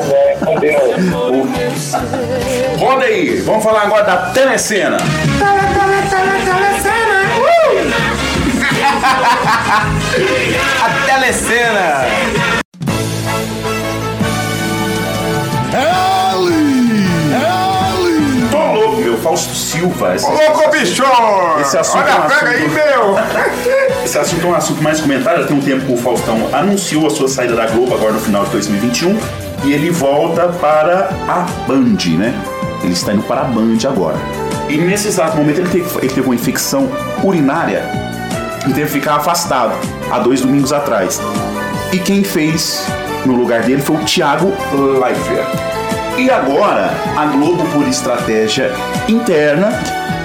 Deus. 0.59 1.91
Roda 2.77 3.05
aí, 3.05 3.41
vamos 3.41 3.63
falar 3.63 3.83
agora 3.83 4.03
da 4.03 4.17
telecena. 4.31 4.97
A 10.83 10.89
telecena! 11.05 12.05
Ela 15.73 16.13
Fausto 19.23 19.55
Silva. 19.83 20.15
Esse, 20.15 20.25
Ô, 20.25 20.29
louco, 20.29 20.69
bicho! 20.71 21.03
esse 21.61 21.77
assunto 21.77 22.03
Olha, 22.03 22.11
é 22.11 22.15
um 22.19 22.21
pega 22.27 22.49
aí, 22.49 22.65
assunto- 22.65 22.73
meu! 22.73 23.15
Esse 24.03 24.17
assunto 24.17 24.45
é 24.47 24.49
um 24.49 24.55
assunto 24.55 24.83
mais 24.83 24.99
comentado. 25.01 25.45
Tem 25.47 25.55
um 25.57 25.61
tempo 25.61 25.85
que 25.85 25.93
o 25.93 25.97
Faustão 25.97 26.49
anunciou 26.53 27.07
a 27.07 27.09
sua 27.09 27.27
saída 27.27 27.55
da 27.55 27.65
Globo 27.67 27.93
agora 27.93 28.11
no 28.13 28.19
final 28.19 28.43
de 28.45 28.51
2021 28.51 29.17
e 29.63 29.71
ele 29.73 29.89
volta 29.89 30.47
para 30.49 31.09
a 31.27 31.45
Band, 31.67 32.17
né? 32.17 32.33
Ele 32.83 32.93
está 32.93 33.13
indo 33.13 33.23
para 33.23 33.41
a 33.41 33.43
Band 33.45 33.77
agora. 33.87 34.17
E 34.69 34.77
nesse 34.77 35.07
exato 35.07 35.37
momento 35.37 35.59
ele 35.59 35.69
teve, 35.69 35.97
ele 35.99 36.09
teve 36.13 36.21
uma 36.27 36.35
infecção 36.35 36.89
urinária 37.23 37.83
e 38.67 38.73
teve 38.73 38.85
que 38.85 38.91
ficar 38.91 39.15
afastado 39.15 39.73
há 40.11 40.19
dois 40.19 40.41
domingos 40.41 40.73
atrás. 40.73 41.21
E 41.93 41.97
quem 41.99 42.23
fez 42.23 42.85
no 43.25 43.35
lugar 43.35 43.61
dele 43.63 43.81
foi 43.81 43.95
o 43.95 43.99
Thiago 43.99 44.53
Leifert. 45.01 45.72
E 46.17 46.29
agora, 46.29 46.91
a 47.17 47.25
Globo, 47.25 47.65
por 47.71 47.87
estratégia 47.87 48.71
interna, 49.09 49.71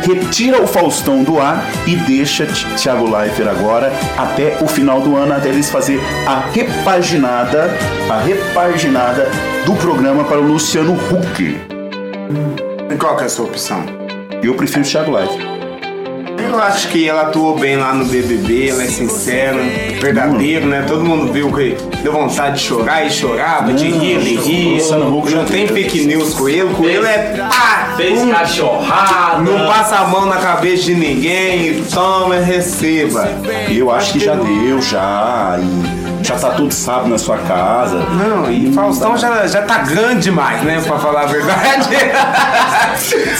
retira 0.02 0.62
o 0.62 0.66
Faustão 0.66 1.24
do 1.24 1.40
ar 1.40 1.64
e 1.86 1.96
deixa 1.96 2.46
Thiago 2.76 3.10
Leifert 3.10 3.48
agora 3.48 3.90
até 4.16 4.58
o 4.62 4.66
final 4.66 5.00
do 5.00 5.16
ano, 5.16 5.32
até 5.32 5.48
eles 5.48 5.70
fazer 5.70 5.98
a 6.26 6.40
repaginada, 6.52 7.70
a 8.10 8.18
repaginada 8.18 9.30
do 9.64 9.74
programa 9.76 10.24
para 10.24 10.38
o 10.38 10.46
Luciano 10.46 10.92
Huck. 10.92 11.58
E 12.90 12.96
qual 12.96 13.16
que 13.16 13.22
é 13.22 13.26
a 13.26 13.30
sua 13.30 13.46
opção? 13.46 13.84
Eu 14.42 14.54
prefiro 14.54 14.82
o 14.82 14.88
Thiago 14.88 15.10
Leifert. 15.10 15.57
Eu 16.40 16.58
acho 16.60 16.88
que 16.88 17.08
ela 17.08 17.22
atuou 17.22 17.58
bem 17.58 17.76
lá 17.76 17.92
no 17.92 18.04
BBB, 18.04 18.68
ela 18.68 18.82
é 18.82 18.86
sincera, 18.86 19.58
verdadeiro, 20.00 20.66
né? 20.66 20.84
Todo 20.86 21.04
mundo 21.04 21.32
viu 21.32 21.52
que 21.52 21.76
deu 22.02 22.12
vontade 22.12 22.58
de 22.58 22.64
chorar 22.64 23.06
e 23.06 23.10
chorava, 23.10 23.72
de 23.72 23.88
rir, 23.90 24.12
ele 24.12 24.36
ria. 24.36 24.96
Não 24.96 25.44
tem 25.44 25.66
fake 25.66 26.06
news 26.06 26.34
com 26.34 26.48
ele, 26.48 26.72
com 26.74 26.84
ele 26.84 27.06
é 27.06 27.36
pá! 27.48 27.94
Fez 27.96 28.30
cachorrada. 28.30 29.42
Não 29.42 29.66
passa 29.66 29.96
a 29.96 30.06
mão 30.06 30.26
na 30.26 30.36
cabeça 30.36 30.84
de 30.84 30.94
ninguém 30.94 31.68
e 31.68 31.84
toma, 31.92 32.36
receba. 32.36 33.28
Eu 33.68 33.90
acho 33.90 34.12
que 34.12 34.20
já 34.20 34.34
deu, 34.34 34.80
já. 34.80 35.58
E 35.60 36.07
já 36.28 36.36
tá 36.36 36.50
tudo 36.50 36.70
sábado 36.74 37.08
na 37.08 37.16
sua 37.16 37.38
casa. 37.38 38.00
Não, 38.00 38.50
e 38.52 38.70
Faustão 38.70 39.16
já, 39.16 39.46
já 39.46 39.62
tá 39.62 39.78
grande 39.78 40.24
demais, 40.24 40.62
né? 40.62 40.78
Pra 40.86 40.98
falar 40.98 41.22
a 41.22 41.26
verdade. 41.26 41.88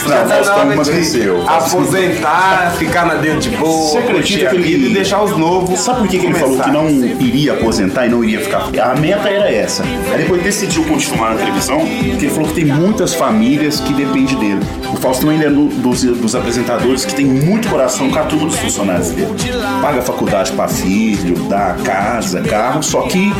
Não, 0.03 0.09
já 0.09 0.23
tá 0.23 0.35
Faustão 0.35 0.71
emagreceu. 0.71 1.47
Aposentar, 1.47 2.73
ficar 2.79 3.05
na 3.05 3.15
dele 3.15 3.39
de 3.39 3.49
boa, 3.51 3.91
Você 3.91 3.97
acredita 3.99 4.49
que 4.49 4.55
ele. 4.55 4.89
e 4.89 4.93
deixar 4.93 5.21
os 5.21 5.37
novos. 5.37 5.79
Sabe 5.79 5.99
por 5.99 6.07
que, 6.07 6.17
que 6.17 6.25
ele 6.25 6.33
falou 6.33 6.59
que 6.59 6.71
não 6.71 6.89
iria 6.89 7.53
aposentar 7.53 8.07
e 8.07 8.09
não 8.09 8.23
iria 8.23 8.39
ficar? 8.39 8.69
A 8.81 8.95
meta 8.95 9.29
era 9.29 9.51
essa. 9.51 9.83
Aí 9.83 10.23
depois 10.23 10.41
decidiu 10.41 10.83
continuar 10.85 11.31
na 11.31 11.35
televisão, 11.37 11.79
porque 11.79 12.25
ele 12.25 12.29
falou 12.29 12.47
que 12.49 12.55
tem 12.55 12.65
muitas 12.65 13.13
famílias 13.13 13.79
que 13.79 13.93
dependem 13.93 14.35
dele. 14.37 14.59
O 14.91 14.97
Faustão 14.97 15.29
ainda 15.29 15.45
é 15.45 15.49
um 15.49 15.67
dos, 15.67 16.01
dos 16.03 16.35
apresentadores 16.35 17.05
que 17.05 17.13
tem 17.13 17.25
muito 17.25 17.69
coração 17.69 18.09
com 18.09 18.17
a 18.17 18.23
turma 18.23 18.47
dos 18.47 18.57
funcionários 18.57 19.09
dele. 19.09 19.33
Paga 19.81 20.01
faculdade 20.01 20.51
pra 20.53 20.67
filho, 20.67 21.35
dá 21.47 21.75
casa, 21.83 22.41
carro, 22.41 22.78
só 22.81 23.01
que 23.03 23.31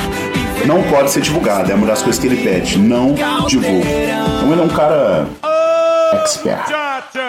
não 0.65 0.83
pode 0.83 1.11
ser 1.11 1.21
divulgado. 1.21 1.71
É 1.71 1.75
uma 1.75 1.87
das 1.87 2.01
coisas 2.01 2.19
que 2.19 2.27
ele 2.27 2.37
pede. 2.43 2.77
Não 2.77 3.15
divulga. 3.47 3.85
Então 4.37 4.51
ele 4.51 4.61
é 4.61 4.63
um 4.63 4.69
cara 4.69 5.25
expert. 6.13 6.71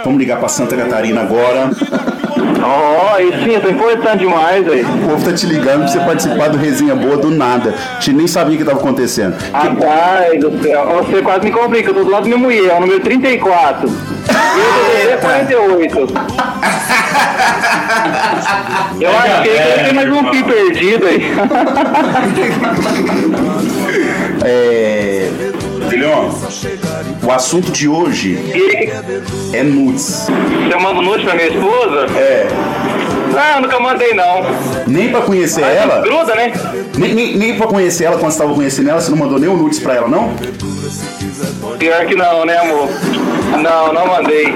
Vamos 0.05 0.19
ligar 0.19 0.39
pra 0.39 0.49
Santa 0.49 0.77
Catarina 0.77 1.21
agora. 1.23 1.71
Ó, 2.63 3.17
oh, 3.17 3.45
sim, 3.45 3.55
eu 3.55 3.61
tô 3.61 3.69
importante 3.71 4.19
demais, 4.19 4.69
aí. 4.69 4.83
O 4.83 5.09
povo 5.09 5.25
tá 5.25 5.33
te 5.33 5.47
ligando 5.47 5.81
pra 5.81 5.89
você 5.89 6.01
participar 6.01 6.49
do 6.49 6.59
Resenha 6.59 6.95
Boa 6.95 7.17
do 7.17 7.31
nada. 7.31 7.75
A 7.97 8.01
gente 8.01 8.13
nem 8.13 8.27
sabia 8.27 8.55
o 8.55 8.59
que 8.59 8.65
tava 8.65 8.79
acontecendo. 8.79 9.37
Rapaz 9.53 10.41
do 10.41 10.63
céu, 10.63 11.05
você 11.05 11.23
quase 11.23 11.45
me 11.45 11.53
complica, 11.53 11.91
eu 11.91 11.95
tô 11.95 12.05
do 12.05 12.11
lado 12.11 12.23
da 12.23 12.29
minha 12.29 12.39
mulher, 12.39 12.71
é 12.71 12.77
o 12.77 12.81
número 12.81 13.01
34. 13.01 13.89
E 13.89 15.05
eu 15.07 15.13
é 15.13 15.17
48. 15.17 15.99
Eu 19.01 19.11
acho 19.11 19.43
que 19.43 19.49
ele 19.49 19.85
tem 19.85 19.95
mais 19.95 20.13
um 20.13 20.31
pi 20.31 20.43
perdido 20.43 21.07
aí. 21.07 21.33
É. 24.45 25.31
Leon, 25.91 26.31
o 27.23 27.31
assunto 27.31 27.71
de 27.71 27.89
hoje 27.89 28.39
é 29.53 29.63
nudes. 29.63 30.27
Você 30.27 30.77
manda 30.77 31.03
nude 31.03 31.25
pra 31.25 31.35
minha 31.35 31.49
esposa? 31.49 32.07
É. 32.17 32.49
Não, 33.33 33.61
nunca 33.63 33.79
mandei 33.79 34.13
não. 34.15 34.43
Nem 34.87 35.11
pra 35.11 35.21
conhecer 35.21 35.61
Mas 35.61 35.77
ela. 35.77 36.01
Gruda, 36.01 36.35
né? 36.35 36.53
Nem, 36.97 37.15
nem, 37.15 37.37
nem 37.37 37.57
pra 37.57 37.67
conhecer 37.67 38.05
ela 38.05 38.19
quando 38.19 38.33
você 38.33 38.39
tava 38.39 38.55
conhecendo 38.55 38.91
ela, 38.91 39.01
você 39.01 39.11
não 39.11 39.19
mandou 39.19 39.39
nem 39.39 39.49
o 39.49 39.57
nudes 39.57 39.79
pra 39.79 39.95
ela, 39.95 40.09
não? 40.09 40.35
Pior 41.79 42.07
que 42.07 42.15
não, 42.17 42.45
né, 42.45 42.57
amor? 42.59 42.89
Não, 43.63 43.93
não 43.93 44.07
mandei. 44.07 44.55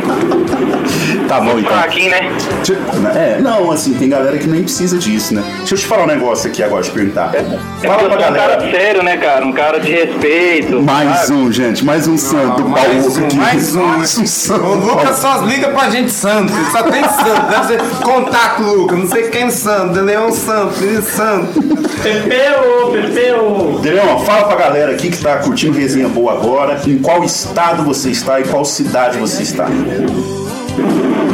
Tá 1.29 1.41
bom, 1.41 1.59
então. 1.59 1.73
Fraquinho, 1.73 2.11
né? 2.11 2.31
Deixa- 2.65 3.19
É, 3.19 3.39
não, 3.41 3.71
assim, 3.71 3.95
tem 3.95 4.09
galera 4.09 4.37
que 4.39 4.47
nem 4.47 4.63
precisa 4.63 4.97
disso, 4.99 5.35
né? 5.35 5.43
Deixa 5.59 5.75
eu 5.75 5.79
te 5.79 5.87
falar 5.87 6.05
um 6.05 6.07
negócio 6.07 6.49
aqui 6.49 6.63
agora, 6.63 6.83
te 6.83 6.91
perguntar. 6.91 7.31
É 7.35 7.41
Fala 7.43 7.55
porque 7.81 7.87
eu 7.87 7.97
pra 7.97 7.99
sou 8.09 8.17
um 8.17 8.19
galera. 8.19 8.57
cara 8.59 8.71
sério, 8.71 9.03
né, 9.03 9.17
cara? 9.17 9.45
Um 9.47 9.53
cara 9.53 9.79
de 9.81 9.91
respeito. 9.93 10.83
Mais 10.83 11.19
sabe? 11.21 11.33
um, 11.33 11.53
gente, 11.53 11.85
mais 11.85 12.07
um 12.07 12.17
santo 12.19 12.63
do 12.63 12.69
Mais 12.69 13.05
baú 13.07 13.23
um, 13.23 13.27
aqui. 13.27 13.37
mais 13.37 13.75
um. 13.77 13.83
Mais 13.85 14.19
um 14.19 14.27
santo. 14.27 14.65
O 14.65 14.75
Lucas 14.75 15.17
só 15.19 15.37
liga 15.43 15.69
pra 15.69 15.91
gente 15.91 16.11
santo, 16.13 16.53
ele 16.53 16.71
só 16.71 16.83
tem 16.83 17.03
santo. 17.03 17.51
Deve 17.51 17.67
ser 17.67 17.81
contato, 18.03 18.63
Lucas, 18.63 18.99
não 18.99 19.09
sei 19.09 19.23
quem 19.31 19.51
santo, 19.51 20.01
Leão 20.01 20.31
Santo, 20.33 20.75
Santo. 21.03 21.63
Pepeu, 22.03 22.91
Pepeu. 22.93 23.81
Leon, 23.83 24.19
fala 24.21 24.45
pra 24.45 24.57
galera 24.57 24.93
aqui 24.93 25.11
que 25.11 25.19
tá 25.19 25.37
curtindo 25.39 25.79
resenha 25.79 26.09
boa 26.09 26.33
agora, 26.35 26.81
em 26.87 26.99
qual 26.99 27.25
estado 27.25 27.83
você 27.83 28.11
está 28.11 28.41
e 28.41 28.45
qual 28.45 28.65
cidade 28.65 29.19
você 29.19 29.43
está. 29.43 29.67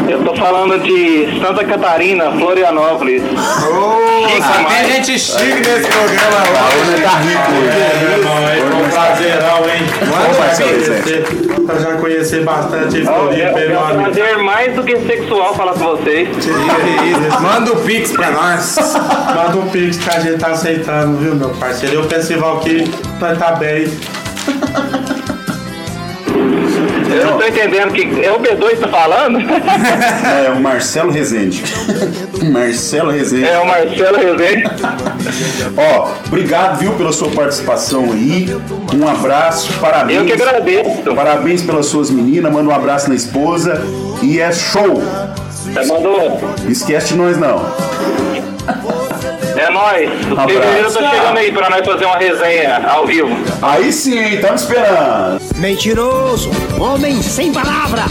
Eu 0.09 0.25
tô 0.25 0.35
falando 0.35 0.79
de 0.83 1.41
Santa 1.41 1.65
Catarina, 1.65 2.31
Florianópolis. 2.33 3.23
Chique 3.23 4.43
só 4.43 4.65
tem 4.65 4.93
gente 4.93 5.19
chique 5.19 5.69
nesse 5.69 5.87
programa 5.89 6.39
lá. 6.53 6.69
Hoje 6.81 7.03
tá 7.03 7.19
rico 7.19 7.53
É, 7.71 8.19
irmão, 8.19 8.39
é 8.49 8.85
um 8.85 8.91
prazerão, 8.91 9.69
hein? 9.69 9.83
Conhecer, 10.57 11.25
eu 11.69 11.81
já 11.81 11.93
conheci 11.97 12.41
bastante 12.41 13.05
Floripa, 13.05 13.59
É 13.61 13.65
é 13.65 13.69
meu 13.69 13.79
um 13.81 13.85
amigo. 13.85 14.03
prazer 14.03 14.39
mais 14.39 14.75
do 14.75 14.83
que 14.83 14.97
sexual 15.01 15.55
falar 15.55 15.73
com 15.75 15.97
vocês. 15.97 16.29
Manda 17.41 17.73
o 17.73 17.77
Pix 17.77 18.11
pra 18.13 18.31
nós. 18.31 18.77
Manda 19.35 19.59
um 19.59 19.69
pix 19.71 19.97
que 19.99 20.11
a 20.11 20.21
gente 20.21 20.39
tá 20.39 20.49
aceitando, 20.49 21.17
viu, 21.19 21.35
meu 21.37 21.51
parceiro? 21.51 21.95
E 21.95 21.99
o 21.99 22.05
festival 22.09 22.59
que 22.59 22.91
nós 23.21 23.39
tá 23.39 23.53
bem. 23.53 23.87
Eu 27.11 27.27
não 27.27 27.39
tô 27.39 27.47
entendendo 27.47 27.93
que 27.93 28.25
é 28.25 28.33
o 28.33 28.39
B2 28.39 28.71
que 28.71 28.77
tá 28.77 28.89
falando? 28.89 29.39
É 29.41 30.51
o 30.51 30.61
Marcelo 30.61 31.11
Rezende. 31.11 31.63
Marcelo 32.51 33.11
Rezende. 33.11 33.45
É 33.45 33.59
o 33.59 33.67
Marcelo 33.67 34.17
Rezende. 34.19 34.65
Ó, 35.77 36.09
obrigado, 36.27 36.79
viu, 36.79 36.93
pela 36.93 37.13
sua 37.13 37.29
participação 37.31 38.13
aí. 38.13 38.49
Um 38.95 39.09
abraço, 39.09 39.73
parabéns. 39.81 40.19
Eu 40.19 40.27
que 40.27 40.33
agradeço. 40.33 41.15
Parabéns 41.15 41.63
pelas 41.63 41.87
suas 41.87 42.11
meninas, 42.11 42.53
manda 42.53 42.71
um 42.71 42.75
abraço 42.75 43.09
na 43.09 43.15
esposa. 43.15 43.81
E 44.23 44.41
é 44.41 44.53
show! 44.53 45.03
Você 45.51 45.85
mandou. 45.87 46.41
Esquece 46.69 47.09
de 47.09 47.15
nós 47.17 47.37
não. 47.37 47.65
É 49.61 49.71
nóis. 49.71 50.09
O 50.27 50.33
Abraço. 50.33 50.49
fevereiro 50.49 50.93
tá 50.93 51.11
chegando 51.11 51.39
aí 51.39 51.53
pra 51.53 51.71
nós 51.71 51.87
fazer 51.87 52.05
uma 52.07 52.17
resenha 52.17 52.83
ao 52.89 53.07
vivo. 53.07 53.29
Aí 53.61 53.93
sim, 53.93 54.19
hein, 54.19 54.35
estamos 54.35 54.63
esperando. 54.63 55.41
Mentiroso, 55.57 56.51
homem 56.79 57.21
sem 57.23 57.53
palavra. 57.53 58.05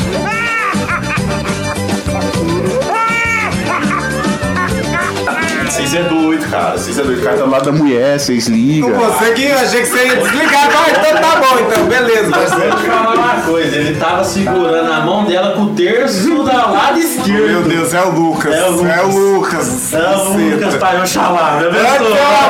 Vocês 5.80 5.96
é 5.96 6.04
doido, 6.04 6.50
cara. 6.50 6.78
Vocês 6.78 7.00
é 7.00 7.04
doido. 7.04 7.22
Cara 7.24 7.38
tá 7.38 7.44
do 7.46 7.50
lado 7.50 7.66
da 7.66 7.72
mulher, 7.72 8.20
vocês 8.20 8.48
ligam. 8.48 8.92
Você 8.92 9.32
que 9.34 9.46
eu 9.46 9.56
achei 9.58 9.82
que 9.82 9.88
você 9.88 10.06
ia 10.08 10.16
desligar, 10.18 10.70
mas 10.74 10.98
então 10.98 11.22
tá 11.22 11.36
bom, 11.40 11.60
então, 11.60 11.86
beleza, 11.86 12.32
Deixa 12.32 12.56
eu 12.56 12.76
te 12.76 12.84
falar 12.84 13.14
uma 13.16 13.42
coisa, 13.44 13.76
ele 13.78 13.96
tava 13.98 14.24
segurando 14.26 14.92
a 14.92 15.00
mão 15.00 15.24
dela 15.24 15.56
com 15.56 15.62
o 15.64 15.70
terço 15.76 16.44
da 16.44 16.66
lado 16.68 17.00
esquerdo. 17.00 17.32
Meu 17.32 17.62
Deus, 17.64 17.94
é 17.94 18.02
o 18.02 18.10
Lucas. 18.12 18.54
É 18.54 18.66
o 18.66 18.72
Lucas. 18.72 18.90
É 18.98 19.02
o 19.04 19.08
Lucas. 19.08 19.94
É 19.94 20.18
o 20.18 20.34
Lucas 20.34 20.76
para 20.76 21.00
Oxalá, 21.00 21.58
meu 21.62 21.70
Antes 21.70 21.86
é 21.86 22.00
uma- 22.02 22.48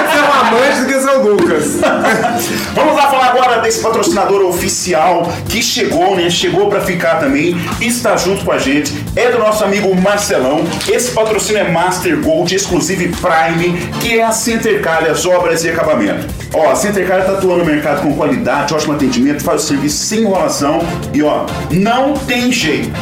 antes 0.00 0.16
é 0.16 0.22
um 0.22 0.32
amante 0.46 0.80
do 0.80 0.86
que 0.86 1.00
ser 1.00 1.10
o 1.10 1.22
Lucas. 1.22 1.64
Vamos 2.74 2.96
lá 2.96 3.02
falar 3.10 3.26
agora 3.26 3.60
desse 3.60 3.80
patrocinador 3.82 4.42
oficial 4.46 5.30
que 5.48 5.62
chegou, 5.62 6.16
né? 6.16 6.30
Chegou 6.30 6.68
pra 6.70 6.80
ficar 6.80 7.16
também, 7.16 7.54
está 7.82 8.16
junto 8.16 8.44
com 8.46 8.52
a 8.52 8.58
gente. 8.58 8.92
É 9.14 9.30
do 9.30 9.38
nosso 9.38 9.62
amigo 9.62 9.94
Marcelão. 9.94 10.64
Esse 10.90 11.10
patrocínio 11.10 11.60
é 11.60 11.70
Master 11.70 12.18
Gold 12.20 12.54
Exclusive 12.62 13.08
Prime, 13.08 13.76
que 14.00 14.20
é 14.20 14.24
a 14.24 14.30
Center 14.30 14.80
Calhas 14.80 15.26
Obras 15.26 15.64
e 15.64 15.70
Acabamento. 15.70 16.26
Ó, 16.54 16.70
a 16.70 16.76
Center 16.76 17.06
Calhas 17.06 17.26
tá 17.26 17.32
atuando 17.32 17.58
no 17.58 17.64
mercado 17.64 18.02
com 18.02 18.14
qualidade, 18.14 18.72
ótimo 18.72 18.92
atendimento, 18.92 19.42
faz 19.42 19.64
o 19.64 19.66
serviço 19.66 20.04
sem 20.06 20.20
enrolação 20.20 20.80
e 21.12 21.22
ó, 21.22 21.44
não 21.70 22.14
tem 22.14 22.52
jeito. 22.52 22.92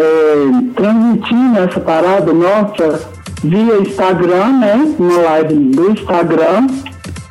transmitindo 0.76 1.58
essa 1.58 1.80
parada 1.80 2.32
nossa 2.32 3.08
via 3.42 3.78
Instagram, 3.78 4.58
né? 4.60 4.94
Uma 4.98 5.18
live 5.18 5.54
do 5.54 5.90
Instagram. 5.90 6.68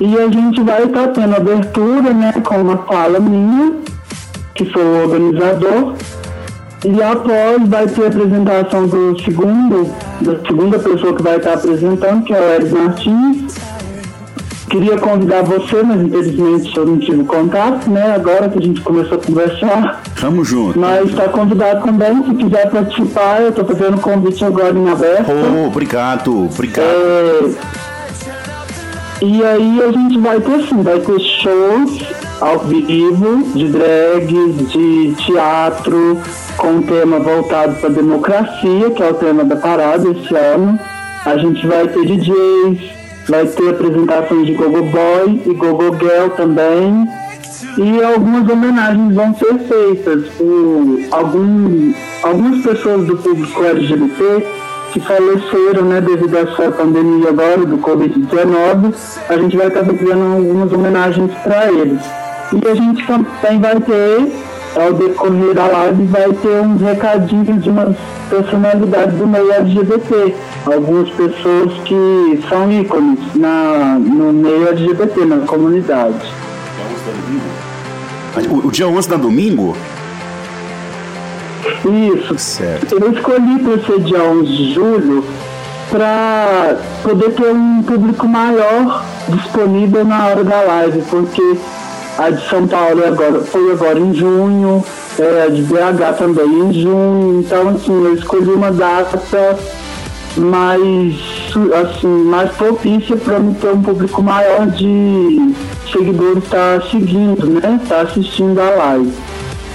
E 0.00 0.16
a 0.16 0.28
gente 0.28 0.62
vai 0.62 0.84
estar 0.84 1.08
tendo 1.08 1.34
abertura, 1.34 2.12
né? 2.12 2.32
Com 2.44 2.60
uma 2.60 2.78
fala 2.84 3.18
minha, 3.18 3.74
que 4.54 4.70
sou 4.70 4.82
o 4.82 5.02
organizador. 5.02 5.94
E 6.84 7.02
após 7.02 7.68
vai 7.68 7.86
ter 7.88 8.04
a 8.04 8.06
apresentação 8.06 8.86
do 8.86 9.20
segundo, 9.22 9.92
da 10.20 10.38
segunda 10.46 10.78
pessoa 10.78 11.12
que 11.14 11.22
vai 11.22 11.36
estar 11.36 11.54
apresentando, 11.54 12.22
que 12.24 12.32
é 12.32 12.38
o 12.38 12.44
Eric 12.54 12.74
Martins. 12.74 13.54
Queria 14.70 14.98
convidar 14.98 15.42
você, 15.42 15.82
mas 15.82 16.00
infelizmente 16.02 16.76
eu 16.76 16.84
não 16.86 16.98
tive 16.98 17.24
contato, 17.24 17.90
né? 17.90 18.14
Agora 18.14 18.50
que 18.50 18.58
a 18.58 18.62
gente 18.62 18.80
começou 18.82 19.16
a 19.18 19.20
conversar. 19.20 20.02
Tamo 20.20 20.44
junto. 20.44 20.78
Mas 20.78 21.08
está 21.08 21.26
convidado 21.28 21.84
também, 21.84 22.22
se 22.22 22.34
quiser 22.34 22.70
participar, 22.70 23.40
eu 23.40 23.48
estou 23.48 23.64
fazendo 23.64 23.98
convite 24.00 24.44
agora 24.44 24.78
em 24.78 24.88
aberto. 24.90 25.32
Oh, 25.32 25.66
obrigado, 25.68 26.44
obrigado. 26.52 26.86
É, 26.86 27.50
E 29.24 29.42
aí 29.42 29.82
a 29.82 29.90
gente 29.90 30.18
vai 30.18 30.38
ter 30.38 30.62
sim, 30.68 30.82
vai 30.82 31.00
ter 31.00 31.18
shows 31.18 32.02
ao 32.40 32.58
vivo, 32.60 33.42
de 33.54 33.68
drags, 33.68 34.70
de 34.70 35.14
teatro, 35.24 36.18
com 36.58 36.68
um 36.68 36.82
tema 36.82 37.18
voltado 37.18 37.76
para 37.76 37.88
democracia, 37.88 38.90
que 38.90 39.02
é 39.02 39.10
o 39.10 39.14
tema 39.14 39.44
da 39.44 39.56
parada 39.56 40.08
esse 40.10 40.34
ano. 40.34 40.78
A 41.24 41.36
gente 41.38 41.66
vai 41.66 41.88
ter 41.88 42.04
DJs, 42.04 42.80
vai 43.28 43.46
ter 43.46 43.70
apresentações 43.70 44.46
de 44.46 44.54
Gogo 44.54 44.82
Boy 44.82 45.42
e 45.46 45.54
Gogo 45.54 45.96
Girl 45.98 46.28
também. 46.36 47.08
E 47.78 48.02
algumas 48.02 48.48
homenagens 48.48 49.14
vão 49.14 49.34
ser 49.34 49.58
feitas 49.58 50.28
por 50.36 50.98
algum, 51.12 51.94
algumas 52.22 52.62
pessoas 52.64 53.06
do 53.06 53.16
público 53.16 53.64
LGBT 53.64 54.46
que 54.92 55.00
faleceram 55.00 55.84
né, 55.84 56.00
devido 56.00 56.36
a 56.36 56.40
essa 56.40 56.72
pandemia 56.72 57.28
agora 57.28 57.64
do 57.64 57.78
Covid-19. 57.78 58.94
A 59.28 59.36
gente 59.36 59.56
vai 59.56 59.68
estar 59.68 59.84
fazendo 59.84 60.36
algumas 60.36 60.72
homenagens 60.72 61.30
para 61.42 61.70
eles. 61.70 62.02
E 62.52 62.66
a 62.68 62.74
gente 62.74 63.06
também 63.06 63.60
vai 63.60 63.80
ter, 63.80 64.32
ao 64.76 64.92
decorrer 64.92 65.54
da 65.54 65.66
live, 65.66 66.04
vai 66.06 66.32
ter 66.32 66.60
uns 66.60 66.80
recadinhos 66.80 67.62
de 67.62 67.70
umas 67.70 67.96
personalidades 68.28 69.16
do 69.16 69.26
meio 69.26 69.52
LGBT. 69.52 70.34
Algumas 70.66 71.10
pessoas 71.10 71.72
que 71.84 72.40
são 72.48 72.70
ícones 72.70 73.18
na, 73.34 73.98
no 73.98 74.32
meio 74.32 74.68
LGBT, 74.68 75.24
na 75.24 75.46
comunidade. 75.46 76.32
O, 78.50 78.68
o 78.68 78.70
dia 78.70 78.86
11 78.86 79.08
da 79.08 79.16
domingo? 79.16 79.76
Isso. 82.14 82.38
Certo. 82.38 82.98
Eu 83.00 83.12
escolhi 83.12 83.58
para 83.60 83.78
ser 83.84 84.00
dia 84.00 84.22
11 84.22 84.46
de 84.46 84.74
julho 84.74 85.24
para 85.90 86.76
poder 87.02 87.32
ter 87.32 87.50
um 87.50 87.82
público 87.82 88.28
maior 88.28 89.04
disponível 89.28 90.04
na 90.04 90.26
hora 90.26 90.44
da 90.44 90.60
live, 90.60 91.02
porque 91.10 91.56
a 92.18 92.30
de 92.30 92.48
São 92.48 92.66
Paulo 92.66 93.06
agora, 93.06 93.40
foi 93.40 93.72
agora 93.72 93.98
em 93.98 94.12
junho, 94.12 94.84
é, 95.18 95.44
a 95.44 95.48
de 95.48 95.62
BH 95.62 96.18
também 96.18 96.46
em 96.46 96.72
junho, 96.72 97.40
então 97.40 97.68
assim, 97.68 97.92
eu 97.92 98.14
escolhi 98.14 98.50
uma 98.50 98.72
data 98.72 99.18
mais 100.36 101.16
assim, 101.80 102.24
mais 102.24 102.50
propícia 102.52 103.16
para 103.16 103.38
me 103.38 103.54
ter 103.54 103.70
um 103.70 103.82
público 103.82 104.22
maior 104.22 104.66
de 104.66 105.54
seguidores 105.90 106.44
estar 106.44 106.80
tá 106.80 106.86
seguindo, 106.90 107.46
né? 107.46 107.80
Tá 107.88 108.02
assistindo 108.02 108.60
a 108.60 108.70
live. 108.70 109.12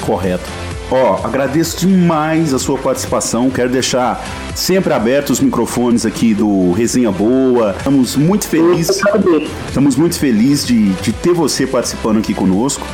Correto. 0.02 0.63
Ó, 0.92 1.20
agradeço 1.24 1.78
demais 1.78 2.54
a 2.54 2.60
sua 2.60 2.78
participação. 2.78 3.50
Quero 3.50 3.70
deixar 3.70 4.24
sempre 4.56 4.94
abertos 4.94 5.38
os 5.38 5.40
microfones 5.40 6.06
aqui 6.06 6.34
do 6.34 6.72
Resenha 6.72 7.12
Boa. 7.12 7.74
Estamos 7.78 8.16
muito 8.16 8.48
felizes. 8.48 9.02
Estamos 9.68 9.96
muito 9.96 10.20
felizes 10.20 10.68
de, 10.68 10.90
de 10.90 11.12
ter 11.12 11.34
você 11.34 11.66
participando 11.66 12.20
aqui 12.20 12.34
conosco. 12.34 12.86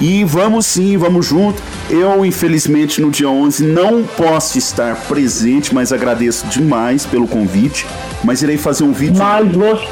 E 0.00 0.24
vamos 0.24 0.66
sim, 0.66 0.96
vamos 0.96 1.26
junto. 1.26 1.62
Eu, 1.88 2.26
infelizmente, 2.26 3.00
no 3.00 3.10
dia 3.10 3.28
11 3.28 3.64
não 3.64 4.02
posso 4.02 4.58
estar 4.58 4.96
presente, 5.06 5.72
mas 5.72 5.92
agradeço 5.92 6.46
demais 6.48 7.06
pelo 7.06 7.28
convite. 7.28 7.86
Mas 8.24 8.42
irei 8.42 8.56
fazer 8.56 8.82
um 8.84 8.92
vídeo. 8.92 9.18
Mas 9.18 9.52
você 9.52 9.88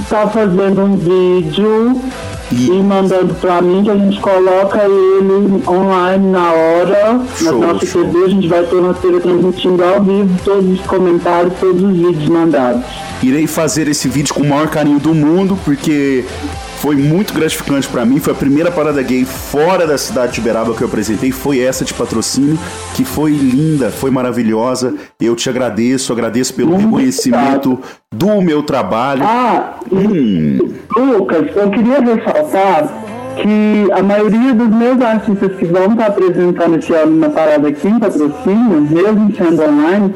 está 0.00 0.26
fazendo 0.28 0.82
um 0.82 0.96
vídeo 0.96 2.00
e, 2.54 2.82
mandando 2.82 3.34
para 3.34 3.60
mim 3.60 3.82
que 3.82 3.90
a 3.90 3.96
gente 3.96 4.20
coloca 4.20 4.82
ele 4.84 5.62
online 5.66 6.30
na 6.30 6.52
hora, 6.52 7.12
na 7.14 7.26
Show, 7.36 7.58
nossa 7.60 7.86
show. 7.86 8.04
TV, 8.04 8.24
a 8.24 8.28
gente 8.28 8.48
vai 8.48 8.62
ter 8.64 8.76
uma 8.76 8.94
TV 8.94 9.20
transmitindo 9.20 9.84
ao 9.84 10.02
vivo 10.02 10.40
todos 10.44 10.80
os 10.80 10.86
comentários, 10.86 11.52
todos 11.58 11.82
os 11.82 11.96
vídeos 11.96 12.28
mandados. 12.28 12.84
Irei 13.22 13.46
fazer 13.46 13.88
esse 13.88 14.08
vídeo 14.08 14.34
com 14.34 14.42
o 14.42 14.48
maior 14.48 14.68
carinho 14.68 15.00
do 15.00 15.14
mundo, 15.14 15.58
porque 15.64 16.24
foi 16.84 16.96
muito 16.96 17.32
gratificante 17.32 17.88
pra 17.88 18.04
mim. 18.04 18.20
Foi 18.20 18.34
a 18.34 18.36
primeira 18.36 18.70
parada 18.70 19.00
gay 19.00 19.24
fora 19.24 19.86
da 19.86 19.96
cidade 19.96 20.34
de 20.34 20.40
Uberaba 20.40 20.74
que 20.74 20.82
eu 20.82 20.86
apresentei. 20.86 21.32
Foi 21.32 21.58
essa 21.58 21.82
de 21.82 21.94
patrocínio, 21.94 22.58
que 22.94 23.06
foi 23.06 23.30
linda, 23.30 23.90
foi 23.90 24.10
maravilhosa. 24.10 24.94
Eu 25.18 25.34
te 25.34 25.48
agradeço, 25.48 26.12
agradeço 26.12 26.52
pelo 26.52 26.76
reconhecimento 26.76 27.80
do 28.12 28.42
meu 28.42 28.62
trabalho. 28.62 29.22
Ah, 29.24 29.76
Hum, 29.90 30.58
Lucas, 30.94 31.46
eu 31.56 31.70
queria 31.70 32.00
ressaltar 32.00 32.88
que 33.36 33.90
a 33.92 34.02
maioria 34.02 34.52
dos 34.52 34.68
meus 34.68 35.00
artistas 35.00 35.56
que 35.56 35.64
vão 35.64 35.92
estar 35.92 36.06
apresentando 36.08 36.76
esse 36.76 36.92
ano 36.92 37.16
na 37.16 37.30
parada 37.30 37.66
aqui 37.66 37.88
em 37.88 37.98
patrocínio, 37.98 38.80
mesmo 38.82 39.34
sendo 39.34 39.62
online, 39.62 40.14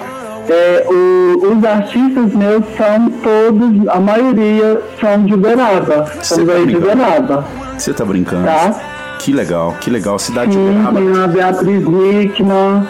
é, 0.49 0.85
o- 0.89 1.53
os 1.57 1.65
artistas 1.65 2.33
meus 2.35 2.65
são 2.77 3.11
todos, 3.23 3.89
a 3.89 4.01
maioria 4.01 4.81
são 5.01 5.25
de 5.25 5.35
Uberaba, 5.35 6.07
são 6.23 6.45
daí 6.45 6.67
de 6.67 6.77
Uberaba. 6.77 7.45
você 7.77 7.93
tá 7.93 8.05
brincando? 8.05 8.45
Tá. 8.45 8.75
Que 9.19 9.33
legal, 9.33 9.75
que 9.81 9.91
legal. 9.91 10.19
Cidade 10.19 10.53
de 10.53 10.57
Sim, 10.57 10.71
Uberaba. 10.71 11.01
tem 11.01 11.23
a 11.23 11.27
Beatriz 11.27 11.85
Wickman, 11.87 12.87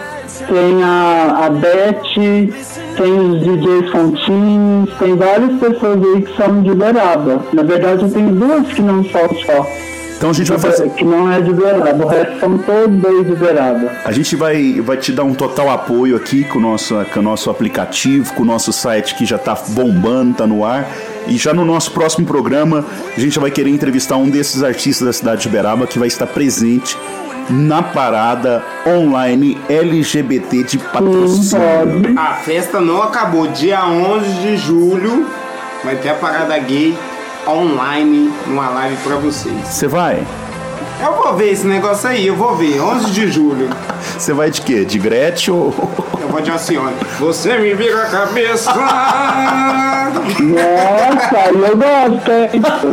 tem 0.47 0.83
a, 0.83 1.45
a 1.45 1.49
Beth, 1.49 2.01
tem 2.97 3.19
os 3.19 3.39
DJs 3.41 3.89
Fontins, 3.91 4.89
tem 4.99 5.15
várias 5.15 5.59
pessoas 5.59 5.97
aí 6.03 6.21
que 6.21 6.37
são 6.37 6.61
de 6.61 6.71
Uberaba. 6.71 7.39
Na 7.53 7.63
verdade, 7.63 8.03
eu 8.03 8.11
tenho 8.11 8.31
duas 8.35 8.67
que 8.67 8.81
não 8.81 9.03
são 9.05 9.27
só. 9.45 9.65
Então 10.19 10.31
a 10.31 10.33
gente 10.33 10.49
vai 10.49 10.59
fazer. 10.59 10.89
Que 10.89 11.05
não 11.05 11.31
é 11.31 11.39
de 11.39 11.49
Uberaba, 11.49 12.05
o 12.05 12.07
resto 12.09 12.39
são 12.41 12.57
todos 12.57 13.25
de 13.25 13.31
Uberaba. 13.31 13.89
A 14.03 14.11
gente 14.11 14.35
vai, 14.35 14.81
vai 14.81 14.97
te 14.97 15.13
dar 15.13 15.23
um 15.23 15.33
total 15.33 15.69
apoio 15.69 16.17
aqui 16.17 16.43
com 16.43 16.59
o, 16.59 16.61
nosso, 16.61 16.93
com 17.13 17.21
o 17.21 17.23
nosso 17.23 17.49
aplicativo, 17.49 18.33
com 18.33 18.43
o 18.43 18.45
nosso 18.45 18.73
site 18.73 19.15
que 19.15 19.25
já 19.25 19.37
tá 19.37 19.57
bombando, 19.69 20.33
tá 20.33 20.45
no 20.45 20.65
ar. 20.65 20.85
E 21.25 21.37
já 21.37 21.53
no 21.53 21.63
nosso 21.63 21.91
próximo 21.91 22.27
programa, 22.27 22.85
a 23.15 23.19
gente 23.19 23.39
vai 23.39 23.49
querer 23.49 23.69
entrevistar 23.69 24.17
um 24.17 24.29
desses 24.29 24.61
artistas 24.61 25.07
da 25.07 25.13
cidade 25.13 25.43
de 25.43 25.47
Uberaba 25.47 25.87
que 25.87 25.97
vai 25.97 26.09
estar 26.09 26.27
presente 26.27 26.97
na 27.49 27.81
parada 27.81 28.61
online 28.85 29.57
LGBT 29.69 30.63
de 30.63 30.79
patrocínio. 30.79 32.19
A 32.19 32.33
festa 32.33 32.81
não 32.81 33.01
acabou. 33.01 33.47
Dia 33.47 33.85
11 33.87 34.33
de 34.41 34.57
julho 34.57 35.25
vai 35.81 35.95
ter 35.95 36.09
a 36.09 36.15
parada 36.15 36.59
gay 36.59 36.93
online 37.49 38.31
numa 38.47 38.69
live 38.69 38.97
pra 39.03 39.15
vocês. 39.17 39.55
Você 39.67 39.87
vai? 39.87 40.23
Eu 41.01 41.13
vou 41.13 41.33
ver 41.35 41.51
esse 41.53 41.65
negócio 41.65 42.09
aí, 42.09 42.27
eu 42.27 42.35
vou 42.35 42.55
ver. 42.55 42.79
11 42.81 43.11
de 43.11 43.31
julho. 43.31 43.69
Você 44.17 44.33
vai 44.33 44.51
de 44.51 44.61
quê? 44.61 44.83
De 44.83 44.99
Gretchen 44.99 45.53
ou... 45.53 45.73
Eu 46.19 46.27
vou 46.27 46.41
de 46.41 46.51
Alcione. 46.51 46.93
Você 47.19 47.57
me 47.57 47.73
vira 47.73 48.03
a 48.03 48.05
cabeça. 48.07 48.69
Nossa, 50.39 51.49
eu 51.51 51.77
gosto? 51.77 52.31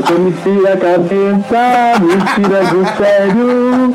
Você 0.04 0.14
me 0.14 0.32
tira 0.32 0.74
a 0.74 0.76
cabeça, 0.76 2.00
me 2.00 2.16
tira 2.34 2.64
do 2.66 2.96
sério. 2.96 3.94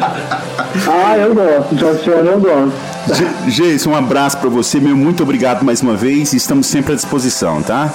Ah, 0.87 1.17
eu 1.17 1.33
gosto, 1.33 1.75
de 1.75 1.83
Alcione 1.85 2.27
eu 2.27 2.39
gosto. 2.39 2.73
Ge- 3.15 3.49
Geison, 3.49 3.91
um 3.91 3.95
abraço 3.95 4.37
pra 4.37 4.49
você, 4.49 4.79
meu 4.79 4.95
muito 4.95 5.23
obrigado 5.23 5.63
mais 5.63 5.81
uma 5.81 5.95
vez 5.95 6.33
estamos 6.33 6.67
sempre 6.67 6.93
à 6.93 6.95
disposição, 6.95 7.61
tá? 7.61 7.89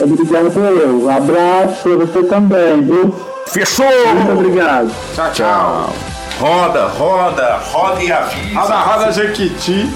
Obrigado 0.00 0.50
por 0.50 0.62
eu. 0.62 1.10
Abraço 1.10 1.82
pra 1.82 1.96
você 1.96 2.22
também, 2.24 2.82
viu? 2.82 3.14
Fechou! 3.46 3.86
Muito 4.14 4.32
obrigado. 4.32 4.90
Tchau, 5.14 5.30
tchau. 5.32 5.92
Roda, 6.40 6.88
roda, 6.88 7.60
roda 7.70 8.02
e 8.02 8.10
avisa. 8.10 8.60
Roda, 8.60 8.74
roda, 8.74 9.12
Jequiti. 9.12 9.88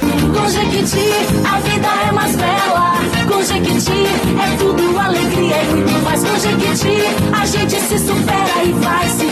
Com 0.00 0.48
Jequiti, 0.48 1.10
a 1.46 1.58
vida 1.60 1.88
é 2.08 2.12
mais 2.12 2.36
bela. 2.36 2.94
Com 3.30 3.42
Jequiti, 3.42 4.06
é 4.42 4.56
tudo 4.56 4.98
alegria 4.98 5.62
e 5.62 5.74
muito 5.74 6.04
mais. 6.04 6.24
Com 6.24 6.38
Jequiti, 6.38 7.02
a 7.38 7.44
gente 7.44 7.80
se 7.80 7.98
supera 7.98 8.64
e 8.64 8.72
vai. 8.72 9.04
Contente. 9.04 9.23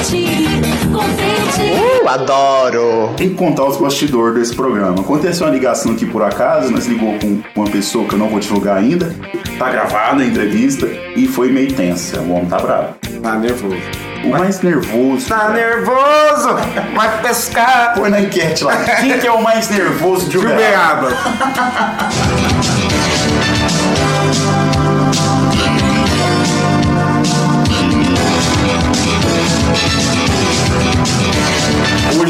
Uh, 0.00 2.08
adoro! 2.08 3.12
Tem 3.18 3.28
que 3.28 3.34
contar 3.34 3.66
os 3.66 3.76
bastidores 3.76 4.34
desse 4.34 4.54
programa. 4.54 4.98
Aconteceu 5.00 5.46
uma 5.46 5.52
ligação 5.52 5.92
aqui 5.92 6.06
por 6.06 6.22
acaso, 6.22 6.72
nós 6.72 6.86
ligou 6.86 7.18
com 7.18 7.42
uma 7.54 7.68
pessoa 7.70 8.08
que 8.08 8.14
eu 8.14 8.18
não 8.18 8.28
vou 8.28 8.40
divulgar 8.40 8.78
ainda. 8.78 9.14
Tá 9.58 9.70
gravada 9.70 10.22
a 10.22 10.26
entrevista 10.26 10.86
e 11.14 11.28
foi 11.28 11.52
meio 11.52 11.70
tensa. 11.74 12.18
O 12.20 12.32
homem 12.32 12.46
tá 12.46 12.58
bravo. 12.58 12.94
Tá 13.22 13.36
nervoso. 13.36 13.76
O 14.24 14.28
mais 14.30 14.62
nervoso. 14.62 15.28
Tá 15.28 15.50
nervoso? 15.50 16.48
Vai 16.94 17.22
pescar. 17.22 17.92
Põe 17.94 18.08
na 18.08 18.22
enquete 18.22 18.64
lá. 18.64 18.74
Quem 19.00 19.18
que 19.18 19.26
é 19.26 19.32
o 19.32 19.42
mais 19.42 19.68
nervoso 19.68 20.30
de 20.30 20.32
De 20.32 20.38
Uberaba? 20.38 21.08
Uberaba. 21.08 22.70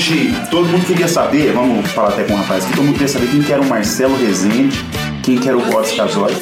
Hoje, 0.00 0.32
todo 0.50 0.66
mundo 0.66 0.86
queria 0.86 1.06
saber, 1.06 1.52
vamos 1.52 1.86
falar 1.90 2.08
até 2.08 2.24
com 2.24 2.32
o 2.32 2.36
rapaz 2.36 2.64
aqui, 2.64 2.72
todo 2.72 2.84
mundo 2.84 2.94
queria 2.94 3.06
saber 3.06 3.28
quem 3.28 3.42
que 3.42 3.52
era 3.52 3.60
o 3.60 3.68
Marcelo 3.68 4.16
Rezende, 4.16 4.82
quem 5.30 5.38
que 5.38 5.48
era 5.48 5.56
o 5.56 5.64
Boris 5.66 5.92
Casoy. 5.92 6.34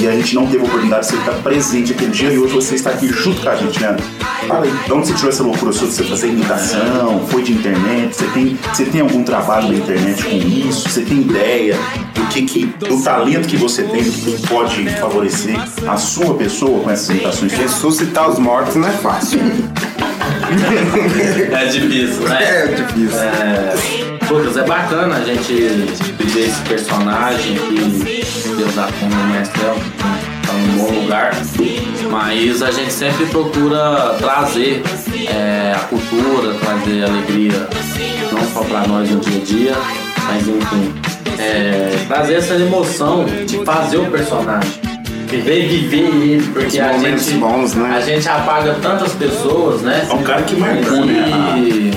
E 0.00 0.06
a 0.06 0.12
gente 0.12 0.34
não 0.34 0.46
teve 0.46 0.58
a 0.58 0.66
oportunidade 0.66 1.06
de 1.06 1.12
você 1.12 1.16
estar 1.18 1.32
presente 1.42 1.92
aquele 1.92 2.10
dia 2.10 2.30
e 2.30 2.38
hoje 2.38 2.54
você 2.54 2.74
está 2.74 2.90
aqui 2.90 3.08
junto 3.08 3.40
com 3.40 3.48
a 3.48 3.56
gente, 3.56 3.80
né? 3.80 3.96
Fala 4.46 4.64
aí, 4.64 4.72
de 4.84 4.92
onde 4.92 5.06
você 5.06 5.14
tirou 5.14 5.30
essa 5.30 5.42
loucura 5.42 5.72
sua 5.72 5.88
de 5.88 5.94
você 5.94 6.04
fazer 6.04 6.28
imitação? 6.28 7.26
Foi 7.28 7.42
de 7.42 7.52
internet? 7.52 8.14
Você 8.14 8.26
tem, 8.26 8.58
você 8.72 8.84
tem 8.84 9.00
algum 9.00 9.22
trabalho 9.22 9.68
na 9.68 9.74
internet 9.74 10.22
com 10.22 10.36
isso? 10.36 10.88
Você 10.88 11.02
tem 11.02 11.20
ideia 11.20 11.76
do 12.14 12.26
que, 12.26 12.42
que 12.42 12.66
do 12.66 13.02
talento 13.02 13.48
que 13.48 13.56
você 13.56 13.82
tem, 13.84 14.02
do 14.02 14.12
que 14.12 14.46
pode 14.46 14.88
favorecer 14.96 15.56
a 15.86 15.96
sua 15.96 16.34
pessoa 16.34 16.82
com 16.82 16.90
essas 16.90 17.08
imitações? 17.10 17.52
Ressuscitar 17.52 18.28
os 18.28 18.38
mortos 18.38 18.76
não 18.76 18.88
é 18.88 18.92
fácil. 18.92 19.40
É 21.50 21.66
difícil, 21.66 22.22
né? 22.28 22.38
É 22.40 22.66
difícil. 22.66 23.20
É, 23.20 24.17
Lucas, 24.30 24.58
é 24.58 24.62
bacana 24.62 25.16
a 25.16 25.24
gente 25.24 25.52
viver 25.52 26.48
esse 26.48 26.60
personagem 26.62 27.56
que 27.56 28.48
Deus 28.56 28.74
dá 28.74 28.88
como 29.00 29.24
Mestre 29.32 29.58
tá 29.58 30.52
num 30.52 30.76
bom 30.76 31.00
lugar, 31.00 31.30
mas 32.10 32.62
a 32.62 32.70
gente 32.70 32.92
sempre 32.92 33.24
procura 33.26 34.16
trazer 34.18 34.82
é, 35.28 35.72
a 35.74 35.80
cultura, 35.80 36.54
trazer 36.54 37.04
alegria, 37.04 37.68
não 38.30 38.46
só 38.52 38.62
para 38.64 38.86
nós 38.86 39.10
no 39.10 39.18
dia 39.20 39.40
a 39.40 39.44
dia, 39.44 39.74
mas 40.26 40.46
enfim, 40.46 40.94
é, 41.38 42.04
trazer 42.06 42.34
essa 42.34 42.54
emoção 42.54 43.24
de 43.46 43.64
fazer 43.64 43.96
o 43.96 44.10
personagem. 44.10 44.87
Viver 45.28 45.64
e 45.64 45.68
viver 45.68 45.98
ele, 46.06 46.42
porque 46.52 46.66
Os 46.66 46.78
a 46.80 46.92
gente, 46.98 47.30
bons, 47.34 47.74
né? 47.74 47.94
a 47.96 48.00
gente 48.00 48.26
apaga 48.28 48.74
tantas 48.80 49.12
pessoas, 49.12 49.82
né? 49.82 50.06
É 50.08 50.12
um 50.14 50.22
cara 50.22 50.42
que 50.42 50.56
marcou, 50.56 51.04
né? 51.04 51.24
E- 51.58 51.92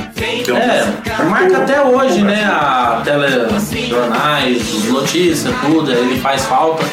É, 0.52 1.24
marca 1.24 1.58
até 1.60 1.82
hoje, 1.82 2.22
né? 2.24 2.44
A 2.46 3.02
telejornais, 3.06 4.58
as 4.76 4.84
notícias, 4.86 5.54
tudo, 5.66 5.92
ele 5.92 6.20
faz 6.20 6.44
falta, 6.46 6.84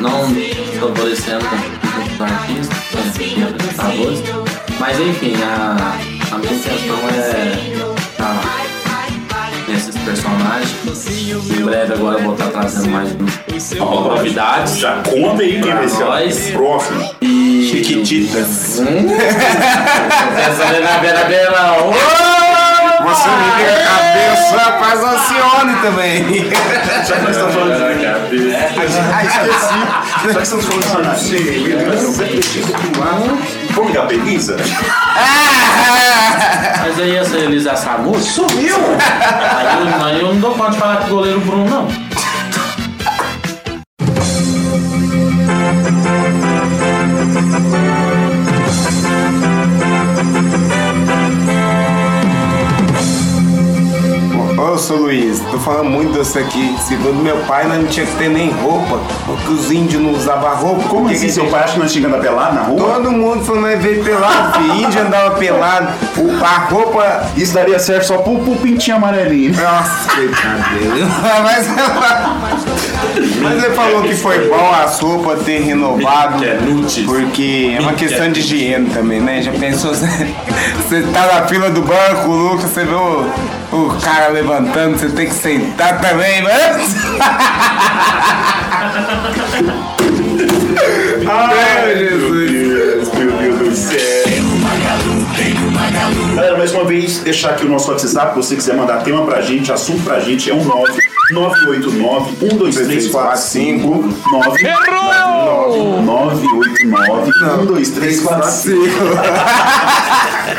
não 0.00 0.24
favorecendo 0.80 1.44
os 1.44 2.20
artistas, 2.20 3.36
né, 3.36 3.48
apresentadores. 3.48 4.22
Mas 4.78 4.98
enfim, 4.98 5.34
a, 5.42 5.94
a 6.32 6.38
minha 6.38 6.52
intenção 6.52 6.96
é 7.14 7.86
tá 8.16 8.40
nesses 10.00 10.04
personagens. 10.04 11.50
Em 11.50 11.64
breve 11.64 11.94
agora 11.94 12.18
eu 12.18 12.24
vou 12.24 12.32
estar 12.34 12.48
trazendo 12.48 12.90
mais 12.90 13.14
novidades. 13.78 14.78
Já 14.78 15.02
conta 15.02 15.42
aí 15.42 15.60
quem 15.60 15.74
vai 15.74 15.88
ser 15.88 16.04
nós. 16.04 16.48
o 16.48 16.52
próximo. 16.52 17.10
E... 17.20 17.68
Chiquititas. 17.70 18.80
Essa 20.38 20.64
bela, 20.66 20.98
bela, 20.98 21.24
bela. 21.24 22.29
Você 23.02 23.28
me 23.28 23.50
vira 23.56 23.74
a 23.74 23.82
cabeça, 23.84 24.58
faz 24.78 25.04
Alcione 25.04 25.74
também. 25.80 26.50
Já 27.06 27.16
que 27.16 27.22
nós 27.22 27.30
estamos 27.36 27.54
falando 27.54 27.74
de 27.76 28.54
Ah, 29.12 29.24
esqueci. 29.24 29.78
Já 30.26 30.34
que 30.34 30.42
estamos 30.42 30.64
falando 30.66 30.82
de 30.82 30.90
Vamos 33.74 33.90
ligar 33.90 34.06
pra 34.06 34.14
Elisa? 34.14 34.56
Mas 36.80 36.98
aí 36.98 37.16
essa 37.16 37.36
Elisa 37.36 37.76
Samu 37.76 38.18
sumiu! 38.20 38.76
Aí 39.56 39.66
eu, 39.86 40.04
aí 40.04 40.20
eu 40.20 40.34
não 40.34 40.40
dou 40.40 40.54
conta 40.54 40.70
de 40.72 40.78
falar 40.78 40.96
com 40.98 41.06
o 41.06 41.08
goleiro 41.08 41.40
Bruno, 41.40 41.68
não. 41.68 42.10
Ô, 54.60 54.76
seu 54.76 54.96
Luiz, 54.96 55.40
tô 55.50 55.58
falando 55.58 55.88
muito 55.88 56.12
disso 56.18 56.38
aqui. 56.38 56.76
Segundo 56.86 57.22
meu 57.22 57.36
pai, 57.46 57.66
nós 57.66 57.78
não 57.78 57.86
tinha 57.86 58.04
que 58.04 58.14
ter 58.16 58.28
nem 58.28 58.50
roupa, 58.50 59.00
porque 59.24 59.52
os 59.52 59.70
índios 59.70 60.02
não 60.02 60.12
usavam 60.12 60.54
roupa. 60.54 60.88
Como 60.88 61.08
assim? 61.08 61.26
que 61.26 61.32
Seu 61.32 61.46
pai 61.46 61.64
acha 61.64 61.72
que 61.74 61.78
nós 61.78 61.90
chegando 61.92 62.16
a 62.16 62.18
pelado 62.18 62.54
na 62.56 62.62
rua? 62.62 62.94
Todo 62.94 63.10
mundo 63.10 63.42
falou 63.44 63.62
nós 63.62 63.80
veio 63.82 64.04
pelado, 64.04 64.58
filho. 64.60 64.74
Índio 64.74 65.00
andava 65.02 65.30
pelado. 65.36 65.88
O- 66.18 66.44
a 66.44 66.58
roupa. 66.68 67.26
Isso 67.36 67.54
daria 67.54 67.78
certo 67.78 68.04
só 68.06 68.18
pro, 68.18 68.38
pro 68.40 68.54
pintinho 68.56 68.96
amarelinho. 68.98 69.54
Nossa, 69.56 70.10
coitado 70.14 70.70
dele. 70.74 71.04
Mas, 71.42 71.66
mas 73.42 73.64
ele 73.64 73.74
falou 73.74 74.02
que 74.02 74.14
foi 74.14 74.48
bom 74.48 74.72
a 74.72 74.86
sopa 74.88 75.36
ter 75.36 75.60
renovado. 75.62 76.44
Porque 77.06 77.74
é 77.76 77.80
uma 77.80 77.92
questão 77.94 78.30
de 78.30 78.40
higiene 78.40 78.90
também, 78.90 79.20
né? 79.20 79.40
Já 79.42 79.52
pensou? 79.52 79.92
Você 79.94 81.02
tá 81.12 81.26
na 81.40 81.46
fila 81.46 81.70
do 81.70 81.82
banco, 81.82 82.28
Lucas, 82.30 82.70
você 82.70 82.84
vê 82.84 82.94
o, 82.94 83.24
o 83.72 83.96
cara 84.02 84.30
levantando, 84.50 84.98
você 84.98 85.08
tem 85.10 85.28
que 85.28 85.34
sentar 85.34 86.00
também, 86.00 86.42
né? 86.42 86.50
Ai, 91.28 91.96
Jesus. 91.96 93.10
Meu 93.14 93.32
Deus 93.32 93.58
do 93.58 93.76
céu. 93.76 93.98
Galera, 96.34 96.58
mais 96.58 96.72
uma 96.72 96.84
vez, 96.84 97.18
deixar 97.18 97.50
aqui 97.50 97.64
o 97.64 97.68
nosso 97.68 97.90
WhatsApp. 97.90 98.32
Se 98.34 98.36
você 98.36 98.56
quiser 98.56 98.74
mandar 98.74 99.02
tema 99.02 99.24
pra 99.24 99.40
gente, 99.40 99.70
assunto 99.72 100.02
pra 100.02 100.18
gente, 100.20 100.50
é 100.50 100.54
um 100.54 100.64
9 100.64 100.92
989 101.32 102.36
12345 102.36 103.86
9 104.32 104.62
989 106.04 107.32
12345 107.66 108.80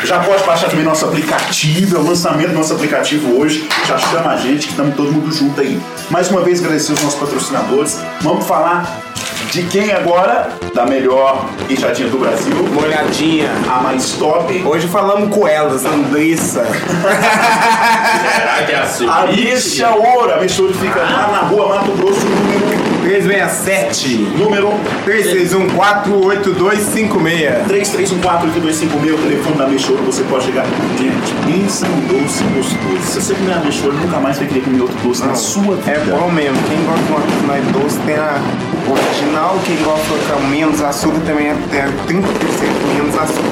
Já 0.04 0.20
pode 0.20 0.44
baixar 0.44 0.68
também 0.68 0.84
nosso 0.84 1.04
aplicativo, 1.04 1.96
é 1.96 1.98
o 1.98 2.02
lançamento 2.02 2.48
do 2.48 2.54
nosso 2.54 2.72
aplicativo 2.72 3.38
hoje. 3.38 3.68
Já 3.86 3.98
chama 3.98 4.30
a 4.32 4.36
gente 4.36 4.66
que 4.66 4.72
estamos 4.72 4.96
todo 4.96 5.12
mundo 5.12 5.30
junto 5.32 5.60
aí. 5.60 5.80
Mais 6.10 6.30
uma 6.30 6.40
vez 6.40 6.60
agradecer 6.60 6.92
os 6.92 7.02
nossos 7.02 7.18
patrocinadores. 7.18 7.98
Vamos 8.20 8.46
falar 8.46 9.11
de 9.50 9.62
quem 9.64 9.92
agora? 9.92 10.48
Da 10.74 10.86
melhor 10.86 11.46
queijadinha 11.66 12.08
do 12.08 12.18
Brasil. 12.18 12.54
Molhadinha. 12.72 13.50
A 13.68 13.80
mais 13.82 14.12
top. 14.12 14.62
Hoje 14.64 14.86
falamos 14.88 15.34
com 15.34 15.46
elas, 15.46 15.84
Andressa. 15.84 16.64
Será 18.36 18.62
que 18.66 18.72
é 18.72 19.08
a 19.08 19.20
A 19.22 19.26
Bicha 19.26 19.90
Ouro. 19.90 20.32
A 20.32 20.36
Bicha 20.38 20.62
Ouro 20.62 20.74
fica 20.74 21.00
lá 21.00 21.28
na 21.32 21.48
rua 21.48 21.68
Mato 21.68 21.92
Grosso, 21.92 22.24
número 22.24 22.91
367. 23.02 24.16
Número 24.38 24.72
361-48256. 25.06 27.66
3314-8256, 27.68 29.14
o 29.14 29.18
telefone 29.18 29.56
da 29.56 29.66
Mexouro, 29.66 30.02
você 30.04 30.22
pode 30.24 30.46
chegar. 30.46 30.64
Gente, 30.96 31.34
pensa 31.44 31.86
um 31.86 32.00
doce 32.06 32.42
gostoso. 32.44 33.02
Se 33.04 33.20
você 33.20 33.34
comer 33.34 33.52
a 33.54 33.58
Mexouro, 33.58 33.96
nunca 33.96 34.18
mais 34.18 34.38
vai 34.38 34.46
querer 34.46 34.62
comer 34.62 34.80
outro 34.82 34.96
doce 35.02 35.24
na 35.24 35.34
sua 35.34 35.74
vida. 35.76 35.90
É 35.90 35.98
bom 35.98 36.30
mesmo. 36.30 36.56
Quem 36.68 36.84
gosta 36.84 37.02
de 37.02 37.12
uma 37.12 37.20
mais 37.46 37.64
doce 37.66 37.98
tem 38.06 38.16
a 38.16 38.40
original. 38.88 39.58
Quem 39.64 39.76
gosta 39.82 40.14
com 40.32 40.40
menos 40.48 40.80
açúcar 40.80 41.20
também 41.26 41.48
é 41.48 41.56
tem 42.06 42.20
30% 42.20 42.22
menos 42.94 43.16
açúcar. 43.16 43.42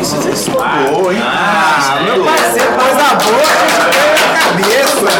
Isso, 0.00 0.14
você 0.16 0.30
estudou, 0.30 1.12
hein? 1.12 1.18
Ah, 1.20 2.00
meu 2.04 2.24
parceiro, 2.24 2.72
coisa 2.72 3.14
boa, 3.14 3.42
cabeça. 4.38 5.10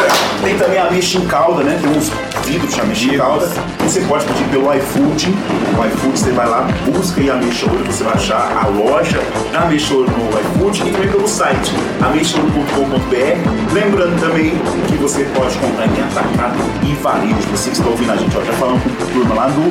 Tem 0.42 0.56
também 0.56 0.78
a 0.78 0.90
mexa 0.90 1.18
em 1.18 1.26
calda, 1.26 1.62
né? 1.62 1.78
Tem 1.80 1.90
uns 1.90 2.10
vidros 2.50 2.74
de 2.74 2.80
ameixa 2.80 3.04
em 3.04 3.16
calda. 3.16 3.48
Você 3.80 4.00
pode 4.00 4.24
pedir 4.24 4.44
pelo 4.48 4.74
iFood. 4.74 5.34
O 5.78 5.86
iFood 5.86 6.18
você 6.18 6.32
vai 6.32 6.48
lá, 6.48 6.66
busca 6.86 7.20
aí 7.20 7.30
a 7.30 7.34
Ameixa 7.34 7.66
Ouro, 7.66 7.84
você 7.84 8.02
vai 8.02 8.14
achar 8.14 8.58
a 8.62 8.66
loja 8.66 9.20
da 9.52 9.60
Ameixa 9.62 9.94
Ouro 9.94 10.10
no 10.10 10.28
iFood 10.40 10.88
e 10.88 10.92
também 10.92 11.08
pelo 11.08 11.28
site 11.28 11.72
ameixaouro.com.br. 12.02 13.72
Lembrando 13.72 14.20
também 14.20 14.52
que 14.88 14.96
você 14.96 15.24
pode 15.34 15.56
comprar 15.58 15.86
em 15.86 16.02
atacado 16.02 16.58
e 16.82 16.94
varejo. 16.94 17.48
Você 17.52 17.70
que 17.70 17.76
está 17.76 17.88
ouvindo 17.88 18.12
a 18.12 18.16
gente, 18.16 18.36
ó, 18.36 18.44
já 18.44 18.52
falando 18.54 18.82
com 18.82 19.04
a 19.04 19.06
turma 19.06 19.34
lá 19.34 19.46
do 19.46 19.70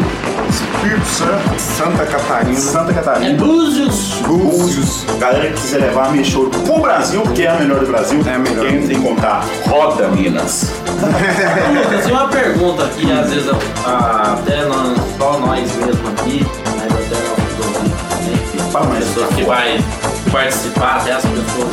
Espírito 0.50 1.06
Santo, 1.06 1.60
Santa 1.60 2.06
Catarina. 2.06 2.56
Santa 2.56 2.94
Catarina. 2.94 3.30
É 3.30 3.34
Búzios. 3.34 4.14
Búzios. 4.26 5.06
Galera 5.20 5.48
que 5.48 5.54
quiser 5.54 5.82
levar 5.82 6.06
a 6.06 6.08
Ameixa 6.08 6.38
Ouro 6.38 6.50
pro 6.50 6.80
Brasil, 6.80 7.22
que 7.36 7.44
é 7.44 7.50
a 7.50 7.56
melhor 7.56 7.80
do 7.80 7.88
Brasil, 7.88 8.22
é 8.26 8.34
a 8.34 8.40
melhor. 8.40 8.66
Entra 8.66 8.94
em 8.94 9.02
contato. 9.02 9.48
Roda 9.68 10.08
Minas. 10.08 10.72
Lucas, 11.00 12.08
e 12.08 12.12
uma 12.12 12.28
pergunta 12.28 12.69
aqui, 12.78 13.12
às 13.12 13.30
vezes 13.30 13.50
a- 13.86 14.34
até 14.40 14.66
nós, 14.66 14.98
só 15.18 15.40
nós 15.40 15.60
mesmo 15.76 16.08
aqui, 16.10 16.46
mas 16.66 16.92
até 16.92 17.16
ouvintes 17.30 18.72
também, 18.72 18.90
mais, 18.90 19.06
pessoas 19.06 19.36
que 19.36 19.44
vai 19.44 19.84
participar, 20.32 20.98
até 20.98 21.14
as 21.14 21.24
pessoas. 21.24 21.70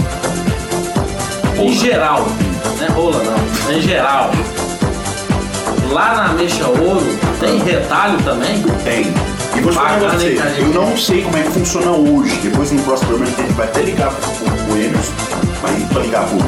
Em 1.58 1.72
geral, 1.72 2.26
não 2.78 2.86
é 2.86 2.90
rola 2.90 3.22
não, 3.24 3.74
em 3.74 3.80
geral. 3.80 4.30
Lá 5.90 6.14
na 6.14 6.32
Mexa 6.34 6.66
Ouro 6.66 7.06
tem 7.40 7.58
retalho 7.62 8.18
também? 8.22 8.62
Tem. 8.84 9.06
E 9.56 9.60
vou 9.60 9.72
falar 9.72 9.98
pra 9.98 10.10
você, 10.10 10.38
eu 10.58 10.66
não 10.68 10.94
sei 10.96 11.22
como 11.22 11.36
é 11.36 11.42
que 11.42 11.50
funciona 11.50 11.90
hoje. 11.92 12.36
Depois 12.42 12.72
no 12.72 12.82
próximo 12.82 13.08
programa 13.10 13.34
a 13.38 13.40
gente 13.42 13.52
vai 13.54 13.66
até 13.66 13.80
ligar 13.82 14.10
pro, 14.10 14.76
Emerson, 14.76 15.12
vai 15.62 15.72
pra 15.92 16.02
ligar 16.02 16.26
pro 16.26 16.38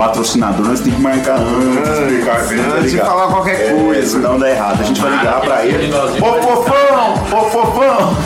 patrocinador, 0.00 0.66
nós 0.66 0.80
temos 0.80 0.96
que 0.96 1.02
marcar 1.02 1.36
antes, 1.38 2.58
antes 2.78 2.92
de 2.92 2.96
falar 2.96 3.26
qualquer 3.26 3.70
coisa. 3.70 4.06
Senão 4.08 4.38
dá 4.38 4.50
errado. 4.50 4.80
A 4.80 4.84
gente 4.84 4.98
vai 4.98 5.10
ligar 5.10 5.40
pra 5.42 5.66
ele. 5.66 5.92
Ô 5.92 6.42
fofão! 6.42 7.38
Ô 7.38 7.50
fofão! 7.50 8.16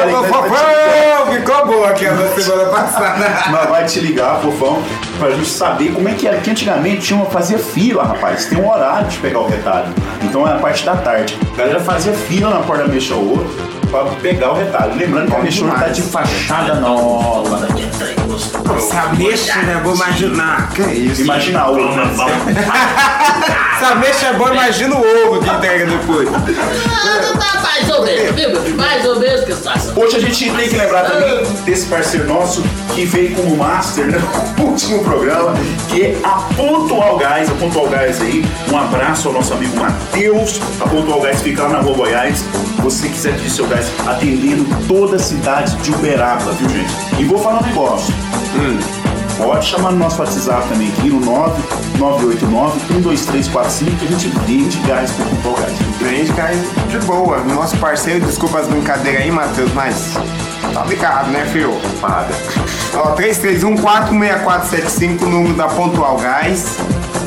Alô, 0.00 0.24
fofão! 0.24 1.32
Ficou 1.32 1.66
boa 1.66 1.88
aquela 1.88 2.28
da 2.28 2.42
semana 2.42 2.66
passada. 2.66 3.50
Nós 3.50 3.70
vai 3.70 3.86
te 3.86 4.00
ligar, 4.00 4.38
fofão, 4.40 4.82
pra 5.18 5.30
gente 5.30 5.48
saber 5.48 5.94
como 5.94 6.06
é 6.10 6.12
que 6.12 6.28
era. 6.28 6.36
Porque 6.36 6.50
antigamente 6.50 7.00
tinha 7.00 7.18
uma, 7.18 7.30
fazia 7.30 7.58
fila, 7.58 8.04
rapaz. 8.04 8.44
Tem 8.44 8.60
um 8.60 8.70
horário 8.70 9.08
de 9.08 9.16
pegar 9.16 9.40
o 9.40 9.48
retalho. 9.48 9.94
Então 10.22 10.46
é 10.46 10.52
a 10.52 10.58
parte 10.58 10.84
da 10.84 10.94
tarde. 10.96 11.38
A 11.54 11.56
galera 11.56 11.80
fazia 11.80 12.12
fila 12.12 12.50
na 12.50 12.60
porta 12.60 12.84
da 12.84 12.92
Mexa 12.92 13.14
Ouro 13.14 13.73
pra 14.02 14.16
pegar 14.16 14.52
o 14.52 14.54
retalho. 14.54 14.96
Lembrando 14.96 15.30
que 15.30 15.36
a 15.36 15.42
Mexa 15.42 15.64
Ouro 15.64 15.78
tá 15.78 15.88
de 15.88 16.02
fachada 16.02 16.74
nova. 16.74 17.68
Mexa, 19.16 19.62
né? 19.62 19.80
Vou 19.84 19.94
imaginar. 19.94 20.70
Que 20.70 20.82
isso? 20.82 21.22
Imagina 21.22 21.68
o 21.68 21.78
ovo. 21.78 21.94
Mexa 24.00 24.26
é 24.26 24.32
boa, 24.32 24.50
imagina 24.52 24.96
o 24.96 24.98
ovo 24.98 25.40
que 25.40 25.48
entrega 25.48 25.86
depois. 25.86 26.28
Mais 27.84 27.98
ou 27.98 28.04
menos, 28.06 28.34
viu, 28.34 28.50
meu 28.50 28.62
filho? 28.62 28.76
Mais 28.76 29.04
ou 29.04 29.20
menos 29.20 29.44
que 29.44 29.52
faça. 29.52 29.92
Hoje 29.98 30.16
a 30.16 30.20
gente 30.20 30.50
tem 30.50 30.68
que 30.68 30.76
lembrar 30.76 31.04
também 31.04 31.44
desse 31.64 31.86
parceiro 31.86 32.26
nosso 32.26 32.62
que 32.94 33.04
veio 33.04 33.34
como 33.34 33.56
master 33.56 34.06
né, 34.06 34.18
no 34.56 34.64
último 34.64 35.04
programa, 35.04 35.54
que 35.90 36.02
é 36.02 36.18
a 36.24 36.48
Pontual 36.56 37.18
Gás. 37.18 37.50
A 37.50 37.54
Pontual 37.54 37.88
Gás 37.88 38.22
aí, 38.22 38.44
um 38.72 38.78
abraço 38.78 39.28
ao 39.28 39.34
nosso 39.34 39.52
amigo 39.52 39.76
Matheus. 39.76 40.60
A 40.80 40.88
Pontual 40.88 41.20
Gás 41.20 41.42
fica 41.42 41.64
lá 41.64 41.68
na 41.68 41.80
Rua 41.80 41.96
Goiás. 41.96 42.38
Se 42.38 42.82
você 42.82 43.08
quiser 43.08 43.34
pedir 43.34 43.50
seu 43.50 43.66
gás, 43.66 43.86
atendendo 44.06 44.66
toda 44.88 45.16
a 45.16 45.18
cidade 45.18 45.76
de 45.76 45.90
Uberaba, 45.90 46.52
viu 46.52 46.68
gente? 46.70 46.92
E 47.18 47.24
vou 47.24 47.38
falar 47.38 47.62
um 47.62 47.66
negócio. 47.66 48.14
Hum, 48.56 49.03
Pode 49.36 49.66
chamar 49.66 49.92
no 49.92 49.98
nosso 49.98 50.20
WhatsApp 50.20 50.68
também 50.68 50.88
aqui 50.88 51.10
no 51.10 51.20
9989-12345 51.20 53.98
que 53.98 54.04
a 54.04 54.08
gente 54.08 54.28
vende 54.46 54.78
gás 54.86 55.10
Pontual 55.12 55.54
Gás. 55.56 55.72
Vende 56.00 56.32
gás 56.32 56.58
de 56.88 56.98
boa. 57.06 57.38
Nosso 57.38 57.76
parceiro, 57.78 58.24
desculpa 58.24 58.60
as 58.60 58.68
brincadeiras 58.68 59.22
aí, 59.22 59.30
Matheus, 59.30 59.72
mas 59.74 60.14
tá 60.74 60.84
ligado, 60.84 61.30
né, 61.30 61.48
filho? 61.50 61.72
Paga. 62.00 62.34
Ó, 62.94 63.14
331-46475, 63.14 65.22
número 65.22 65.54
da 65.54 65.68
Pontual 65.68 66.18
Gás. 66.18 66.76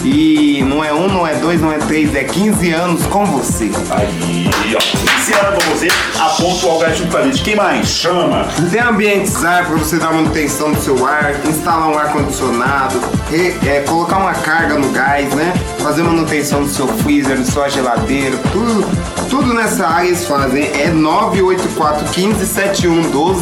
E 0.03 0.61
não 0.63 0.83
é 0.83 0.93
um, 0.93 1.07
não 1.07 1.25
é 1.27 1.33
dois, 1.35 1.59
não 1.59 1.71
é 1.71 1.79
três, 1.79 2.13
é 2.15 2.23
15 2.23 2.71
anos 2.71 3.05
com 3.07 3.25
você. 3.25 3.71
Aí, 3.89 4.47
ó, 4.75 4.79
15 4.79 5.33
anos 5.33 5.63
com 5.63 5.71
você, 5.71 5.87
a 6.19 6.29
Pontual 6.29 6.77
Gás 6.79 6.97
junto 6.97 7.11
com 7.11 7.17
a 7.17 7.23
gente. 7.23 7.43
Quem 7.43 7.55
mais? 7.55 7.87
Chama! 7.87 8.47
Tem 8.71 8.81
ambientizar 8.81 9.65
para 9.65 9.75
você 9.75 9.97
dar 9.97 10.13
manutenção 10.13 10.71
do 10.71 10.79
seu 10.81 11.05
ar, 11.05 11.33
instalar 11.45 11.89
um 11.89 11.97
ar-condicionado, 11.97 12.99
é, 13.65 13.81
colocar 13.81 14.17
uma 14.17 14.33
carga 14.33 14.75
no 14.75 14.89
gás, 14.91 15.33
né? 15.33 15.53
Fazer 15.79 16.03
manutenção 16.03 16.63
do 16.63 16.69
seu 16.69 16.87
freezer, 16.87 17.37
da 17.37 17.45
sua 17.45 17.69
geladeira, 17.69 18.37
tudo, 18.51 18.85
tudo 19.29 19.53
nessa 19.53 19.87
área 19.87 20.07
eles 20.07 20.25
fazem. 20.25 20.65
É 20.79 20.89
984 20.89 22.05
15 22.13 22.45
7112, 22.45 23.36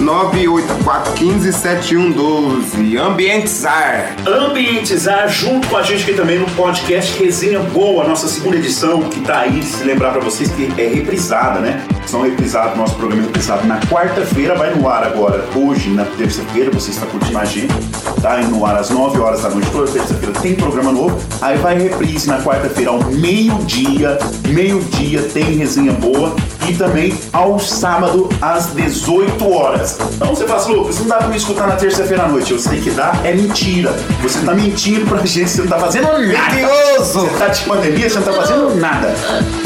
984 0.00 1.12
15 1.14 1.52
7112. 1.52 2.98
Ambientizar. 2.98 4.16
Ambientizar 4.26 5.28
junto 5.28 5.68
com 5.68 5.76
a 5.76 5.82
gente 5.82 6.02
aqui 6.02 6.14
também 6.14 6.38
no 6.38 6.46
podcast 6.50 7.22
Resenha 7.22 7.60
Boa, 7.60 8.06
nossa 8.06 8.26
segunda 8.26 8.56
edição, 8.56 9.02
que 9.02 9.20
tá 9.20 9.40
aí, 9.40 9.62
se 9.62 9.84
lembrar 9.84 10.10
pra 10.10 10.20
vocês 10.20 10.50
que 10.50 10.72
é 10.80 10.88
reprisada, 10.88 11.60
né? 11.60 11.84
São 12.06 12.22
reprisados, 12.22 12.76
nosso 12.76 12.94
programa 12.96 13.22
é 13.22 13.26
reprisado 13.26 13.66
na 13.66 13.80
quarta-feira, 13.82 14.54
vai 14.54 14.74
no 14.74 14.88
ar 14.88 15.04
agora, 15.04 15.44
hoje, 15.54 15.90
na 15.90 16.04
terça-feira, 16.04 16.70
você 16.70 16.90
está 16.90 17.06
curtindo 17.06 17.38
a 17.38 17.44
gente, 17.44 17.74
tá 18.20 18.40
indo 18.40 18.50
no 18.50 18.64
ar 18.64 18.76
às 18.76 18.90
9 18.90 19.18
horas 19.18 19.42
da 19.42 19.50
noite, 19.50 19.70
toda 19.70 19.90
terça-feira 19.90 20.32
tem 20.40 20.54
programa 20.54 20.92
novo, 20.92 21.18
aí 21.40 21.56
vai 21.58 21.78
reprise 21.78 22.28
na 22.28 22.40
quarta-feira 22.42 22.90
ao 22.90 23.02
meio-dia, 23.04 24.18
meio-dia 24.48 25.22
tem 25.22 25.56
resenha 25.56 25.92
boa, 25.92 26.34
e 26.68 26.74
também 26.74 27.14
ao 27.32 27.58
sábado 27.58 28.28
às 28.40 28.72
18 28.74 29.35
horas. 29.44 29.98
Então 30.14 30.28
você 30.28 30.46
fala 30.46 30.60
assim, 30.60 30.74
Lucas, 30.74 30.98
não 31.00 31.06
dá 31.06 31.16
pra 31.16 31.28
me 31.28 31.36
escutar 31.36 31.66
na 31.66 31.76
terça-feira 31.76 32.24
à 32.24 32.28
noite, 32.28 32.52
você 32.52 32.68
tem 32.68 32.80
que 32.80 32.90
dar, 32.90 33.20
é 33.24 33.32
mentira. 33.32 33.94
Você 34.22 34.40
tá 34.40 34.54
mentindo 34.54 35.06
pra 35.06 35.24
gente, 35.24 35.50
você 35.50 35.62
não 35.62 35.68
tá 35.68 35.78
fazendo 35.78 36.06
nada. 36.06 36.54
Mentiroso! 36.54 37.20
Você 37.20 37.38
tá 37.38 37.48
de 37.48 37.64
pandemia, 37.64 38.08
você 38.08 38.18
não 38.18 38.24
tá 38.24 38.32
fazendo 38.32 38.74
nada. 38.76 39.14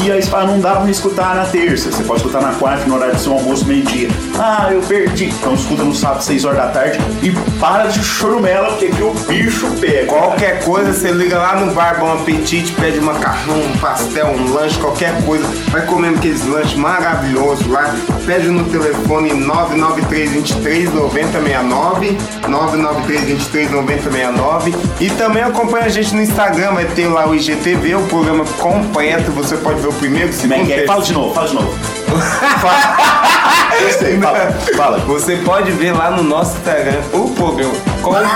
E 0.03 0.11
aí 0.11 0.21
você 0.21 0.29
fala, 0.29 0.47
não 0.47 0.59
dá 0.59 0.71
pra 0.75 0.83
me 0.83 0.91
escutar 0.91 1.35
na 1.35 1.45
terça. 1.45 1.91
Você 1.91 2.03
pode 2.03 2.21
escutar 2.21 2.41
na 2.41 2.53
quarta, 2.53 2.85
no 2.85 2.95
horário 2.95 3.15
do 3.15 3.21
seu 3.21 3.33
almoço, 3.33 3.65
meio-dia. 3.65 4.09
Ah, 4.37 4.69
eu 4.71 4.81
perdi. 4.81 5.25
Então 5.25 5.53
escuta 5.53 5.83
no 5.83 5.93
sábado, 5.93 6.23
6 6.23 6.45
horas 6.45 6.57
da 6.57 6.67
tarde. 6.67 6.99
E 7.21 7.31
para 7.59 7.87
de 7.87 8.03
chorumela, 8.03 8.69
porque 8.69 8.91
o 9.01 9.13
bicho 9.27 9.67
pega. 9.79 10.07
Qualquer 10.07 10.63
coisa, 10.63 10.93
você 10.93 11.11
liga 11.11 11.37
lá 11.37 11.55
no 11.55 11.73
bar 11.73 11.99
Bom 11.99 12.11
Apetite, 12.13 12.71
pede 12.73 12.99
um 12.99 13.03
macarrão, 13.03 13.59
um 13.59 13.77
pastel, 13.77 14.27
um 14.27 14.53
lanche, 14.53 14.79
qualquer 14.79 15.23
coisa. 15.23 15.45
Vai 15.69 15.85
comendo 15.85 16.17
aqueles 16.17 16.45
lanches 16.47 16.75
maravilhosos 16.75 17.67
lá. 17.67 17.95
Pede 18.25 18.47
no 18.49 18.63
telefone 18.65 19.33
99323 19.33 19.60
9069, 19.69 22.17
99323 22.47 23.71
9069. 23.71 24.75
E 24.99 25.09
também 25.11 25.43
acompanha 25.43 25.85
a 25.85 25.89
gente 25.89 26.15
no 26.15 26.21
Instagram, 26.21 26.73
vai 26.73 26.85
ter 26.85 27.07
lá 27.07 27.27
o 27.27 27.35
IGTV, 27.35 27.95
o 27.95 28.01
programa 28.03 28.45
completo. 28.57 29.31
Você 29.31 29.57
pode 29.57 29.81
ver 29.81 29.89
o 29.89 29.93
primeiro, 29.93 30.29
o 30.29 30.33
Como 30.33 30.53
é 30.53 30.57
segundo, 30.57 30.71
é? 30.71 30.85
Fala 30.85 31.01
de 31.01 31.13
novo, 31.13 31.33
fala 31.33 31.47
de 31.47 31.55
novo. 31.55 31.73
Gostei, 33.83 34.19
fala, 34.19 34.51
fala. 34.75 34.99
Você 34.99 35.37
pode 35.37 35.71
ver 35.71 35.93
lá 35.93 36.11
no 36.11 36.21
nosso 36.23 36.57
Instagram 36.57 36.99
o 37.13 37.29
programa 37.29 37.73
completo. 38.01 38.27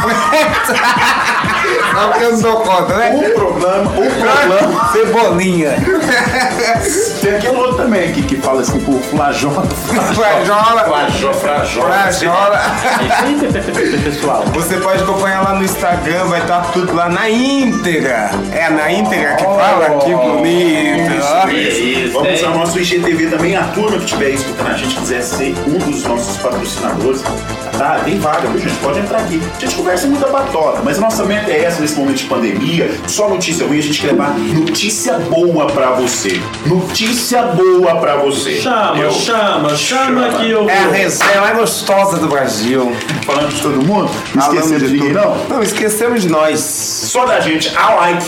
Só 1.93 2.07
porque 2.09 2.23
eu 2.25 2.31
não 2.33 2.41
dou 2.41 2.55
conta, 2.57 2.93
né? 2.97 3.15
O 3.15 3.33
problema, 3.33 3.89
o 3.89 3.93
problema. 3.93 4.91
Cebolinha. 4.91 5.71
Tem 7.21 7.35
aquele 7.35 7.55
outro 7.57 7.77
também 7.77 8.09
aqui 8.09 8.21
que 8.23 8.35
fala 8.37 8.61
assim, 8.61 8.79
pô, 8.81 8.93
flajota. 8.99 9.75
Frajola. 10.13 10.83
Flajola, 10.83 11.33
frajola. 11.33 11.89
Frajola. 11.93 12.61
Pessoal. 14.03 14.43
Você 14.53 14.77
pode 14.77 15.03
acompanhar 15.03 15.43
lá 15.43 15.53
no 15.53 15.63
Instagram, 15.63 16.25
vai 16.25 16.41
estar 16.41 16.61
tudo 16.71 16.93
lá 16.93 17.09
na 17.09 17.29
íntegra. 17.29 18.29
É 18.51 18.69
na 18.69 18.91
íntegra 18.91 19.35
que 19.35 19.43
fala? 19.43 19.97
Que 20.03 20.13
bonito. 20.13 21.11
ó. 21.23 21.49
Isso, 21.49 22.13
Vamos 22.13 22.39
usar 22.39 22.49
o 22.49 22.57
nosso 22.59 22.79
IGTV 22.79 23.27
também. 23.27 23.55
A 23.55 23.63
turma 23.67 23.97
que 23.97 24.03
estiver 24.05 24.29
escutando 24.31 24.67
a 24.71 24.73
gente 24.77 24.95
quiser 24.95 25.21
ser 25.21 25.55
um 25.67 25.77
dos 25.77 26.03
nossos 26.03 26.37
patrocinadores, 26.37 27.23
tá? 27.77 27.99
Tem 28.03 28.19
vaga, 28.19 28.47
viu, 28.49 28.59
gente? 28.59 28.75
Pode 28.79 28.99
entrar 28.99 29.19
aqui. 29.19 29.41
A 29.55 29.59
gente 29.59 29.75
conversa 29.75 30.05
muita 30.07 30.27
batota, 30.27 30.81
mas 30.83 30.97
a 30.97 31.01
nossa 31.01 31.23
meta 31.23 31.49
é 31.49 31.63
essa 31.63 31.81
nesse 31.81 31.95
momento 31.95 32.17
de 32.17 32.25
pandemia. 32.25 32.91
Só 33.07 33.29
notícia 33.29 33.65
ruim, 33.65 33.79
a 33.79 33.81
gente 33.81 34.01
quer 34.01 34.07
levar 34.07 34.37
notícia 34.37 35.13
boa 35.17 35.65
pra 35.67 35.91
você. 35.91 36.39
Notícia 36.65 37.41
boa 37.43 37.95
pra 37.95 38.17
você. 38.17 38.59
Chama, 38.61 38.97
Eu- 38.99 39.11
chama, 39.11 39.75
chama 39.75 40.29
que 40.29 40.49
eu 40.51 40.69
É 40.69 40.77
a 40.77 40.87
resenha 40.89 41.41
mais 41.41 41.57
gostosa 41.57 42.17
do 42.17 42.27
Brasil. 42.27 42.91
Falando 43.25 43.49
de 43.53 43.61
todo 43.61 43.81
mundo? 43.81 44.11
Não 44.35 44.41
Falando 44.43 44.57
esquecendo 44.59 44.85
de 44.87 44.93
ninguém, 44.93 45.13
não? 45.13 45.37
Não, 45.49 45.63
esquecemos 45.63 46.21
de 46.21 46.29
nós. 46.29 46.59
Só 46.59 47.25
da 47.25 47.39
gente, 47.39 47.71
a 47.77 47.93
Like. 47.95 48.25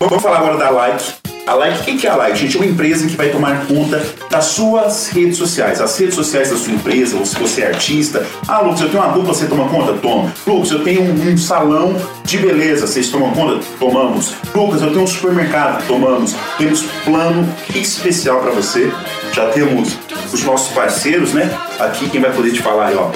Vamos 0.00 0.22
falar 0.22 0.38
agora 0.38 0.56
da 0.56 0.70
Like. 0.70 1.04
A 1.50 1.54
Like, 1.54 1.80
o 1.80 1.98
que 1.98 2.06
é 2.06 2.10
a 2.10 2.14
Like? 2.14 2.38
Gente, 2.38 2.56
é 2.56 2.60
uma 2.60 2.70
empresa 2.70 3.08
que 3.08 3.16
vai 3.16 3.28
tomar 3.30 3.66
conta 3.66 4.00
das 4.30 4.44
suas 4.44 5.08
redes 5.08 5.36
sociais, 5.36 5.80
as 5.80 5.98
redes 5.98 6.14
sociais 6.14 6.48
da 6.48 6.56
sua 6.56 6.72
empresa, 6.72 7.16
ou 7.16 7.26
se 7.26 7.36
você 7.36 7.62
é 7.62 7.66
artista. 7.66 8.24
Ah, 8.46 8.60
Lucas, 8.60 8.82
eu 8.82 8.88
tenho 8.88 9.02
uma 9.02 9.12
dupla, 9.12 9.34
você 9.34 9.46
toma 9.46 9.68
conta? 9.68 9.94
Toma. 9.94 10.32
Lucas, 10.46 10.70
eu 10.70 10.84
tenho 10.84 11.02
um, 11.02 11.32
um 11.32 11.36
salão 11.36 11.96
de 12.22 12.38
beleza, 12.38 12.86
vocês 12.86 13.08
tomam 13.08 13.32
conta? 13.32 13.58
Tomamos. 13.80 14.32
Lucas, 14.54 14.80
eu 14.80 14.90
tenho 14.90 15.02
um 15.02 15.06
supermercado? 15.08 15.84
Tomamos. 15.88 16.36
Temos 16.56 16.84
plano 17.04 17.52
especial 17.74 18.38
para 18.38 18.52
você. 18.52 18.88
Já 19.32 19.48
temos 19.48 19.98
os 20.32 20.44
nossos 20.44 20.72
parceiros, 20.72 21.32
né? 21.32 21.50
Aqui 21.80 22.08
quem 22.10 22.20
vai 22.20 22.32
poder 22.32 22.52
te 22.52 22.62
falar 22.62 22.92
ó. 22.94 23.10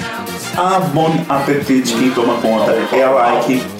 A 0.57 0.79
Bon 0.79 1.23
Appetit, 1.29 1.95
quem 1.95 2.11
toma 2.11 2.35
conta 2.41 2.73
é 2.91 3.01
a 3.01 3.11
Like. 3.11 3.74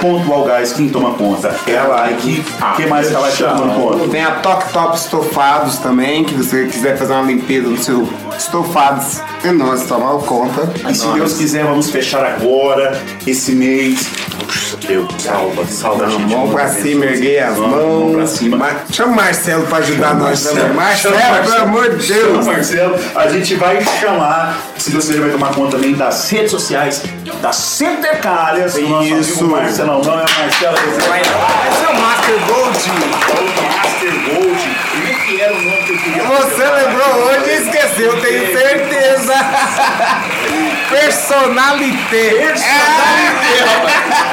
Pontual 0.00 0.44
Gás, 0.44 0.72
quem 0.72 0.88
toma 0.88 1.14
conta 1.14 1.54
é 1.66 1.76
a 1.76 1.86
Like. 1.86 2.44
Quem 2.76 2.86
mais 2.86 3.08
que 3.08 3.14
a 3.14 3.18
Like 3.18 3.42
tá 3.42 3.54
tomando 3.54 3.80
conta? 3.80 4.08
Tem 4.08 4.24
a 4.24 4.32
Toc 4.36 4.72
Top 4.72 4.96
Estofados 4.96 5.78
também, 5.78 6.24
que 6.24 6.34
você 6.34 6.66
quiser 6.66 6.96
fazer 6.96 7.12
uma 7.12 7.22
limpeza 7.22 7.68
no 7.68 7.78
seu 7.78 8.08
estofados, 8.36 9.20
é 9.44 9.50
nós 9.50 9.86
tomar 9.86 10.14
conta. 10.24 10.72
E 10.88 10.94
se 10.94 11.06
Deus 11.08 11.36
quiser, 11.36 11.64
vamos 11.64 11.90
fechar 11.90 12.24
agora, 12.24 13.00
esse 13.26 13.52
mês. 13.52 14.08
Puxa, 14.48 14.76
Deus, 14.86 15.06
salva, 15.18 15.64
salva 15.66 16.06
a 16.06 16.08
gente. 16.08 16.32
Mão 16.34 16.48
pra 16.48 16.68
cima, 16.68 17.04
erguei 17.04 17.38
as 17.38 17.56
Mão, 17.58 17.68
mão 17.68 18.00
mãos. 18.00 18.14
pra 18.16 18.26
cima. 18.26 18.56
Ma- 18.56 18.70
Chama 18.90 19.12
o 19.12 19.16
Marcelo 19.16 19.66
pra 19.66 19.78
ajudar 19.78 20.14
nós 20.14 20.42
também. 20.42 20.72
Marcelo, 20.72 21.16
Chama 21.18 21.36
pelo 21.42 21.54
amor 21.62 21.96
de 21.96 22.06
Chama 22.06 22.20
Deus. 22.22 22.46
o 22.46 22.50
Marcelo, 22.50 22.98
a 23.14 23.28
gente 23.28 23.54
vai 23.56 23.84
chamar, 24.00 24.58
se 24.78 24.90
Deus 24.90 25.06
quiser, 25.06 25.20
vai 25.20 25.30
tomar 25.30 25.54
conta 25.54 25.72
também 25.76 25.92
das 25.94 26.30
redes 26.30 26.50
sociais, 26.50 27.02
das 27.42 27.56
Centercárias. 27.56 28.74
O 28.76 28.80
nosso 28.88 29.06
Isso. 29.14 29.40
amigo 29.40 29.56
Marcelão, 29.56 30.00
não 30.02 30.12
é 30.14 30.16
o 30.16 30.38
Marcelo. 30.40 30.76
Esse 30.76 31.84
é 31.84 31.88
o 31.88 32.00
Master 32.00 32.38
Gold. 32.46 32.78
É 32.78 33.60
o 33.60 33.76
Master 33.76 34.12
Gold. 34.34 34.78
E 34.94 35.12
o 35.12 35.26
que 35.26 35.40
era 35.42 35.52
o 35.52 35.56
nome 35.62 35.82
que 35.84 35.92
eu 35.92 35.98
queria 35.98 36.22
Você 36.24 36.64
lembrou 36.64 37.14
hoje 37.26 37.50
e 37.50 37.54
esqueceu, 37.54 38.20
tenho 38.20 38.58
certeza. 38.58 39.34
Personalité. 40.88 42.54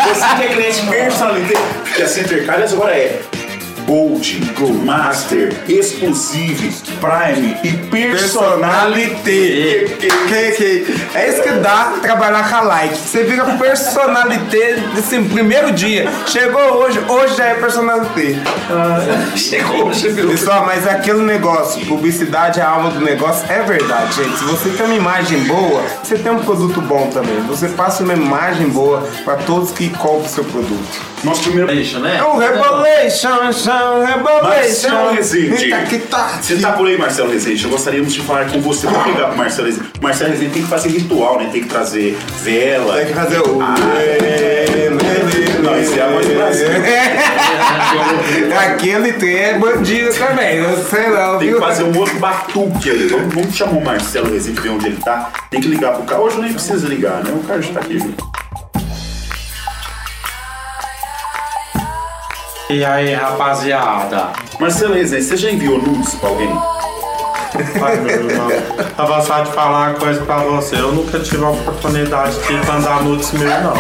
Você 0.08 0.36
que 0.38 0.44
é 0.44 0.48
cliente 0.48 0.86
personalité, 0.88 1.54
que 1.94 2.02
a 2.02 2.08
Centercárias 2.08 2.74
agora 2.74 2.96
é 2.96 3.22
Gold, 3.86 4.54
Master, 4.84 5.54
Exclusive, 5.68 6.74
Prime 7.00 7.58
e 7.64 7.72
Personalité. 7.90 9.96
Que, 10.00 10.08
que, 10.08 10.86
é 11.14 11.30
isso 11.30 11.44
que 11.44 11.52
dá 11.52 11.94
trabalhar 12.02 12.50
com 12.50 12.56
a 12.56 12.62
like. 12.62 12.98
Você 12.98 13.24
vira 13.24 13.46
personalité 13.58 14.76
desse 14.94 15.20
primeiro 15.22 15.72
dia. 15.72 16.10
Chegou 16.28 16.62
hoje, 16.62 17.00
hoje 17.08 17.36
já 17.36 17.46
é 17.46 17.54
personalité. 17.56 18.38
Chegou, 19.36 19.94
chegou. 19.94 20.30
Pessoal, 20.30 20.66
mas 20.66 20.86
é 20.86 20.92
aquele 20.92 21.22
negócio, 21.22 21.86
publicidade 21.86 22.60
é 22.60 22.64
a 22.64 22.70
alma 22.70 22.90
do 22.90 23.02
negócio, 23.02 23.46
é 23.52 23.62
verdade, 23.62 24.16
gente. 24.16 24.38
Se 24.38 24.44
você 24.46 24.70
tem 24.70 24.86
uma 24.86 24.96
imagem 24.96 25.44
boa, 25.44 25.84
você 26.04 26.18
tem 26.18 26.32
um 26.32 26.40
produto 26.40 26.82
bom 26.82 27.08
também. 27.08 27.40
Você 27.48 27.68
passa 27.70 28.04
uma 28.04 28.14
imagem 28.14 28.70
boa 28.70 29.08
para 29.24 29.36
todos 29.38 29.72
que 29.72 29.90
compram 29.90 30.26
o 30.26 30.28
seu 30.28 30.44
produto. 30.44 31.16
Nosso 31.24 31.42
primeiro. 31.42 32.00
né? 32.00 32.18
É 32.18 32.24
um 32.24 32.38
Rebolation, 32.38 33.52
chão, 33.52 33.75
Marcelo 33.76 34.06
Rebolation. 34.06 35.12
Rezende. 35.12 35.64
Eita, 35.66 35.78
que 35.84 36.00
tá. 36.00 36.40
Você 36.42 36.56
tá 36.58 36.72
por 36.72 36.88
aí, 36.88 36.98
Marcelo 36.98 37.30
Rezende? 37.32 37.68
Gostaríamos 37.68 38.14
de 38.14 38.22
falar 38.22 38.50
com 38.50 38.62
você. 38.62 38.88
Vamos 38.88 39.08
ligar 39.08 39.28
pro 39.28 39.38
Marcelo 39.38 39.68
Rezende. 39.68 39.90
Marcelo 40.02 40.32
Rezende 40.32 40.54
tem 40.54 40.64
que 40.64 40.70
fazer 40.70 40.90
ritual, 40.90 41.40
né? 41.40 41.50
Tem 41.52 41.62
que 41.62 41.70
trazer 41.70 42.18
vela. 42.42 42.98
Tem 42.98 43.08
que 43.08 43.14
fazer 43.14 43.40
o. 43.42 43.60
Não, 45.62 45.80
esse 45.80 46.00
é 46.00 46.04
a 46.04 46.10
voz 46.10 46.28
do 46.28 46.36
Brasil. 46.36 46.68
Aquele 48.60 49.14
tem 49.14 49.36
é 49.36 49.58
bandido 49.58 50.14
também, 50.14 50.62
não 50.62 50.78
sei 50.84 51.10
não, 51.10 51.40
Tem 51.40 51.54
que 51.54 51.60
fazer 51.60 51.84
um 51.84 51.98
outro 51.98 52.18
batuque 52.20 52.90
ali. 52.90 53.08
Vamos, 53.08 53.34
vamos 53.34 53.56
chamar 53.56 53.74
o 53.74 53.84
Marcelo 53.84 54.32
Rezende, 54.32 54.62
ver 54.62 54.70
onde 54.70 54.88
ele 54.88 54.98
tá. 54.98 55.32
Tem 55.50 55.60
que 55.60 55.68
ligar 55.68 55.94
pro 55.94 56.04
cara. 56.04 56.22
Hoje 56.22 56.40
nem 56.40 56.54
precisa 56.54 56.88
ligar, 56.88 57.24
né? 57.24 57.32
O 57.34 57.44
cara 57.46 57.62
já 57.62 57.74
tá 57.74 57.80
aqui. 57.80 57.98
viu? 57.98 58.14
E 62.68 62.84
aí, 62.84 63.14
rapaziada? 63.14 64.30
Marcelo 64.60 64.96
Rezende, 64.96 65.24
você 65.24 65.38
já 65.38 65.52
enviou 65.52 65.80
nudes 65.80 66.16
pra 66.16 66.30
alguém? 66.30 66.50
Ai, 67.82 67.98
meu 67.98 68.30
irmão. 68.30 68.50
Tava 68.98 69.22
só 69.22 69.42
de 69.42 69.52
falar 69.52 69.90
uma 69.90 70.00
coisa 70.00 70.22
pra 70.22 70.38
você. 70.40 70.76
Eu 70.76 70.92
nunca 70.92 71.20
tive 71.20 71.44
a 71.44 71.50
oportunidade 71.50 72.36
de 72.40 72.54
mandar 72.66 73.04
nudes 73.04 73.32
meu, 73.34 73.48
não. 73.62 73.74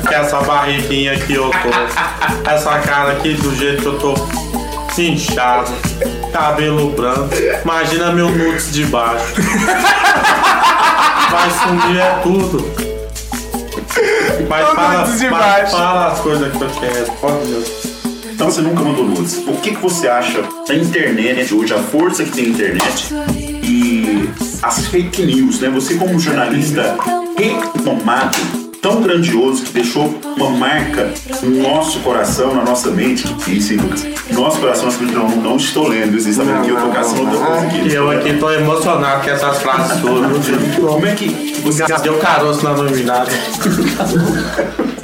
Porque 0.00 0.14
essa 0.14 0.40
barriguinha 0.40 1.16
que 1.16 1.34
eu 1.34 1.48
tô, 1.48 2.50
essa 2.50 2.78
cara 2.80 3.12
aqui 3.12 3.34
do 3.34 3.54
jeito 3.54 3.82
que 3.82 3.86
eu 3.86 3.98
tô 3.98 4.14
inchado, 5.00 5.72
cabelo 6.32 6.90
branco. 6.90 7.30
Imagina 7.62 8.10
meu 8.10 8.30
nudes 8.30 8.72
de 8.72 8.84
baixo. 8.86 9.34
Vai 11.30 11.50
sumir 11.50 12.00
é 12.00 12.18
tudo. 12.22 12.88
Mas 14.48 14.68
fala, 14.70 15.06
mas 15.30 15.70
fala 15.70 16.06
as 16.08 16.18
coisas 16.18 16.52
que 16.52 16.62
eu 16.62 16.70
quero. 16.70 17.12
Pode 17.20 17.46
Deus. 17.46 17.97
Então 18.38 18.52
você 18.52 18.60
nunca 18.60 18.84
mandou 18.84 19.04
nudes. 19.04 19.36
O 19.48 19.54
que, 19.54 19.72
que 19.72 19.82
você 19.82 20.06
acha 20.06 20.44
da 20.68 20.72
internet 20.72 21.52
hoje, 21.52 21.74
a 21.74 21.78
força 21.78 22.22
que 22.22 22.30
tem 22.30 22.44
a 22.44 22.48
internet 22.50 23.12
e 23.64 24.30
as 24.62 24.86
fake 24.86 25.26
news, 25.26 25.58
né? 25.58 25.68
Você 25.70 25.96
como 25.96 26.20
jornalista 26.20 26.96
renomado, 27.36 28.38
tão 28.80 29.02
grandioso, 29.02 29.64
que 29.64 29.72
deixou 29.72 30.16
uma 30.36 30.50
marca 30.50 31.12
no 31.42 31.60
nosso 31.60 31.98
coração, 31.98 32.54
na 32.54 32.62
nossa 32.62 32.92
mente, 32.92 33.26
que 33.44 33.56
isso, 33.56 33.72
hein, 33.72 33.80
Lucas? 33.80 34.06
Nosso 34.30 34.60
coração, 34.60 34.84
nossa 34.84 35.00
mente, 35.00 35.14
não, 35.14 35.28
não 35.30 35.56
estou 35.56 35.88
lendo, 35.88 36.12
vocês 36.12 36.36
sabem 36.36 36.62
que 36.62 36.68
eu 36.68 36.80
tô 36.80 36.90
caçando 36.90 37.22
outra 37.22 37.44
coisa 37.44 37.66
aqui. 37.66 37.92
Eu 37.92 38.08
aqui 38.08 38.34
tô 38.34 38.52
emocionado 38.52 39.24
com 39.24 39.30
essas 39.30 39.58
frases 39.58 40.00
suas. 40.00 40.76
Como 40.76 41.04
é 41.04 41.12
que 41.16 41.60
você 41.60 41.84
Deu 42.04 42.18
caroço 42.18 42.62
na 42.62 42.72
novidade. 42.72 43.32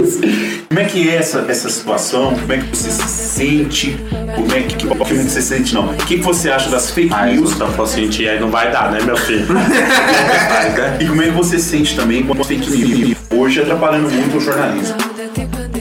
Como 0.68 0.80
é 0.80 0.84
que 0.84 1.08
é 1.08 1.16
essa, 1.16 1.44
essa 1.48 1.68
situação? 1.68 2.34
Como 2.34 2.52
é 2.52 2.58
que 2.58 2.76
você 2.76 2.90
se 2.90 3.08
sente? 3.08 3.96
Como 4.34 4.52
é 4.52 4.62
que, 4.62 4.74
é 4.74 4.78
que 4.78 4.86
você 4.86 5.40
se 5.40 5.42
sente, 5.42 5.74
não? 5.74 5.90
O 5.90 5.96
que, 5.96 6.16
que 6.18 6.22
você 6.22 6.50
acha 6.50 6.68
das 6.68 6.90
fake 6.90 7.12
Aí, 7.14 7.36
news? 7.36 7.58
eu 7.58 7.68
for 7.72 7.86
sentir, 7.86 8.28
aí 8.28 8.40
não 8.40 8.50
vai 8.50 8.70
dar, 8.70 8.90
né, 8.90 9.00
meu 9.02 9.16
filho? 9.16 9.46
E 11.00 11.06
como 11.06 11.22
é 11.22 11.26
que 11.26 11.30
você 11.32 11.58
se 11.58 11.70
sente 11.70 11.94
também 11.94 12.22
com 12.24 12.40
as 12.40 12.46
fake 12.46 12.70
news? 12.70 13.16
Hoje 13.30 13.60
atrapalhando 13.60 14.10
muito 14.10 14.36
o 14.36 14.40
jornalismo. 14.40 14.96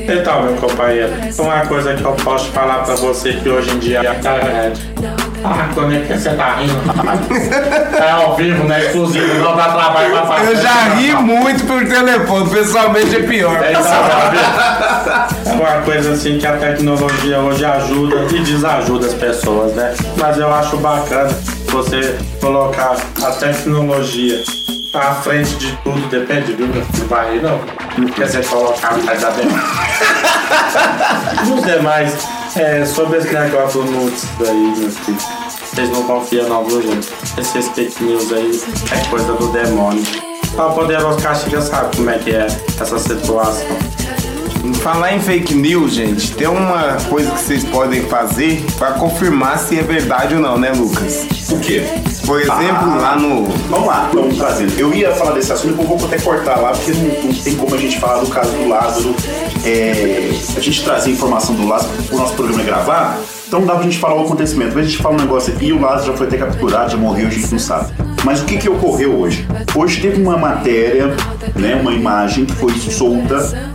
Então, 0.08 0.44
meu 0.44 0.56
companheiro, 0.56 1.14
uma 1.40 1.66
coisa 1.66 1.94
que 1.94 2.04
eu 2.04 2.12
posso 2.14 2.50
falar 2.52 2.84
pra 2.84 2.96
você 2.96 3.34
que 3.34 3.50
hoje 3.50 3.72
em 3.72 3.80
dia 3.80 4.00
é 4.00 4.08
a 4.08 4.16
internet. 4.16 4.82
Ah, 5.46 5.70
quando 5.74 5.94
é 5.94 6.00
que 6.00 6.14
você 6.14 6.30
tá 6.32 6.56
rindo? 6.56 6.74
É 7.98 8.12
ao 8.12 8.36
vivo, 8.36 8.64
né? 8.64 8.86
Exclusivo, 8.86 9.34
não 9.40 9.56
dá 9.58 9.70
trabalho 9.70 10.12
pra 10.12 10.26
fazer. 10.26 10.52
Eu 10.52 10.56
já 10.56 10.84
ri 10.96 11.14
muito 11.16 11.66
por 11.66 11.86
telefone, 11.86 12.50
pessoalmente 12.50 13.16
é 13.16 13.24
pior. 13.24 13.62
É 13.62 13.74
isso, 13.74 15.50
É 15.50 15.52
uma 15.52 15.82
coisa 15.82 16.14
assim 16.14 16.38
que 16.38 16.48
a 16.48 16.54
tecnologia 16.58 17.40
hoje 17.40 17.66
ajuda 17.66 18.16
e 18.34 18.40
desajuda 18.40 19.08
as 19.08 19.14
pessoas, 19.14 19.74
né? 19.74 19.94
Mas 20.18 20.38
eu 20.38 20.54
acho 20.54 20.78
bacana 20.78 21.30
você 21.68 22.16
colocar 22.40 22.96
a 23.22 23.32
tecnologia 23.32 24.42
à 24.94 25.15
frente 25.15 25.56
de 25.56 25.76
tudo, 25.78 26.07
depende, 26.10 26.53
viu? 26.53 26.68
Não 26.68 27.07
vai 27.07 27.40
não. 27.40 27.60
Não 27.98 28.07
quer 28.10 28.26
dizer 28.26 28.45
colocar 28.45 28.94
vai 28.99 29.18
dar 29.18 29.32
bem. 29.32 29.48
Nos 31.48 31.64
demais, 31.65 32.15
é, 32.56 32.86
sobre 32.86 33.18
esse 33.18 33.34
negócio 33.34 33.84
nudes 33.84 34.26
daí, 34.40 34.74
meu 34.78 34.91
filho. 34.91 35.18
Vocês 35.74 35.90
não 35.90 36.03
confiam 36.03 36.48
não, 36.48 36.64
viu, 36.65 36.82
gente? 36.82 37.10
Esses 37.38 37.68
fake 37.70 38.03
news 38.03 38.32
aí 38.32 38.61
é 38.91 39.10
coisa 39.10 39.34
do 39.34 39.48
demônio. 39.48 40.03
Pra 40.56 40.70
poderoso 40.70 41.20
Caxiga 41.20 41.61
sabe 41.61 41.95
como 41.95 42.11
é 42.11 42.20
que 42.20 42.30
é 42.36 42.45
essa 42.45 42.99
situação. 42.99 43.65
Falar 44.72 45.14
em 45.14 45.19
fake 45.19 45.53
news, 45.53 45.94
gente, 45.94 46.31
tem 46.31 46.48
uma 46.48 46.95
coisa 47.10 47.31
que 47.31 47.40
vocês 47.40 47.65
podem 47.65 48.02
fazer 48.03 48.64
pra 48.77 48.94
confirmar 48.94 49.60
se 49.60 49.77
é 49.77 49.81
verdade 49.81 50.35
ou 50.35 50.41
não, 50.41 50.57
né, 50.57 50.72
Lucas? 50.72 51.27
O 51.49 51.60
quê? 51.60 51.84
Por 52.26 52.40
exemplo, 52.40 53.02
lá 53.02 53.18
no. 53.18 53.44
Vamos 53.69 53.88
lá, 53.88 54.10
vamos 54.14 54.38
trazendo. 54.38 54.73
Eu 54.80 54.94
ia 54.94 55.11
falar 55.11 55.34
desse 55.34 55.52
assunto, 55.52 55.81
eu 55.81 55.85
vou 55.85 55.98
até 56.06 56.18
cortar 56.18 56.61
lá, 56.61 56.72
porque 56.72 56.94
não, 56.94 57.23
não 57.23 57.34
tem 57.34 57.56
como 57.56 57.76
a 57.76 57.77
gente 57.77 57.99
falar 57.99 58.22
do 58.22 58.30
caso 58.30 58.52
do 58.52 58.69
Lázaro. 58.69 59.14
É, 59.65 60.30
a 60.56 60.60
gente 60.61 60.81
trazer 60.81 61.11
informação 61.11 61.56
do 61.56 61.68
Lázaro, 61.68 61.91
o 62.10 62.18
nosso 62.18 62.34
programa 62.34 62.61
é 62.61 62.65
gravar, 62.65 63.19
então 63.45 63.65
dá 63.65 63.73
pra 63.76 63.84
gente 63.84 63.99
falar 63.99 64.15
o 64.15 64.23
acontecimento. 64.23 64.76
Mas 64.76 64.85
a 64.85 64.90
gente 64.90 65.02
fala 65.03 65.15
um 65.15 65.19
negócio 65.19 65.53
aqui 65.53 65.65
e 65.65 65.73
o 65.73 65.81
Lázaro 65.81 66.11
já 66.11 66.18
foi 66.18 66.27
até 66.27 66.38
capturado, 66.38 66.91
já 66.91 66.98
morreu, 66.98 67.27
a 67.27 67.31
gente 67.31 67.52
não 67.52 67.60
sabe. 67.60 67.91
Mas 68.23 68.41
o 68.41 68.45
que, 68.45 68.57
que 68.57 68.69
ocorreu 68.69 69.19
hoje? 69.19 69.45
Hoje 69.76 69.99
teve 69.99 70.22
uma 70.22 70.38
matéria, 70.38 71.07
né, 71.53 71.76
uma 71.76 71.91
imagem 71.94 72.45
que 72.45 72.53
foi 72.53 72.72
solta 72.72 73.73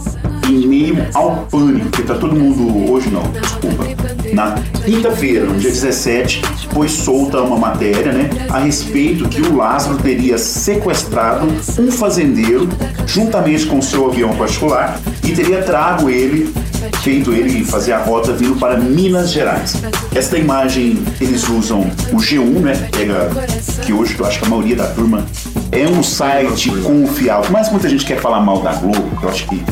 em 0.49 0.67
meio 0.67 1.07
ao 1.15 1.47
pânico, 1.51 1.87
porque 1.87 2.03
tá 2.03 2.15
todo 2.15 2.35
mundo. 2.35 2.91
Hoje 2.91 3.11
não, 3.11 3.23
desculpa. 3.23 3.85
Na 4.33 4.57
quinta-feira, 4.85 5.47
no 5.47 5.59
dia 5.59 5.71
17, 5.71 6.43
foi 6.73 6.89
solta 6.89 7.41
uma 7.41 7.57
matéria, 7.57 8.13
né? 8.13 8.31
A 8.49 8.59
respeito 8.59 9.29
que 9.29 9.41
o 9.41 9.57
Lázaro 9.57 9.97
teria 9.99 10.39
sequestrado 10.39 11.47
um 11.79 11.91
fazendeiro 11.91 12.69
juntamente 13.07 13.67
com 13.67 13.81
seu 13.81 14.07
avião 14.07 14.37
particular 14.37 15.01
e 15.25 15.33
teria 15.33 15.63
trago 15.63 16.11
ele, 16.11 16.53
feito 17.03 17.33
ele 17.33 17.65
fazer 17.65 17.93
a 17.93 17.99
rota 17.99 18.33
vindo 18.33 18.57
para 18.57 18.77
Minas 18.77 19.33
Gerais. 19.33 19.75
Esta 20.15 20.39
imagem 20.39 21.03
eles 21.21 21.49
usam 21.49 21.81
o 22.13 22.17
G1, 22.17 22.61
né? 22.61 22.89
Pega 22.91 23.31
que 23.85 23.93
hoje 23.93 24.17
eu 24.19 24.27
acho 24.27 24.39
que 24.39 24.47
a 24.47 24.49
maioria 24.49 24.77
da 24.77 24.87
turma 24.89 25.27
é 25.73 25.87
um 25.87 26.03
site 26.03 26.71
confiável. 26.83 27.51
Mas 27.51 27.71
muita 27.71 27.89
gente 27.89 28.05
quer 28.05 28.21
falar 28.21 28.41
mal 28.41 28.61
da 28.61 28.75
Globo, 28.75 29.17
que 29.19 29.25
eu 29.25 29.29
acho 29.29 29.47
que 29.47 29.63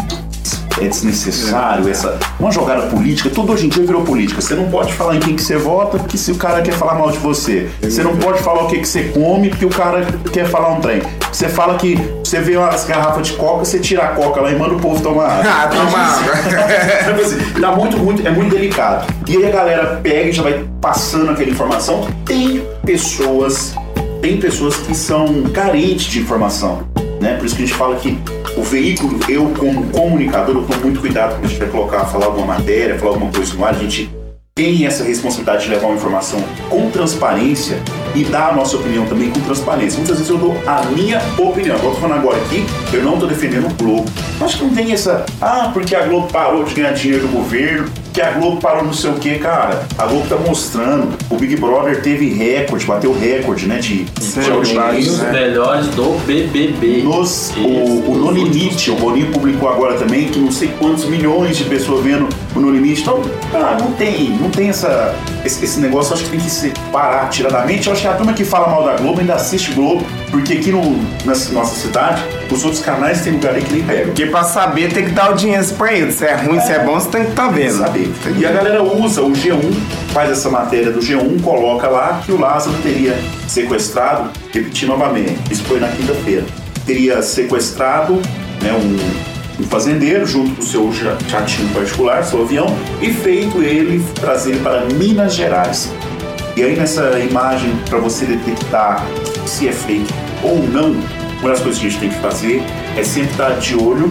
é 0.80 0.88
desnecessário 0.88 1.88
essa 1.88 2.18
uma 2.38 2.50
jogada 2.50 2.82
política 2.82 3.30
tudo 3.30 3.52
hoje 3.52 3.66
em 3.66 3.68
dia 3.68 3.84
virou 3.84 4.02
política 4.02 4.40
você 4.40 4.54
não 4.54 4.68
pode 4.68 4.92
falar 4.92 5.16
em 5.16 5.20
quem 5.20 5.36
que 5.36 5.42
você 5.42 5.56
vota 5.56 5.98
porque 5.98 6.16
se 6.16 6.32
o 6.32 6.36
cara 6.36 6.62
quer 6.62 6.72
falar 6.72 6.94
mal 6.94 7.10
de 7.10 7.18
você 7.18 7.68
você 7.82 8.02
não 8.02 8.16
pode 8.16 8.40
falar 8.40 8.64
o 8.64 8.68
que 8.68 8.78
que 8.78 8.88
você 8.88 9.04
come 9.04 9.48
porque 9.48 9.66
o 9.66 9.70
cara 9.70 10.06
quer 10.32 10.46
falar 10.46 10.68
um 10.68 10.80
trem 10.80 11.02
você 11.32 11.48
fala 11.48 11.76
que 11.76 11.96
você 12.22 12.40
vê 12.40 12.56
umas 12.56 12.84
garrafas 12.84 13.26
de 13.26 13.32
coca 13.34 13.64
você 13.64 13.78
tira 13.78 14.04
a 14.04 14.08
coca 14.08 14.40
lá 14.40 14.50
e 14.50 14.58
manda 14.58 14.74
o 14.74 14.80
povo 14.80 15.02
tomar 15.02 15.26
água 15.26 15.46
Ah, 15.56 15.68
toma 15.68 15.98
água. 15.98 16.32
Assim, 17.24 17.60
tá 17.60 17.72
muito, 17.72 17.98
muito, 17.98 18.26
é 18.26 18.30
muito 18.30 18.54
delicado. 18.54 19.06
E 19.26 19.36
aí 19.36 19.46
a 19.46 19.50
galera 19.50 20.00
pega 20.02 20.28
e 20.28 20.32
já 20.32 20.42
vai 20.42 20.64
passando 20.80 21.30
aquela 21.30 21.50
informação. 21.50 22.06
Tem 22.24 22.62
pessoas, 22.84 23.74
tem 24.20 24.38
pessoas 24.38 24.76
que 24.76 24.94
são 24.94 25.44
carentes 25.54 26.06
de 26.06 26.20
informação, 26.20 26.86
né? 27.20 27.36
Por 27.36 27.46
isso 27.46 27.56
que 27.56 27.62
a 27.62 27.66
gente 27.66 27.76
fala 27.76 27.96
que 27.96 28.18
o 28.56 28.62
veículo, 28.62 29.18
eu 29.28 29.52
como 29.58 29.86
comunicador, 29.90 30.56
eu 30.56 30.64
tomo 30.64 30.82
muito 30.82 31.00
cuidado 31.00 31.34
quando 31.34 31.44
a 31.44 31.48
gente 31.48 31.58
vai 31.58 31.68
colocar, 31.68 32.04
falar 32.06 32.26
alguma 32.26 32.46
matéria, 32.46 32.98
falar 32.98 33.12
alguma 33.12 33.30
coisa 33.30 33.54
no 33.54 33.64
ar, 33.64 33.74
a 33.74 33.78
gente 33.78 34.10
tem 34.54 34.86
essa 34.86 35.04
responsabilidade 35.04 35.64
de 35.64 35.70
levar 35.70 35.88
uma 35.88 35.96
informação 35.96 36.42
com 36.70 36.90
transparência 36.90 37.78
e 38.14 38.24
dar 38.24 38.50
a 38.50 38.54
nossa 38.54 38.76
opinião 38.76 39.06
também 39.06 39.30
com 39.30 39.40
transparência. 39.40 39.98
Muitas 39.98 40.18
vezes 40.18 40.30
eu 40.30 40.38
dou 40.38 40.56
a 40.66 40.82
minha 40.86 41.20
opinião. 41.38 41.76
Agora 41.76 41.94
falando 41.96 42.18
agora 42.18 42.36
aqui, 42.38 42.64
eu 42.92 43.02
não 43.02 43.18
tô 43.18 43.26
defendendo 43.26 43.66
o 43.66 43.74
Globo. 43.74 44.10
Eu 44.40 44.46
Acho 44.46 44.58
que 44.58 44.64
não 44.64 44.74
tem 44.74 44.92
essa. 44.92 45.24
Ah, 45.40 45.70
porque 45.72 45.94
a 45.94 46.06
Globo 46.06 46.28
parou 46.32 46.64
de 46.64 46.74
ganhar 46.74 46.92
dinheiro 46.92 47.26
do 47.26 47.32
governo, 47.32 47.88
que 48.16 48.22
a 48.22 48.30
Globo 48.30 48.58
parou 48.62 48.82
não 48.82 48.94
sei 48.94 49.10
o 49.10 49.14
que, 49.14 49.38
cara. 49.38 49.86
A 49.98 50.06
Globo 50.06 50.26
tá 50.26 50.36
mostrando. 50.36 51.14
O 51.28 51.36
Big 51.36 51.54
Brother 51.56 52.00
teve 52.00 52.30
recorde, 52.30 52.86
bateu 52.86 53.12
recorde, 53.12 53.66
né? 53.66 53.78
De, 53.78 54.04
de 54.04 54.50
audiência. 54.50 55.12
Os 55.12 55.32
melhores 55.32 55.86
do 55.88 56.18
BBB. 56.26 57.02
Nos, 57.02 57.52
o, 57.58 58.10
o 58.10 58.16
No 58.16 58.30
Limite, 58.30 58.90
o 58.90 58.96
Boninho 58.96 59.30
publicou 59.30 59.68
agora 59.68 59.98
também 59.98 60.28
que 60.28 60.38
não 60.38 60.50
sei 60.50 60.68
quantos 60.78 61.04
milhões 61.04 61.58
de 61.58 61.64
pessoas 61.64 62.02
vendo 62.02 62.26
o 62.54 62.58
No 62.58 62.70
Limite. 62.70 63.02
Então, 63.02 63.20
ah, 63.52 63.76
não 63.78 63.92
tem, 63.92 64.30
não 64.40 64.48
tem 64.48 64.70
essa, 64.70 65.14
esse, 65.44 65.62
esse 65.62 65.78
negócio, 65.78 66.14
acho 66.14 66.24
que 66.24 66.30
tem 66.30 66.40
que 66.40 66.50
se 66.50 66.72
parar 66.90 67.28
tiradamente. 67.28 67.86
Eu 67.86 67.92
acho 67.92 68.00
que 68.00 68.05
a 68.06 68.14
turma 68.14 68.32
que 68.32 68.44
fala 68.44 68.68
mal 68.68 68.84
da 68.84 68.96
Globo 68.96 69.20
ainda 69.20 69.34
assiste 69.34 69.72
Globo, 69.72 70.04
porque 70.30 70.54
aqui 70.54 70.70
no, 70.70 70.82
na 71.24 71.34
nossa 71.52 71.74
cidade, 71.76 72.22
os 72.50 72.64
outros 72.64 72.82
canais 72.82 73.20
tem 73.22 73.34
lugar 73.34 73.54
aí 73.54 73.62
que 73.62 73.72
nem 73.72 73.82
pega. 73.82 74.04
Porque 74.06 74.26
pra 74.26 74.44
saber 74.44 74.92
tem 74.92 75.04
que 75.04 75.10
dar 75.10 75.26
audiência 75.26 75.74
pra 75.76 75.92
ele. 75.92 76.12
Se 76.12 76.24
é 76.24 76.34
ruim, 76.34 76.60
se 76.60 76.72
é 76.72 76.84
bom, 76.84 76.94
você 76.94 77.08
tem 77.08 77.24
que 77.24 77.30
estar 77.30 77.46
tá 77.46 77.52
vendo. 77.52 77.78
Saber. 77.78 78.10
E 78.38 78.46
a 78.46 78.52
galera 78.52 78.82
usa 78.82 79.22
o 79.22 79.32
G1, 79.32 79.72
faz 80.12 80.30
essa 80.30 80.48
matéria 80.48 80.90
do 80.90 81.00
G1, 81.00 81.40
coloca 81.42 81.88
lá 81.88 82.20
que 82.24 82.32
o 82.32 82.40
Lázaro 82.40 82.76
teria 82.82 83.16
sequestrado, 83.46 84.30
repetir 84.52 84.88
novamente, 84.88 85.36
isso 85.50 85.64
foi 85.64 85.80
na 85.80 85.88
quinta-feira, 85.88 86.44
teria 86.84 87.22
sequestrado 87.22 88.14
né, 88.62 88.72
um, 88.72 89.62
um 89.62 89.66
fazendeiro 89.66 90.26
junto 90.26 90.54
com 90.56 90.62
o 90.62 90.64
seu 90.64 90.92
ja- 90.92 91.16
jatinho 91.28 91.68
particular, 91.70 92.24
seu 92.24 92.42
avião, 92.42 92.66
e 93.00 93.12
feito 93.12 93.62
ele 93.62 94.04
trazer 94.14 94.56
para 94.58 94.84
Minas 94.86 95.34
Gerais. 95.34 95.90
E 96.56 96.62
aí 96.62 96.74
nessa 96.74 97.18
imagem, 97.18 97.76
para 97.86 97.98
você 97.98 98.24
detectar 98.24 99.06
se 99.44 99.68
é 99.68 99.72
fake 99.72 100.12
ou 100.42 100.66
não, 100.66 100.96
uma 101.40 101.50
das 101.50 101.60
coisas 101.60 101.78
que 101.78 101.86
a 101.86 101.90
gente 101.90 102.00
tem 102.00 102.08
que 102.08 102.18
fazer 102.18 102.62
é 102.96 103.04
sempre 103.04 103.32
estar 103.32 103.50
de 103.58 103.76
olho 103.76 104.10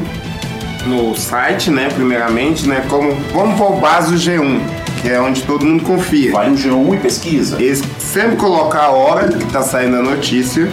no 0.86 1.16
site, 1.16 1.72
né? 1.72 1.90
Primeiramente, 1.90 2.68
né? 2.68 2.86
Como 2.88 3.16
vamos 3.34 3.58
pôr 3.58 3.80
base 3.80 4.12
do 4.12 4.20
G1, 4.20 4.60
que 5.02 5.10
é 5.10 5.20
onde 5.20 5.42
todo 5.42 5.66
mundo 5.66 5.84
confia. 5.84 6.32
Vai 6.34 6.48
no 6.48 6.56
G1 6.56 6.94
e 6.94 6.98
pesquisa. 6.98 7.60
Eles 7.60 7.82
sempre 7.98 8.36
colocar 8.36 8.84
a 8.84 8.92
hora 8.92 9.28
que 9.28 9.46
tá 9.52 9.64
saindo 9.64 9.96
a 9.96 10.04
notícia, 10.04 10.72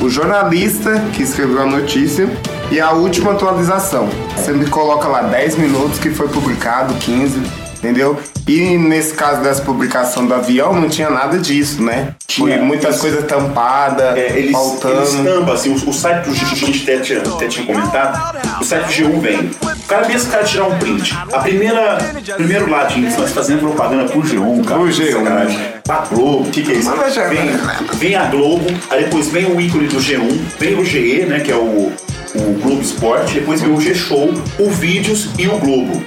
o 0.00 0.10
jornalista 0.10 1.00
que 1.12 1.22
escreveu 1.22 1.62
a 1.62 1.66
notícia 1.66 2.28
e 2.72 2.80
a 2.80 2.90
última 2.90 3.32
atualização. 3.32 4.08
Sempre 4.36 4.68
coloca 4.68 5.06
lá 5.06 5.22
10 5.22 5.58
minutos 5.58 5.96
que 5.96 6.10
foi 6.10 6.26
publicado, 6.26 6.92
15, 6.94 7.40
entendeu? 7.84 8.18
E 8.48 8.76
nesse 8.78 9.14
caso 9.14 9.42
dessa 9.42 9.62
publicação 9.62 10.26
do 10.26 10.34
avião 10.34 10.72
não 10.74 10.88
tinha 10.88 11.10
nada 11.10 11.38
disso, 11.38 11.82
né? 11.82 12.14
Foi 12.30 12.52
Tinha. 12.52 12.62
muitas 12.62 12.98
coisas 12.98 13.24
tampadas, 13.26 14.16
É, 14.16 14.38
eles, 14.38 14.52
faltando. 14.52 14.94
eles 15.00 15.14
tampam, 15.14 15.54
assim, 15.54 15.70
o, 15.70 15.90
o 15.90 15.92
site 15.92 16.24
do 16.24 16.30
G1, 16.34 16.52
a 16.52 16.54
gente 16.54 16.82
até 16.82 16.98
tinha, 17.00 17.20
até 17.20 17.46
tinha 17.46 17.66
comentado, 17.66 18.36
o 18.60 18.64
site 18.64 18.86
do 18.86 18.92
G1 18.92 19.20
vem. 19.20 19.50
O 19.62 19.86
cara 19.86 20.06
pensa 20.06 20.28
o 20.28 20.30
cara 20.30 20.44
tirar 20.44 20.64
um 20.64 20.78
print. 20.78 21.16
A 21.32 21.38
primeira, 21.40 21.98
primeiro 22.36 22.70
ladinho, 22.70 23.04
eles 23.04 23.14
estão 23.14 23.26
fazendo 23.28 23.60
propaganda 23.60 24.04
pro 24.10 24.22
G1, 24.22 24.64
cara. 24.64 24.80
Pro 24.80 24.88
G1, 24.88 25.12
sacanagem. 25.12 25.58
Pra 25.84 25.96
Globo, 26.10 26.48
o 26.48 26.50
que, 26.50 26.62
que 26.62 26.72
é 26.72 26.74
isso? 26.76 26.90
Vem, 27.28 27.44
né? 27.44 27.76
vem 27.94 28.14
a 28.16 28.24
Globo, 28.24 28.64
aí 28.90 29.04
depois 29.04 29.28
vem 29.28 29.44
o 29.46 29.60
ícone 29.60 29.86
do 29.88 29.98
G1, 29.98 30.40
vem 30.58 30.78
o 30.78 30.84
GE, 30.84 31.26
né, 31.26 31.40
que 31.40 31.52
é 31.52 31.54
o, 31.56 31.92
o 32.34 32.58
Globo 32.62 32.80
Esporte, 32.80 33.34
depois 33.34 33.60
vem 33.60 33.72
o 33.72 33.80
G-Show, 33.80 34.32
o 34.58 34.70
Vídeos 34.70 35.28
e 35.38 35.46
o 35.46 35.58
Globo. 35.58 36.02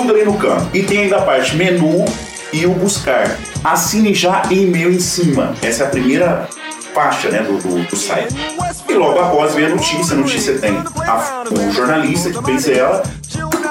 Tudo 0.00 0.14
ali 0.14 0.24
no 0.24 0.34
canto. 0.38 0.66
E 0.74 0.82
tem 0.82 1.00
ainda 1.00 1.18
a 1.18 1.22
parte 1.22 1.54
menu 1.56 2.04
e 2.52 2.64
o 2.66 2.70
buscar. 2.72 3.36
Assine 3.62 4.14
já 4.14 4.42
em 4.50 4.64
e-mail 4.64 4.92
em 4.92 5.00
cima. 5.00 5.54
Essa 5.62 5.84
é 5.84 5.86
a 5.86 5.90
primeira 5.90 6.48
faixa 6.94 7.28
né, 7.28 7.42
do, 7.42 7.58
do, 7.58 7.82
do 7.86 7.96
site. 7.96 8.34
E 8.88 8.94
logo 8.94 9.18
após 9.20 9.54
vem 9.54 9.66
a 9.66 9.68
notícia. 9.68 10.14
A 10.14 10.18
notícia 10.18 10.58
tem 10.58 10.74
a- 11.06 11.44
o 11.50 11.70
jornalista 11.70 12.30
que 12.30 12.42
fez 12.44 12.66
ela, 12.68 13.02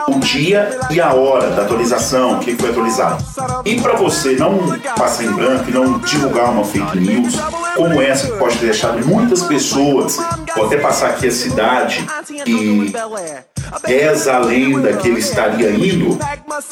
o 0.08 0.20
dia 0.20 0.70
e 0.92 1.02
a 1.02 1.14
hora 1.14 1.50
da 1.50 1.64
atualização, 1.64 2.34
o 2.36 2.40
que 2.40 2.56
foi 2.56 2.70
atualizado. 2.70 3.24
E 3.66 3.82
para 3.82 3.94
você 3.94 4.34
não 4.36 4.60
passar 4.96 5.24
em 5.26 5.32
branco 5.32 5.66
e 5.70 5.74
não 5.74 5.98
divulgar 6.00 6.52
uma 6.52 6.64
fake 6.64 7.00
news 7.00 7.36
como 7.76 8.02
essa 8.02 8.28
que 8.28 8.38
pode 8.38 8.58
ter 8.58 8.66
deixado 8.68 9.06
muitas 9.06 9.42
pessoas, 9.44 10.18
vou 10.56 10.66
até 10.68 10.78
passar 10.78 11.10
aqui 11.10 11.28
a 11.28 11.32
cidade 11.32 12.06
reza 13.86 14.34
a 14.34 14.40
lenda 14.40 14.94
que 14.94 15.08
ele 15.08 15.20
estaria 15.20 15.70
indo, 15.70 16.18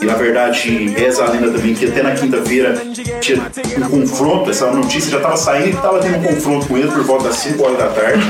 e 0.01 0.05
na 0.05 0.13
verdade 0.15 0.87
reza 0.89 1.23
a 1.23 1.29
lenda 1.29 1.51
também 1.51 1.73
que 1.73 1.85
até 1.85 2.03
na 2.03 2.11
quinta-feira 2.11 2.81
tinha 3.21 3.41
um 3.77 3.89
confronto, 3.89 4.49
essa 4.49 4.71
notícia 4.71 5.11
já 5.11 5.17
estava 5.17 5.37
saindo 5.37 5.67
e 5.67 5.71
estava 5.71 5.99
tendo 5.99 6.17
um 6.17 6.23
confronto 6.23 6.67
com 6.67 6.77
ele 6.77 6.91
por 6.91 7.03
volta 7.03 7.29
das 7.29 7.37
5 7.37 7.63
horas 7.63 7.77
da 7.77 7.87
tarde, 7.87 8.25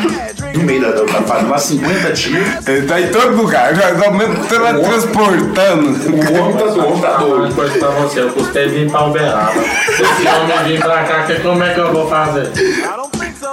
no 0.56 0.64
meio 0.64 0.82
da, 0.82 0.92
da, 0.92 1.04
da 1.04 1.22
fazenda, 1.24 1.50
lá 1.50 1.58
50 1.58 2.12
tiros. 2.14 2.68
Ele 2.68 2.88
tá 2.88 3.02
em 3.02 3.08
todo 3.10 3.36
lugar, 3.36 3.76
já 3.76 3.96
tá 3.96 4.12
mesmo 4.12 4.36
transportando. 4.46 5.88
O 5.88 6.42
homem 6.42 6.58
tá 6.58 6.66
doido, 6.66 7.02
tá 7.02 7.18
doido. 7.18 7.56
Coisa 7.56 7.80
pra 7.80 7.90
você, 7.90 8.22
eu 8.22 8.30
custei 8.32 8.68
vir 8.68 8.90
pra 8.90 9.06
Uberaba. 9.06 9.54
Esse 9.90 10.28
homem 10.28 10.64
vir 10.68 10.80
pra 10.80 11.04
cá, 11.04 11.24
que 11.24 11.40
como 11.40 11.64
é 11.64 11.74
que 11.74 11.80
eu 11.80 11.94
vou 11.94 12.10
fazer? 12.10 12.52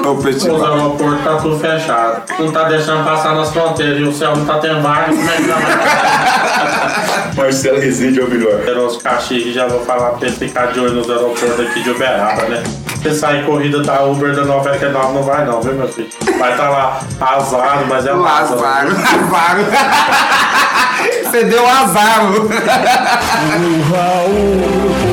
Ô, 0.03 0.13
Os 0.13 0.23
festival. 0.25 0.65
aeroportos 0.73 1.25
tá 1.25 1.37
tudo 1.37 1.59
fechado. 1.59 2.23
Não 2.39 2.51
tá 2.53 2.65
deixando 2.65 3.05
passar 3.05 3.35
nas 3.35 3.51
fronteiras 3.53 3.99
e 3.99 4.03
o 4.03 4.13
céu 4.13 4.35
não 4.37 4.45
tá 4.45 4.59
tendo 4.59 4.83
vaga. 4.83 5.07
Como 5.07 5.31
é 5.31 5.37
que 5.37 5.43
vai? 5.43 7.35
Marcelo 7.37 7.79
Rezende 7.81 8.21
é 8.21 8.25
o 8.25 8.29
melhor. 8.29 8.61
Os 8.87 8.97
caxias 9.03 9.55
já 9.55 9.67
vou 9.67 9.85
falar 9.85 10.11
pra 10.11 10.29
ele 10.29 10.37
ficar 10.37 10.67
de 10.73 10.81
olho 10.81 10.95
nos 10.95 11.11
aeroportos 11.11 11.61
aqui 11.61 11.83
de 11.83 11.91
Uberaba, 11.91 12.43
né? 12.43 12.63
Se 13.03 13.15
sair 13.15 13.45
corrida 13.45 13.83
da 13.83 14.03
Uber 14.05 14.35
da 14.35 14.45
99 14.45 15.13
não 15.13 15.23
vai 15.23 15.45
não, 15.45 15.61
viu 15.61 15.75
meu 15.75 15.89
filho? 15.89 16.09
Vai 16.39 16.57
tá 16.57 16.71
lá 16.71 17.01
azar, 17.21 17.85
mas 17.87 18.07
é 18.07 18.13
Lázaro, 18.13 18.61
Lázaro. 18.63 19.31
Lázaro. 19.31 19.67
Você 21.25 21.45
deu 21.45 21.67
azar. 21.67 22.21
Você 22.33 22.49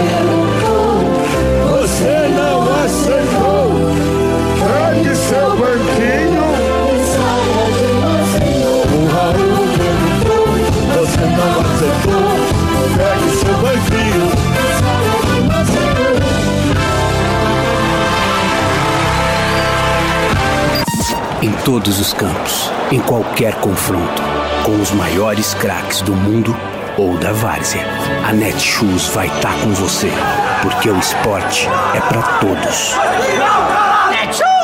todos 21.63 21.99
os 21.99 22.13
campos, 22.13 22.71
em 22.91 22.99
qualquer 22.99 23.53
confronto, 23.55 24.21
com 24.63 24.81
os 24.81 24.91
maiores 24.91 25.53
craques 25.53 26.01
do 26.01 26.13
mundo 26.13 26.55
ou 26.97 27.15
da 27.17 27.31
várzea, 27.31 27.85
a 28.27 28.33
Netshoes 28.33 29.07
vai 29.09 29.27
estar 29.27 29.53
com 29.59 29.71
você, 29.73 30.09
porque 30.63 30.89
o 30.89 30.97
esporte 30.97 31.67
é 31.95 31.99
pra 32.01 32.21
todos. 32.39 32.95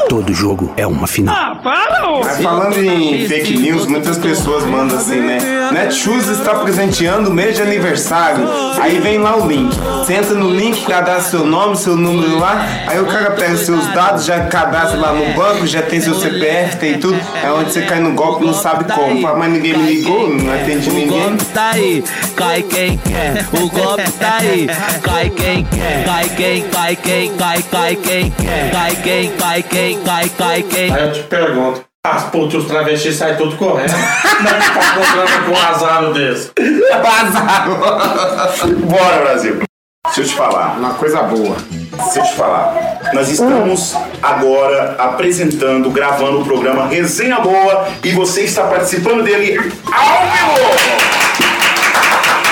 Todo 0.09 0.33
jogo 0.33 0.73
é 0.77 0.87
uma 0.87 1.05
final. 1.05 1.35
Ah, 1.35 1.55
para, 1.61 2.09
Mas 2.23 2.41
falando 2.41 2.77
em 2.77 3.27
fake 3.27 3.57
news, 3.57 3.85
muitas 3.85 4.17
pessoas 4.17 4.65
mandam 4.65 4.97
assim, 4.97 5.19
né? 5.19 5.37
Netshoes 5.71 6.27
está 6.27 6.55
presenteando 6.55 7.29
o 7.29 7.33
mês 7.33 7.55
de 7.55 7.61
aniversário. 7.61 8.47
Aí 8.79 8.99
vem 8.99 9.19
lá 9.19 9.37
o 9.37 9.47
link. 9.47 9.75
Você 9.75 10.13
entra 10.13 10.33
no 10.33 10.49
link, 10.49 10.85
cadastra 10.85 11.31
seu 11.39 11.45
nome, 11.45 11.75
seu 11.77 11.95
número 11.95 12.39
lá. 12.39 12.65
Aí 12.87 12.99
o 12.99 13.05
cara 13.05 13.31
pega 13.31 13.57
seus 13.57 13.85
dados, 13.87 14.25
já 14.25 14.45
cadastra 14.45 14.99
lá 14.99 15.13
no 15.13 15.33
banco, 15.33 15.65
já 15.67 15.81
tem 15.81 15.99
seu 15.99 16.13
CPF, 16.15 16.77
tem 16.77 16.99
tudo. 16.99 17.19
É 17.43 17.51
onde 17.51 17.71
você 17.71 17.81
cai 17.81 17.99
no 17.99 18.11
golpe, 18.13 18.45
não 18.45 18.53
sabe 18.53 18.85
como. 18.91 19.21
Fala, 19.21 19.37
Mas 19.37 19.51
ninguém 19.51 19.77
me 19.77 19.85
ligou, 19.85 20.29
não 20.29 20.53
atendi 20.53 20.89
ninguém. 20.89 21.35
tá 21.53 21.71
aí, 21.73 22.03
cai 22.35 22.61
quem 22.63 22.97
quer. 22.97 23.45
O 23.53 23.69
golpe 23.69 24.11
tá 24.11 24.37
aí, 24.39 24.67
cai 25.01 25.29
quem 25.29 25.63
quer. 25.65 26.03
Cai 26.05 26.29
quem, 26.29 26.61
cai 26.63 26.95
quem, 26.95 27.33
cai, 27.35 27.61
cai 27.63 27.95
quem 27.95 28.31
quer. 28.31 28.71
Cai 28.71 28.95
quem, 28.95 29.31
cai 29.31 29.63
quem, 29.63 29.99
cai, 30.01 30.29
cai 30.29 30.63
quem. 30.63 30.93
Aí 30.93 31.03
eu 31.03 31.11
te 31.11 31.23
pergunto, 31.23 31.81
as 32.11 32.23
putas, 32.25 32.63
os 32.63 32.67
travestis 32.67 33.15
saem 33.15 33.35
tudo 33.35 33.55
correndo. 33.55 33.91
Como 33.91 34.49
é 34.49 34.53
que 34.53 34.71
tá 34.71 35.41
com 35.45 35.51
um 35.51 35.57
azar 35.57 36.13
desse? 36.13 36.51
Bora, 38.85 39.17
Brasil. 39.21 39.59
Deixa 40.05 40.21
eu 40.21 40.25
te 40.25 40.35
falar. 40.35 40.77
Uma 40.77 40.93
coisa 40.93 41.23
boa. 41.23 41.55
Deixa 41.69 42.19
eu 42.19 42.23
te 42.23 42.33
falar. 42.35 42.99
Nós 43.13 43.29
estamos 43.29 43.95
agora 44.21 44.95
apresentando, 44.97 45.89
gravando 45.89 46.41
o 46.41 46.45
programa 46.45 46.87
Resenha 46.87 47.39
Boa 47.39 47.87
e 48.03 48.11
você 48.11 48.41
está 48.41 48.63
participando 48.63 49.23
dele 49.23 49.57
ao 49.91 50.21
vivo! 50.31 50.77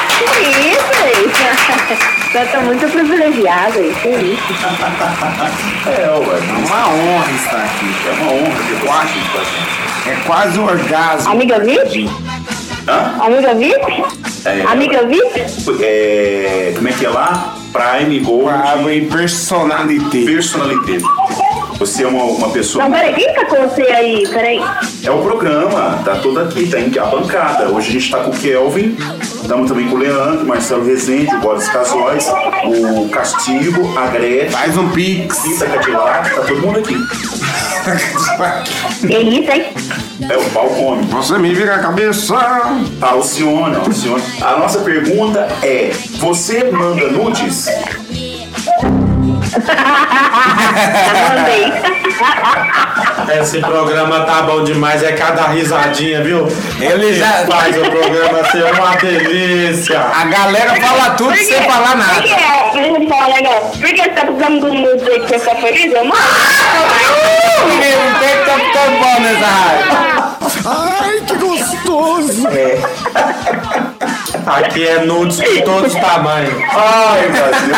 Que 0.10 0.50
isso, 0.70 2.25
Eu 2.36 2.46
tô 2.52 2.62
muito 2.64 2.86
privilegiada, 2.92 3.80
isso? 3.80 4.08
É, 5.88 6.10
ué. 6.10 6.38
É 6.38 6.66
uma 6.66 6.90
honra 6.90 7.32
estar 7.32 7.64
aqui. 7.64 7.86
É 8.06 8.12
uma 8.12 8.32
honra 8.34 8.64
ter 8.68 8.76
você 8.76 8.90
aqui 8.90 9.30
com 9.32 9.38
a 9.38 9.44
gente. 9.44 10.10
É 10.10 10.16
quase 10.26 10.60
um 10.60 10.66
orgasmo. 10.66 11.32
Amiga 11.32 11.60
VIP? 11.60 12.10
Hã? 12.90 13.24
Amiga 13.24 13.54
VIP? 13.56 14.04
É, 14.44 14.64
Amiga 14.68 15.04
VIP? 15.06 15.46
É, 15.82 16.74
como 16.76 16.90
é 16.90 16.92
que 16.92 17.06
é 17.06 17.10
lá? 17.10 17.56
Prime 17.72 18.20
Gold. 18.20 18.50
Prime 18.84 19.08
Personalité. 19.08 20.26
Personalité. 20.26 20.98
Você 21.78 22.04
é 22.04 22.08
uma, 22.08 22.24
uma 22.24 22.50
pessoa. 22.50 22.84
Não, 22.86 22.92
peraí, 22.92 23.14
quem 23.14 23.34
tá 23.34 23.46
com 23.46 23.68
você 23.68 23.82
aí? 23.84 24.28
Peraí. 24.28 24.62
É 25.04 25.12
o 25.12 25.22
programa, 25.22 26.02
tá 26.06 26.16
todo 26.16 26.40
aqui, 26.40 26.68
tá 26.68 26.80
em 26.80 26.98
a 26.98 27.06
bancada. 27.06 27.70
Hoje 27.70 27.90
a 27.90 27.92
gente 27.92 28.12
tá 28.12 28.20
com 28.20 28.32
o 28.32 28.34
Kelvin, 28.34 28.98
estamos 29.22 29.68
também 29.70 29.88
com 29.90 29.96
o 29.96 30.00
Leandro, 30.00 30.46
Marcelo 30.46 30.86
Rezende, 30.86 31.36
o 31.36 31.40
Boris 31.40 31.68
Casóis, 31.68 32.32
o 32.66 33.10
Castigo, 33.10 33.98
a 33.98 34.08
Gretchen. 34.08 34.50
Faz 34.50 34.78
um 34.78 34.90
pix. 34.90 35.44
Rita 35.44 35.68
Cadillac, 35.68 36.34
tá 36.34 36.42
todo 36.42 36.62
mundo 36.62 36.80
aqui. 36.80 36.96
Que 39.06 39.18
isso, 39.18 39.52
hein? 39.52 39.66
É 40.30 40.38
o 40.38 40.50
pau 40.52 40.70
come. 40.70 41.04
Você 41.04 41.38
me 41.38 41.54
vira 41.54 41.76
a 41.76 41.80
cabeça. 41.80 42.36
Alcione, 43.02 43.76
Alcione. 43.76 44.24
A 44.42 44.58
nossa 44.58 44.80
pergunta 44.80 45.48
é: 45.62 45.92
você 46.18 46.64
manda 46.72 47.12
nudes? 47.12 47.68
Esse 53.42 53.60
programa 53.60 54.22
tá 54.22 54.44
bom 54.44 54.64
demais, 54.64 55.02
é 55.04 55.12
cada 55.14 55.48
risadinha, 55.48 56.22
viu? 56.24 56.48
Ele 56.80 57.14
já- 57.16 57.46
faz 57.50 57.76
o 57.78 57.82
programa 57.82 58.44
ser 58.52 58.64
uma 58.74 58.96
delícia. 58.96 60.00
A 60.00 60.26
galera 60.26 60.76
fala 60.76 61.10
tudo 61.16 61.36
sem 61.36 61.62
falar 61.64 61.90
Por 61.92 61.98
nada. 61.98 62.22
que 62.22 62.32
é? 62.34 62.70
Deixa 62.74 62.90
eu 62.90 63.00
te 63.00 63.08
falar 63.08 63.28
um 63.28 63.34
negócio. 63.34 63.80
Por 63.80 63.90
que 63.90 63.98
você 63.98 64.10
tá 64.10 64.22
precisando 64.26 64.60
do 64.62 64.74
nude 64.74 65.10
aí 65.10 65.20
que 65.22 65.28
você 65.28 65.40
fica 65.40 65.56
feliz? 65.56 65.94
Eu 65.94 66.06
mando. 66.06 66.22
Menino, 67.66 68.20
tem 68.20 68.30
que 68.30 68.46
tá 68.46 68.54
ficando 68.54 69.00
bom 69.00 69.20
nessa 69.22 69.48
rádio. 69.48 70.35
Ai, 70.66 71.22
que 71.22 71.36
gostoso! 71.36 72.48
Aqui 74.46 74.88
é 74.88 75.06
nudes 75.06 75.38
de 75.38 75.62
todos 75.64 75.94
os 75.94 76.00
tamanhos. 76.00 76.54
Ai, 76.72 77.28
Brasil. 77.30 77.76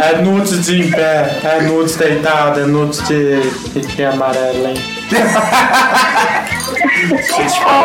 É 0.00 0.16
nudes 0.22 0.64
de 0.64 0.82
em 0.82 0.90
pé, 0.90 1.38
é 1.44 1.60
nudes 1.62 1.96
deitado, 1.96 2.60
é 2.60 2.64
nudes 2.64 3.02
de 3.06 3.40
de 3.80 4.04
amarelo, 4.04 4.68
hein? 4.68 4.74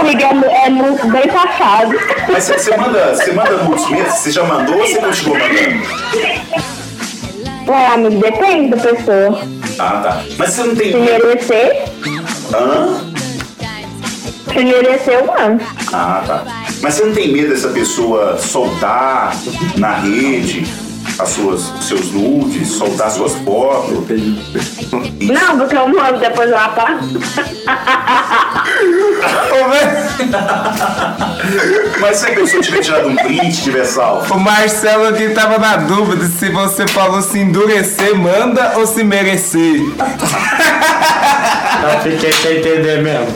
Miguel, 0.04 0.44
é 0.50 0.70
muito 0.70 1.08
bem 1.08 1.28
passado. 1.28 2.00
Mas 2.32 2.44
você, 2.46 2.54
você 2.58 2.78
manda, 2.78 3.16
você 3.16 3.32
manda 3.32 3.58
nudes 3.64 3.90
mesmo? 3.90 4.12
Você 4.12 4.32
já 4.32 4.44
mandou 4.44 4.78
ou 4.78 4.88
você 4.88 5.00
continuou 5.00 5.40
mandando? 5.40 5.88
Ué, 7.68 7.88
amigo, 7.88 8.22
depende 8.22 8.76
da 8.76 8.78
pessoa. 8.78 9.42
Ah, 9.80 10.02
tá. 10.02 10.22
Mas 10.38 10.54
você 10.54 10.64
não 10.64 10.76
tem 10.76 10.92
Se 10.92 10.98
merecer, 10.98 11.86
Hã? 12.54 13.08
se 14.58 14.64
merecer, 14.64 15.14
eu 15.14 15.28
mando. 15.28 15.64
Ah, 15.94 16.24
tá. 16.26 16.44
Mas 16.82 16.96
você 16.96 17.06
não 17.06 17.14
tem 17.14 17.32
medo 17.32 17.50
dessa 17.50 17.70
pessoa 17.70 18.38
soltar 18.38 19.36
na 19.78 19.94
rede 19.94 20.66
as 21.20 21.30
suas, 21.30 21.70
os 21.80 21.88
seus 21.88 22.12
nudes, 22.12 22.70
soltar 22.70 23.10
suas 23.12 23.34
fotos? 23.36 23.98
Não, 25.20 25.58
porque 25.58 25.76
eu 25.76 25.88
mando, 25.88 26.20
depois 26.20 26.50
eu 26.50 26.58
apago. 26.58 27.00
Mas 32.00 32.18
se 32.18 32.28
a 32.28 32.36
pessoa 32.36 32.62
tiver 32.62 32.80
tirado 32.82 33.08
um 33.10 33.16
print, 33.16 33.64
tiver 33.64 33.86
salvo. 33.86 34.34
O 34.34 34.40
Marcelo 34.40 35.08
aqui 35.08 35.30
tava 35.30 35.58
na 35.58 35.78
dúvida 35.78 36.26
se 36.26 36.50
você 36.50 36.88
falou 36.88 37.22
se 37.22 37.40
endurecer, 37.40 38.16
manda 38.16 38.74
ou 38.78 38.86
se 38.86 39.04
merecer. 39.04 39.82
Eu 41.94 42.00
fiquei 42.02 42.34
sem 42.34 42.58
entender 42.58 43.02
mesmo. 43.02 43.34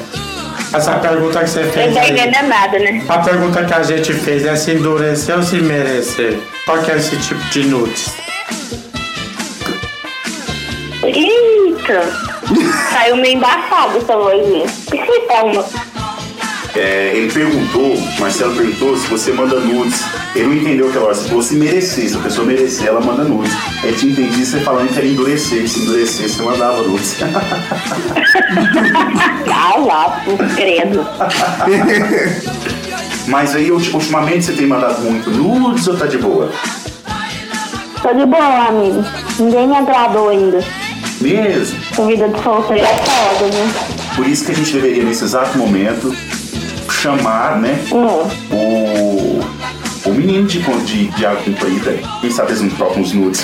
Essa 0.73 0.93
pergunta 0.99 1.39
que 1.39 1.49
você 1.49 1.63
fez 1.65 1.93
não 1.93 2.01
entendendo 2.01 2.47
nada, 2.47 2.79
né? 2.79 3.03
A 3.09 3.17
pergunta 3.19 3.63
que 3.65 3.73
a 3.73 3.83
gente 3.83 4.13
fez 4.13 4.45
é 4.45 4.55
se 4.55 4.71
endurecer 4.71 5.35
ou 5.35 5.43
se 5.43 5.57
merecer? 5.57 6.39
Qual 6.65 6.81
que 6.81 6.91
é 6.91 6.97
esse 6.97 7.17
tipo 7.17 7.43
de 7.49 7.65
nudes? 7.65 8.15
Eita! 11.03 12.01
Saiu 12.93 13.17
meio 13.17 13.35
embaçado 13.35 13.97
essa 13.97 14.15
vozinha. 14.15 14.65
É 15.29 15.41
uma. 15.41 15.90
É, 16.75 17.11
ele 17.15 17.29
perguntou, 17.31 17.97
Marcelo 18.17 18.55
perguntou 18.55 18.95
se 18.97 19.05
você 19.07 19.31
manda 19.33 19.59
nudes. 19.59 20.03
Ele 20.33 20.47
não 20.47 20.53
entendeu 20.53 20.87
aquela 20.89 21.05
hora. 21.07 21.13
Você 21.15 21.41
se 21.49 21.55
merecer. 21.55 22.09
Se 22.09 22.15
a 22.15 22.19
pessoa 22.19 22.47
merecer, 22.47 22.87
ela 22.87 23.01
manda 23.01 23.23
nudes. 23.25 23.51
Ele 23.83 23.93
tinha 23.97 24.11
entendido 24.13 24.45
você 24.45 24.59
falando 24.61 24.87
que 24.89 24.97
era 24.97 25.07
endurecer. 25.07 25.63
que 25.63 25.67
Se 25.67 25.79
endurecer, 25.81 26.29
você 26.29 26.41
mandava 26.41 26.81
nudes. 26.83 27.15
Ah 29.53 29.77
lá, 29.77 30.21
credo. 30.55 31.05
Mas 33.27 33.55
aí, 33.55 33.71
ulti- 33.71 33.91
ultimamente, 33.93 34.45
você 34.45 34.53
tem 34.53 34.67
mandado 34.67 35.01
muito 35.01 35.29
nudes 35.29 35.87
ou 35.87 35.95
tá 35.95 36.05
de 36.07 36.17
boa? 36.17 36.49
Tô 38.01 38.13
de 38.13 38.25
boa, 38.25 38.67
amigo. 38.67 39.03
Ninguém 39.39 39.67
me 39.67 39.75
agradou 39.75 40.29
ainda. 40.29 40.63
Mesmo. 41.21 41.79
A 41.99 42.01
vida 42.07 42.27
de 42.29 42.43
solteiro 42.43 42.83
é 42.83 42.97
foda, 42.97 43.45
né? 43.53 43.73
Por 44.15 44.27
isso 44.27 44.45
que 44.45 44.51
a 44.51 44.55
gente 44.55 44.73
deveria, 44.73 45.03
nesse 45.03 45.23
exato 45.23 45.57
momento, 45.57 46.13
chamar, 47.01 47.57
né, 47.59 47.83
o, 47.91 49.39
o 50.07 50.13
menino 50.13 50.45
de, 50.45 50.59
de, 50.59 51.07
de 51.07 51.25
água 51.25 51.41
comprida. 51.41 51.97
Quem 52.21 52.29
sabe 52.29 52.51
eles 52.51 52.61
não 52.61 52.69
trocam 52.69 53.01
os 53.01 53.11
nudes. 53.11 53.43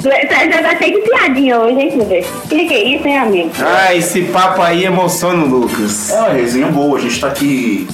Você 0.00 0.08
já 0.52 0.62
tá 0.62 0.76
cheio 0.78 1.02
de 1.02 1.10
piadinha 1.10 1.58
hoje, 1.58 1.80
hein, 1.80 1.90
Silvio? 1.90 2.24
Que 2.48 2.68
que 2.68 2.74
é 2.74 2.84
isso, 2.84 3.08
hein, 3.08 3.18
amigo? 3.18 3.50
Ah, 3.58 3.92
esse 3.96 4.22
papo 4.22 4.62
aí 4.62 4.84
emociona 4.84 5.42
o 5.42 5.48
Lucas. 5.48 6.10
É 6.10 6.20
uma 6.20 6.28
resenha 6.28 6.68
boa, 6.68 6.98
a 6.98 7.00
gente 7.02 7.20
tá 7.20 7.26
aqui 7.26 7.88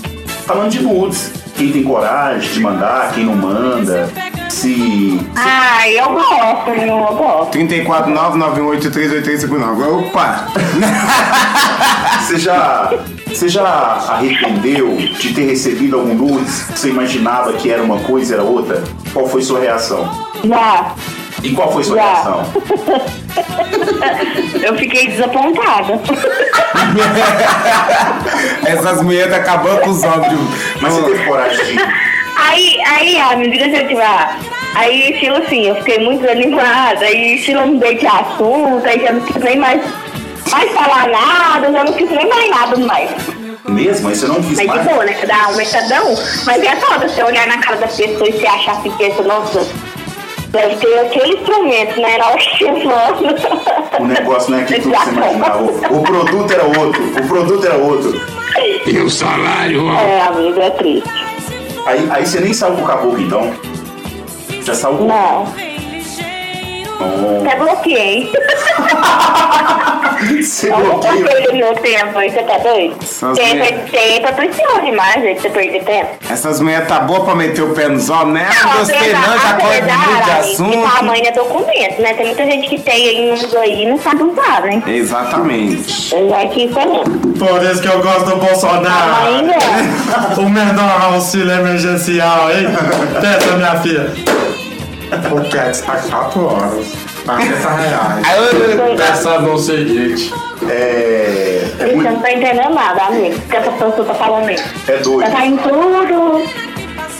falando 0.44 0.70
de 0.70 0.82
nudes. 0.82 1.43
Quem 1.56 1.72
tem 1.72 1.82
coragem 1.82 2.52
de 2.52 2.60
mandar, 2.60 3.12
quem 3.12 3.24
não 3.24 3.34
manda. 3.36 4.08
Se. 4.50 5.20
Ah, 5.36 5.88
eu 5.88 6.10
gosto? 6.12 6.70
Eu 6.70 6.98
gosto. 7.16 7.58
349-918-38359. 7.58 10.08
Opa! 10.08 10.46
Você 12.20 12.38
já. 12.38 12.92
Você 13.26 13.48
já 13.48 13.64
arrependeu 13.64 14.96
de 14.96 15.34
ter 15.34 15.46
recebido 15.46 15.96
algum 15.96 16.14
nudes 16.14 16.62
que 16.62 16.78
você 16.78 16.88
imaginava 16.88 17.52
que 17.54 17.68
era 17.70 17.82
uma 17.82 17.98
coisa 17.98 18.32
e 18.32 18.34
era 18.34 18.44
outra? 18.44 18.84
Qual 19.12 19.28
foi 19.28 19.42
sua 19.42 19.58
reação? 19.58 20.08
Já. 20.44 20.94
E 21.44 21.54
qual 21.54 21.70
foi 21.70 21.84
sua 21.84 22.00
reação? 22.00 22.42
Eu 24.62 24.76
fiquei 24.78 25.08
desapontada. 25.08 26.00
Essas 28.66 29.02
mulheres 29.02 29.30
tá 29.30 29.36
acabando 29.36 29.82
com 29.82 29.90
os 29.90 30.02
homens. 30.02 30.32
Mas 30.80 30.94
você 30.94 31.02
teve 31.02 31.24
coragem 31.26 31.64
de. 31.66 31.78
Aí, 32.36 32.78
aí, 32.86 33.20
amigo, 33.20 33.50
deixa 33.50 33.82
eu 33.82 33.88
te 33.88 33.94
falar. 33.94 34.38
Aí, 34.74 35.12
estilo 35.12 35.36
assim, 35.36 35.68
eu 35.68 35.76
fiquei 35.76 35.98
muito 35.98 36.28
animada, 36.28 37.04
aí 37.04 37.36
estilo 37.36 37.60
eu 37.60 37.66
mudei 37.68 37.96
de 37.96 38.06
assunto, 38.06 38.82
aí 38.84 39.00
já 39.00 39.12
não 39.12 39.20
quis 39.20 39.36
nem 39.36 39.56
mais, 39.58 39.80
mais 40.50 40.70
falar 40.72 41.06
nada, 41.08 41.70
já 41.70 41.84
não 41.84 41.92
quis 41.92 42.10
nem 42.10 42.28
mais 42.28 42.50
nada 42.50 42.76
mais. 42.78 43.10
Mesmo? 43.68 44.08
Aí 44.08 44.16
você 44.16 44.26
não 44.26 44.42
quis 44.42 44.56
Mas 44.56 44.58
de 44.58 44.66
mais? 44.66 44.84
boa, 44.84 45.04
né? 45.04 45.16
Dá 45.26 45.48
um 45.48 45.56
metadão, 45.56 46.14
mas 46.44 46.62
é 46.62 46.76
foda 46.76 47.08
você 47.08 47.22
olhar 47.22 47.46
na 47.46 47.58
cara 47.58 47.76
da 47.76 47.86
pessoa 47.86 48.28
e 48.28 48.32
você 48.32 48.46
achar 48.46 48.72
assim, 48.72 48.90
pensa, 48.92 49.22
nossa, 49.22 49.66
Deve 50.54 50.76
ter 50.76 50.98
aquele 51.00 51.34
instrumento, 51.34 52.00
né? 52.00 52.16
Você 52.20 52.70
manda. 52.70 53.98
O 53.98 54.06
negócio 54.06 54.52
não 54.52 54.58
é 54.58 54.62
aquilo 54.62 54.82
que 54.82 54.88
você 54.88 55.10
imaginava. 55.10 55.62
O, 55.64 55.98
o 55.98 56.02
produto 56.04 56.52
era 56.52 56.64
outro. 56.64 57.02
O 57.02 57.26
produto 57.26 57.66
era 57.66 57.76
outro. 57.76 58.20
E 58.86 58.98
o 58.98 59.10
salário? 59.10 59.90
É, 59.90 60.22
amigo, 60.22 60.60
é 60.60 60.70
triste. 60.70 61.10
Aí, 61.84 62.08
aí 62.08 62.24
você 62.24 62.38
nem 62.38 62.54
saiu 62.54 62.76
com 62.76 62.82
o 62.82 62.86
caboclo, 62.86 63.20
então? 63.20 63.52
Já 64.62 64.74
saiu 64.74 64.96
com 64.98 65.06
Não. 65.06 65.73
Até 67.44 67.56
bloqueei. 67.56 68.32
Você 70.42 70.68
Eu 70.68 70.78
não 70.78 70.84
bloqueia? 71.00 71.12
bloqueei 71.24 71.60
no 71.60 71.74
tempo, 71.80 72.18
aí 72.18 72.30
você 72.30 72.42
tá 72.42 72.58
doido? 72.58 72.96
Essas 73.02 73.36
Tem 73.36 73.48
mulher- 73.58 73.84
tem 73.90 74.20
pra 74.22 74.32
precisar 74.32 74.80
demais, 74.80 75.22
gente, 75.22 75.40
você 75.42 75.50
perder 75.50 75.84
tempo. 75.84 76.10
Essas 76.30 76.60
mulheres 76.60 76.88
tá 76.88 77.00
boa 77.00 77.24
pra 77.24 77.34
meter 77.34 77.62
o 77.62 77.74
pé 77.74 77.88
nos 77.88 78.08
homens, 78.08 78.32
né? 78.34 78.50
Não, 78.62 78.70
Não 78.70 78.78
gostei 78.78 79.12
não, 79.12 79.20
já 79.20 79.28
apesar- 79.50 79.56
pode 79.60 79.80
mudar 79.82 79.94
de 79.96 80.12
apesar, 80.12 80.24
Que 80.24 80.30
assunto. 80.52 80.90
tamanho 80.96 81.26
é 81.26 81.32
documento, 81.32 82.00
né? 82.02 82.14
Tem 82.14 82.26
muita 82.26 82.44
gente 82.44 82.68
que 82.68 82.80
tem 82.80 83.08
aí 83.08 83.32
uns 83.32 83.54
aí 83.54 83.82
e 83.82 83.86
não 83.86 83.98
sabe 83.98 84.22
usar, 84.22 84.62
né? 84.62 84.82
Exatamente. 84.86 86.14
Eu 86.14 86.28
já 86.30 86.46
que 86.46 86.64
isso 86.64 86.78
é 86.78 86.86
mesmo. 86.86 87.18
Por 87.38 87.62
isso 87.62 87.82
que 87.82 87.88
eu 87.88 88.02
gosto 88.02 88.24
do 88.30 88.36
Bolsonaro. 88.36 89.26
Ainda. 89.26 89.54
o 90.40 90.48
menor 90.48 91.04
auxílio 91.12 91.52
emergencial, 91.52 92.50
hein? 92.50 92.66
Pensa, 93.20 93.56
minha 93.56 93.76
filha. 93.80 94.10
O 95.32 95.50
Cats 95.50 95.80
tá 95.80 95.96
4 95.96 96.44
horas. 96.44 96.86
40 97.24 97.68
reais. 97.70 98.26
Peça 98.96 99.38
no 99.40 99.58
seguinte. 99.58 100.32
É. 100.68 101.64
É, 101.78 101.86
Você 101.86 101.94
muito, 101.96 102.10
não 102.10 102.20
tá 102.20 102.32
entendendo 102.32 102.74
nada, 102.74 103.02
amigo. 103.02 103.36
O 103.36 103.40
que 103.40 103.56
essa 103.56 103.70
pessoa 103.72 104.06
tá 104.06 104.14
falando 104.14 104.48
aí? 104.48 104.56
é 104.88 104.96
doido. 104.98 105.20
Tá 105.30 105.36
saindo 105.36 105.62
tudo. 105.62 106.42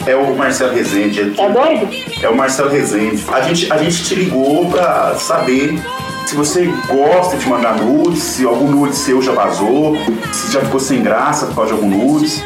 É 0.07 0.15
o 0.15 0.35
Marcelo 0.35 0.73
Rezende. 0.73 1.33
É 1.39 1.49
doido? 1.49 1.89
É 2.21 2.29
o 2.29 2.35
Marcelo 2.35 2.69
Rezende. 2.69 3.23
A 3.31 3.41
gente, 3.41 3.71
a 3.71 3.77
gente 3.77 4.03
te 4.03 4.15
ligou 4.15 4.69
pra 4.69 5.15
saber 5.15 5.79
se 6.25 6.35
você 6.35 6.71
gosta 6.87 7.37
de 7.37 7.47
mandar 7.47 7.75
nudes, 7.77 8.21
se 8.21 8.45
algum 8.45 8.67
nude 8.67 8.95
seu 8.95 9.21
já 9.21 9.31
vazou, 9.31 9.95
se 10.31 10.51
já 10.51 10.61
ficou 10.61 10.79
sem 10.79 11.01
graça 11.01 11.47
por 11.47 11.55
causa 11.55 11.73
de 11.73 11.81
algum 11.81 11.89
nudes. 11.89 12.43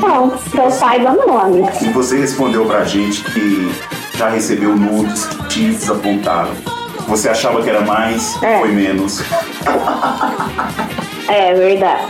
Não, 0.00 0.30
que 0.30 0.58
eu 0.58 0.70
saiba 0.70 1.12
não, 1.12 1.38
amigo. 1.38 1.68
E 1.82 1.88
você 1.90 2.18
respondeu 2.18 2.64
pra 2.64 2.84
gente 2.84 3.22
que 3.24 3.70
já 4.22 4.28
recebeu 4.28 4.76
nudes 4.76 5.24
que 5.24 5.48
te 5.48 5.60
desapontaram. 5.72 6.52
Você 7.08 7.28
achava 7.28 7.60
que 7.60 7.68
era 7.68 7.80
mais, 7.80 8.40
É. 8.40 8.60
foi 8.60 8.68
menos. 8.68 9.20
É 11.28 11.52
verdade. 11.54 12.06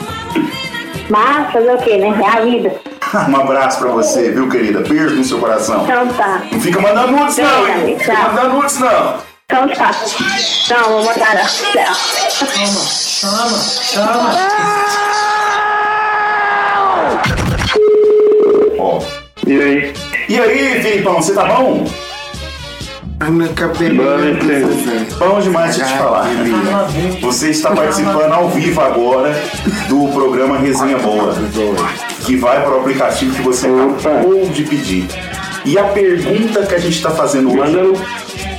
Mas 1.09 1.53
fazer 1.53 1.73
o 1.75 1.79
quê, 1.79 1.97
né? 1.97 2.21
É 2.23 2.29
a 2.39 2.41
vida. 2.43 2.75
Um 3.29 3.37
abraço 3.37 3.79
pra 3.79 3.89
você, 3.91 4.31
viu, 4.31 4.49
querida? 4.49 4.81
Beijo 4.81 5.15
no 5.17 5.25
seu 5.25 5.39
coração. 5.39 5.85
Então 5.85 6.07
tá. 6.09 6.43
Não 6.51 6.61
fica 6.61 6.81
mandando 6.81 7.13
nudes, 7.13 7.37
não, 7.39 7.45
Beijo, 7.65 7.67
hein? 7.69 7.83
amigo. 7.83 8.01
Fica 8.01 8.19
mandando 8.23 8.55
nudes, 8.57 8.79
não. 8.79 9.15
Então 9.45 9.69
tá. 9.69 9.91
Não, 10.71 10.89
vou 10.91 11.05
não. 11.05 11.13
Tchau. 11.13 11.95
Chama, 12.79 13.59
chama. 13.59 14.35
Ó. 18.79 19.01
E 19.47 19.63
aí? 19.63 19.93
E 20.29 20.41
aí, 20.41 20.81
Filipão, 20.83 21.17
você 21.17 21.35
tá 21.35 21.45
bom? 21.45 21.85
A 23.23 23.31
minha 23.31 23.49
cabelinha. 23.51 24.03
Bom 25.17 25.39
demais 25.39 25.77
de 25.77 25.85
te 25.85 25.93
falar. 25.97 26.27
Você 27.21 27.51
está 27.51 27.71
participando 27.71 28.33
ao 28.33 28.49
vivo 28.49 28.81
agora 28.81 29.33
do 29.89 30.09
programa 30.09 30.59
Resenha 30.59 30.99
Boa, 30.99 31.33
que 32.27 32.35
vai 32.35 32.61
para 32.65 32.75
o 32.75 32.81
aplicativo 32.81 33.33
que 33.37 33.43
você 33.43 33.69
acabou 33.69 34.49
de 34.49 34.65
pedir. 34.65 35.07
E 35.65 35.79
a 35.79 35.85
pergunta 35.85 36.67
que 36.67 36.75
a 36.75 36.79
gente 36.79 36.97
está 36.97 37.13
fazendo 37.13 37.57
hoje. 37.57 37.77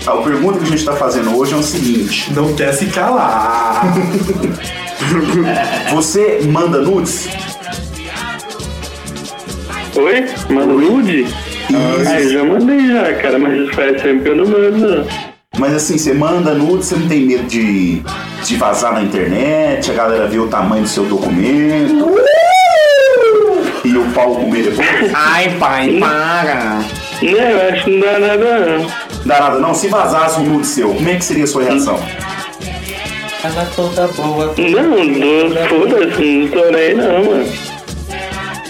A 0.08 0.12
pergunta 0.24 0.60
que 0.60 0.64
a 0.64 0.68
gente 0.68 0.80
está 0.80 0.94
fazendo 0.94 1.38
hoje 1.38 1.54
é 1.54 1.58
o 1.58 1.64
seguinte: 1.64 2.32
Não 2.34 2.54
quer 2.54 2.72
se 2.72 2.86
calar. 2.86 3.84
Você 5.92 6.40
manda 6.46 6.80
nudes? 6.80 7.28
Oi? 9.98 10.26
Manda 10.50 10.74
nude? 10.74 11.53
Ah, 11.70 12.20
eu 12.20 12.30
já 12.30 12.44
mandei 12.44 12.88
já, 12.88 13.14
cara, 13.16 13.40
mas 13.40 13.70
faz 13.74 14.02
tempo 14.02 14.24
que 14.24 14.30
eu 14.30 14.36
não 14.36 14.46
mando, 14.46 14.78
não. 14.78 15.08
Mas 15.58 15.76
assim, 15.76 15.98
você 15.98 16.14
manda 16.14 16.54
nudes, 16.54 16.88
você 16.88 16.96
não 16.96 17.08
tem 17.08 17.22
medo 17.22 17.44
de, 17.44 18.02
de 18.44 18.56
vazar 18.58 18.94
na 18.94 19.04
internet, 19.04 19.92
a 19.92 19.94
galera 19.94 20.28
ver 20.28 20.40
o 20.40 20.48
tamanho 20.48 20.84
do 20.84 20.90
seu 20.90 21.06
documento 21.06 22.12
e 23.86 23.98
o 23.98 24.04
pau 24.14 24.36
comer 24.36 24.64
depois? 24.64 25.12
Ai, 25.14 25.56
pai, 25.60 26.00
para. 26.00 26.84
Não, 27.22 27.30
eu 27.30 27.70
acho 27.70 27.84
que 27.86 27.92
não 27.92 28.00
dá 28.00 28.20
nada, 28.20 28.60
não. 28.60 28.88
Dá 29.26 29.40
nada 29.40 29.60
não? 29.60 29.74
Se 29.74 29.88
vazasse 29.88 30.40
um 30.40 30.44
nude 30.44 30.68
seu, 30.68 30.94
como 30.94 31.08
é 31.08 31.16
que 31.16 31.24
seria 31.24 31.44
a 31.44 31.48
sua 31.48 31.64
reação? 31.64 32.00
Ela 33.44 33.66
toda 33.76 34.08
boa. 34.08 34.54
Não, 34.58 35.04
não 35.04 35.68
foda-se, 35.68 36.24
não 36.24 36.48
tô 36.48 36.72
nem 36.72 36.82
aí, 36.82 36.94
não, 36.96 37.24
mano. 37.26 37.46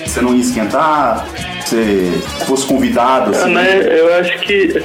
Você 0.05 0.21
não 0.21 0.35
ia 0.35 0.41
esquentar? 0.41 1.25
Se 1.65 2.11
fosse 2.45 2.65
convidado, 2.67 3.31
Ah, 3.33 3.37
assim? 3.43 3.53
né, 3.53 3.99
eu 3.99 4.13
acho 4.15 4.37
que. 4.39 4.83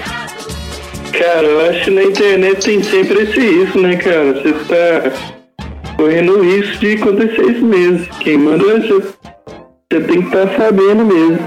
Cara, 1.12 1.42
eu 1.46 1.70
acho 1.70 1.84
que 1.84 1.90
na 1.90 2.02
internet 2.04 2.64
tem 2.64 2.82
sempre 2.82 3.22
esse 3.22 3.40
risco, 3.40 3.78
né, 3.80 3.96
cara? 3.96 4.32
Você 4.34 4.52
tá 4.52 5.10
correndo 5.96 6.38
o 6.38 6.42
risco 6.42 6.78
de 6.78 6.92
acontecer 6.94 7.42
isso 7.50 7.64
mesmo. 7.64 8.06
Quem 8.20 8.38
manda 8.38 8.64
é 8.64 8.78
você. 8.80 9.02
Você 9.90 10.00
tem 10.02 10.22
que 10.22 10.28
estar 10.36 10.56
sabendo 10.56 11.04
mesmo. 11.04 11.38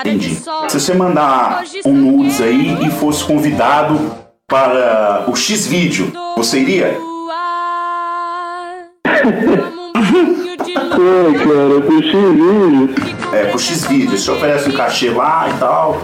Entendi. 0.00 0.34
Se 0.68 0.80
você 0.80 0.94
mandar 0.94 1.62
um 1.84 1.92
nudes 1.92 2.40
aí 2.40 2.78
e 2.86 2.90
fosse 2.90 3.22
convidado 3.24 4.00
para 4.48 5.24
o 5.28 5.36
X-Vídeo, 5.36 6.10
você 6.36 6.60
iria? 6.60 6.96
Ai, 7.32 8.84
cara, 11.44 11.80
pro 11.80 12.02
X-Vídeo. 12.02 12.94
É, 13.34 13.46
pro 13.46 13.58
X-Vídeo. 13.58 14.16
Você 14.16 14.30
oferece 14.30 14.68
um 14.68 14.72
cachê 14.72 15.10
lá 15.10 15.48
e 15.50 15.58
tal. 15.58 16.00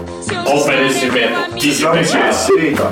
Oferecimento. 0.53 1.59
Você 1.59 1.83
vai 1.83 2.01
oferecer 2.01 2.71
e 2.71 2.75
tal. 2.75 2.91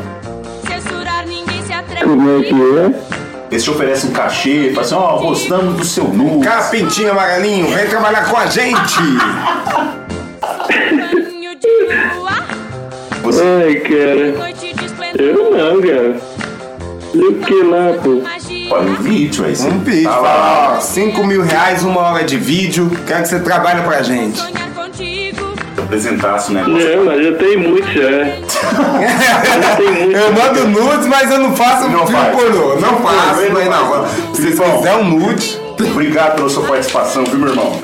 Como 2.02 2.40
é 2.40 2.44
que 2.44 2.54
é? 2.54 3.20
Eles 3.52 3.64
te 3.64 3.72
oferecem 3.72 4.12
um 4.12 4.14
cachê, 4.14 4.72
fala 4.74 4.86
assim, 4.86 4.96
ó, 4.96 5.18
gostamos 5.18 5.76
do 5.76 5.84
seu 5.84 6.04
nudes. 6.06 6.48
Capintinho 6.48 7.12
Amarelinho, 7.12 7.68
vem 7.68 7.88
trabalhar 7.88 8.30
com 8.30 8.38
a 8.38 8.46
gente. 8.46 9.00
Ai, 13.42 13.76
cara. 13.76 14.54
Eu 15.18 15.52
não, 15.52 15.82
cara. 15.82 16.16
E 17.14 17.20
o 17.20 17.34
que 17.40 17.64
lá, 17.64 17.94
pô? 18.04 18.39
Olha, 18.70 18.90
um 18.92 18.96
vídeo 18.96 19.46
aí. 19.46 19.54
Um 19.68 19.80
vídeo, 19.80 20.04
fala, 20.10 20.76
ó, 20.78 20.80
5 20.80 21.24
mil 21.26 21.42
reais, 21.44 21.84
uma 21.84 22.02
hora 22.02 22.24
de 22.24 22.38
vídeo, 22.38 22.90
quero 23.08 23.24
que 23.24 23.30
você 23.30 23.40
trabalhe 23.40 23.82
pra 23.82 24.02
gente. 24.02 24.38
Se 24.40 25.82
apresentasse 25.82 26.52
o 26.52 26.54
negócio. 26.54 26.96
Não, 26.98 27.06
mas 27.06 27.24
já 27.26 27.32
tem 27.34 27.58
muito 27.58 27.88
já. 27.88 28.10
tem 29.78 29.92
muito. 29.92 30.18
Eu 30.18 30.32
mando 30.34 30.68
nudes, 30.68 31.08
mas 31.08 31.32
eu 31.32 31.40
não 31.40 31.56
faço 31.56 31.90
Não 31.90 32.06
filme 32.06 32.22
faz. 32.24 32.36
pornô. 32.36 32.76
Não 32.76 32.92
Não 32.92 32.98
faço, 33.02 33.36
faz, 33.36 33.54
mas 33.54 33.66
não 33.70 33.90
não. 34.02 34.08
Se 34.08 34.16
você 34.36 34.42
Filipão. 34.42 34.78
quiser 34.78 34.96
um 34.96 35.04
nude, 35.06 35.60
Obrigado 35.92 36.36
pela 36.36 36.50
sua 36.50 36.64
participação, 36.68 37.24
viu, 37.24 37.40
meu 37.40 37.50
irmão? 37.50 37.80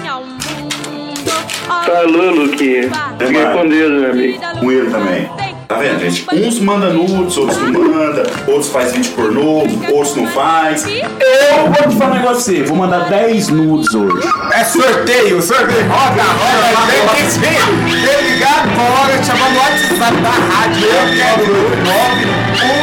Falou, 1.86 2.32
Luquinha. 2.32 2.90
Até 2.94 3.28
Fica 3.28 3.44
mais. 3.46 3.58
com 3.58 3.68
Deus, 3.70 3.92
meu 4.02 4.10
amigo. 4.12 4.40
Com 4.60 4.72
ele 4.72 4.90
também. 4.92 5.30
Tá 5.68 5.76
vendo, 5.78 6.00
gente? 6.00 6.28
Uns 6.36 6.60
mandam 6.60 6.94
nudes, 6.94 7.36
outros 7.38 7.58
não 7.58 7.72
mandam, 7.72 8.24
outros 8.48 8.68
faz 8.70 8.92
vídeo 8.94 9.12
pornô, 9.14 9.64
outros 9.92 10.16
não 10.16 10.28
faz. 10.28 10.86
Eu 10.88 11.72
vou 11.72 11.90
te 11.90 11.96
falar 11.98 12.12
um 12.12 12.16
negócio 12.16 12.36
você, 12.36 12.62
vou 12.64 12.78
mandar 12.78 13.10
10 13.10 13.48
nudes 13.50 13.94
hoje. 13.96 14.28
é 14.54 14.64
sorteio, 14.64 15.42
sorteio. 15.42 15.88
Roda, 15.88 16.22
roda, 16.22 16.86
vem 16.86 17.08
que 17.16 17.32
sim. 17.32 17.40
Vem 17.40 18.22
ligar 18.34 18.68
agora, 18.68 19.24
chamando 19.24 19.54
no 19.54 19.60
WhatsApp 19.60 20.22
da 20.22 20.30
rádio. 20.30 20.86
Eu 20.86 21.16
quero 21.16 21.48
nude. 21.48 21.76
9, 21.86 22.26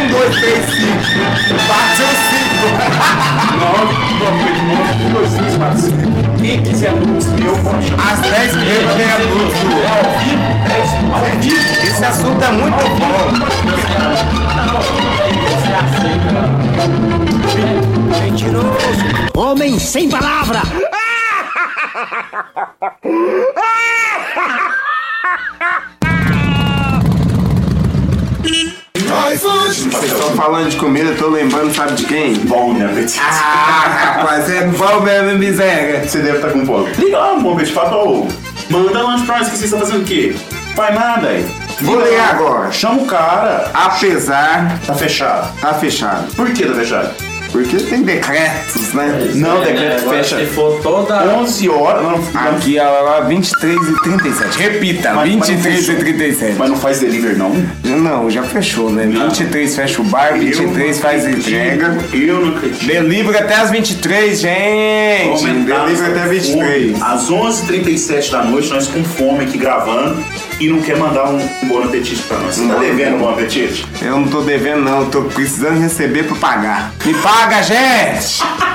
1, 0.03 0.09
2, 0.09 0.41
3, 0.41 0.65
5. 0.65 0.73
Bate 1.69 2.03
o 2.03 2.07
5. 2.33 2.43
Quem 6.41 6.63
quiser 6.63 6.93
nudes, 6.93 7.27
eu 7.27 7.57
pode 7.63 7.87
chamar. 7.89 8.13
As 8.13 8.21
10 8.21 8.53
primeiras 8.53 8.97
ganham 8.97 9.19
nudes. 9.37 9.55
Ao 9.55 9.61
vivo, 9.63 9.87
ao 9.87 10.19
vivo. 10.19 10.52
Esse 10.73 12.05
assunto 12.05 12.43
é 12.43 12.51
muito 12.53 12.77
bom. 19.35 19.41
Homem 19.41 19.79
sem 19.79 20.09
palavra! 20.09 20.63
Vocês 29.33 30.13
estão 30.13 30.31
falando 30.37 30.71
de 30.71 30.77
comida, 30.77 31.11
eu 31.11 31.19
tô 31.19 31.29
lembrando, 31.29 31.75
sabe 31.75 31.95
de 31.95 32.05
quem? 32.05 32.35
Bom, 32.35 32.73
né, 32.73 32.89
Petit? 32.95 33.21
Ah, 33.21 34.17
rapaz, 34.17 34.49
é 34.49 34.67
bom 34.69 35.01
mesmo, 35.01 35.39
miséria. 35.39 36.09
Você 36.09 36.19
deve 36.21 36.37
estar 36.39 36.51
com 36.51 36.65
fome. 36.65 36.91
Liga 36.99 37.19
lá, 37.19 37.33
amor, 37.33 37.57
Petit, 37.59 37.73
fala, 37.73 38.03
ô, 38.05 38.27
manda 38.71 39.03
lanche 39.03 39.25
pra 39.27 39.39
nós 39.39 39.49
que 39.49 39.57
vocês 39.57 39.73
estão 39.73 39.81
fazendo 39.81 40.03
o 40.03 40.05
quê? 40.05 40.35
Faz 40.75 40.95
nada 40.95 41.29
aí. 41.29 41.47
Vou 41.81 42.01
ligar 42.01 42.31
agora. 42.35 42.71
Chama 42.73 43.03
o 43.03 43.07
cara. 43.07 43.71
Apesar. 43.75 44.79
Tá 44.87 44.95
fechado. 44.95 45.61
Tá 45.61 45.75
fechado. 45.75 46.35
Por 46.35 46.51
que 46.51 46.65
tá 46.67 46.75
fechado? 46.75 47.11
Porque 47.51 47.77
tem 47.77 48.01
decretos, 48.03 48.95
né? 48.95 49.31
Não, 49.35 49.63
É, 49.63 49.67
decreto 49.67 50.01
agora 50.01 50.17
fecha. 50.25 50.39
Se 50.39 50.47
for 50.47 50.81
toda. 50.81 51.23
11 51.35 51.69
horas. 51.69 52.03
Não, 52.03 52.41
Aqui, 52.49 52.79
ela 52.79 53.01
lá, 53.03 53.21
23 53.21 53.77
e 53.77 54.03
37. 54.03 54.59
Repita, 54.59 55.13
Mas- 55.13 55.17
mas 55.17 55.49
não 55.51 55.57
23 55.59 55.75
e 55.79 55.83
fechou. 55.83 55.97
37. 56.01 56.55
Mas 56.59 56.71
não 56.71 56.77
faz 56.79 57.01
delivery, 57.01 57.37
não? 57.37 57.51
Não, 57.85 58.31
já 58.31 58.43
fechou, 58.43 58.89
né? 58.91 59.05
23 59.05 59.77
fecha 59.77 60.01
o 60.01 60.05
bar, 60.05 60.33
23 60.39 60.99
faz 60.99 61.27
entrega. 61.27 61.99
Eu 62.15 62.41
não 62.41 62.57
acredito. 62.57 62.87
Delivery 62.87 63.37
até 63.37 63.55
as 63.57 63.71
23, 63.71 64.41
gente! 64.41 65.29
Aumentar 65.29 65.85
Delivery 65.85 66.11
até 66.11 66.21
essa 66.21 66.29
23. 66.31 66.99
fome. 66.99 67.13
Às 67.15 67.31
11h37 67.31 68.31
da 68.31 68.45
noite, 68.45 68.71
nós 68.71 68.87
com 68.87 69.05
fome 69.05 69.45
aqui 69.45 69.59
gravando 69.59 70.17
e 70.63 70.69
não 70.69 70.81
quer 70.81 70.97
mandar 70.97 71.29
um, 71.29 71.39
bom 71.67 71.83
apetite 71.83 72.23
pra 72.23 72.39
nós. 72.39 72.55
Você 72.55 72.69
tá 72.69 72.77
devendo 72.77 73.17
um 73.17 73.19
bom 73.19 73.31
apetite? 73.31 73.85
Eu 74.01 74.21
não 74.21 74.29
tô 74.29 74.43
devendo, 74.43 74.83
não. 74.83 75.01
Eu 75.01 75.11
tô 75.11 75.23
precisando 75.23 75.81
receber 75.81 76.23
pra 76.25 76.37
pagar. 76.37 76.93
Me 77.05 77.15
paga, 77.15 77.63
gente! 77.63 78.43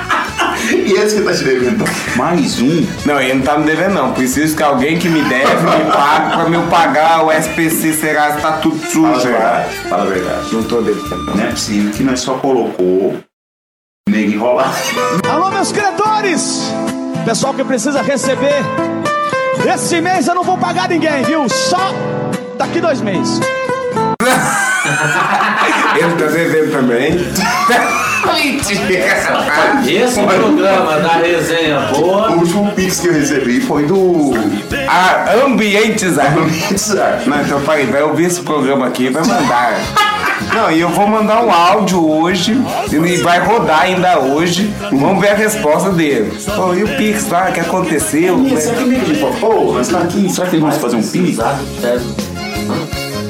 E 0.69 0.91
esse 0.91 1.17
que 1.17 1.21
tá 1.21 1.33
te 1.33 1.43
devendo? 1.43 1.85
Mais 2.15 2.59
um? 2.59 2.85
Não, 3.05 3.21
ele 3.21 3.35
não 3.35 3.41
tá 3.41 3.57
me 3.57 3.65
devendo, 3.65 3.93
não. 3.93 4.13
Preciso 4.13 4.55
que 4.55 4.63
alguém 4.63 4.97
que 4.97 5.07
me 5.07 5.21
deve 5.21 5.53
me 5.53 5.91
pague 5.91 6.35
pra 6.35 6.49
me 6.49 6.57
pagar 6.67 7.23
o 7.23 7.31
SPC 7.31 7.93
Serasa. 7.93 8.41
Tá 8.41 8.53
tudo 8.53 8.77
Fala 8.77 9.09
a 9.09 9.13
sujo, 9.13 9.27
verdade. 9.27 9.75
Fala 9.87 10.03
a 10.03 10.05
verdade. 10.07 10.47
Não 10.51 10.63
tô 10.63 10.81
devendo, 10.81 11.25
não. 11.25 11.35
Não 11.35 11.43
é 11.43 11.51
possível 11.51 11.91
que 11.91 12.03
nós 12.03 12.19
só 12.19 12.33
colocou 12.33 13.17
nego 14.09 14.31
enrolar. 14.31 14.73
Alô, 15.29 15.49
meus 15.51 15.71
credores! 15.71 16.71
Pessoal 17.23 17.53
que 17.53 17.63
precisa 17.63 18.01
receber. 18.01 18.63
Esse 19.65 20.01
mês 20.01 20.27
eu 20.27 20.35
não 20.35 20.43
vou 20.43 20.57
pagar 20.57 20.89
ninguém, 20.89 21.23
viu? 21.23 21.47
Só 21.49 21.93
daqui 22.57 22.81
dois 22.81 23.01
meses. 23.01 23.39
Ele 25.97 26.15
tá 26.15 26.25
devendo 26.27 26.71
também. 26.71 27.27
Esse 29.87 30.21
programa 30.21 30.99
da 30.99 31.13
resenha 31.13 31.79
boa. 31.93 32.31
O 32.31 32.39
último 32.39 32.71
pix 32.71 32.99
que 32.99 33.07
eu 33.07 33.13
recebi 33.13 33.61
foi 33.61 33.85
do 33.85 34.33
Ah, 34.87 35.33
Ambientizar. 35.45 36.37
Ambientizar. 36.37 37.21
Não, 37.25 37.41
então 37.41 37.61
peraí, 37.61 37.85
vai 37.85 38.03
ouvir 38.03 38.25
esse 38.25 38.41
programa 38.41 38.87
aqui 38.87 39.05
e 39.05 39.09
vai 39.09 39.23
mandar. 39.25 39.77
Não, 40.53 40.71
e 40.71 40.79
eu 40.79 40.89
vou 40.89 41.07
mandar 41.07 41.43
um 41.43 41.51
áudio 41.51 42.09
hoje, 42.09 42.59
e 42.91 43.17
vai 43.17 43.39
rodar 43.39 43.81
ainda 43.81 44.19
hoje. 44.19 44.71
Vamos 44.91 45.19
ver 45.21 45.31
a 45.31 45.35
resposta 45.35 45.89
dele. 45.91 46.31
Pô, 46.55 46.73
e 46.73 46.83
o 46.83 46.87
Pix 46.97 47.27
lá, 47.29 47.49
o 47.49 47.53
que 47.53 47.59
aconteceu? 47.59 48.37
Será 48.59 48.75
que 48.75 49.17
pô, 49.39 49.73
nós 49.73 49.87
tá 49.87 49.99
aqui, 49.99 50.29
será 50.29 50.47
que 50.47 50.55
eles 50.55 50.61
vão 50.69 50.71
fazer 50.71 50.95
um 50.97 51.01
pix? 51.03 51.37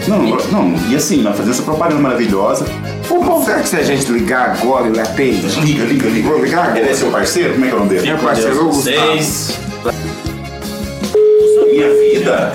Não, 0.08 0.24
não, 0.52 0.90
e 0.90 0.96
assim, 0.96 1.22
nós 1.22 1.36
fazemos 1.36 1.60
essa 1.60 1.70
propaganda 1.70 2.02
maravilhosa. 2.02 2.66
Pô, 3.08 3.42
será 3.44 3.60
que 3.60 3.68
se 3.68 3.76
a 3.76 3.84
gente 3.84 4.10
ligar 4.10 4.52
agora 4.52 4.88
ele 4.88 5.00
atende? 5.00 5.60
Liga, 5.60 5.84
liga, 5.84 6.08
liga. 6.08 6.30
Vou 6.30 6.44
ligar 6.44 6.64
agora. 6.64 6.80
Ele 6.80 6.90
é 6.90 6.94
seu 6.94 7.12
parceiro? 7.12 7.54
Como 7.54 7.66
é 7.66 7.68
que 7.68 7.74
é 7.74 7.76
o 7.76 7.80
nome 7.80 7.90
dele? 7.90 8.08
Meu 8.08 8.18
parceiro, 8.18 8.62
o 8.62 8.66
Gustavo. 8.66 8.84
Seis. 8.84 9.60
Minha 11.72 11.90
vida. 11.90 12.54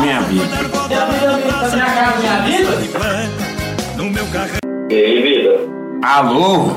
Minha 0.00 0.20
vida. 0.20 0.44
Minha 0.88 1.00
vida? 2.44 2.76
E 4.90 4.94
aí, 4.94 5.22
vida? 5.22 5.58
Alô? 6.02 6.76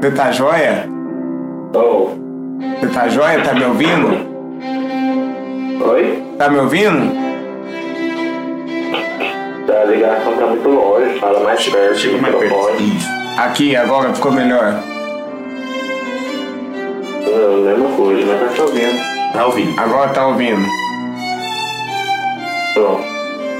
Você 0.00 0.10
tá 0.10 0.30
joia? 0.30 0.86
Oh. 1.74 2.10
Você 2.78 2.86
tá 2.88 3.08
joia? 3.08 3.40
Tá 3.40 3.54
me 3.54 3.64
ouvindo? 3.64 4.34
Oi? 5.82 6.22
Tá 6.38 6.48
me 6.50 6.58
ouvindo? 6.58 7.33
A 9.68 9.84
ligação 9.84 10.36
tá 10.36 10.46
muito 10.46 10.68
longe, 10.68 11.18
fala 11.18 11.40
mais 11.40 11.66
perto. 11.68 11.96
Chega 11.98 12.18
mais 12.18 12.34
perto. 12.34 12.54
Aqui, 13.38 13.74
agora 13.76 14.12
ficou 14.14 14.32
melhor. 14.32 14.80
Não, 17.26 17.56
mesma 17.62 17.88
coisa, 17.96 18.26
mas 18.26 18.40
tá 18.40 18.54
te 18.54 18.60
ouvindo. 18.60 19.32
Tá 19.32 19.46
ouvindo? 19.46 19.80
Agora 19.80 20.08
tá 20.10 20.26
ouvindo. 20.26 20.62
Pronto. 22.74 23.04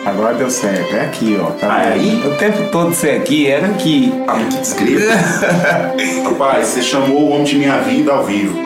Agora 0.06 0.34
deu 0.34 0.50
certo. 0.50 0.94
É 0.94 1.00
aqui, 1.06 1.38
ó. 1.40 1.46
Tá 1.52 1.74
Ah, 1.76 1.82
é 1.84 1.90
vendo? 1.92 2.00
aí? 2.26 2.26
O 2.32 2.36
tempo 2.36 2.70
todo 2.70 2.92
isso 2.92 3.06
aqui 3.08 3.48
era 3.50 3.66
aqui. 3.66 4.12
Ah, 4.28 4.34
que 4.38 4.56
desgrilo. 4.58 5.02
Rapaz, 6.24 6.66
você 6.68 6.82
chamou 6.82 7.16
o 7.22 7.30
homem 7.30 7.44
de 7.44 7.56
minha 7.56 7.78
vida 7.78 8.12
ao 8.12 8.22
vivo. 8.24 8.56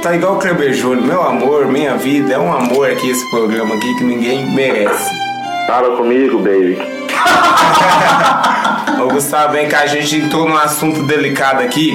Tá 0.00 0.14
igual 0.14 0.36
o 0.36 0.38
Kleber 0.38 0.72
Júnior. 0.72 1.04
Meu 1.04 1.22
amor, 1.22 1.66
minha 1.66 1.96
vida. 1.96 2.34
É 2.34 2.38
um 2.38 2.52
amor 2.52 2.88
aqui 2.90 3.10
esse 3.10 3.28
programa 3.30 3.74
aqui 3.74 3.92
que 3.96 4.04
ninguém 4.04 4.46
merece. 4.54 5.10
Fala 5.66 5.96
comigo, 5.96 6.38
baby. 6.38 6.78
Ô 9.02 9.08
Gustavo, 9.08 9.52
vem 9.52 9.68
cá, 9.68 9.80
a 9.80 9.86
gente 9.86 10.16
entrou 10.16 10.48
num 10.48 10.56
assunto 10.56 11.02
delicado 11.02 11.60
aqui. 11.60 11.92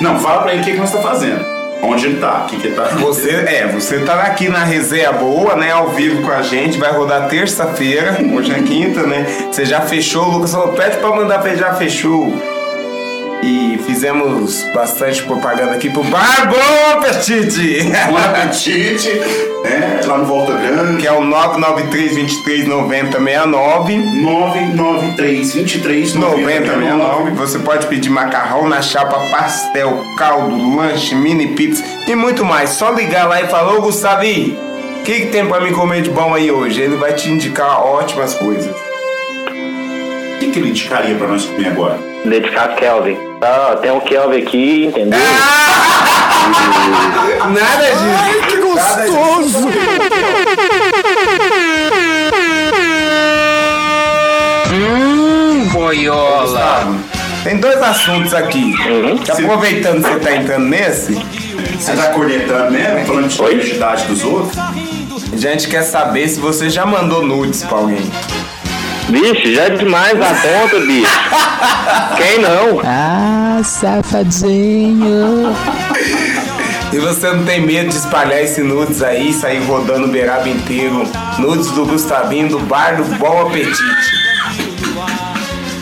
Não, 0.00 0.18
fala 0.18 0.42
pra 0.42 0.52
ele 0.52 0.62
o 0.62 0.64
que, 0.64 0.72
que 0.72 0.78
nós 0.78 0.90
tá 0.90 0.98
fazendo. 0.98 1.44
Onde 1.82 2.06
ele 2.06 2.18
tá? 2.18 2.44
O 2.44 2.46
que, 2.46 2.56
que 2.56 2.68
ele 2.68 2.74
tá 2.74 2.84
Você, 2.84 3.30
é, 3.30 3.66
você 3.66 3.98
tá 4.00 4.22
aqui 4.22 4.48
na 4.48 4.64
resenha 4.64 5.12
boa, 5.12 5.54
né? 5.56 5.72
Ao 5.72 5.90
vivo 5.90 6.22
com 6.22 6.32
a 6.32 6.40
gente, 6.40 6.78
vai 6.78 6.90
rodar 6.90 7.28
terça-feira, 7.28 8.16
hoje 8.32 8.52
é 8.52 8.62
quinta, 8.62 9.02
né? 9.02 9.26
Você 9.50 9.66
já 9.66 9.82
fechou, 9.82 10.24
o 10.24 10.30
Lucas 10.30 10.52
falou, 10.52 10.72
pede 10.72 10.96
pra 10.96 11.10
mandar 11.10 11.40
pra 11.40 11.50
ele, 11.50 11.58
já 11.58 11.74
fechou. 11.74 12.32
E 13.42 13.78
fizemos 13.86 14.62
bastante 14.74 15.22
propaganda 15.22 15.72
aqui 15.72 15.88
pro 15.90 16.02
Bar 16.04 16.48
Bom 16.48 16.98
Apetite! 16.98 17.82
Bom 18.08 18.16
apetite, 18.26 19.10
né? 19.62 20.00
Lá 20.04 20.16
no 20.18 20.24
Volta 20.26 20.52
Grande. 20.54 21.00
Que 21.00 21.06
é 21.06 21.12
o 21.12 21.22
993-23-9069. 21.22 24.02
993-23-9069. 25.16 27.34
Você 27.34 27.58
pode 27.60 27.86
pedir 27.86 28.10
macarrão 28.10 28.68
na 28.68 28.82
chapa, 28.82 29.18
pastel, 29.30 30.04
caldo, 30.16 30.76
lanche, 30.76 31.14
mini 31.14 31.46
pizza 31.48 31.84
e 32.06 32.14
muito 32.14 32.44
mais. 32.44 32.70
Só 32.70 32.90
ligar 32.90 33.28
lá 33.28 33.42
e 33.42 33.48
falar, 33.48 33.74
ô 33.74 33.82
Gustavi, 33.82 34.58
o 35.00 35.02
que, 35.02 35.20
que 35.20 35.26
tem 35.26 35.46
pra 35.46 35.60
mim 35.60 35.72
comer 35.72 36.00
de 36.02 36.10
bom 36.10 36.34
aí 36.34 36.50
hoje? 36.50 36.80
Ele 36.80 36.96
vai 36.96 37.12
te 37.12 37.30
indicar 37.30 37.84
ótimas 37.84 38.34
coisas. 38.34 38.74
O 38.74 40.38
que, 40.38 40.50
que 40.50 40.58
ele 40.58 40.70
indicaria 40.70 41.14
pra 41.14 41.28
nós 41.28 41.44
comer 41.44 41.68
agora? 41.68 41.98
Dedicado 42.28 42.74
Kelvin. 42.76 43.16
Ah, 43.40 43.76
tem 43.80 43.90
um 43.90 44.00
Kelvin 44.00 44.42
aqui, 44.42 44.86
entendeu? 44.86 45.18
Nada 47.46 47.84
disso. 47.84 48.04
Ai, 48.18 48.40
que 48.48 48.56
gostoso! 48.56 49.68
Hum, 54.72 55.68
boiola. 55.72 56.86
Tem 57.44 57.58
dois 57.58 57.80
assuntos 57.80 58.34
aqui. 58.34 58.74
Aproveitando 59.30 60.02
que 60.02 60.08
você 60.10 60.18
tá 60.18 60.36
entrando 60.36 60.64
nesse, 60.64 61.14
Você 61.78 61.92
tá 61.92 62.10
cornetando 62.10 62.72
mesmo? 62.72 63.06
Falando 63.06 63.28
de 63.28 63.42
identidade 63.42 64.04
dos 64.06 64.24
outros? 64.24 64.58
a 65.32 65.36
gente 65.36 65.68
quer 65.68 65.82
saber 65.82 66.28
se 66.28 66.40
você 66.40 66.68
já 66.70 66.84
mandou 66.86 67.22
nudes 67.22 67.62
pra 67.62 67.78
alguém. 67.78 68.10
Bicho, 69.08 69.54
já 69.54 69.64
é 69.64 69.70
demais 69.70 70.20
a 70.20 70.34
conta, 70.34 70.80
bicho. 70.80 71.10
Quem 72.16 72.40
não? 72.40 72.80
Ah, 72.84 73.60
safadinho. 73.62 75.54
E 76.92 76.98
você 76.98 77.30
não 77.30 77.44
tem 77.44 77.60
medo 77.60 77.90
de 77.90 77.96
espalhar 77.96 78.42
esse 78.42 78.62
nudes 78.62 79.02
aí, 79.02 79.32
sair 79.32 79.62
rodando 79.64 80.06
o 80.06 80.08
beirado 80.08 80.48
inteiro? 80.48 81.04
Nudes 81.38 81.70
do 81.70 81.86
Gustavinho, 81.86 82.48
do 82.48 82.58
bar 82.60 82.96
do 82.96 83.04
Bom 83.16 83.42
Apetite. 83.42 83.76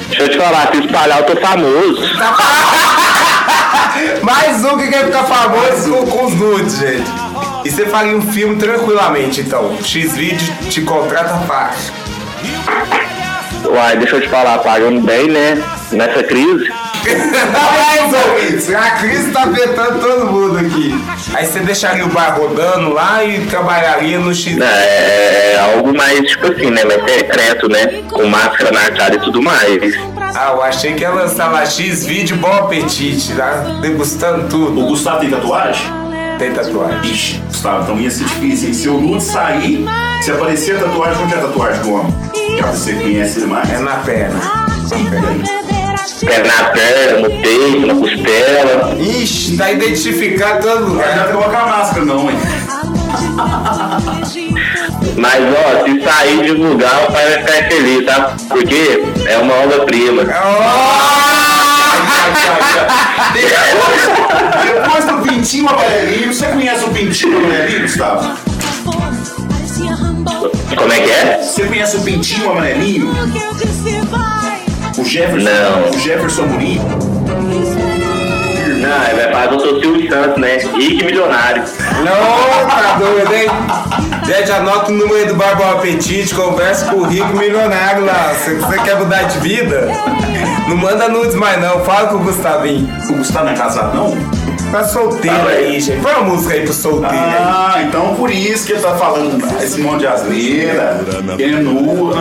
Deixa 0.09 0.23
eu 0.23 0.29
te 0.29 0.37
falar, 0.39 0.71
se 0.73 0.81
espalhar 0.81 1.19
eu 1.21 1.27
tô 1.27 1.37
famoso. 1.41 2.03
Mais 4.23 4.65
um 4.65 4.77
que 4.77 4.89
quer 4.89 5.07
ficar 5.07 5.25
famoso 5.25 5.91
com, 5.91 6.07
com 6.07 6.27
os 6.27 6.35
nudes, 6.35 6.79
gente. 6.79 7.11
E 7.65 7.71
você 7.71 7.87
faria 7.87 8.15
um 8.17 8.23
filme 8.23 8.57
tranquilamente, 8.57 9.41
então. 9.41 9.77
X-Video 9.83 10.55
te 10.69 10.83
contrata 10.83 11.39
fácil. 11.47 11.95
Uai, 13.75 13.97
deixa 13.97 14.15
eu 14.15 14.21
te 14.21 14.29
falar, 14.29 14.59
pagando 14.59 15.01
bem, 15.01 15.27
né? 15.29 15.61
Nessa 15.91 16.23
crise. 16.23 16.73
A 18.77 18.91
crise 18.93 19.33
tá 19.33 19.43
afetando 19.43 19.99
todo 19.99 20.27
mundo 20.27 20.59
aqui. 20.59 20.95
Aí 21.35 21.45
você 21.45 21.59
deixaria 21.59 22.05
o 22.05 22.09
bar 22.09 22.39
rodando 22.39 22.93
lá 22.93 23.25
e 23.25 23.45
trabalharia 23.47 24.21
no 24.21 24.33
X. 24.33 24.57
É, 24.61 25.55
é 25.55 25.59
algo 25.75 25.93
mais, 25.93 26.21
tipo 26.21 26.53
assim, 26.53 26.71
né? 26.71 26.85
Mais 26.85 27.03
secreto, 27.03 27.69
né? 27.69 28.05
Com 28.13 28.27
máscara 28.27 28.71
na 28.71 28.91
cara 28.93 29.17
e 29.17 29.19
tudo 29.19 29.43
mais. 29.43 29.93
Ah, 30.37 30.53
eu 30.53 30.63
achei 30.63 30.95
que 30.95 31.03
ia 31.03 31.11
lançar 31.11 31.51
lá 31.51 31.67
X-Vídeo 31.67 32.37
Bom 32.37 32.53
Apetite, 32.53 33.33
lá 33.35 33.79
degustando 33.81 34.49
tudo. 34.49 34.81
O 34.81 34.87
Gustavo 34.87 35.19
tem 35.19 35.31
tatuagem? 35.31 36.04
Tem 36.45 36.53
tatuagem. 36.53 37.11
Ixi, 37.11 37.41
Gustavo, 37.47 37.83
então 37.85 37.99
ia 37.99 38.11
ser 38.11 38.25
difícil, 38.25 38.69
hein? 38.69 38.75
Se 38.75 38.89
o 38.91 39.01
nude 39.01 39.25
sair, 39.25 39.87
se 40.21 40.31
aparecer 40.31 40.77
a 40.77 40.81
tatuagem, 40.81 41.23
onde 41.25 41.33
é 41.33 41.39
a 41.39 41.41
tatuagem 41.41 41.81
do 41.81 41.95
homem? 41.95 42.15
Já 42.59 42.67
você 42.67 42.93
conhece 42.93 43.41
mais? 43.47 43.71
É 43.73 43.79
na 43.79 43.97
perna. 43.97 44.39
Pé 46.21 46.43
na 46.43 46.65
perna, 46.65 47.21
no 47.29 47.41
peito, 47.41 47.87
na 47.87 47.95
costela. 47.95 48.95
Ixi, 49.01 49.57
tá 49.57 49.73
identificado 49.73 50.61
todo 50.67 50.81
Não 50.81 50.89
lugar. 50.89 51.17
vai 51.17 51.33
colocar 51.33 51.61
a 51.61 51.67
máscara, 51.67 52.05
não, 52.05 52.31
hein? 52.31 52.37
Mas 55.17 55.45
ó, 55.45 55.85
se 55.87 56.03
sair 56.03 56.41
e 56.41 56.55
divulgar, 56.55 57.05
o 57.09 57.13
pai 57.13 57.25
vai 57.25 57.39
ficar 57.39 57.69
feliz, 57.71 58.05
tá? 58.05 58.37
Porque 58.51 59.03
é 59.27 59.39
uma 59.39 59.55
obra-prima. 59.55 60.25
Depois 64.65 65.05
do 65.05 65.14
pintinho 65.45 65.69
amarelinho, 65.69 66.33
você 66.33 66.47
conhece 66.47 66.85
o 66.87 66.89
pintinho 66.89 67.37
amarelinho, 67.37 67.83
Gustavo? 67.83 68.35
Como 70.75 70.93
é 70.93 71.01
que 71.01 71.11
é? 71.11 71.43
Você 71.43 71.65
conhece 71.65 71.97
o 71.99 72.01
pintinho 72.01 72.51
amarelinho? 72.51 73.11
O 74.97 75.05
Jefferson, 75.05 75.51
Não. 75.51 75.91
o 75.91 75.99
Jefferson 75.99 76.45
Amorim? 76.45 76.81
Não, 78.81 79.07
ele 79.07 79.23
vai 79.23 79.33
fazer 79.33 79.55
o 79.57 79.61
seu 79.61 79.81
Silvio 79.81 80.11
Santos, 80.11 80.41
né? 80.41 80.57
Rico 80.57 81.05
milionário. 81.05 81.63
Não, 81.99 82.67
tá 82.67 82.97
doido, 82.99 83.35
hein? 83.35 83.49
Gente, 84.25 84.51
anota 84.51 84.91
o 84.91 84.95
número 84.95 85.17
aí 85.17 85.27
do 85.27 85.35
Barba 85.35 85.73
Apetite, 85.73 86.35
conversa 86.35 86.87
com 86.87 87.01
o 87.01 87.05
rico 87.05 87.37
milionário 87.37 88.07
lá. 88.07 88.35
Se 88.35 88.55
você 88.55 88.79
quer 88.79 88.99
mudar 88.99 89.25
de 89.25 89.39
vida, 89.41 89.91
não 90.69 90.77
manda 90.79 91.07
nudes 91.09 91.35
mais 91.35 91.61
não, 91.61 91.85
fala 91.85 92.09
com 92.09 92.17
o 92.17 92.21
Gustavinho. 92.21 92.89
O 93.11 93.13
Gustavo 93.15 93.45
não 93.45 93.53
é 93.53 93.57
casado, 93.57 93.95
não? 93.95 94.54
Tá 94.75 94.83
solteiro 94.83 95.47
aí, 95.47 95.81
gente. 95.81 96.03
Põe 96.03 96.13
uma 96.15 96.35
música 96.35 96.55
aí 96.55 96.63
pro 96.63 96.73
solteiro 96.73 97.15
Ah, 97.17 97.77
então 97.87 98.17
por 98.17 98.29
isso 98.29 98.67
que 98.67 98.73
ele 98.73 98.81
tá 98.83 98.97
falando 98.97 99.63
esse 99.63 99.81
monte 99.81 100.01
de 100.01 100.09
asneira, 100.09 101.01
querendo 101.37 101.71
nua. 101.71 102.13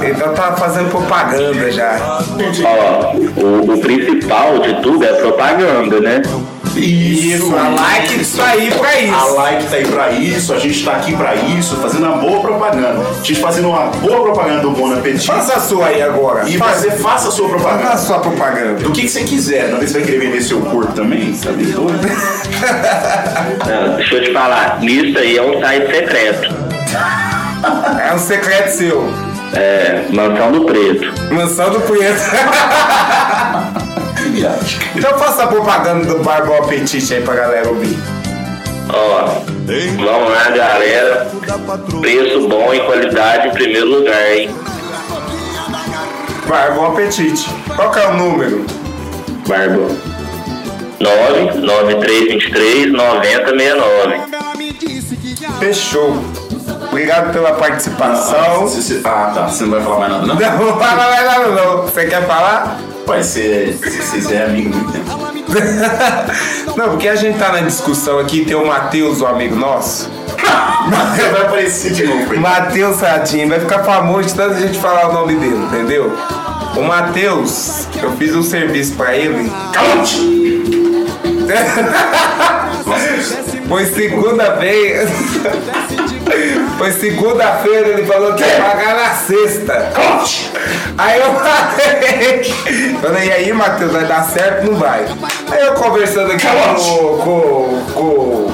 aí. 0.00 0.12
Então 0.12 0.32
tá 0.32 0.56
fazendo 0.56 0.88
propaganda 0.88 1.70
já. 1.70 2.22
Ó, 2.64 3.16
o, 3.38 3.74
o 3.74 3.78
principal 3.82 4.60
de 4.60 4.80
tudo 4.80 5.04
é 5.04 5.12
propaganda, 5.12 6.00
né? 6.00 6.22
Isso, 6.80 7.54
a 7.56 7.68
like 7.68 8.24
tá 8.36 8.46
aí 8.46 8.70
pra 8.70 9.00
isso. 9.00 9.14
A 9.14 9.24
like 9.32 9.66
tá 9.66 9.76
aí 9.76 9.86
pra 9.86 10.10
isso, 10.12 10.52
a 10.52 10.58
gente 10.58 10.84
tá 10.84 10.92
aqui 10.92 11.16
pra 11.16 11.34
isso, 11.34 11.76
fazendo 11.76 12.06
uma 12.06 12.16
boa 12.18 12.40
propaganda. 12.40 13.00
A 13.00 13.14
gente 13.22 13.40
fazendo 13.40 13.68
uma 13.68 13.86
boa 13.86 14.22
propaganda 14.22 14.60
do 14.60 14.70
Bon 14.70 14.92
Appetit. 14.92 15.26
Faça 15.26 15.54
a 15.54 15.60
sua 15.60 15.86
aí 15.86 16.02
agora. 16.02 16.48
E 16.48 16.56
você 16.56 16.90
faça 16.92 17.28
a 17.28 17.30
sua 17.30 17.48
propaganda. 17.48 17.82
Faça 17.82 17.94
a 17.94 18.06
sua 18.06 18.18
propaganda. 18.18 18.74
Do 18.74 18.90
que, 18.92 19.02
que 19.02 19.08
você 19.08 19.24
quiser. 19.24 19.70
Talvez 19.70 19.90
você 19.90 19.98
vai 19.98 20.06
querer 20.06 20.20
vender 20.20 20.42
seu 20.42 20.60
corpo 20.60 20.92
também, 20.92 21.34
sabe? 21.34 21.64
Não, 23.66 23.96
deixa 23.96 24.14
eu 24.14 24.24
te 24.24 24.32
falar, 24.32 24.78
isso 24.82 25.18
aí 25.18 25.36
é 25.36 25.42
um 25.42 25.60
site 25.60 25.86
secreto. 25.86 26.54
É 28.06 28.14
um 28.14 28.18
secreto 28.18 28.68
seu. 28.70 29.12
É, 29.54 30.04
Mansão 30.10 30.52
do 30.52 30.64
Preto. 30.64 31.34
Mansão 31.34 31.70
do 31.70 31.80
Preto. 31.80 32.20
então 34.94 35.18
faça 35.18 35.44
a 35.44 35.46
propaganda 35.46 36.04
do 36.06 36.22
Barba 36.22 36.58
Apetite 36.58 37.14
aí 37.14 37.22
pra 37.22 37.34
galera 37.34 37.68
ouvir. 37.68 37.96
Ó, 38.88 39.42
vamos 39.96 40.32
lá, 40.32 40.50
galera. 40.50 41.30
Preço 42.00 42.48
bom 42.48 42.72
e 42.72 42.80
qualidade 42.80 43.48
em 43.48 43.50
primeiro 43.52 43.86
lugar, 43.88 44.32
hein? 44.36 44.50
Barba 46.46 46.88
Apetite. 46.88 47.48
Qual 47.74 47.90
que 47.90 47.98
é 47.98 48.08
o 48.08 48.14
número? 48.14 48.64
Barba. 49.48 49.88
99323 51.00 52.92
9069. 52.92 54.20
Fechou. 55.58 56.16
Obrigado 56.88 57.32
pela 57.32 57.52
participação. 57.52 58.68
Ah, 59.04 59.32
tá. 59.34 59.48
Você 59.48 59.64
não 59.64 59.70
vai 59.72 59.82
falar 59.82 59.98
mais 59.98 60.12
nada, 60.12 60.26
não? 60.26 60.34
Não 60.34 60.58
vou 60.58 60.78
falar 60.78 61.10
mais 61.10 61.24
nada, 61.26 61.48
não. 61.48 61.82
Você 61.82 62.06
quer 62.06 62.26
falar? 62.26 62.78
Vai 63.06 63.22
ser. 63.22 63.74
Se 63.74 63.90
vocês 63.90 64.32
é 64.32 64.44
amigo 64.44 64.74
muito 64.74 64.92
tempo. 64.92 65.26
Não, 66.76 66.90
porque 66.90 67.08
a 67.08 67.14
gente 67.14 67.38
tá 67.38 67.52
na 67.52 67.60
discussão 67.60 68.18
aqui, 68.18 68.44
tem 68.44 68.56
o 68.56 68.66
Matheus, 68.66 69.20
um 69.20 69.26
amigo 69.26 69.54
nosso. 69.54 70.10
vai 71.30 71.42
aparecer 71.42 71.92
de 71.92 72.04
novo. 72.04 72.36
Matheus 72.38 72.96
Sadinho, 72.96 73.48
vai 73.48 73.60
ficar 73.60 73.84
famoso 73.84 74.28
de 74.28 74.34
tanta 74.34 74.60
gente 74.60 74.78
falar 74.78 75.10
o 75.10 75.12
nome 75.12 75.36
dele, 75.36 75.56
entendeu? 75.56 76.12
O 76.76 76.82
Matheus, 76.82 77.86
eu 78.02 78.12
fiz 78.16 78.34
um 78.34 78.42
serviço 78.42 78.94
pra 78.94 79.16
ele. 79.16 79.50
Foi 83.68 83.86
segunda 83.86 84.56
vez. 84.56 85.08
Foi 86.78 86.92
segunda-feira, 86.92 87.88
ele 87.88 88.06
falou 88.06 88.34
que 88.34 88.42
ia 88.42 88.60
pagar 88.60 88.94
na 88.94 89.14
sexta. 89.14 89.92
Aí 90.98 91.20
eu 91.20 91.34
falei, 91.34 92.44
falei, 93.00 93.28
e 93.28 93.32
aí, 93.32 93.52
Matheus, 93.52 93.92
vai 93.92 94.04
dar 94.04 94.24
certo? 94.24 94.66
Não 94.66 94.78
vai. 94.78 95.04
Aí 95.50 95.66
eu 95.66 95.74
conversando 95.74 96.32
aqui 96.32 96.46
com, 96.46 97.18
com, 97.18 97.92
com, 97.92 98.52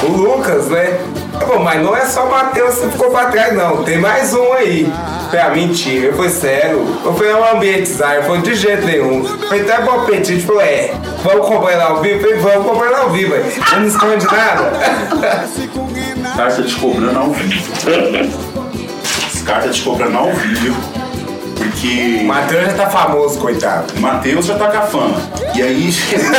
com 0.00 0.06
o 0.06 0.16
Lucas, 0.16 0.68
né? 0.68 0.98
Pô, 1.46 1.58
mas 1.58 1.82
não 1.82 1.96
é 1.96 2.06
só 2.06 2.26
o 2.26 2.30
Matheus 2.30 2.76
que 2.76 2.88
ficou 2.90 3.10
pra 3.10 3.26
trás, 3.26 3.54
não. 3.54 3.82
Tem 3.84 3.98
mais 3.98 4.32
um 4.32 4.52
aí. 4.52 4.90
Falei, 5.30 5.40
ah, 5.40 5.50
mentira, 5.50 6.12
fui 6.12 6.28
sério. 6.28 6.86
Eu 7.04 7.14
fui 7.14 7.32
um 7.32 7.44
ambientizar, 7.44 8.22
foi 8.24 8.38
de 8.38 8.54
jeito 8.54 8.86
nenhum. 8.86 9.24
Foi 9.24 9.60
até 9.60 9.80
bom 9.82 10.02
apetite, 10.02 10.44
falou, 10.44 10.62
é, 10.62 10.92
vamos 11.22 11.48
comprar 11.48 11.72
ele 11.72 11.82
ao 11.82 12.00
vivo? 12.00 12.20
Falei, 12.20 12.36
vamos 12.38 12.66
comprar 12.66 12.86
ele 12.86 12.96
ao 12.96 13.10
vivo, 13.10 13.34
aí. 13.34 13.62
Eu 13.72 13.80
não 13.80 13.86
esconde 13.86 14.26
nada. 14.26 14.72
Os 16.24 16.36
caras 16.36 16.56
tá 16.56 16.62
te 16.62 16.74
cobrando 16.76 17.18
ao 17.18 17.30
vivo. 17.30 18.38
Os 19.32 19.42
caras 19.42 19.64
tá 19.64 19.70
te 19.70 19.82
cobrando 19.82 20.16
ao 20.16 20.32
vivo. 20.32 20.76
Porque. 21.56 22.18
O 22.22 22.26
Matheus 22.26 22.64
já 22.64 22.72
tá 22.72 22.90
famoso, 22.90 23.38
coitado. 23.38 24.00
Matheus 24.00 24.46
já 24.46 24.56
tá 24.56 24.68
com 24.68 24.78
a 24.78 24.82
fama. 24.82 25.20
E 25.54 25.62
aí 25.62 25.92
chegou 25.92 26.30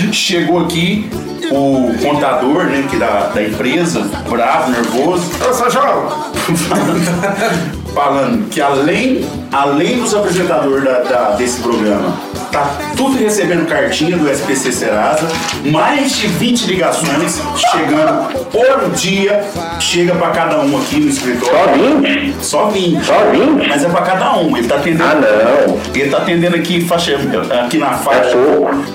aqui, 0.00 0.12
chegou 0.14 0.64
aqui 0.64 1.10
o 1.50 1.92
contador, 2.02 2.64
né, 2.64 2.86
que 2.88 2.96
da, 2.96 3.28
da 3.28 3.42
empresa, 3.42 4.08
bravo, 4.28 4.70
nervoso. 4.70 5.30
Ô, 5.46 5.52
São 5.52 5.70
João! 5.70 6.32
falando 7.92 8.48
que 8.48 8.60
além, 8.60 9.28
além 9.52 10.00
dos 10.00 10.14
apresentadores 10.14 10.84
da, 10.84 11.00
da- 11.00 11.30
desse 11.32 11.60
programa, 11.60 12.14
tá 12.50 12.70
tudo 12.96 13.16
recebendo 13.18 13.66
cartinha 13.66 14.16
do 14.16 14.28
SPC 14.30 14.72
Serasa, 14.72 15.26
mais 15.70 16.16
de 16.16 16.26
20 16.26 16.66
ligações 16.66 17.40
chegando 17.70 18.28
por 18.50 18.90
dia, 18.90 19.44
chega 19.80 20.14
pra 20.14 20.30
cada 20.30 20.60
um 20.60 20.78
aqui 20.78 21.00
no 21.00 21.08
escritório. 21.08 21.54
Só 21.60 21.66
20? 22.02 22.34
Só 22.44 22.66
20. 22.68 23.04
Só 23.04 23.30
20? 23.30 23.68
Mas 23.68 23.84
é 23.84 23.88
pra 23.88 24.02
cada 24.02 24.36
um, 24.38 24.56
ele 24.56 24.66
tá 24.68 24.76
atendendo. 24.76 25.04
Ah, 25.04 25.14
não. 25.14 25.80
Ele 25.94 26.10
tá 26.10 26.18
atendendo 26.18 26.56
aqui, 26.56 26.80
faixa, 26.82 27.16
aqui 27.64 27.78
na 27.78 27.92
faixa. 27.92 28.36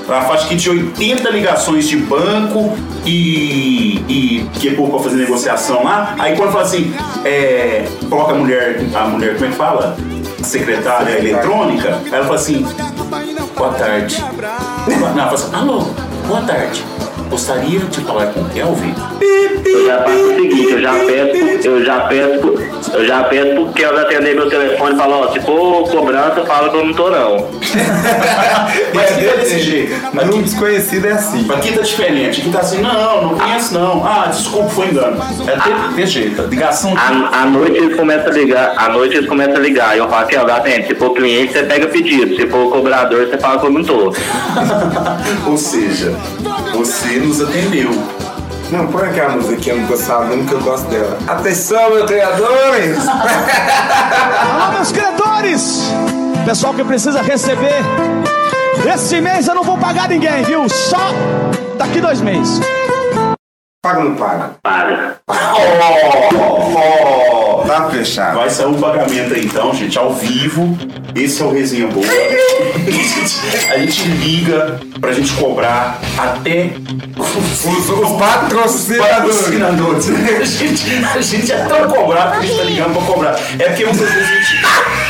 Na 0.08 0.22
faixa 0.22 0.46
aqui 0.46 0.56
de 0.56 0.70
80 0.70 1.30
ligações 1.32 1.88
de 1.88 1.98
banco 1.98 2.78
e. 3.06 4.04
e 4.08 4.50
que 4.60 4.70
é 4.70 4.74
pouco 4.74 4.94
pra 5.00 5.10
fazer 5.10 5.22
negociação 5.22 5.84
lá. 5.84 6.16
Aí 6.20 6.36
quando 6.36 6.52
fala 6.52 6.64
assim, 6.64 6.94
é, 7.26 7.86
coloca 8.10 8.34
a 8.34 8.36
mulher, 8.36 8.80
a 8.94 9.04
mulher, 9.08 9.34
como 9.36 9.46
é 9.46 9.50
que 9.50 9.56
fala? 9.56 9.98
Secretária 10.48 11.19
eletrônica, 11.19 11.99
ela 12.10 12.24
fala 12.24 12.36
assim, 12.36 12.65
boa 13.57 13.74
tarde. 13.74 14.24
Não, 14.88 15.07
ela 15.10 15.24
fala 15.24 15.34
assim, 15.34 15.56
alô, 15.56 15.80
boa 16.26 16.41
tarde. 16.44 16.86
Gostaria 17.30 17.80
de 17.82 18.02
falar 18.02 18.28
com 18.28 18.40
o 18.40 18.49
Kelvin? 18.49 18.95
Eu 19.65 19.86
já 19.86 20.03
faço 20.03 20.24
o 20.24 20.36
seguinte, 20.36 20.72
eu 20.72 20.82
já 20.82 20.94
peço, 20.94 21.68
eu 21.68 21.86
já 21.86 21.99
peço, 21.99 22.53
eu 22.94 23.06
já 23.06 23.24
peço 23.26 23.56
pro 23.56 23.74
Kelvin 23.74 23.99
atender 23.99 24.36
meu 24.36 24.49
telefone 24.49 24.95
e 24.95 24.98
falar, 24.98 25.18
ó, 25.18 25.34
se 25.34 25.41
for 25.41 25.90
cobrança, 25.90 26.45
fala 26.45 26.69
que 26.69 26.78
eu 26.78 26.86
não 26.86 26.94
tô 26.94 27.10
não. 27.10 27.57
Mas 28.94 29.11
aqui 29.11 29.26
tá 29.26 29.35
desse 29.35 29.60
jeito. 29.60 29.95
Mas 30.14 30.30
um 30.30 30.41
desconhecido 30.41 31.06
é 31.07 31.11
assim. 31.11 31.48
Aqui 31.52 31.72
tá 31.73 31.81
diferente. 31.81 32.41
Aqui 32.41 32.49
tá 32.52 32.60
assim, 32.60 32.81
não, 32.81 33.22
não 33.23 33.38
conheço 33.38 33.73
não. 33.73 34.06
Ah, 34.06 34.27
desculpa, 34.27 34.69
foi 34.69 34.88
engano. 34.88 35.18
É 35.48 35.56
desse- 35.56 35.95
desse 35.95 36.11
jeito. 36.11 36.41
Ligação. 36.44 36.94
À, 36.98 37.41
à 37.41 37.45
noite 37.45 37.77
eles 37.77 37.95
começam 37.95 38.27
a 38.27 38.31
ligar, 38.34 38.73
à 38.77 38.89
noite 38.89 39.15
eles 39.15 39.27
começam 39.30 39.56
a 39.56 39.60
ligar, 39.60 39.95
e 39.95 39.99
eu 39.99 40.07
falo, 40.10 40.27
Kelvin, 40.27 40.52
atende, 40.52 40.88
se 40.88 40.95
for 40.95 41.11
cliente, 41.14 41.53
você 41.53 41.64
pega 41.64 41.88
pedido, 41.88 42.35
se 42.35 42.48
for 42.48 42.72
cobrador, 42.72 43.27
você 43.27 43.38
fala 43.38 43.60
que 43.60 43.65
eu 43.65 43.72
não 43.72 43.84
tô. 43.84 44.14
Ou 45.48 45.57
seja, 45.57 46.14
você 46.73 47.18
nos 47.19 47.41
atendeu. 47.41 47.91
Não, 48.69 48.85
põe 48.88 49.07
aquela 49.07 49.30
musiquinha 49.30 49.76
do 49.76 49.81
mesmo 50.27 50.45
que 50.45 50.52
eu 50.53 50.60
gosto 50.60 50.89
dela. 50.89 51.18
Atenção, 51.26 51.89
meus 51.89 52.06
criadores! 52.06 52.98
Alô, 53.07 54.72
meus 54.73 54.91
credores! 54.91 55.84
Pessoal 56.48 56.74
que 56.74 56.82
precisa 56.86 57.22
receber. 57.22 57.84
Esse 58.94 59.19
mês 59.19 59.49
eu 59.49 59.53
não 59.53 59.65
vou 59.65 59.78
pagar 59.78 60.07
ninguém, 60.07 60.45
viu? 60.45 60.69
Só 60.69 61.11
daqui 61.78 61.99
dois 61.99 62.22
meses. 62.22 62.61
Paga 63.82 63.99
ou 63.99 64.10
não 64.10 64.16
paga? 64.16 64.56
Paga. 64.64 65.20
Oh, 65.30 65.34
Tá 67.68 67.90
fechado. 67.90 68.38
Vai 68.38 68.49
sair 68.49 68.66
um 68.68 68.80
pagamento 68.80 69.34
aí 69.34 69.45
então, 69.45 69.74
gente, 69.74 69.98
ao 69.98 70.14
vivo. 70.14 70.78
Esse 71.14 71.41
é 71.41 71.45
o 71.45 71.52
Resenha 71.52 71.88
Boa. 71.88 72.06
A 73.74 73.78
gente 73.78 74.08
liga 74.08 74.80
pra 74.99 75.12
gente 75.12 75.32
cobrar 75.34 75.99
até 76.18 76.72
os, 77.18 77.66
os 77.66 78.12
patrocinadores. 78.18 79.36
patrocinadores. 79.38 80.10
A 80.41 80.44
gente, 80.45 80.86
a 81.16 81.22
gente 81.22 81.52
é 81.52 81.58
tão 81.66 81.90
cobrado 81.90 82.32
que 82.32 82.38
a 82.38 82.41
gente 82.48 82.58
tá 82.58 82.64
ligando 82.64 82.94
pra 82.94 83.02
cobrar. 83.14 83.40
É 83.60 83.70
porque 83.70 83.86
muitas 83.86 84.10
vezes 84.10 84.30
a 84.30 84.34
gente. 84.34 84.62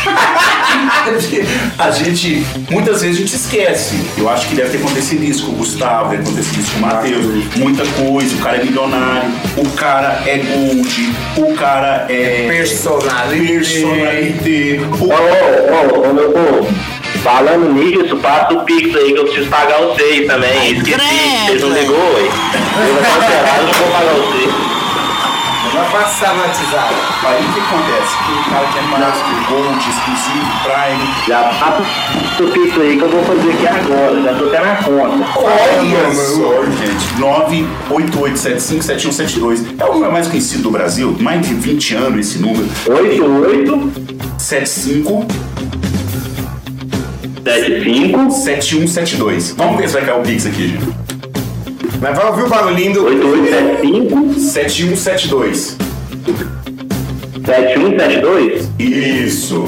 a 1.78 1.92
gente, 1.92 2.46
muitas 2.70 3.02
vezes 3.02 3.18
a 3.18 3.20
gente 3.20 3.36
esquece. 3.36 3.96
Eu 4.18 4.30
acho 4.30 4.48
que 4.48 4.56
deve 4.56 4.70
ter 4.72 4.78
acontecido 4.78 5.24
isso 5.24 5.46
com 5.46 5.52
o 5.52 5.56
Gustavo, 5.56 6.10
deve 6.10 6.24
ter 6.24 6.30
acontecido 6.30 6.60
isso 6.60 6.72
com 6.72 6.78
o 6.78 6.82
Matheus. 6.82 7.56
Muita 7.56 7.86
coisa, 7.86 8.36
o 8.36 8.40
cara 8.40 8.57
é 8.58 8.64
milionário, 8.64 9.32
o 9.56 9.70
cara 9.72 10.22
é 10.26 10.38
gold, 10.38 11.14
o 11.38 11.54
cara 11.56 12.06
é. 12.10 12.48
Personalité. 12.48 13.54
Personalité. 13.54 14.80
Ô, 15.00 15.06
ô, 15.06 16.10
ô, 16.10 16.14
meu 16.14 16.32
povo, 16.32 16.68
falando 17.24 17.74
nisso, 17.74 18.18
passa 18.18 18.54
o 18.54 18.64
Pix 18.66 18.96
aí 18.96 19.14
que 19.14 19.20
eu 19.20 19.26
preciso 19.26 19.50
pagar 19.50 19.78
vocês 19.80 20.26
também. 20.28 20.74
Esqueci, 20.74 20.98
vocês 21.46 21.62
não 21.62 21.70
ligou, 21.70 22.14
ué. 22.16 22.22
Eu 22.24 22.94
vou 22.94 23.04
cancelar, 23.04 23.58
eu 23.60 23.64
não 23.64 23.74
vou 23.74 23.88
pagar 23.92 24.14
vocês. 24.14 24.77
Vai 25.78 25.92
passar 25.92 26.36
WhatsApp. 26.36 26.96
Aí 27.24 27.46
o 27.46 27.54
que 27.54 27.60
acontece? 27.60 28.14
O 28.18 28.50
cara 28.50 28.66
quer 28.74 28.84
pagar 28.90 29.14
o 29.14 29.18
gold, 29.48 29.78
exclusivo, 29.78 30.50
Prime. 30.64 31.06
Já 31.28 31.40
passa 31.60 31.82
o 32.42 32.46
Pix 32.52 32.72
aí 32.82 32.98
que 32.98 33.04
eu 33.04 33.10
vou 33.10 33.24
fazer 33.24 33.52
aqui 33.52 33.68
agora, 33.68 34.22
já 34.24 34.34
tô 34.34 34.46
até 34.46 34.60
na 34.60 34.76
conta. 34.78 35.24
Olha 35.36 36.14
só, 36.16 36.66
gente. 36.66 37.06
988757172. 37.92 39.80
É 39.80 39.86
o 39.86 39.94
número 39.94 40.12
mais 40.12 40.28
conhecido 40.28 40.64
do 40.64 40.72
Brasil. 40.72 41.16
Mais 41.20 41.48
de 41.48 41.54
20 41.54 41.96
anos 41.96 42.28
esse 42.28 42.40
número. 42.40 42.68
88 42.88 43.92
75 44.40 45.28
75 47.44 48.32
7172. 48.32 49.52
Vamos 49.56 49.78
ver 49.78 49.88
se 49.88 49.94
vai 49.94 50.06
cair 50.06 50.20
o 50.20 50.24
Pix 50.24 50.48
aqui, 50.48 50.70
gente. 50.70 51.07
Mas 52.00 52.16
vai 52.16 52.26
ouvir 52.28 52.44
o 52.44 52.50
barulhinho 52.50 52.94
do. 52.94 53.06
8875 53.06 54.40
7172. 54.40 55.78
7172? 57.46 58.70
Isso. 58.78 59.68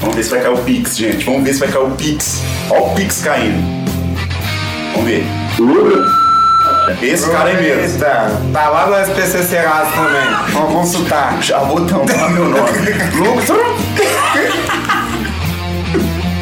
Vamos 0.00 0.16
ver 0.16 0.22
se 0.24 0.30
vai 0.30 0.40
cair 0.40 0.54
o 0.54 0.58
Pix, 0.58 0.96
gente. 0.96 1.24
Vamos 1.24 1.44
ver 1.44 1.52
se 1.52 1.60
vai 1.60 1.68
cair 1.68 1.84
o 1.84 1.90
Pix. 1.90 2.42
Olha 2.70 2.82
o 2.82 2.94
Pix 2.94 3.22
caindo. 3.22 3.62
Vamos 4.92 5.10
ver. 5.10 5.24
Esse 7.02 7.30
cara 7.30 7.50
é 7.50 7.60
mesmo. 7.60 7.94
Eita, 7.94 8.40
tá 8.52 8.68
lá 8.68 8.86
no 8.86 8.96
SPC 8.96 9.42
Serasa 9.44 9.90
também. 9.92 10.52
Vamos 10.52 10.72
consultar. 10.72 11.42
Já 11.42 11.60
vou 11.60 11.86
tampar 11.86 12.30
meu 12.30 12.48
nome. 12.48 12.70
Lucas. 13.16 13.50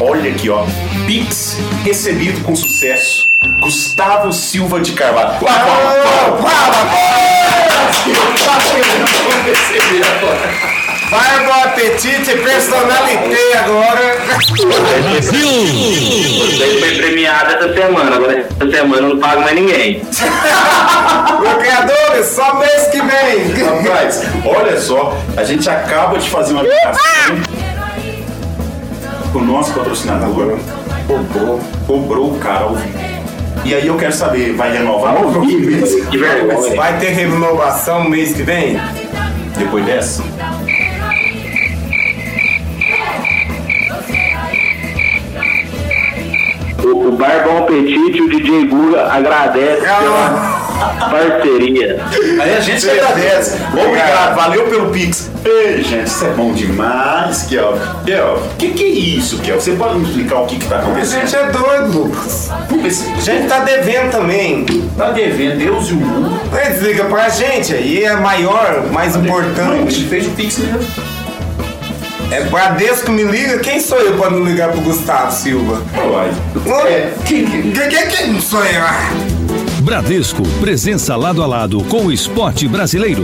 Olha 0.01 0.31
aqui, 0.31 0.49
ó. 0.49 0.65
Pix 1.05 1.57
recebido 1.83 2.41
com 2.43 2.55
sucesso. 2.55 3.18
Gustavo 3.59 4.31
Silva 4.33 4.79
de 4.79 4.93
Carvalho. 4.93 5.37
Uau, 5.41 5.43
uau, 5.43 6.41
uau, 6.41 6.85
bom 6.91 7.39
apetite, 11.79 12.35
personalité 12.37 13.57
agora. 13.57 14.17
Você 15.21 16.79
foi 16.79 16.95
premiado 16.95 17.53
essa 17.53 17.73
semana, 17.73 18.15
agora 18.15 18.39
essa 18.39 18.71
semana 18.71 19.01
eu 19.01 19.09
não 19.09 19.19
pago 19.19 19.41
mais 19.41 19.55
ninguém. 19.55 20.01
Lucradores, 21.39 22.25
só 22.27 22.55
mês 22.55 22.87
que 22.87 23.01
vem. 23.01 23.65
Rapaz, 23.65 24.23
olha 24.45 24.79
só, 24.79 25.17
a 25.37 25.43
gente 25.43 25.69
acaba 25.69 26.17
de 26.17 26.29
fazer 26.29 26.53
uma 26.53 26.63
ligação 26.63 26.99
com 29.31 29.39
o 29.39 29.45
nosso 29.45 29.73
patrocinador. 29.73 30.57
Cobrou, 31.07 31.59
cobrou 31.87 32.35
o 32.35 32.39
cara 32.39 32.65
ao 32.65 32.75
vivo. 32.75 33.18
E 33.65 33.73
aí 33.73 33.87
eu 33.87 33.97
quero 33.97 34.13
saber, 34.13 34.53
vai 34.53 34.71
renovar 34.71 35.15
ou 35.23 35.41
que 35.41 35.57
mês? 35.57 36.05
Que 36.05 36.17
vergonha. 36.17 36.75
Vai 36.75 36.97
ter 36.97 37.09
renovação 37.09 38.09
mês 38.09 38.33
que 38.33 38.43
vem? 38.43 38.79
Depois 39.57 39.85
dessa? 39.85 40.23
O, 46.83 47.09
o 47.09 47.11
Bar 47.11 47.43
Bom 47.43 47.63
Apetite 47.63 48.17
e 48.17 48.21
o 48.21 48.29
DJ 48.29 48.65
Guga 48.67 49.11
agradece 49.11 49.81
pela 49.81 50.68
parceria. 50.79 51.99
Aí 52.41 52.55
a 52.57 52.59
gente 52.59 52.81
que 52.85 52.91
agradece. 52.91 53.57
Obrigado, 53.73 54.35
valeu 54.35 54.63
pelo 54.67 54.89
Pix. 54.89 55.29
Ei, 55.45 55.83
gente, 55.83 56.07
isso 56.07 56.25
é 56.25 56.29
bom 56.31 56.51
demais, 56.53 57.43
Kel. 57.43 57.77
Kel, 58.05 58.35
o 58.51 58.55
que, 58.57 58.69
que 58.71 58.83
é 58.83 58.87
isso, 58.87 59.37
Kel? 59.39 59.59
Você 59.59 59.71
pode 59.71 59.99
me 59.99 60.05
explicar 60.05 60.39
o 60.41 60.45
que, 60.45 60.57
que 60.57 60.67
tá 60.67 60.77
A 60.77 60.79
acontecendo? 60.79 61.21
gente 61.21 61.35
é 61.35 61.45
doido, 61.51 61.97
Lucas. 62.03 62.49
A 62.51 63.21
gente 63.21 63.47
tá 63.47 63.59
devendo 63.59 64.11
também. 64.11 64.65
Tá 64.97 65.11
devendo 65.11 65.57
Deus 65.59 65.89
e 65.89 65.93
o 65.93 65.95
mundo. 65.97 66.39
Mas 66.51 66.81
liga 66.81 67.05
pra 67.05 67.29
gente 67.29 67.73
aí, 67.73 68.03
é 68.03 68.15
maior, 68.15 68.83
mais 68.91 69.15
Não, 69.15 69.21
a 69.21 69.25
importante. 69.25 69.91
gente 69.93 70.07
fez 70.09 70.27
o 70.27 70.31
Pix 70.31 70.57
mesmo. 70.57 70.79
É 72.31 72.41
Bradesco 72.43 73.11
me 73.11 73.23
liga, 73.23 73.57
quem 73.57 73.79
sou 73.79 73.97
eu 73.99 74.15
pra 74.17 74.29
não 74.29 74.43
ligar 74.43 74.69
pro 74.69 74.81
Gustavo 74.81 75.31
Silva? 75.31 75.81
Uai. 75.97 76.29
É, 76.87 77.11
quem, 77.25 77.43
quem, 77.45 77.71
quem, 77.71 78.07
quem 78.07 78.39
sou 78.39 78.63
eu? 78.63 79.38
Bradesco, 79.81 80.43
presença 80.59 81.15
lado 81.15 81.41
a 81.41 81.47
lado 81.47 81.83
com 81.85 82.05
o 82.05 82.11
esporte 82.11 82.67
brasileiro. 82.67 83.23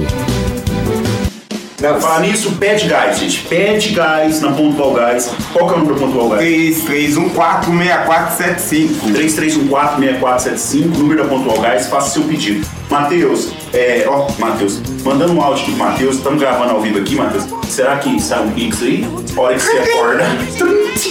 Pra 1.91 2.02
falar 2.02 2.20
nisso, 2.22 2.52
pede 2.60 2.88
gás, 2.88 3.18
gente. 3.20 3.41
Pede 3.48 3.90
gás 3.90 4.41
na 4.41 4.52
Pontual 4.52 4.94
Gás. 4.94 5.32
Qual 5.53 5.68
que 5.68 5.74
é 5.74 5.78
o 5.78 5.80
número 5.80 5.99
da 5.99 6.06
Pontual 6.06 6.30
Gás? 6.30 6.41
33146475. 6.86 9.12
33146475, 9.14 10.98
número 10.98 11.24
da 11.24 11.30
Pontual 11.30 11.60
Gás, 11.62 11.88
faça 11.88 12.10
seu 12.12 12.24
pedido. 12.24 12.66
Matheus, 12.90 13.52
é, 13.74 14.06
ó, 14.07 14.28
Matheus, 14.38 14.80
mandando 15.03 15.34
um 15.34 15.41
áudio 15.41 15.64
aqui 15.64 15.74
pro 15.76 15.86
Matheus, 15.86 16.16
estamos 16.18 16.40
gravando 16.40 16.72
ao 16.72 16.82
vivo 16.82 16.99
aqui, 16.99 17.16
Matheus. 17.16 17.45
Será 17.68 17.98
que 17.98 18.20
sai 18.22 18.44
um 18.44 18.52
Pix 18.52 18.82
aí? 18.84 19.07
Hora 19.36 19.56
que 19.56 19.62
você 19.62 19.78
acorda. 19.78 20.24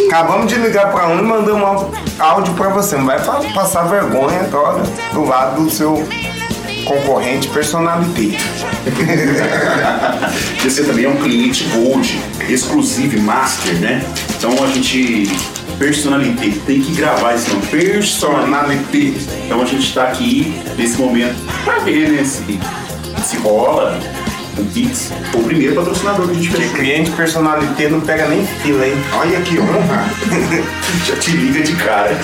Acabamos 0.08 0.46
de 0.46 0.54
ligar 0.60 0.92
pra 0.92 1.08
um 1.08 1.18
e 1.18 1.22
mandamos 1.22 1.62
um 1.62 2.22
áudio- 2.22 2.54
pra 2.54 2.68
você. 2.68 2.96
Não 2.96 3.06
vai 3.06 3.18
passar 3.52 3.82
vergonha 3.88 4.40
agora 4.42 4.82
do 5.12 5.24
lado 5.24 5.62
do 5.64 5.70
seu 5.70 6.06
concorrente 6.84 7.48
personalité. 7.48 8.36
Você 10.62 10.84
também 10.84 11.04
é 11.04 11.08
um 11.08 11.16
cliente 11.16 11.64
Gold, 11.64 12.20
exclusive 12.48 13.18
Master, 13.20 13.74
né? 13.80 14.04
Então 14.36 14.52
a 14.62 14.66
gente. 14.68 15.30
Personalité, 15.78 16.52
tem 16.66 16.80
que 16.80 16.92
gravar 16.92 17.34
esse 17.34 17.50
nome. 17.50 17.66
Personalité. 17.66 19.12
Então 19.44 19.60
a 19.60 19.64
gente 19.64 19.92
tá 19.92 20.04
aqui 20.04 20.54
nesse 20.78 20.96
momento 20.98 21.34
pra 21.64 21.80
ver, 21.80 22.10
né? 22.10 22.22
Se, 22.22 22.60
se 23.24 23.36
rola 23.38 23.98
o 24.62 24.64
Pix. 24.66 25.12
Foi 25.32 25.40
o 25.40 25.44
primeiro 25.44 25.74
patrocinador 25.74 26.26
que 26.26 26.32
a 26.32 26.34
gente 26.34 26.50
fez. 26.50 26.72
cliente 26.72 27.10
personalité 27.12 27.88
não 27.88 28.00
pega 28.00 28.28
nem 28.28 28.46
fila, 28.46 28.86
hein? 28.86 28.94
Olha 29.12 29.40
que 29.40 29.58
honra. 29.58 30.04
Já 31.06 31.16
te 31.16 31.30
liga 31.32 31.62
de 31.62 31.74
cara. 31.76 32.16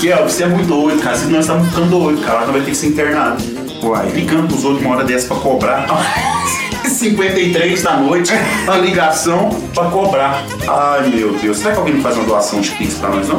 Kel, 0.00 0.22
você 0.28 0.44
é 0.44 0.46
muito 0.46 0.66
doido, 0.66 1.02
cara. 1.02 1.16
Se 1.16 1.26
nós 1.26 1.40
estamos 1.40 1.68
ficando 1.68 1.90
doidos, 1.90 2.24
cara, 2.24 2.40
nós 2.40 2.50
vai 2.50 2.60
ter 2.60 2.70
que 2.70 2.76
ser 2.76 2.86
internado. 2.88 3.42
Uai. 3.82 4.08
Ligando 4.10 4.48
pros 4.48 4.64
outros 4.64 4.84
uma 4.84 4.96
hora 4.96 5.04
dessa 5.04 5.28
pra 5.28 5.36
cobrar. 5.36 5.86
53 6.88 7.82
da 7.82 7.96
noite, 7.96 8.32
a 8.66 8.76
ligação 8.76 9.48
pra 9.74 9.84
cobrar. 9.84 10.44
Ai 10.66 11.08
meu 11.08 11.32
Deus, 11.34 11.58
será 11.58 11.72
que 11.72 11.78
alguém 11.78 11.94
não 11.94 12.02
faz 12.02 12.16
uma 12.16 12.24
doação 12.24 12.60
de 12.60 12.70
Pix 12.72 12.94
pra 12.94 13.10
nós, 13.10 13.28
não? 13.28 13.38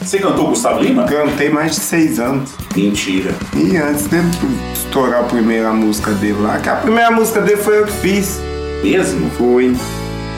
Você 0.00 0.18
cantou 0.18 0.48
Gustavo 0.48 0.80
Lima? 0.80 1.04
Cantei 1.04 1.48
mais 1.48 1.72
de 1.72 1.80
seis 1.80 2.18
anos. 2.18 2.50
Mentira. 2.74 3.34
E 3.54 3.76
antes 3.76 4.06
dele 4.06 4.28
estourar 4.74 5.20
a 5.20 5.24
primeira 5.24 5.72
música 5.72 6.12
dele 6.12 6.40
lá, 6.40 6.58
que 6.58 6.68
a 6.68 6.76
primeira 6.76 7.10
música 7.10 7.40
dele 7.40 7.56
foi 7.58 7.80
eu 7.80 7.86
que 7.86 7.92
fiz. 7.92 8.40
Mesmo? 8.82 9.30
Foi. 9.30 9.74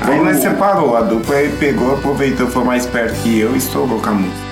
Aí 0.01 0.23
nós 0.23 0.39
separou, 0.39 0.97
a 0.97 1.01
dupla 1.02 1.35
aí 1.36 1.51
pegou, 1.59 1.94
aproveitou, 1.94 2.47
foi 2.47 2.65
mais 2.65 2.86
perto 2.86 3.20
que 3.23 3.40
eu 3.40 3.55
e 3.55 3.59
estourou 3.59 4.01
com 4.01 4.10
a 4.10 4.12
música. 4.12 4.48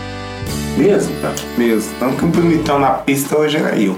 Mesmo, 0.77 1.15
cara? 1.23 1.35
Mesmo. 1.57 1.91
Tanto 1.99 2.17
que 2.17 2.25
o 2.25 2.29
bonitão 2.29 2.79
na 2.79 2.91
pista 2.91 3.39
hoje 3.39 3.57
era 3.57 3.79
eu. 3.79 3.97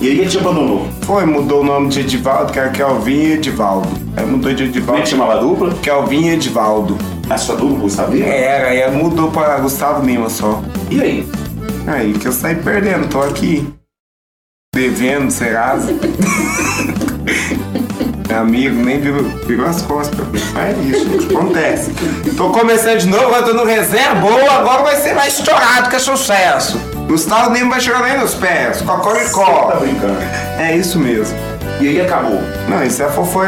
E 0.00 0.06
aí 0.06 0.20
ele 0.20 0.28
te 0.28 0.38
abandonou. 0.38 0.86
Foi, 1.02 1.24
mudou 1.24 1.62
o 1.62 1.64
nome 1.64 1.88
de 1.88 2.00
Edivaldo, 2.00 2.52
que 2.52 2.58
era 2.58 2.68
Kelvin 2.68 3.12
e 3.14 3.32
Edivaldo. 3.32 3.88
Aí 4.16 4.26
mudou 4.26 4.52
de 4.52 4.64
Edivaldo. 4.64 4.86
Como 4.86 4.98
é 4.98 5.02
que 5.02 5.08
chamava 5.08 5.34
a 5.34 5.36
dupla? 5.38 5.74
Kelvin 5.82 6.26
e 6.26 6.30
Edivaldo. 6.30 6.96
A 7.30 7.36
sua 7.36 7.56
dupla, 7.56 7.80
Gustavo 7.80 8.14
Lima? 8.14 8.26
Era, 8.26 8.68
aí 8.68 8.90
mudou 8.90 9.30
pra 9.30 9.58
Gustavo 9.58 10.04
Lima 10.04 10.30
só. 10.30 10.62
E 10.90 11.00
aí? 11.00 11.28
Aí 11.86 12.14
que 12.14 12.26
eu 12.26 12.32
saí 12.32 12.54
perdendo, 12.56 13.08
tô 13.08 13.20
aqui. 13.20 13.68
Devendo, 14.74 15.30
Serasa. 15.30 15.92
Meu 18.28 18.38
amigo, 18.40 18.82
nem 18.82 19.00
virou, 19.00 19.24
virou 19.46 19.66
as 19.66 19.82
costas 19.82 20.14
pra 20.14 20.24
mim. 20.26 20.40
Mas 20.52 20.76
é 20.76 20.80
isso, 20.82 21.04
gente, 21.10 21.34
acontece. 21.34 21.92
Tô 22.36 22.50
começando 22.50 22.98
de 22.98 23.08
novo, 23.08 23.24
agora 23.26 23.42
tô 23.42 23.54
no 23.54 23.64
reserva 23.64 24.14
boa, 24.16 24.52
agora 24.52 24.82
vai 24.82 24.96
ser 24.96 25.14
mais 25.14 25.38
estourado 25.38 25.88
que 25.88 25.96
é 25.96 25.98
sucesso. 25.98 26.78
Gustavo 27.06 27.54
Lima 27.54 27.70
vai 27.70 27.80
chegar 27.80 28.02
nem 28.02 28.18
nos 28.18 28.34
pés, 28.34 28.82
cocoricó. 28.82 29.70
Tá 29.70 29.76
brincando. 29.76 30.18
É 30.58 30.76
isso 30.76 30.98
mesmo. 30.98 31.36
E 31.80 31.88
aí 31.88 32.00
acabou. 32.00 32.40
Não, 32.68 32.82
isso 32.84 33.02
é, 33.02 33.08
foi, 33.08 33.46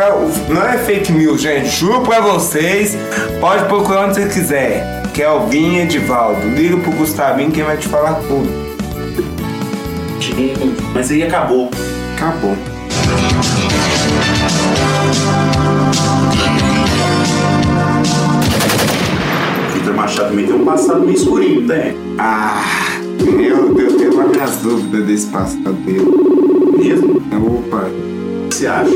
não 0.49 0.65
é 0.65 0.79
fake 0.79 1.11
news, 1.13 1.41
gente. 1.43 1.69
Juro 1.69 2.03
pra 2.03 2.21
vocês. 2.21 2.97
Pode 3.41 3.65
procurar 3.65 4.07
onde 4.07 4.15
você 4.15 4.29
quiser. 4.29 5.03
Kelvin 5.13 5.77
e 5.77 5.81
Edivaldo. 5.81 6.41
Liga 6.49 6.77
pro 6.77 6.93
Gustavinho 6.93 7.51
que 7.51 7.63
vai 7.63 7.77
te 7.77 7.89
falar 7.89 8.15
tudo. 8.29 8.49
Gente, 10.21 10.75
Mas 10.95 11.11
aí 11.11 11.25
acabou. 11.25 11.71
Acabou. 12.17 12.57
Vitor 19.75 19.95
Machado 19.95 20.29
também 20.29 20.47
tem 20.47 20.55
um 20.55 20.65
passado 20.65 21.01
meio 21.01 21.17
escurinho, 21.17 21.67
tem? 21.67 21.97
Ah, 22.19 22.63
eu, 23.19 23.77
eu 23.79 23.97
tenho 23.97 24.21
as 24.21 24.31
minhas 24.31 24.57
dúvidas 24.57 25.07
desse 25.07 25.27
passado 25.27 25.73
dele. 25.73 26.07
Mesmo? 26.79 27.21
Opa. 27.59 27.91
O 28.61 28.63
que 28.63 28.67
você 28.67 28.67
acha? 28.67 28.91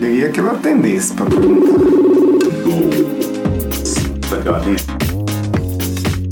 Queria 0.00 0.30
que 0.30 0.40
eu 0.40 0.50
atendesse 0.50 1.12
pra 1.12 1.26
perguntar. 1.26 1.72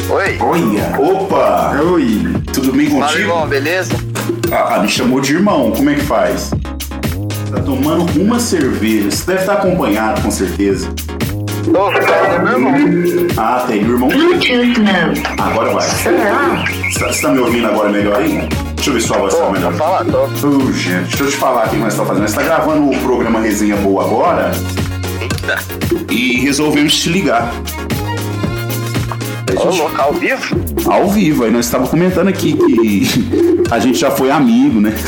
Oi. 0.08 0.38
Olha. 0.40 0.98
Opa! 0.98 1.78
Oi. 1.92 2.26
Tudo 2.54 2.72
bem 2.72 2.88
Fala, 2.88 3.02
contigo? 3.02 3.20
irmão, 3.20 3.46
beleza? 3.46 3.92
Ah, 4.50 4.78
me 4.80 4.88
chamou 4.88 5.20
de 5.20 5.34
irmão. 5.34 5.72
Como 5.72 5.90
é 5.90 5.94
que 5.94 6.00
faz? 6.00 6.52
Tá 7.50 7.60
tomando 7.60 8.18
uma 8.18 8.40
cerveja. 8.40 9.10
Você 9.10 9.26
deve 9.26 9.40
estar 9.40 9.52
acompanhado, 9.52 10.22
com 10.22 10.30
certeza. 10.30 10.88
Ô, 11.68 11.90
é 11.92 12.38
meu 12.38 12.52
irmão. 12.52 12.74
Ah, 13.36 13.66
tem 13.68 13.84
o 13.84 13.92
irmão. 13.92 14.08
Agora 15.38 15.70
vai. 15.74 15.86
Você 15.86 16.12
tá, 16.14 17.08
você 17.12 17.20
tá 17.20 17.28
me 17.28 17.40
ouvindo 17.40 17.66
agora 17.66 17.90
melhor 17.90 18.16
aí? 18.16 18.69
Deixa 18.80 18.88
eu 18.88 18.94
ver 18.94 19.00
se 19.02 19.08
sua 19.08 19.18
voz 19.18 19.34
tá 19.34 19.50
melhor. 19.50 19.74
Tô. 20.40 20.48
Ô, 20.48 20.72
gente, 20.72 21.08
deixa 21.08 21.24
eu 21.24 21.30
te 21.30 21.36
falar 21.36 21.66
o 21.66 21.68
que 21.68 21.76
nós 21.76 21.92
estamos 21.92 22.08
fazendo. 22.08 22.22
Nós 22.22 22.30
estamos 22.30 22.48
gravando 22.48 22.88
o 22.88 22.98
programa 23.00 23.38
Resenha 23.38 23.76
Boa 23.76 24.04
agora 24.04 24.52
e 26.10 26.40
resolvemos 26.40 26.96
te 26.96 27.10
ligar. 27.10 27.52
Ô, 29.54 29.64
louco, 29.64 30.00
ao 30.00 30.14
vivo? 30.14 30.42
Ao 30.86 31.10
vivo, 31.10 31.44
aí 31.44 31.50
nós 31.50 31.66
estávamos 31.66 31.90
comentando 31.90 32.28
aqui 32.28 32.54
que 32.54 33.06
a 33.70 33.78
gente 33.78 33.98
já 33.98 34.10
foi 34.10 34.30
amigo, 34.30 34.80
né? 34.80 34.94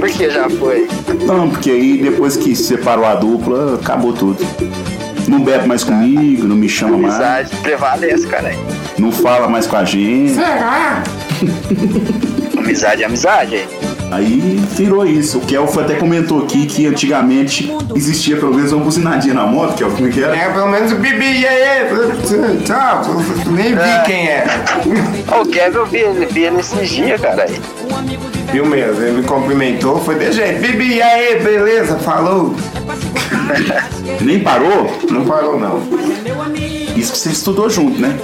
Por 0.00 0.10
que 0.10 0.30
já 0.30 0.50
foi? 0.50 0.88
Não, 1.24 1.48
porque 1.48 1.70
aí 1.70 1.98
depois 1.98 2.36
que 2.36 2.56
separou 2.56 3.04
a 3.04 3.14
dupla, 3.14 3.76
acabou 3.76 4.12
tudo. 4.12 4.44
Não 5.28 5.40
bebe 5.40 5.66
mais 5.68 5.84
comigo, 5.84 6.46
não 6.46 6.56
me 6.56 6.68
chama 6.68 6.96
mais, 6.96 7.14
Amizade 7.14 7.56
prevalece, 7.56 8.26
cara. 8.26 8.52
não 8.98 9.12
fala 9.12 9.48
mais 9.48 9.66
com 9.66 9.76
a 9.76 9.84
gente. 9.84 10.32
Será? 10.34 11.02
Amizade 12.56 13.02
é 13.02 13.06
amizade, 13.06 13.56
hein? 13.56 13.66
Aí 14.10 14.58
virou 14.74 15.06
isso. 15.06 15.38
O 15.38 15.40
Kelfo 15.42 15.80
até 15.80 15.94
comentou 15.94 16.42
aqui 16.42 16.66
que 16.66 16.86
antigamente 16.86 17.70
existia 17.94 18.36
pelo 18.36 18.54
menos 18.54 18.72
uma 18.72 18.82
buzinadinha 18.84 19.34
na 19.34 19.46
moto, 19.46 19.76
Kelfo, 19.76 19.96
como 19.96 20.08
é 20.08 20.10
que 20.12 20.22
era? 20.22 20.36
É, 20.36 20.50
pelo 20.50 20.68
menos 20.68 20.92
o 20.92 20.96
Bibi, 20.96 21.40
e 21.40 21.46
aí? 21.46 21.86
Tchau, 22.64 23.02
nem 23.50 23.74
vi 23.74 24.02
quem 24.06 24.28
é. 24.28 24.46
O 25.40 25.46
Kevin, 25.46 25.76
eu 25.76 25.86
vi 25.86 25.98
ele, 25.98 26.26
vi 26.26 26.44
ele 26.44 26.60
esses 26.60 26.88
dias, 26.88 27.20
cara. 27.20 27.46
Viu 28.50 28.64
mesmo? 28.66 29.02
Ele 29.02 29.18
me 29.18 29.22
cumprimentou, 29.24 30.00
foi 30.02 30.14
de 30.18 30.32
jeito. 30.32 30.60
Bibi, 30.60 30.94
e 30.96 31.02
aí? 31.02 31.40
Beleza? 31.40 31.98
Falou? 31.98 32.54
Nem 34.20 34.40
parou? 34.40 34.90
Não 35.10 35.24
parou, 35.24 35.58
não. 35.58 35.80
Isso 36.96 37.12
que 37.12 37.18
você 37.18 37.30
estudou 37.30 37.70
junto, 37.70 38.00
né? 38.00 38.18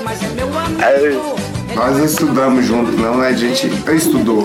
Nós 1.75 1.97
não 1.97 2.05
estudamos 2.05 2.67
juntos, 2.67 2.97
não, 2.97 3.19
né? 3.19 3.29
A 3.29 3.33
gente 3.33 3.71
estudou. 3.93 4.45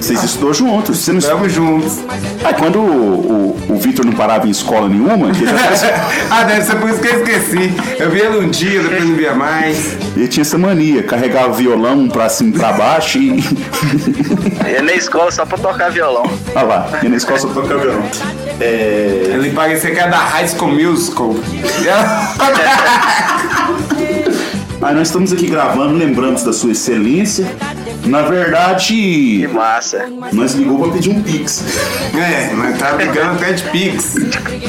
Vocês 0.00 0.22
estudou 0.22 0.52
juntos. 0.52 0.98
Você 0.98 1.12
não 1.12 1.18
Estamos 1.18 1.52
juntos. 1.52 2.00
Aí 2.44 2.54
quando 2.54 2.80
o, 2.80 3.56
o, 3.68 3.74
o 3.74 3.76
Vitor 3.76 4.04
não 4.04 4.12
parava 4.12 4.46
em 4.46 4.50
escola 4.50 4.88
nenhuma, 4.88 5.30
que 5.30 5.46
já 5.46 5.52
ah, 6.30 6.44
deve 6.44 6.62
ser 6.62 6.76
por 6.76 6.90
isso 6.90 7.00
que 7.00 7.08
eu 7.08 7.20
esqueci. 7.20 7.72
Eu 7.98 8.10
via 8.10 8.26
ele 8.26 8.38
um 8.38 8.50
dia, 8.50 8.82
depois 8.82 9.08
não 9.08 9.16
via 9.16 9.34
mais. 9.34 9.96
ele 10.16 10.28
tinha 10.28 10.42
essa 10.42 10.58
mania, 10.58 11.02
carregava 11.02 11.52
violão 11.52 12.08
pra 12.08 12.28
cima 12.28 12.50
e 12.50 12.58
pra 12.58 12.72
baixo 12.72 13.18
e. 13.18 13.42
Ia 14.70 14.82
na 14.82 14.92
escola 14.92 15.30
só 15.30 15.46
pra 15.46 15.56
tocar 15.56 15.90
violão. 15.90 16.24
Olha 16.54 16.64
lá, 16.64 17.00
ia 17.02 17.08
na 17.08 17.16
escola 17.16 17.38
só 17.38 17.48
tocar 17.48 17.78
violão. 17.78 18.02
É. 18.60 19.30
Ele 19.34 19.50
parecia 19.50 19.90
que 19.90 19.98
era 19.98 20.10
da 20.10 20.18
High 20.18 20.48
School 20.48 20.72
Musical. 20.72 21.34
Aí 24.84 24.94
nós 24.94 25.08
estamos 25.08 25.32
aqui 25.32 25.46
gravando, 25.46 25.94
lembramos 25.94 26.42
da 26.42 26.52
sua 26.52 26.72
excelência. 26.72 27.50
Na 28.04 28.20
verdade. 28.20 28.84
Que 28.84 29.48
massa. 29.50 30.10
Nós 30.30 30.52
ligou 30.52 30.78
pra 30.78 30.92
pedir 30.92 31.08
um 31.08 31.22
Pix. 31.22 31.64
É, 32.14 32.52
nós 32.52 32.76
tá 32.78 32.92
brigando 32.92 33.36
até 33.36 33.54
de 33.54 33.62
Pix. 33.70 34.14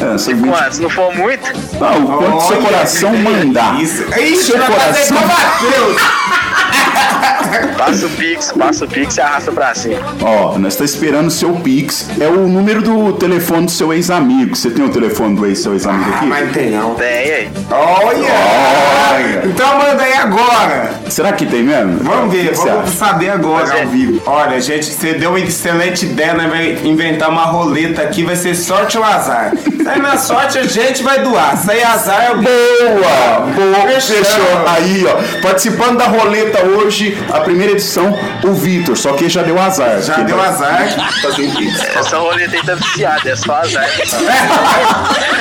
É, 0.01 0.17
são 0.17 0.33
E 0.33 0.37
20... 0.37 0.49
quantos? 0.49 0.79
Não 0.79 0.89
for 0.89 1.13
muito? 1.13 1.43
Ah, 1.81 1.97
o 1.97 2.17
quanto 2.17 2.47
seu 2.47 2.57
Olha, 2.57 2.65
coração 2.65 3.17
mandar. 3.17 3.81
Isso. 3.81 4.03
Ixi, 4.17 4.43
Seu 4.43 4.57
coração. 4.59 5.17
Passa 7.77 8.05
o 8.05 8.09
Pix, 8.11 8.51
passa 8.57 8.85
o 8.85 8.88
Pix 8.88 9.17
e 9.17 9.22
arrasta 9.22 9.51
pra 9.51 9.73
cima. 9.76 9.99
Ó, 10.22 10.57
nós 10.57 10.76
tá 10.76 10.84
esperando 10.85 11.27
o 11.27 11.31
seu 11.31 11.53
Pix. 11.53 12.09
É 12.19 12.27
o 12.27 12.47
número 12.47 12.81
do 12.81 13.13
telefone 13.13 13.65
do 13.65 13.72
seu 13.72 13.93
ex-amigo. 13.93 14.55
Você 14.55 14.69
tem 14.69 14.84
o 14.85 14.89
telefone 14.89 15.35
do 15.35 15.45
ex, 15.45 15.59
seu 15.59 15.73
ex-amigo 15.73 16.09
aqui? 16.15 16.26
Mas 16.26 16.51
tem 16.51 16.72
não. 16.72 16.95
Tem 16.95 17.07
aí. 17.07 17.49
Olha! 17.72 19.41
Então 19.45 19.77
manda 19.77 20.03
aí 20.03 20.13
agora. 20.13 20.91
Será 21.09 21.34
que 21.34 21.45
tem 21.45 21.63
mesmo? 21.63 21.99
Vamos 22.03 22.34
ver, 22.34 22.53
vamos 22.53 22.89
saber 22.91 23.30
agora 23.30 23.77
é- 23.77 23.81
ao 23.84 23.88
vivo. 23.88 24.22
Olha, 24.26 24.59
gente, 24.59 24.85
você 24.85 25.13
deu 25.13 25.30
uma 25.31 25.39
excelente 25.39 26.05
ideia, 26.05 26.34
né? 26.34 26.47
Vai 26.49 26.77
inventar 26.88 27.30
uma 27.30 27.43
roleta 27.45 28.01
aqui, 28.01 28.23
vai 28.23 28.35
ser 28.35 28.55
sorte 28.55 28.97
ou 28.97 29.03
azar. 29.03 29.53
Se 29.55 29.88
aí 29.88 29.99
na 30.01 30.17
sorte 30.17 30.57
a 30.57 30.63
gente 30.63 31.03
vai 31.03 31.19
doar. 31.19 31.55
Se 31.57 31.69
aí 31.72 31.84
azar 31.84 32.31
eu 32.31 32.35
Boa! 32.35 33.45
Boa! 33.55 33.88
Fechou. 33.88 34.15
Fechou. 34.17 34.67
Aí, 34.67 35.05
ó. 35.05 35.41
Participando 35.41 35.97
da 35.97 36.05
roleta 36.05 36.63
hoje, 36.65 37.17
a 37.38 37.41
primeira 37.41 37.72
edição, 37.74 38.18
o 38.44 38.53
Vitor. 38.53 38.95
Só 38.98 39.14
que 39.14 39.28
já 39.30 39.41
deu 39.44 39.60
azar. 39.60 40.02
Já 40.02 40.18
deu 40.18 40.38
vai- 40.38 40.48
azar. 40.48 41.12
Fazer 41.22 41.49
Pix. 41.56 41.80
Essa 41.95 42.18
roleta 42.18 42.56
aí 42.56 42.64
tá 42.64 42.76
viciada, 42.76 43.30
é 43.30 43.36
só 43.36 43.53
azar. 43.56 43.86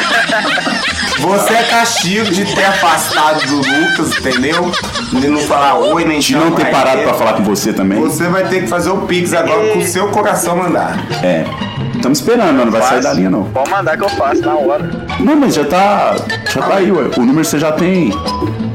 Você 1.21 1.55
é 1.55 1.63
castigo 1.65 2.27
de 2.27 2.45
ter 2.55 2.65
afastado 2.65 3.41
do 3.47 3.57
Lucas, 3.57 4.19
entendeu? 4.19 4.71
De 5.13 5.29
não 5.29 5.41
falar 5.41 5.79
oi, 5.79 6.05
nem 6.05 6.19
De 6.19 6.35
não 6.35 6.51
ter 6.53 6.67
parado 6.71 6.99
ele. 6.99 7.05
pra 7.07 7.15
falar 7.15 7.33
com 7.35 7.43
você 7.45 7.73
também. 7.73 7.99
Você 8.01 8.25
vai 8.29 8.45
ter 8.47 8.63
que 8.63 8.67
fazer 8.67 8.91
o 8.91 8.99
Pix 9.03 9.33
agora 9.33 9.73
com 9.73 9.79
o 9.79 9.85
seu 9.85 10.09
coração 10.09 10.57
mandar. 10.57 10.99
É. 11.23 11.45
Estamos 11.95 12.19
esperando, 12.19 12.65
não 12.65 12.71
vai 12.71 12.83
sair 12.83 13.01
da 13.01 13.13
linha, 13.15 13.31
não. 13.31 13.45
Pode 13.45 13.71
mandar 13.71 13.97
que 13.97 14.05
eu 14.05 14.09
faço 14.11 14.43
na 14.43 14.55
hora. 14.55 14.91
Não, 15.21 15.37
mas 15.37 15.55
já 15.55 15.65
tá. 15.65 16.15
Já 16.53 16.61
tá 16.61 16.75
aí, 16.77 16.91
ué. 16.93 17.05
O 17.17 17.21
número 17.21 17.45
você 17.45 17.59
já 17.59 17.73
tem. 17.73 18.11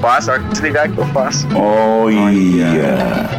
Faço, 0.01 0.29
a 0.31 0.33
hora 0.35 0.43
que 0.43 0.49
desligar 0.49 0.89
que 0.89 0.97
eu 0.97 1.05
faço. 1.07 1.47
Olha. 1.55 3.29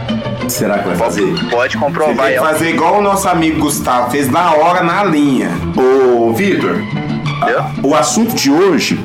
Será 0.49 0.79
que 0.81 0.89
vai 0.89 0.97
fazer? 0.97 1.33
Pode 1.49 1.73
Você 1.75 1.79
comprovar 1.79 2.27
tem 2.27 2.35
que 2.35 2.41
ó. 2.41 2.45
fazer 2.45 2.71
igual 2.71 2.99
o 2.99 3.03
nosso 3.03 3.29
amigo 3.29 3.61
Gustavo, 3.61 4.11
fez 4.11 4.29
na 4.31 4.53
hora, 4.53 4.83
na 4.83 5.05
linha. 5.05 5.51
Ô, 5.77 6.33
Vitor, 6.33 6.77
Entendeu? 6.81 7.65
o 7.85 7.95
assunto 7.95 8.35
de 8.35 8.51
hoje 8.51 8.99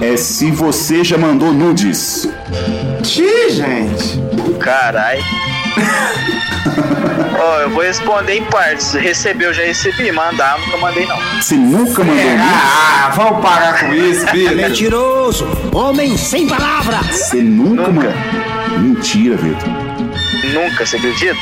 é 0.00 0.16
se 0.16 0.50
você 0.50 1.02
já 1.04 1.18
mandou 1.18 1.52
nudes. 1.52 2.28
Ti, 3.02 3.50
gente. 3.50 4.20
Carai. 4.60 5.18
Ó, 7.40 7.60
eu 7.60 7.70
vou 7.70 7.82
responder 7.82 8.36
em 8.36 8.44
partes. 8.44 8.92
Recebeu, 8.92 9.52
já 9.54 9.62
recebi. 9.62 10.12
Mandar, 10.12 10.58
nunca 10.58 10.76
mandei 10.76 11.06
não. 11.06 11.16
Você 11.40 11.54
nunca 11.54 12.04
mandou 12.04 12.24
nudes? 12.24 12.40
Ah, 12.40 13.12
vamos 13.14 13.42
parar 13.42 13.80
com 13.80 13.94
isso, 13.94 14.26
Vitor. 14.26 14.56
Mentiroso! 14.56 15.46
Homem 15.72 16.16
sem 16.16 16.46
palavras! 16.46 17.06
Você 17.06 17.42
nunca, 17.42 17.88
mandou? 17.88 18.12
Mentira, 18.78 19.36
Vitor. 19.36 19.68
Nunca, 20.52 20.84
você 20.84 20.96
acredita? 20.96 21.36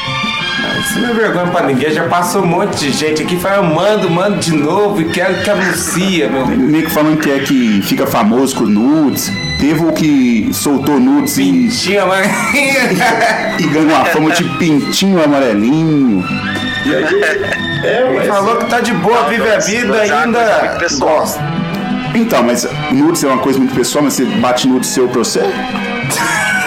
Isso 0.81 1.01
não 1.01 1.11
é 1.11 1.13
vergonha 1.13 1.47
pra 1.49 1.67
ninguém, 1.67 1.91
já 1.91 2.05
passou 2.05 2.43
um 2.43 2.47
monte 2.47 2.79
de 2.79 2.91
gente 2.91 3.23
aqui, 3.23 3.37
fala, 3.37 3.57
eu 3.57 3.65
mando, 3.65 4.11
mando 4.11 4.39
de 4.39 4.53
novo 4.53 5.01
e 5.01 5.07
quero 5.07 5.43
que 5.43 5.51
anuncia, 5.51 6.29
meu. 6.29 6.47
Nego 6.47 6.91
falando 6.91 7.19
que 7.19 7.31
é 7.31 7.41
que 7.41 7.83
fica 7.83 8.07
famoso 8.07 8.57
com 8.57 8.65
nudes. 8.65 9.31
Teve 9.59 9.85
o 9.85 9.93
que 9.93 10.51
soltou 10.53 11.01
nudes 11.01 11.37
e, 11.39 11.43
Pintinho, 11.43 12.07
mas... 12.07 12.27
e 13.61 13.67
ganhou 13.67 13.97
a 13.97 14.05
fama 14.07 14.31
de 14.31 14.45
pintinho 14.57 15.23
amarelinho. 15.23 16.25
E 16.87 16.95
aí, 16.95 17.05
é, 17.85 18.25
Falou 18.27 18.57
que 18.57 18.67
tá 18.67 18.81
de 18.81 18.93
boa, 18.95 19.29
vive 19.29 19.51
a 19.51 19.59
vida 19.59 19.97
é 19.97 20.11
ainda. 20.11 20.77
pessoal. 20.79 21.19
Gosta. 21.19 21.41
Então, 22.15 22.43
mas 22.43 22.67
nudes 22.91 23.23
é 23.23 23.27
uma 23.27 23.39
coisa 23.39 23.59
muito 23.59 23.75
pessoal, 23.75 24.05
mas 24.05 24.15
você 24.15 24.25
bate 24.25 24.67
nudes 24.67 24.89
seu 24.91 25.09
pra 25.09 25.19
você? 25.19 25.41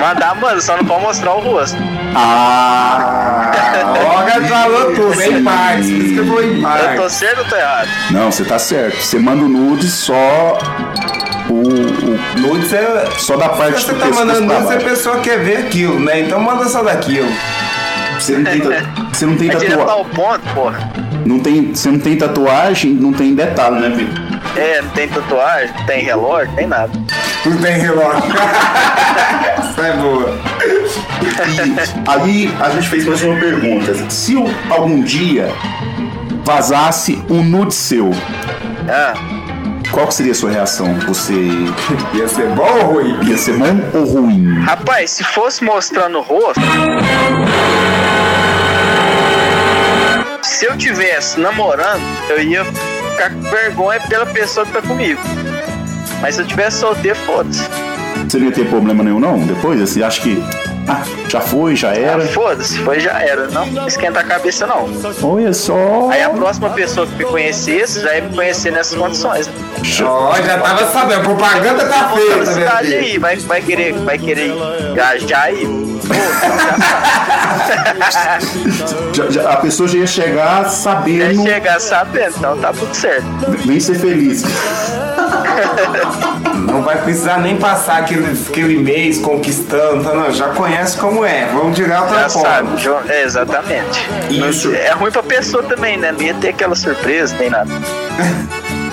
Mandar, 0.00 0.34
mano, 0.40 0.60
só 0.60 0.76
não 0.76 0.84
pode 0.84 1.02
mostrar 1.02 1.34
o 1.34 1.40
rosto. 1.40 1.76
Ah! 2.16 3.50
Olha, 4.16 4.48
falou 4.48 4.94
tudo, 4.94 5.22
em 5.22 5.44
partes, 5.44 5.86
por 5.90 5.96
isso 5.98 6.14
que 6.14 6.18
eu 6.18 6.24
vou 6.26 6.42
em 6.42 6.62
Eu 6.62 7.02
tô 7.02 7.08
certo 7.10 7.38
ou 7.40 7.44
tô 7.44 7.56
errado? 7.56 7.88
Não, 8.10 8.30
você 8.32 8.44
tá 8.44 8.58
certo. 8.58 8.96
Você 9.02 9.18
manda 9.18 9.42
o 9.44 9.48
nudes 9.48 9.92
só 9.92 10.58
o, 11.48 11.52
o- 11.54 12.40
Nudes 12.40 12.72
é. 12.72 13.06
só 13.18 13.36
da 13.36 13.48
parte 13.50 13.80
Se 13.80 13.86
você 13.86 13.92
do 13.94 13.98
tá 14.00 14.06
mandando 14.08 14.40
nudes, 14.42 14.70
a 14.70 14.76
pessoa 14.78 15.18
quer 15.20 15.38
ver 15.40 15.56
aquilo, 15.58 15.98
né? 16.00 16.20
Então 16.20 16.40
manda 16.40 16.64
só 16.68 16.82
daquilo. 16.82 17.28
Você 18.18 18.32
não 18.38 18.44
tem, 18.44 18.60
você 19.12 19.26
não 19.26 19.36
tem 19.36 19.48
É 19.48 19.52
tatuagem. 19.52 19.82
ao 19.90 20.04
ponto, 20.04 20.40
porra. 20.54 20.92
Não 21.26 21.38
tem, 21.40 21.74
você 21.74 21.90
não 21.90 21.98
tem 21.98 22.16
tatuagem, 22.16 22.92
não 22.94 23.12
tem 23.12 23.34
detalhe, 23.34 23.80
né, 23.80 23.88
Vitor? 23.90 24.29
É, 24.56 24.82
não 24.82 24.90
tem 24.90 25.08
tatuagem, 25.08 25.72
não 25.78 25.86
tem 25.86 26.02
relógio, 26.04 26.48
não 26.48 26.56
tem 26.56 26.66
nada. 26.66 26.92
Não 27.46 27.56
tem 27.58 27.78
relógio. 27.78 28.22
Isso 29.70 29.80
é 29.80 29.92
boa. 29.96 30.38
E 31.56 32.10
aí 32.10 32.54
a 32.60 32.70
gente 32.70 32.88
fez 32.88 33.06
mais 33.06 33.22
uma 33.22 33.38
pergunta. 33.38 34.10
Se 34.10 34.36
o- 34.36 34.46
algum 34.68 35.02
dia 35.02 35.48
vazasse 36.44 37.22
um 37.30 37.42
nude 37.42 37.74
seu, 37.74 38.10
Ah, 38.88 39.14
qual 39.92 40.10
seria 40.10 40.32
a 40.32 40.34
sua 40.34 40.50
reação? 40.50 40.92
Você. 41.06 41.32
Ia 42.14 42.28
ser 42.28 42.48
bom 42.48 42.62
ou 42.68 42.92
ruim? 42.94 43.18
Ia 43.28 43.38
ser 43.38 43.54
bom 43.56 43.80
ou 43.94 44.04
ruim? 44.04 44.60
rapaz, 44.64 45.10
se 45.12 45.24
fosse 45.24 45.62
mostrando 45.64 46.18
o 46.18 46.22
rosto. 46.22 46.60
Se 50.42 50.66
eu 50.66 50.76
tivesse 50.76 51.38
namorando, 51.40 52.02
eu 52.28 52.40
ia 52.42 52.64
ficar 53.20 53.30
com 53.30 53.40
vergonha 53.42 54.00
pela 54.08 54.26
pessoa 54.26 54.64
que 54.64 54.72
tá 54.72 54.80
comigo. 54.82 55.20
Mas 56.22 56.34
se 56.36 56.42
eu 56.42 56.46
tivesse 56.46 56.78
solteiro, 56.78 57.16
foda-se. 57.18 57.62
Você 58.28 58.38
não 58.38 58.46
ia 58.46 58.52
ter 58.52 58.66
problema 58.68 59.02
nenhum, 59.02 59.18
não? 59.20 59.38
Depois, 59.38 59.80
assim, 59.82 60.02
acha 60.02 60.20
que. 60.20 60.42
Ah, 60.88 61.02
já 61.28 61.40
foi, 61.40 61.76
já 61.76 61.90
Ah, 61.90 61.96
era. 61.96 62.26
foda-se, 62.28 62.78
foi 62.78 63.00
já 63.00 63.20
era. 63.20 63.48
Não 63.48 63.86
esquenta 63.86 64.20
a 64.20 64.24
cabeça, 64.24 64.66
não. 64.66 64.88
Olha 65.22 65.52
só. 65.52 66.08
Aí 66.10 66.22
a 66.22 66.30
próxima 66.30 66.70
pessoa 66.70 67.06
que 67.06 67.14
me 67.16 67.24
conhecesse 67.24 68.00
já 68.00 68.14
ia 68.16 68.22
me 68.22 68.34
conhecer 68.34 68.72
nessas 68.72 68.96
condições. 68.98 69.48
Ó, 70.04 70.34
já 70.36 70.58
tava 70.58 70.86
sabendo, 70.90 71.20
a 71.20 71.24
propaganda 71.24 71.84
tá 71.86 72.04
Tá 72.04 72.08
feita, 72.16 72.36
na 72.36 72.44
né? 72.74 72.80
filho? 72.82 72.98
aí, 72.98 73.18
vai, 73.18 73.36
vai 73.36 73.62
querer, 73.62 73.92
vai 73.94 74.18
querer 74.18 74.52
engajar 74.90 75.44
aí. 75.44 75.89
Já- 79.12 79.30
já- 79.30 79.50
a 79.52 79.56
pessoa 79.56 79.88
já 79.88 79.98
ia 79.98 80.06
chegar 80.06 80.68
sabendo. 80.68 81.44
Ia 81.46 81.54
chegar 81.54 81.80
sabendo, 81.80 82.34
então 82.38 82.56
tá 82.58 82.72
tudo 82.72 82.94
certo. 82.94 83.26
Vem 83.66 83.80
ser 83.80 83.98
feliz. 83.98 84.42
Não 86.66 86.82
vai 86.82 86.96
precisar 87.02 87.38
nem 87.38 87.56
passar 87.56 87.98
aquele, 87.98 88.26
aquele 88.48 88.78
mês 88.78 89.18
conquistando, 89.18 90.04
tá? 90.04 90.14
Não, 90.14 90.32
já 90.32 90.48
conhece 90.50 90.96
como 90.96 91.24
é. 91.24 91.46
Vamos 91.52 91.74
direto 91.76 92.08
Já 92.08 92.24
ao 92.24 92.30
ponto. 92.30 92.40
sabe, 92.42 92.76
jo- 92.76 92.96
é, 93.08 93.22
exatamente. 93.24 94.08
Isso. 94.30 94.72
É 94.74 94.92
ruim 94.92 95.10
pra 95.10 95.22
pessoa 95.22 95.62
também, 95.62 95.96
né? 95.96 96.12
Não 96.12 96.22
ia 96.22 96.34
ter 96.34 96.48
aquela 96.50 96.74
surpresa, 96.74 97.34
nem 97.38 97.50
nada. 97.50 97.70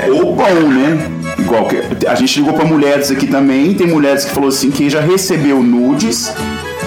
Ou 0.10 0.36
bom, 0.36 0.54
né? 0.70 1.12
Igual 1.40 1.66
que 1.68 1.82
a 2.08 2.16
gente 2.16 2.40
ligou 2.40 2.54
pra 2.54 2.66
mulheres 2.66 3.10
aqui 3.12 3.28
também. 3.28 3.74
Tem 3.74 3.88
mulheres 3.88 4.26
que 4.26 4.32
falou 4.34 4.50
assim 4.50 4.70
que 4.72 4.90
já 4.90 5.00
recebeu 5.00 5.62
nudes 5.64 6.34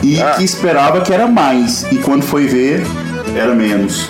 e 0.02 0.20
Ah. 0.20 0.32
que 0.36 0.44
esperava 0.44 1.01
que 1.01 1.12
era 1.12 1.27
mais. 1.27 1.85
E 1.90 1.97
quando 1.97 2.22
foi 2.22 2.47
ver, 2.47 2.82
era 3.36 3.55
menos. 3.55 4.09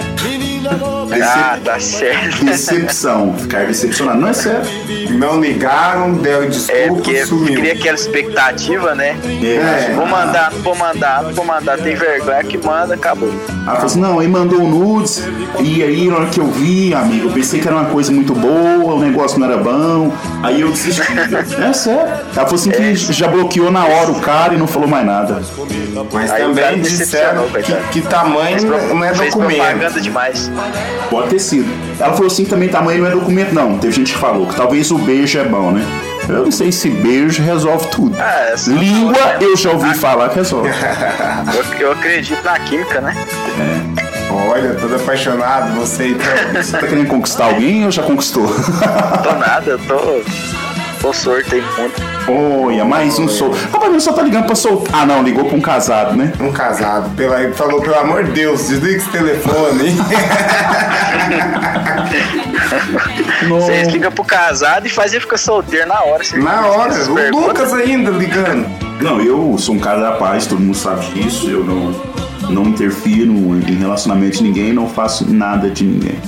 Ah, 1.22 1.58
tá 1.64 1.80
certo. 1.80 2.44
Decepção. 2.44 3.34
Ficar 3.36 3.66
decepcionado. 3.66 4.20
Não 4.20 4.28
é 4.28 4.32
sério. 4.32 4.62
Não 5.10 5.40
ligaram, 5.40 6.14
deram 6.14 6.44
É, 6.44 6.46
desculpa, 6.46 6.94
porque 6.94 7.26
sumiu. 7.26 7.54
cria 7.60 7.72
aquela 7.72 7.96
expectativa, 7.96 8.94
né? 8.94 9.16
É. 9.42 9.92
Vou 9.94 10.06
mandar, 10.06 10.50
vou 10.62 10.74
mandar, 10.74 11.22
vou 11.32 11.44
mandar, 11.44 11.78
tem 11.78 11.96
vergonha 11.96 12.44
que 12.44 12.56
manda, 12.58 12.94
acabou. 12.94 13.32
Ela 13.48 13.72
falou 13.72 13.86
assim, 13.86 14.00
não, 14.00 14.18
aí 14.20 14.28
mandou 14.28 14.60
nudes, 14.60 15.22
e 15.58 15.82
aí 15.82 16.08
na 16.08 16.16
hora 16.16 16.26
que 16.26 16.38
eu 16.38 16.46
vi, 16.46 16.94
amigo, 16.94 17.28
eu 17.28 17.32
pensei 17.32 17.60
que 17.60 17.66
era 17.66 17.76
uma 17.76 17.86
coisa 17.86 18.12
muito 18.12 18.34
boa, 18.34 18.94
o 18.94 19.00
negócio 19.00 19.38
não 19.38 19.46
era 19.48 19.56
bom, 19.56 20.12
aí 20.42 20.60
eu 20.60 20.70
desisti. 20.70 21.02
é 21.60 21.72
sério. 21.72 22.00
Ela 22.00 22.46
falou 22.46 22.54
assim 22.54 22.70
que 22.70 22.94
já 22.94 23.26
bloqueou 23.26 23.70
na 23.70 23.84
hora 23.84 24.12
o 24.12 24.20
cara 24.20 24.54
e 24.54 24.56
não 24.56 24.66
falou 24.66 24.88
mais 24.88 25.04
nada. 25.04 25.42
Mas 26.12 26.30
Aí 26.30 26.42
também 26.42 26.80
disseram 26.80 27.48
que, 27.48 28.00
que 28.00 28.08
tamanho 28.08 28.58
não 29.00 29.06
é 29.06 29.14
Fez 29.14 29.34
documento. 29.34 29.56
propaganda 29.58 30.00
demais. 30.00 30.50
Pode 31.08 31.28
ter 31.30 31.38
sido. 31.38 31.68
Ela 31.98 32.12
falou 32.12 32.26
assim 32.26 32.44
também, 32.44 32.68
tamanho 32.68 33.00
não 33.02 33.06
é 33.08 33.10
documento, 33.10 33.52
não. 33.54 33.78
Teve 33.78 33.92
gente 33.94 34.12
que 34.12 34.18
falou 34.18 34.46
que 34.46 34.54
talvez 34.54 34.90
o 34.90 34.98
beijo 34.98 35.38
é 35.38 35.44
bom, 35.44 35.72
né? 35.72 35.84
Eu 36.28 36.44
não 36.44 36.50
sei 36.52 36.70
se 36.70 36.88
beijo 36.90 37.42
resolve 37.42 37.86
tudo. 37.88 38.16
Ah, 38.20 38.50
essa- 38.52 38.70
Língua, 38.70 39.16
eu 39.40 39.56
já 39.56 39.70
ouvi 39.70 39.92
falar 39.94 40.28
que 40.28 40.36
resolve. 40.36 40.68
Eu, 41.80 41.86
eu 41.86 41.92
acredito 41.92 42.42
na 42.44 42.58
química, 42.60 43.00
né? 43.00 43.16
Olha, 44.30 44.74
todo 44.74 44.94
apaixonado, 44.94 45.72
você 45.74 46.08
então. 46.08 46.62
Você 46.62 46.72
tá 46.72 46.86
querendo 46.86 47.08
conquistar 47.08 47.46
alguém 47.46 47.84
ou 47.84 47.90
já 47.90 48.02
conquistou? 48.02 48.46
Tô 48.46 49.32
nada, 49.34 49.70
eu 49.72 49.78
tô. 49.80 50.22
Tô 51.00 51.12
sorte 51.14 51.54
aí 51.54 51.62
muito. 51.78 52.02
Olha, 52.28 52.84
mais 52.84 53.18
um 53.18 53.26
sol. 53.26 53.50
Rapaz, 53.72 53.90
mas 53.90 54.02
só 54.02 54.12
tá 54.12 54.20
ligando 54.22 54.44
pra 54.44 54.54
soltar. 54.54 55.00
Ah, 55.02 55.06
não, 55.06 55.22
ligou 55.22 55.46
pra 55.46 55.56
um 55.56 55.60
casado, 55.60 56.14
né? 56.14 56.30
Um 56.38 56.52
casado. 56.52 57.08
Pela, 57.16 57.42
ele 57.42 57.54
falou, 57.54 57.80
pelo 57.80 57.98
amor 57.98 58.24
de 58.24 58.32
Deus, 58.32 58.68
desliga 58.68 58.98
esse 58.98 59.08
telefone. 59.08 59.96
Vocês 63.48 63.88
ligam 63.88 64.12
pro 64.12 64.24
casado 64.24 64.86
e 64.86 64.90
fazem 64.90 65.18
ficar 65.18 65.38
solteiro 65.38 65.88
na 65.88 66.02
hora. 66.02 66.22
Na 66.34 66.66
hora, 66.66 66.92
o 66.92 67.14
perguntas. 67.14 67.48
Lucas 67.48 67.72
ainda 67.72 68.10
ligando. 68.10 68.66
Não, 69.00 69.22
eu 69.22 69.56
sou 69.58 69.76
um 69.76 69.78
cara 69.78 70.00
da 70.00 70.12
paz, 70.12 70.46
todo 70.46 70.60
mundo 70.60 70.76
sabe 70.76 71.06
disso. 71.06 71.48
Eu 71.48 71.64
não, 71.64 71.94
não 72.50 72.64
interfiro 72.64 73.32
em 73.32 73.74
relacionamento 73.74 74.36
de 74.36 74.42
ninguém, 74.42 74.74
não 74.74 74.86
faço 74.86 75.24
nada 75.32 75.70
de 75.70 75.84
ninguém. 75.84 76.18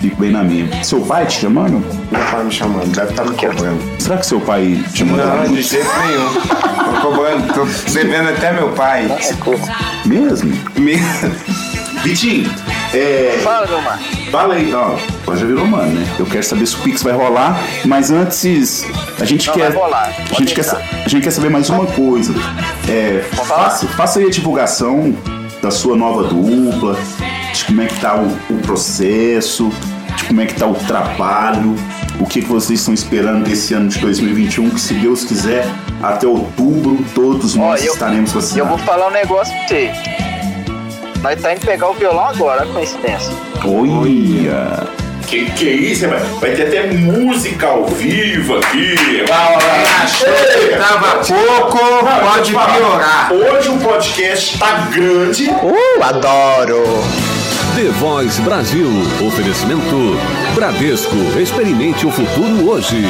Fico 0.00 0.16
bem 0.16 0.30
na 0.30 0.42
minha. 0.42 0.82
Seu 0.82 1.00
pai 1.02 1.26
te 1.26 1.40
chamando? 1.40 1.84
Meu 2.10 2.20
pai 2.30 2.44
me 2.44 2.50
chamando, 2.50 2.86
deve 2.94 3.10
estar 3.10 3.24
me 3.24 3.36
cobrando. 3.36 3.82
Será 4.00 4.16
que 4.16 4.26
seu 4.26 4.40
pai 4.40 4.82
te 4.94 5.04
mandou? 5.04 5.26
Não, 5.26 5.44
de 5.54 5.62
jeito 5.62 5.86
nenhum. 6.06 7.00
Tô 7.00 7.10
cobrando, 7.10 7.52
tô 7.52 7.64
devendo 7.92 8.30
até 8.30 8.52
meu 8.52 8.70
pai. 8.70 9.06
Mesmo? 10.06 10.52
Mesmo. 10.76 11.34
Vitinho, 12.02 12.50
é. 12.94 13.38
Fala, 13.44 13.66
meu 13.66 13.82
mano. 13.82 14.02
Fala 14.32 14.54
aí, 14.54 14.72
ó. 14.72 14.96
Agora 15.22 15.38
já 15.38 15.46
virou 15.46 15.66
mano, 15.66 15.92
né? 15.92 16.06
Eu 16.18 16.24
quero 16.24 16.42
saber 16.42 16.66
se 16.66 16.76
o 16.76 16.78
Pix 16.78 17.02
vai 17.02 17.12
rolar, 17.12 17.60
mas 17.84 18.10
antes 18.10 18.86
a 19.20 19.24
gente 19.26 19.46
Não, 19.48 19.54
quer. 19.54 19.70
vai 19.70 19.82
rolar. 19.82 20.14
A 20.30 20.34
gente, 20.34 20.54
quer, 20.54 20.64
a 21.04 21.08
gente 21.08 21.22
quer 21.22 21.30
saber 21.30 21.50
mais 21.50 21.68
uma 21.68 21.84
coisa. 21.84 22.32
É, 22.88 23.22
faça, 23.34 23.86
faça 23.88 24.18
aí 24.18 24.24
a 24.26 24.30
divulgação 24.30 25.14
da 25.60 25.70
sua 25.70 25.94
nova 25.94 26.22
dupla, 26.24 26.96
de 27.52 27.64
como 27.66 27.82
é 27.82 27.86
que 27.86 28.00
tá 28.00 28.16
o, 28.16 28.28
o 28.48 28.58
processo, 28.62 29.70
de 30.16 30.24
como 30.24 30.40
é 30.40 30.46
que 30.46 30.54
tá 30.54 30.66
o 30.66 30.74
trabalho, 30.74 31.74
o 32.18 32.26
que, 32.26 32.42
que 32.42 32.48
vocês 32.48 32.78
estão 32.80 32.92
esperando 32.94 33.44
desse 33.44 33.74
ano 33.74 33.88
de 33.88 33.98
2021, 33.98 34.70
que 34.70 34.80
se 34.80 34.94
Deus 34.94 35.24
quiser, 35.24 35.66
até 36.02 36.26
outubro 36.26 36.98
todos 37.14 37.56
Ó, 37.56 37.60
nós 37.60 37.84
eu- 37.84 37.92
estaremos 37.92 38.30
E 38.30 38.34
eu 38.34 38.40
vacinados. 38.40 38.68
vou 38.70 38.78
falar 38.86 39.08
um 39.08 39.12
negócio 39.12 39.52
pra 39.54 39.68
você. 39.68 39.90
Nós 41.22 41.40
tá 41.40 41.52
indo 41.52 41.60
pegar 41.66 41.90
o 41.90 41.94
violão 41.94 42.26
agora, 42.28 42.62
olha 42.62 42.70
a 42.70 42.74
coincidência. 42.74 43.32
Olha! 43.64 44.88
Que 45.26 45.44
que 45.52 45.68
é 45.68 45.72
isso, 45.72 46.08
vai, 46.08 46.18
vai 46.18 46.50
ter 46.52 46.66
até 46.66 46.86
música 46.92 47.66
ao 47.68 47.86
vivo 47.86 48.56
aqui. 48.56 48.96
Chega. 50.08 50.78
Tava 50.78 51.18
pouco, 51.24 51.78
pode 52.26 52.50
piorar. 52.50 53.32
Hoje 53.32 53.68
o 53.68 53.78
podcast 53.78 54.58
tá 54.58 54.88
grande. 54.90 55.48
Uh, 55.50 56.02
adoro! 56.02 56.82
The 57.80 57.88
Voice 57.92 58.38
Brasil. 58.42 58.90
Oferecimento 59.26 60.14
Bradesco. 60.54 61.16
Experimente 61.40 62.06
o 62.06 62.10
futuro 62.10 62.68
hoje. 62.68 63.02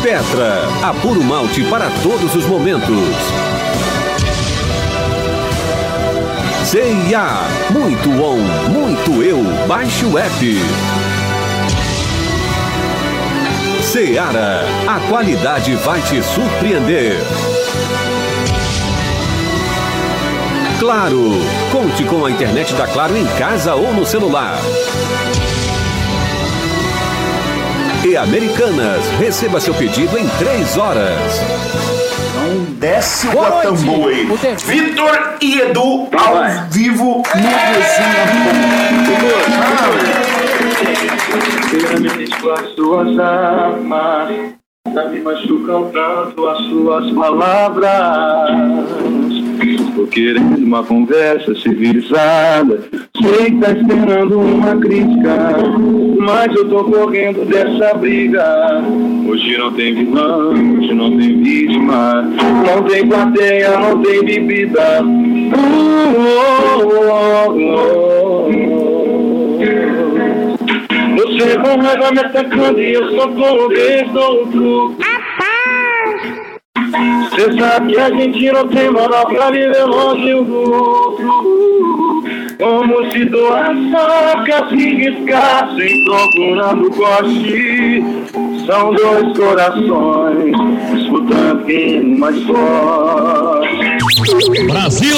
Petra. 0.00 0.62
A 0.80 0.94
puro 0.94 1.24
malte 1.24 1.64
para 1.64 1.90
todos 2.04 2.36
os 2.36 2.46
momentos. 2.46 3.16
CIA. 6.64 7.28
Muito 7.70 8.10
on, 8.10 8.38
muito 8.70 9.24
eu. 9.24 9.42
Baixe 9.66 10.04
o 10.04 10.16
app. 10.16 10.62
Seara. 13.82 14.64
A 14.86 15.00
qualidade 15.08 15.74
vai 15.74 16.00
te 16.02 16.22
surpreender. 16.22 17.16
Claro! 20.88 21.32
Conte 21.70 22.02
com 22.04 22.24
a 22.24 22.30
internet 22.30 22.72
da 22.72 22.86
Claro 22.86 23.14
em 23.14 23.26
casa 23.38 23.74
ou 23.74 23.92
no 23.92 24.06
celular. 24.06 24.56
E 28.02 28.16
Americanas, 28.16 29.04
receba 29.18 29.60
seu 29.60 29.74
pedido 29.74 30.16
em 30.16 30.26
três 30.38 30.78
horas. 30.78 31.42
Então 32.30 32.74
desce 32.78 33.28
o. 33.28 33.32
Guatambu 33.32 34.08
aí. 34.08 34.26
Vitor 34.64 35.36
e 35.42 35.60
Edu 35.60 36.08
ao 36.16 36.70
vivo 36.70 37.22
no 37.34 37.48
Primeiramente 41.68 42.40
com 42.40 42.50
as 42.50 42.74
suas 42.74 43.18
armas 43.18 44.58
Ainda 44.86 45.04
me 45.10 45.20
machucam 45.20 45.90
tanto 45.90 46.48
as 46.48 46.58
suas 46.64 47.10
palavras 47.12 48.48
Tô 49.98 50.06
querendo 50.06 50.64
uma 50.64 50.84
conversa 50.84 51.52
civilizada. 51.56 52.84
Sei 53.20 53.46
que 53.46 53.56
tá 53.56 53.72
esperando 53.72 54.38
uma 54.38 54.76
crítica 54.76 55.56
Mas 56.20 56.54
eu 56.54 56.68
tô 56.68 56.84
correndo 56.84 57.44
dessa 57.44 57.94
briga. 57.94 58.80
Hoje 59.28 59.58
não 59.58 59.72
tem 59.72 59.94
vilão, 59.96 60.50
hoje 60.50 60.94
não 60.94 61.18
tem 61.18 61.42
vítima. 61.42 62.22
Não 62.22 62.84
tem 62.84 63.08
plateia, 63.08 63.76
não 63.76 64.00
tem 64.00 64.24
bebida. 64.24 65.02
Oh, 65.52 66.30
oh, 66.94 67.50
oh. 67.50 68.48
Você 71.16 71.58
com 71.58 71.80
raiva 71.80 72.12
me 72.12 72.20
atacando 72.20 72.80
e 72.80 72.92
eu 72.92 73.16
só 73.16 73.26
com 73.26 73.40
o 73.40 73.62
outro 73.62 74.94
Cê 77.34 77.58
sabe 77.58 77.92
que 77.92 78.00
a 78.00 78.10
gente 78.10 78.52
não 78.52 78.68
tem 78.68 78.90
moral 78.90 79.26
pra 79.26 79.50
viver 79.50 79.84
longe 79.84 80.34
um 80.34 80.44
do 80.44 80.72
outro. 80.72 82.24
Como 82.58 83.10
se 83.12 83.24
doação 83.26 84.44
que 84.44 84.68
se 84.68 84.94
riscassem 84.94 86.04
procurando 86.04 86.90
corte. 86.90 88.04
São 88.66 88.92
dois 88.92 89.36
corações 89.36 90.52
disputando 90.92 91.64
quem 91.64 92.18
mais 92.18 92.42
forte. 92.42 93.98
Brasil! 94.66 95.14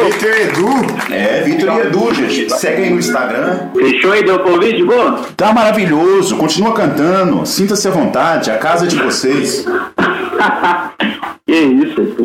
Eu? 0.00 0.10
Vitor 0.10 0.30
Edu? 0.30 1.14
É, 1.14 1.42
Vitor 1.42 1.76
e 1.76 1.80
Edu, 1.80 2.14
gente. 2.14 2.50
Segue 2.54 2.82
aí 2.82 2.90
no 2.90 2.98
Instagram. 2.98 3.70
Fechou 3.74 4.12
aí, 4.12 4.24
deu 4.24 4.38
convite, 4.40 4.82
boa? 4.84 5.20
Tá 5.36 5.52
maravilhoso, 5.52 6.36
continua 6.36 6.72
cantando. 6.72 7.44
Sinta-se 7.44 7.86
à 7.86 7.90
vontade, 7.90 8.50
a 8.50 8.56
casa 8.56 8.86
é 8.86 8.88
de 8.88 8.96
vocês. 8.96 9.66
que 11.46 11.52
isso? 11.52 12.16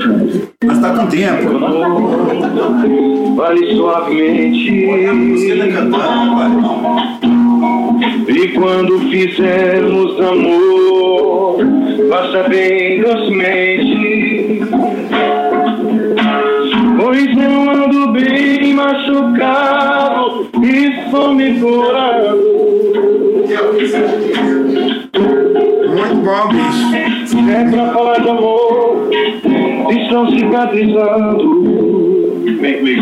Mas 0.64 0.80
tá 0.80 0.90
com 0.92 1.08
tempo. 1.08 1.60
Vale 3.36 3.76
suavemente. 3.76 4.86
E 8.28 8.48
quando 8.50 9.00
fizermos 9.10 10.22
amor, 10.22 11.58
faça 12.10 12.48
bem 12.48 13.02
docemente. 13.02 14.35
E 21.40 21.52
estou 21.52 21.72
me 21.72 21.82
curando. 21.84 22.38
Muito 25.88 26.16
bom, 26.24 26.48
bicho. 26.50 26.96
É 27.52 27.70
pra 27.70 27.94
falar 27.94 28.20
de 28.20 28.30
amor, 28.30 29.10
estão 29.92 30.30
cicatrizando. 30.32 31.66
Vem 32.60 32.78
comigo, 32.78 33.02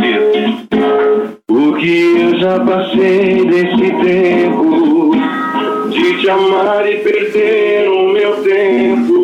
O 1.49 1.73
que 1.76 2.22
eu 2.22 2.39
já 2.39 2.60
passei 2.60 3.45
desse 3.45 3.91
tempo 4.03 5.11
de 5.89 6.18
te 6.19 6.30
amar 6.30 6.89
e 6.89 6.97
perder 6.97 7.89
o 7.89 8.14
meu 8.14 8.38
tempo. 8.43 9.23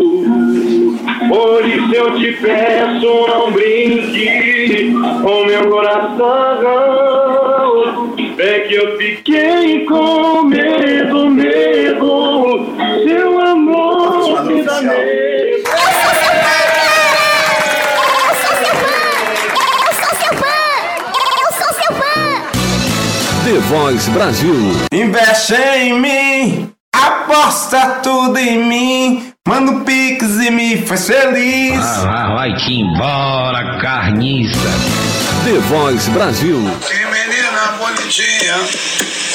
Por 1.29 1.65
isso 1.67 1.93
eu 1.93 2.15
te 2.15 2.31
peço, 2.33 3.27
não 3.27 3.51
brinque 3.51 4.93
com 5.21 5.45
meu 5.45 5.69
coração. 5.69 7.29
É 8.41 8.59
que 8.61 8.73
eu 8.73 8.97
fiquei 8.97 9.85
com 9.85 10.43
medo, 10.43 11.29
medo. 11.29 12.73
Seu 13.03 13.37
amor 13.37 14.45
me 14.45 14.63
dá 14.63 14.81
medo. 14.81 15.63
The 23.43 23.59
Voice 23.67 24.09
Brasil. 24.11 24.53
Investe 24.93 25.55
em 25.55 25.99
mim, 25.99 26.71
aposta 26.95 27.99
tudo 28.01 28.37
em 28.37 28.63
mim. 28.63 29.33
Manda 29.45 29.71
um 29.71 29.83
pix 29.83 30.23
e 30.45 30.49
me 30.49 30.77
faz 30.77 31.07
feliz. 31.07 31.83
Ah, 31.83 32.35
vai-te 32.35 32.71
embora, 32.71 33.79
carniça. 33.81 34.69
The 35.43 35.59
Voice 35.67 36.09
Brasil. 36.11 36.59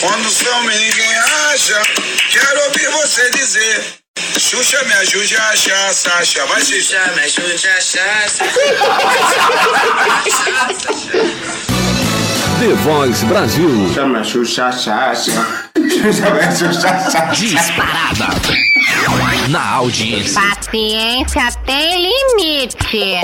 Quando 0.00 0.28
some 0.28 0.76
ninguém 0.76 1.16
acha. 1.52 1.80
Quero 2.28 2.60
ouvir 2.64 2.88
você 2.88 3.30
dizer. 3.30 3.84
Xuxa 4.36 4.82
me 4.82 4.94
ajude 4.94 5.36
a 5.36 5.48
achar, 5.50 5.94
Sasha. 5.94 6.44
Vai 6.46 6.60
se 6.60 6.82
Xuxa 6.82 7.12
me 7.14 7.22
ajude 7.22 7.68
a 7.68 7.76
achar, 7.76 8.28
The 12.64 12.72
Voice 12.76 13.22
Brasil. 13.26 13.92
Chama 13.92 14.24
Xuxa, 14.24 14.72
Xaxa. 14.72 15.32
Xuxa, 15.76 16.24
Xuxa, 16.50 17.10
Xaxa. 17.10 17.26
Disparada. 17.34 18.26
Na 19.50 19.72
audiência. 19.72 20.40
Paciência 20.40 21.42
tem 21.66 22.10
limite. 22.10 23.18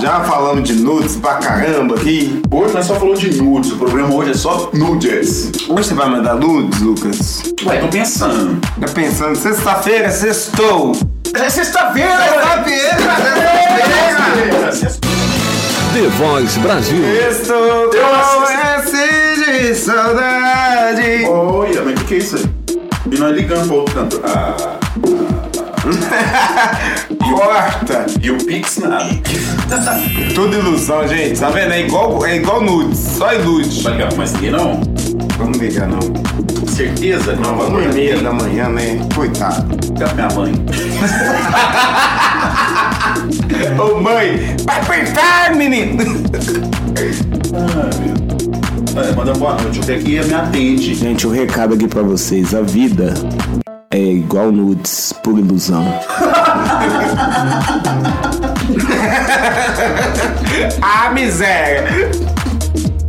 Já 0.00 0.20
falamos 0.20 0.68
de 0.68 0.74
nudes 0.74 1.16
pra 1.16 1.38
caramba 1.38 1.96
aqui. 1.96 2.40
Hoje 2.48 2.72
nós 2.72 2.86
só 2.86 2.94
falamos 2.94 3.18
de 3.18 3.34
nudes. 3.42 3.72
O 3.72 3.76
programa 3.78 4.14
hoje 4.14 4.30
é 4.30 4.34
só 4.34 4.70
nudes. 4.74 5.50
Hoje 5.68 5.88
você 5.88 5.94
vai 5.94 6.08
mandar 6.08 6.36
nudes, 6.36 6.80
Lucas? 6.80 7.42
Ué, 7.66 7.78
tô 7.78 7.88
pensando. 7.88 8.60
Tá 8.80 8.86
pensando? 8.94 9.34
Sexta-feira, 9.34 10.08
sextou. 10.08 10.92
É 11.34 11.50
sexta-feira, 11.50 12.16
Sexta-feira. 14.70 15.27
The 15.98 16.06
Voice 16.10 16.56
Brasil. 16.60 17.02
Estou 17.28 17.90
com 17.90 18.46
esse 18.78 19.34
de 19.50 19.74
saudade. 19.74 21.24
Olha, 21.26 21.82
mas 21.82 21.94
o 21.94 21.96
que, 21.96 22.04
que 22.04 22.14
é 22.14 22.18
isso 22.18 22.36
aí? 22.36 22.44
E 23.10 23.18
nós 23.18 23.34
ligando 23.34 23.66
pro 23.66 23.78
outro 23.78 23.94
cantor. 23.96 24.20
Ah. 24.24 24.54
Corta! 27.18 28.06
E 28.22 28.30
o 28.30 28.38
Pix 28.38 28.76
nada. 28.78 29.08
Tudo 30.36 30.56
ilusão, 30.56 31.08
gente. 31.08 31.40
Tá 31.40 31.50
vendo? 31.50 31.72
É 31.72 31.80
igual, 31.80 32.24
é 32.24 32.36
igual 32.36 32.62
nudes. 32.62 32.96
Só 33.00 33.32
ilude. 33.32 33.82
Vai 33.82 33.94
ligar 33.94 34.08
pra 34.10 34.18
mais 34.18 34.32
ninguém, 34.34 34.52
não? 34.52 34.80
Vamos 35.36 35.58
ligar, 35.58 35.88
não. 35.88 35.98
Certeza? 36.68 37.34
Não, 37.34 37.82
e 37.82 37.92
meia 37.92 38.18
da 38.18 38.32
manhã, 38.32 38.68
né? 38.68 39.04
Coitado. 39.16 39.76
Pra 39.94 40.14
minha 40.14 40.28
mãe. 40.28 40.52
Ô 43.76 44.00
mãe, 44.00 44.56
vai 44.64 44.84
pro 44.84 44.94
inferno, 44.94 45.56
menino! 45.56 46.04
Ah, 47.54 47.90
meu. 48.00 48.16
É, 49.02 49.12
manda 49.12 49.32
boa 49.34 49.54
noite. 49.60 49.80
Até 49.80 49.94
aqui 49.96 50.20
me 50.24 50.34
atende. 50.34 50.94
Gente, 50.94 51.26
um 51.26 51.30
recado 51.30 51.74
aqui 51.74 51.86
pra 51.86 52.02
vocês. 52.02 52.54
A 52.54 52.62
vida 52.62 53.14
é 53.90 53.98
igual 53.98 54.50
nudes, 54.50 55.12
por 55.22 55.38
ilusão. 55.38 55.84
ah, 60.82 61.10
miséria! 61.10 61.84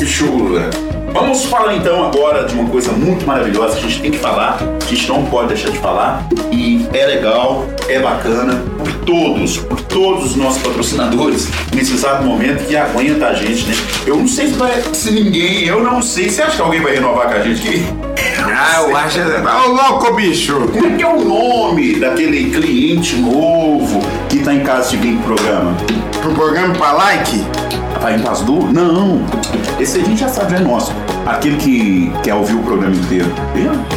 Chula. 0.06 0.69
Vamos 1.14 1.45
falar 1.45 1.76
então 1.76 2.06
agora 2.06 2.45
de 2.45 2.53
uma 2.53 2.69
coisa 2.69 2.91
muito 2.91 3.26
maravilhosa 3.26 3.77
que 3.77 3.86
a 3.86 3.90
gente 3.90 4.02
tem 4.02 4.11
que 4.11 4.18
falar, 4.18 4.57
que 4.80 4.94
a 4.94 4.98
gente 4.98 5.07
não 5.10 5.26
pode 5.26 5.49
deixar 5.49 5.69
de 5.69 5.77
falar, 5.80 6.27
e 6.52 6.88
é 6.94 7.06
legal, 7.06 7.65
é 7.88 7.99
bacana, 7.99 8.64
por 8.77 8.94
todos, 9.06 9.57
por 9.57 9.81
todos 9.81 10.31
os 10.31 10.36
nossos 10.36 10.61
patrocinadores, 10.61 11.48
nesse 11.73 11.94
exato 11.94 12.23
momento 12.23 12.65
que 12.68 12.76
aguenta 12.76 13.27
a 13.27 13.34
gente, 13.34 13.65
né? 13.65 13.73
Eu 14.06 14.18
não 14.18 14.27
sei 14.27 14.48
se, 14.48 14.53
vai, 14.53 14.81
se 14.94 15.11
ninguém, 15.11 15.65
eu 15.65 15.84
não 15.84 16.02
sei, 16.02 16.30
você 16.30 16.41
acha 16.41 16.56
que 16.56 16.61
alguém 16.61 16.81
vai 16.81 16.94
renovar 16.94 17.27
com 17.27 17.36
a 17.36 17.40
gente 17.40 17.68
aqui? 17.68 17.86
Ah, 18.52 18.81
eu 18.81 18.95
acho. 18.95 19.19
Ô, 19.19 19.72
louco, 19.72 20.14
bicho! 20.15 20.68
Como 20.72 20.86
é 20.86 20.98
que 20.98 21.03
é 21.03 21.07
o 21.07 21.23
nome 21.23 21.99
daquele 21.99 22.49
cliente 22.49 23.15
novo 23.18 23.99
que 24.27 24.40
tá 24.40 24.53
em 24.53 24.61
casa 24.61 24.91
de 24.91 24.98
vir 24.98 25.18
pro 25.18 25.36
programa? 25.36 25.76
Pro 26.22 26.34
programa 26.34 26.73
pra 26.73 26.91
like? 26.94 27.45
Vai 28.02 28.15
em 28.15 28.19
paz 28.19 28.41
do? 28.41 28.53
Não. 28.72 29.22
Esse 29.80 29.99
a 29.99 30.03
gente 30.03 30.19
já 30.19 30.27
sabe, 30.27 30.56
é 30.56 30.60
nosso. 30.60 30.91
Aquele 31.26 31.57
que 31.57 32.11
quer 32.23 32.34
ouvir 32.35 32.56
o 32.56 32.60
programa 32.60 32.95
inteiro. 32.95 33.31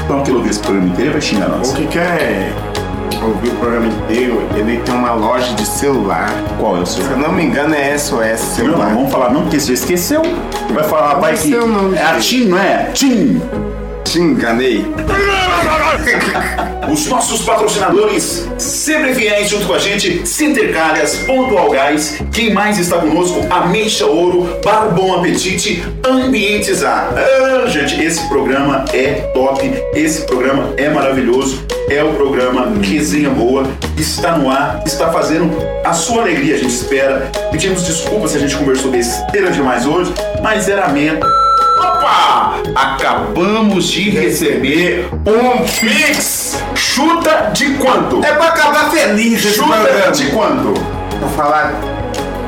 Então, 0.04 0.20
aquele 0.20 0.36
ouvir 0.36 0.50
esse 0.50 0.60
programa 0.60 0.88
inteiro 0.88 1.12
vai 1.12 1.20
xingar 1.20 1.48
nós. 1.48 1.72
O 1.72 1.74
que 1.74 1.86
quer 1.88 2.52
ouvir 3.22 3.48
o 3.50 3.54
programa 3.56 3.86
inteiro, 3.86 4.42
ele 4.56 4.78
tem 4.78 4.94
uma 4.94 5.12
loja 5.12 5.52
de 5.54 5.64
celular. 5.66 6.30
Qual 6.58 6.76
é 6.76 6.80
o 6.80 6.86
Se 6.86 7.00
seu? 7.02 7.10
eu 7.10 7.16
não 7.18 7.32
me 7.32 7.44
engano, 7.44 7.74
é 7.74 7.96
SOS 7.98 8.20
Não, 8.20 8.36
celular. 8.36 8.88
não 8.88 8.94
vamos 8.96 9.10
falar 9.12 9.32
não, 9.32 9.42
porque 9.42 9.58
você 9.60 9.72
esqueceu. 9.72 10.22
Vai 10.72 10.84
falar, 10.84 11.14
vai 11.14 11.32
que. 11.32 11.38
Esqueceu, 11.48 11.66
não, 11.66 11.94
É 11.94 12.02
a. 12.02 12.16
TIM, 12.18 12.44
não 12.46 12.58
é? 12.58 12.90
TIM. 12.92 13.40
Te 14.12 14.18
enganei. 14.18 14.84
Os 16.92 17.06
nossos 17.06 17.40
patrocinadores 17.46 18.46
sempre 18.58 19.14
fiéis 19.14 19.48
junto 19.48 19.66
com 19.66 19.72
a 19.72 19.78
gente, 19.78 20.26
Cintercalhas, 20.26 21.16
Pontual 21.20 21.70
Gás, 21.70 22.22
quem 22.30 22.52
mais 22.52 22.78
está 22.78 22.98
conosco? 22.98 23.40
Ameixa 23.48 24.04
Ouro, 24.04 24.60
Bar 24.62 24.94
Bom 24.94 25.18
Apetite, 25.18 25.82
Ambientes 26.06 26.84
A. 26.84 27.08
Ah, 27.16 27.66
gente, 27.68 28.04
esse 28.04 28.28
programa 28.28 28.84
é 28.92 29.30
top, 29.32 29.72
esse 29.94 30.26
programa 30.26 30.74
é 30.76 30.90
maravilhoso, 30.90 31.64
é 31.88 32.04
o 32.04 32.12
programa 32.12 32.70
Resenha 32.82 33.30
Boa, 33.30 33.66
está 33.96 34.36
no 34.36 34.50
ar, 34.50 34.82
está 34.84 35.10
fazendo 35.10 35.50
a 35.86 35.94
sua 35.94 36.20
alegria, 36.20 36.56
a 36.56 36.58
gente 36.58 36.74
espera. 36.74 37.32
Pedimos 37.50 37.82
desculpas 37.84 38.32
se 38.32 38.36
a 38.36 38.40
gente 38.40 38.54
conversou 38.56 38.90
besteira 38.90 39.50
demais 39.50 39.86
hoje, 39.86 40.12
mas 40.42 40.68
era 40.68 40.84
a 40.84 40.88
meta. 40.88 41.41
Opa! 41.82 42.54
Acabamos 42.74 43.86
de 43.90 44.10
receber 44.10 45.08
um 45.26 45.64
Pix! 45.80 46.62
Chuta 46.74 47.50
de 47.52 47.74
quanto? 47.74 48.24
É 48.24 48.32
pra 48.34 48.48
acabar 48.48 48.90
feliz 48.90 49.44
esse 49.44 49.54
Chuta 49.56 49.74
programa. 49.74 50.12
de 50.12 50.26
quanto? 50.30 50.74
Vou 51.20 51.30
falar 51.30 51.72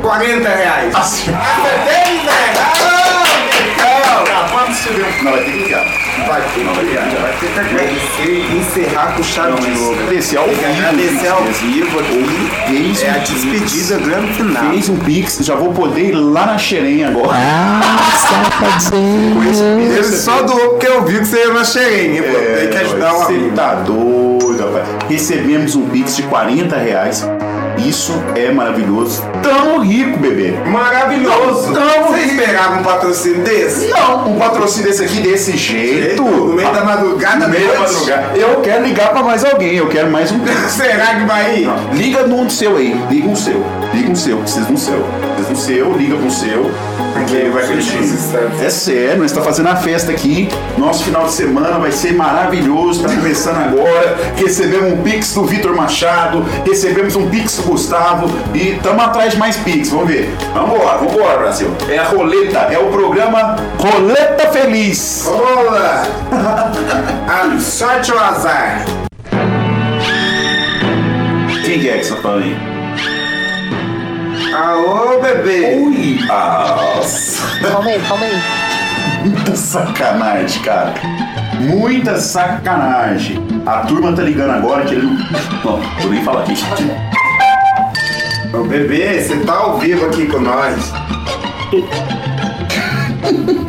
40 0.02 0.48
reais. 0.48 0.94
Assim. 0.94 1.30
Acabamos 1.32 2.22
de 2.22 2.28
receber 2.28 3.00
um. 3.00 3.03
Não, 5.22 5.30
vai 5.32 5.44
ter 5.44 5.50
que 5.52 5.58
ligar. 5.58 5.84
Vai 6.26 6.42
ter, 6.42 6.64
vai 6.64 6.84
ter, 6.84 7.18
vai 7.22 7.86
ter 7.88 8.00
que 8.16 8.30
e 8.30 8.58
encerrar 8.58 9.14
com 9.16 9.22
chave 9.22 9.60
de 9.62 9.78
ouro. 9.78 9.98
Agradecer 10.00 10.36
ao 10.36 10.44
Tem 10.44 10.54
que 10.54 10.60
vivo, 10.60 10.78
agradecer 10.78 11.28
ao 11.28 11.42
vivo 11.44 12.00
aqui. 12.00 13.04
É 13.04 13.10
a 13.10 13.18
despedida 13.18 13.98
grande 13.98 14.32
final. 14.34 14.70
Fez 14.70 14.88
um 14.90 14.96
pix, 14.96 15.38
já 15.42 15.54
vou 15.54 15.72
poder 15.72 16.10
ir 16.10 16.12
lá 16.12 16.46
na 16.46 16.58
xerém 16.58 17.04
agora. 17.04 17.30
Ah, 17.32 17.80
safadinho. 18.18 19.42
Ele 19.80 20.02
só 20.04 20.42
doou 20.42 20.70
porque 20.70 20.86
eu 20.86 21.02
vi 21.04 21.18
que 21.18 21.24
você 21.24 21.38
ia 21.38 21.52
na 21.54 21.64
xerém. 21.64 22.22
pô. 22.22 22.28
Tem 22.60 22.68
que 22.68 22.76
ajudar 22.76 23.14
o 23.14 23.18
Você 23.20 23.32
amigo. 23.32 23.56
tá 23.56 23.74
doido, 23.76 24.58
rapaz. 24.60 24.88
Recebemos 25.08 25.74
um 25.76 25.88
pix 25.88 26.16
de 26.16 26.22
40 26.24 26.76
reais. 26.76 27.26
Isso 27.84 28.14
é 28.34 28.50
maravilhoso. 28.50 29.22
Tamo 29.42 29.80
rico, 29.80 30.18
bebê. 30.18 30.52
Maravilhoso. 30.66 31.70
Tamo 31.72 32.08
Você 32.08 32.20
esperava 32.20 32.80
um 32.80 32.82
patrocínio 32.82 33.44
desse? 33.44 33.88
Não, 33.88 34.30
um 34.30 34.38
patrocínio 34.38 34.88
desse 34.88 35.04
aqui 35.04 35.20
desse 35.20 35.54
jeito. 35.54 36.22
No 36.22 36.54
meio 36.54 36.72
da 36.72 36.82
madrugada, 36.82 37.46
No 37.46 37.52
meio 37.52 37.68
da 37.70 37.80
madrugada. 37.80 38.38
Eu 38.38 38.62
quero 38.62 38.84
ligar 38.84 39.10
pra 39.10 39.22
mais 39.22 39.44
alguém, 39.44 39.74
eu 39.74 39.88
quero 39.88 40.10
mais 40.10 40.32
um. 40.32 40.40
Será 40.68 41.16
que 41.16 41.26
vai 41.26 41.58
ir? 41.58 41.66
Não, 41.66 41.92
liga 41.92 42.26
num 42.26 42.48
seu 42.48 42.78
aí, 42.78 42.98
liga 43.10 43.28
um 43.28 43.36
seu. 43.36 43.62
Liga 43.92 44.10
um 44.10 44.16
seu, 44.16 44.38
precisa 44.38 44.64
de 44.64 44.72
um 44.72 44.76
seu. 44.78 45.04
Precisa 45.34 45.48
de 45.48 45.52
um 45.52 45.56
seu, 45.56 45.96
liga 45.96 46.16
com 46.16 46.26
um 46.26 46.30
seu. 46.30 46.70
Porque 47.14 47.48
vai 47.48 47.64
ser 47.64 48.64
É 48.64 48.70
sério, 48.70 49.18
nós 49.18 49.26
estamos 49.26 49.46
fazendo 49.46 49.68
a 49.68 49.76
festa 49.76 50.10
aqui. 50.10 50.48
Nosso 50.76 51.04
final 51.04 51.26
de 51.26 51.32
semana 51.32 51.78
vai 51.78 51.92
ser 51.92 52.12
maravilhoso. 52.14 53.02
Tá 53.02 53.08
começando 53.08 53.56
agora. 53.56 54.16
Recebemos 54.36 54.92
um 54.92 55.02
Pix 55.02 55.32
do 55.32 55.44
Vitor 55.44 55.74
Machado. 55.76 56.44
Recebemos 56.66 57.14
um 57.14 57.28
Pix 57.28 57.56
do 57.56 57.62
Gustavo. 57.74 58.30
E 58.54 58.76
estamos 58.76 59.04
atrás 59.04 59.32
de 59.32 59.38
mais 59.38 59.56
Pix. 59.56 59.90
Vamos 59.90 60.06
ver. 60.06 60.32
Vambora, 60.54 60.98
vambora, 60.98 61.38
Brasil. 61.38 61.76
É 61.88 61.98
a 61.98 62.04
roleta, 62.04 62.58
é 62.70 62.78
o 62.78 62.86
programa 62.86 63.56
Roleta 63.78 64.46
Feliz. 64.52 65.26
Rola! 65.26 66.04
A 67.26 67.58
sorte 67.58 68.12
ou 68.12 68.18
azar? 68.20 68.84
Quem 71.64 71.80
que 71.80 71.88
é 71.88 71.98
que 71.98 72.04
você 72.04 72.14
tá 72.14 72.22
falando 72.22 72.44
aí? 72.44 72.56
Alô, 74.54 75.20
bebê! 75.20 75.74
Ui! 75.74 76.20
Nossa! 76.28 77.42
Calma 77.60 77.90
aí, 77.90 78.00
calma 78.06 78.24
aí. 78.24 78.42
Muita 79.24 79.56
sacanagem, 79.56 80.62
cara. 80.62 80.94
Muita 81.60 82.20
sacanagem. 82.20 83.44
A 83.66 83.78
turma 83.78 84.12
tá 84.12 84.22
ligando 84.22 84.50
agora 84.52 84.84
que 84.84 84.94
ele 84.94 85.06
não. 85.06 85.14
Não, 85.64 85.80
vou 86.00 86.10
nem 86.10 86.22
falar 86.22 86.42
aqui. 86.42 86.54
Ô, 88.54 88.62
bebê, 88.62 89.20
você 89.20 89.36
tá 89.38 89.52
ao 89.52 89.78
vivo 89.78 90.06
aqui 90.06 90.26
com 90.26 90.38
nós? 90.38 90.92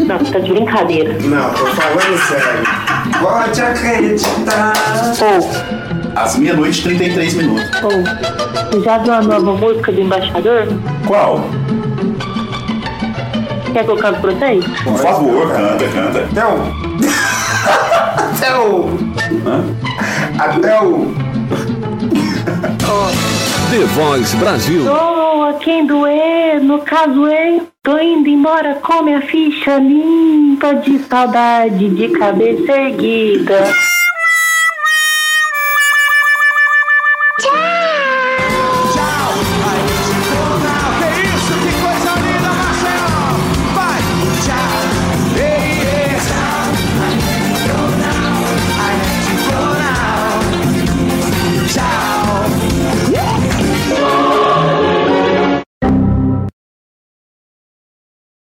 Não, 0.05 0.19
tá 0.19 0.39
de 0.39 0.53
brincadeira. 0.53 1.17
Não, 1.21 1.49
tô 1.53 1.65
falando 1.65 2.17
sério. 2.27 2.63
Pode 3.19 3.61
acreditar. 3.61 4.73
Às 6.15 6.35
meia-noite 6.37 6.81
e 6.81 6.83
33 6.83 7.33
minutos. 7.33 7.69
Você 8.69 8.81
já 8.81 8.99
viu 8.99 9.13
a 9.13 9.21
nova 9.23 9.53
música 9.53 9.91
do 9.91 10.01
embaixador? 10.01 10.67
Qual? 11.07 11.41
Quer 13.73 13.85
que 13.85 13.91
eu 13.91 13.97
canto 13.97 14.21
pra 14.21 14.31
vocês? 14.33 14.65
Por 14.83 14.97
favor, 14.99 15.51
canta, 15.51 15.87
canta. 15.87 16.27
Não. 16.33 16.71
Até 18.35 18.55
o. 18.55 18.89
Até 20.37 20.81
o. 20.81 21.15
The 23.71 23.85
Voice 23.95 24.35
Brasil. 24.37 24.83
Doa 24.83 25.53
quem 25.55 25.85
doer, 25.85 26.61
no 26.61 26.79
caso 26.79 27.27
eu 27.27 27.67
tô 27.81 27.97
indo 27.97 28.29
embora 28.29 28.75
com 28.75 29.01
minha 29.01 29.21
ficha 29.21 29.77
limpa 29.77 30.75
de 30.75 30.99
saudade 30.99 31.89
de 31.89 32.09
cabeça 32.09 32.71
erguida. 32.71 33.73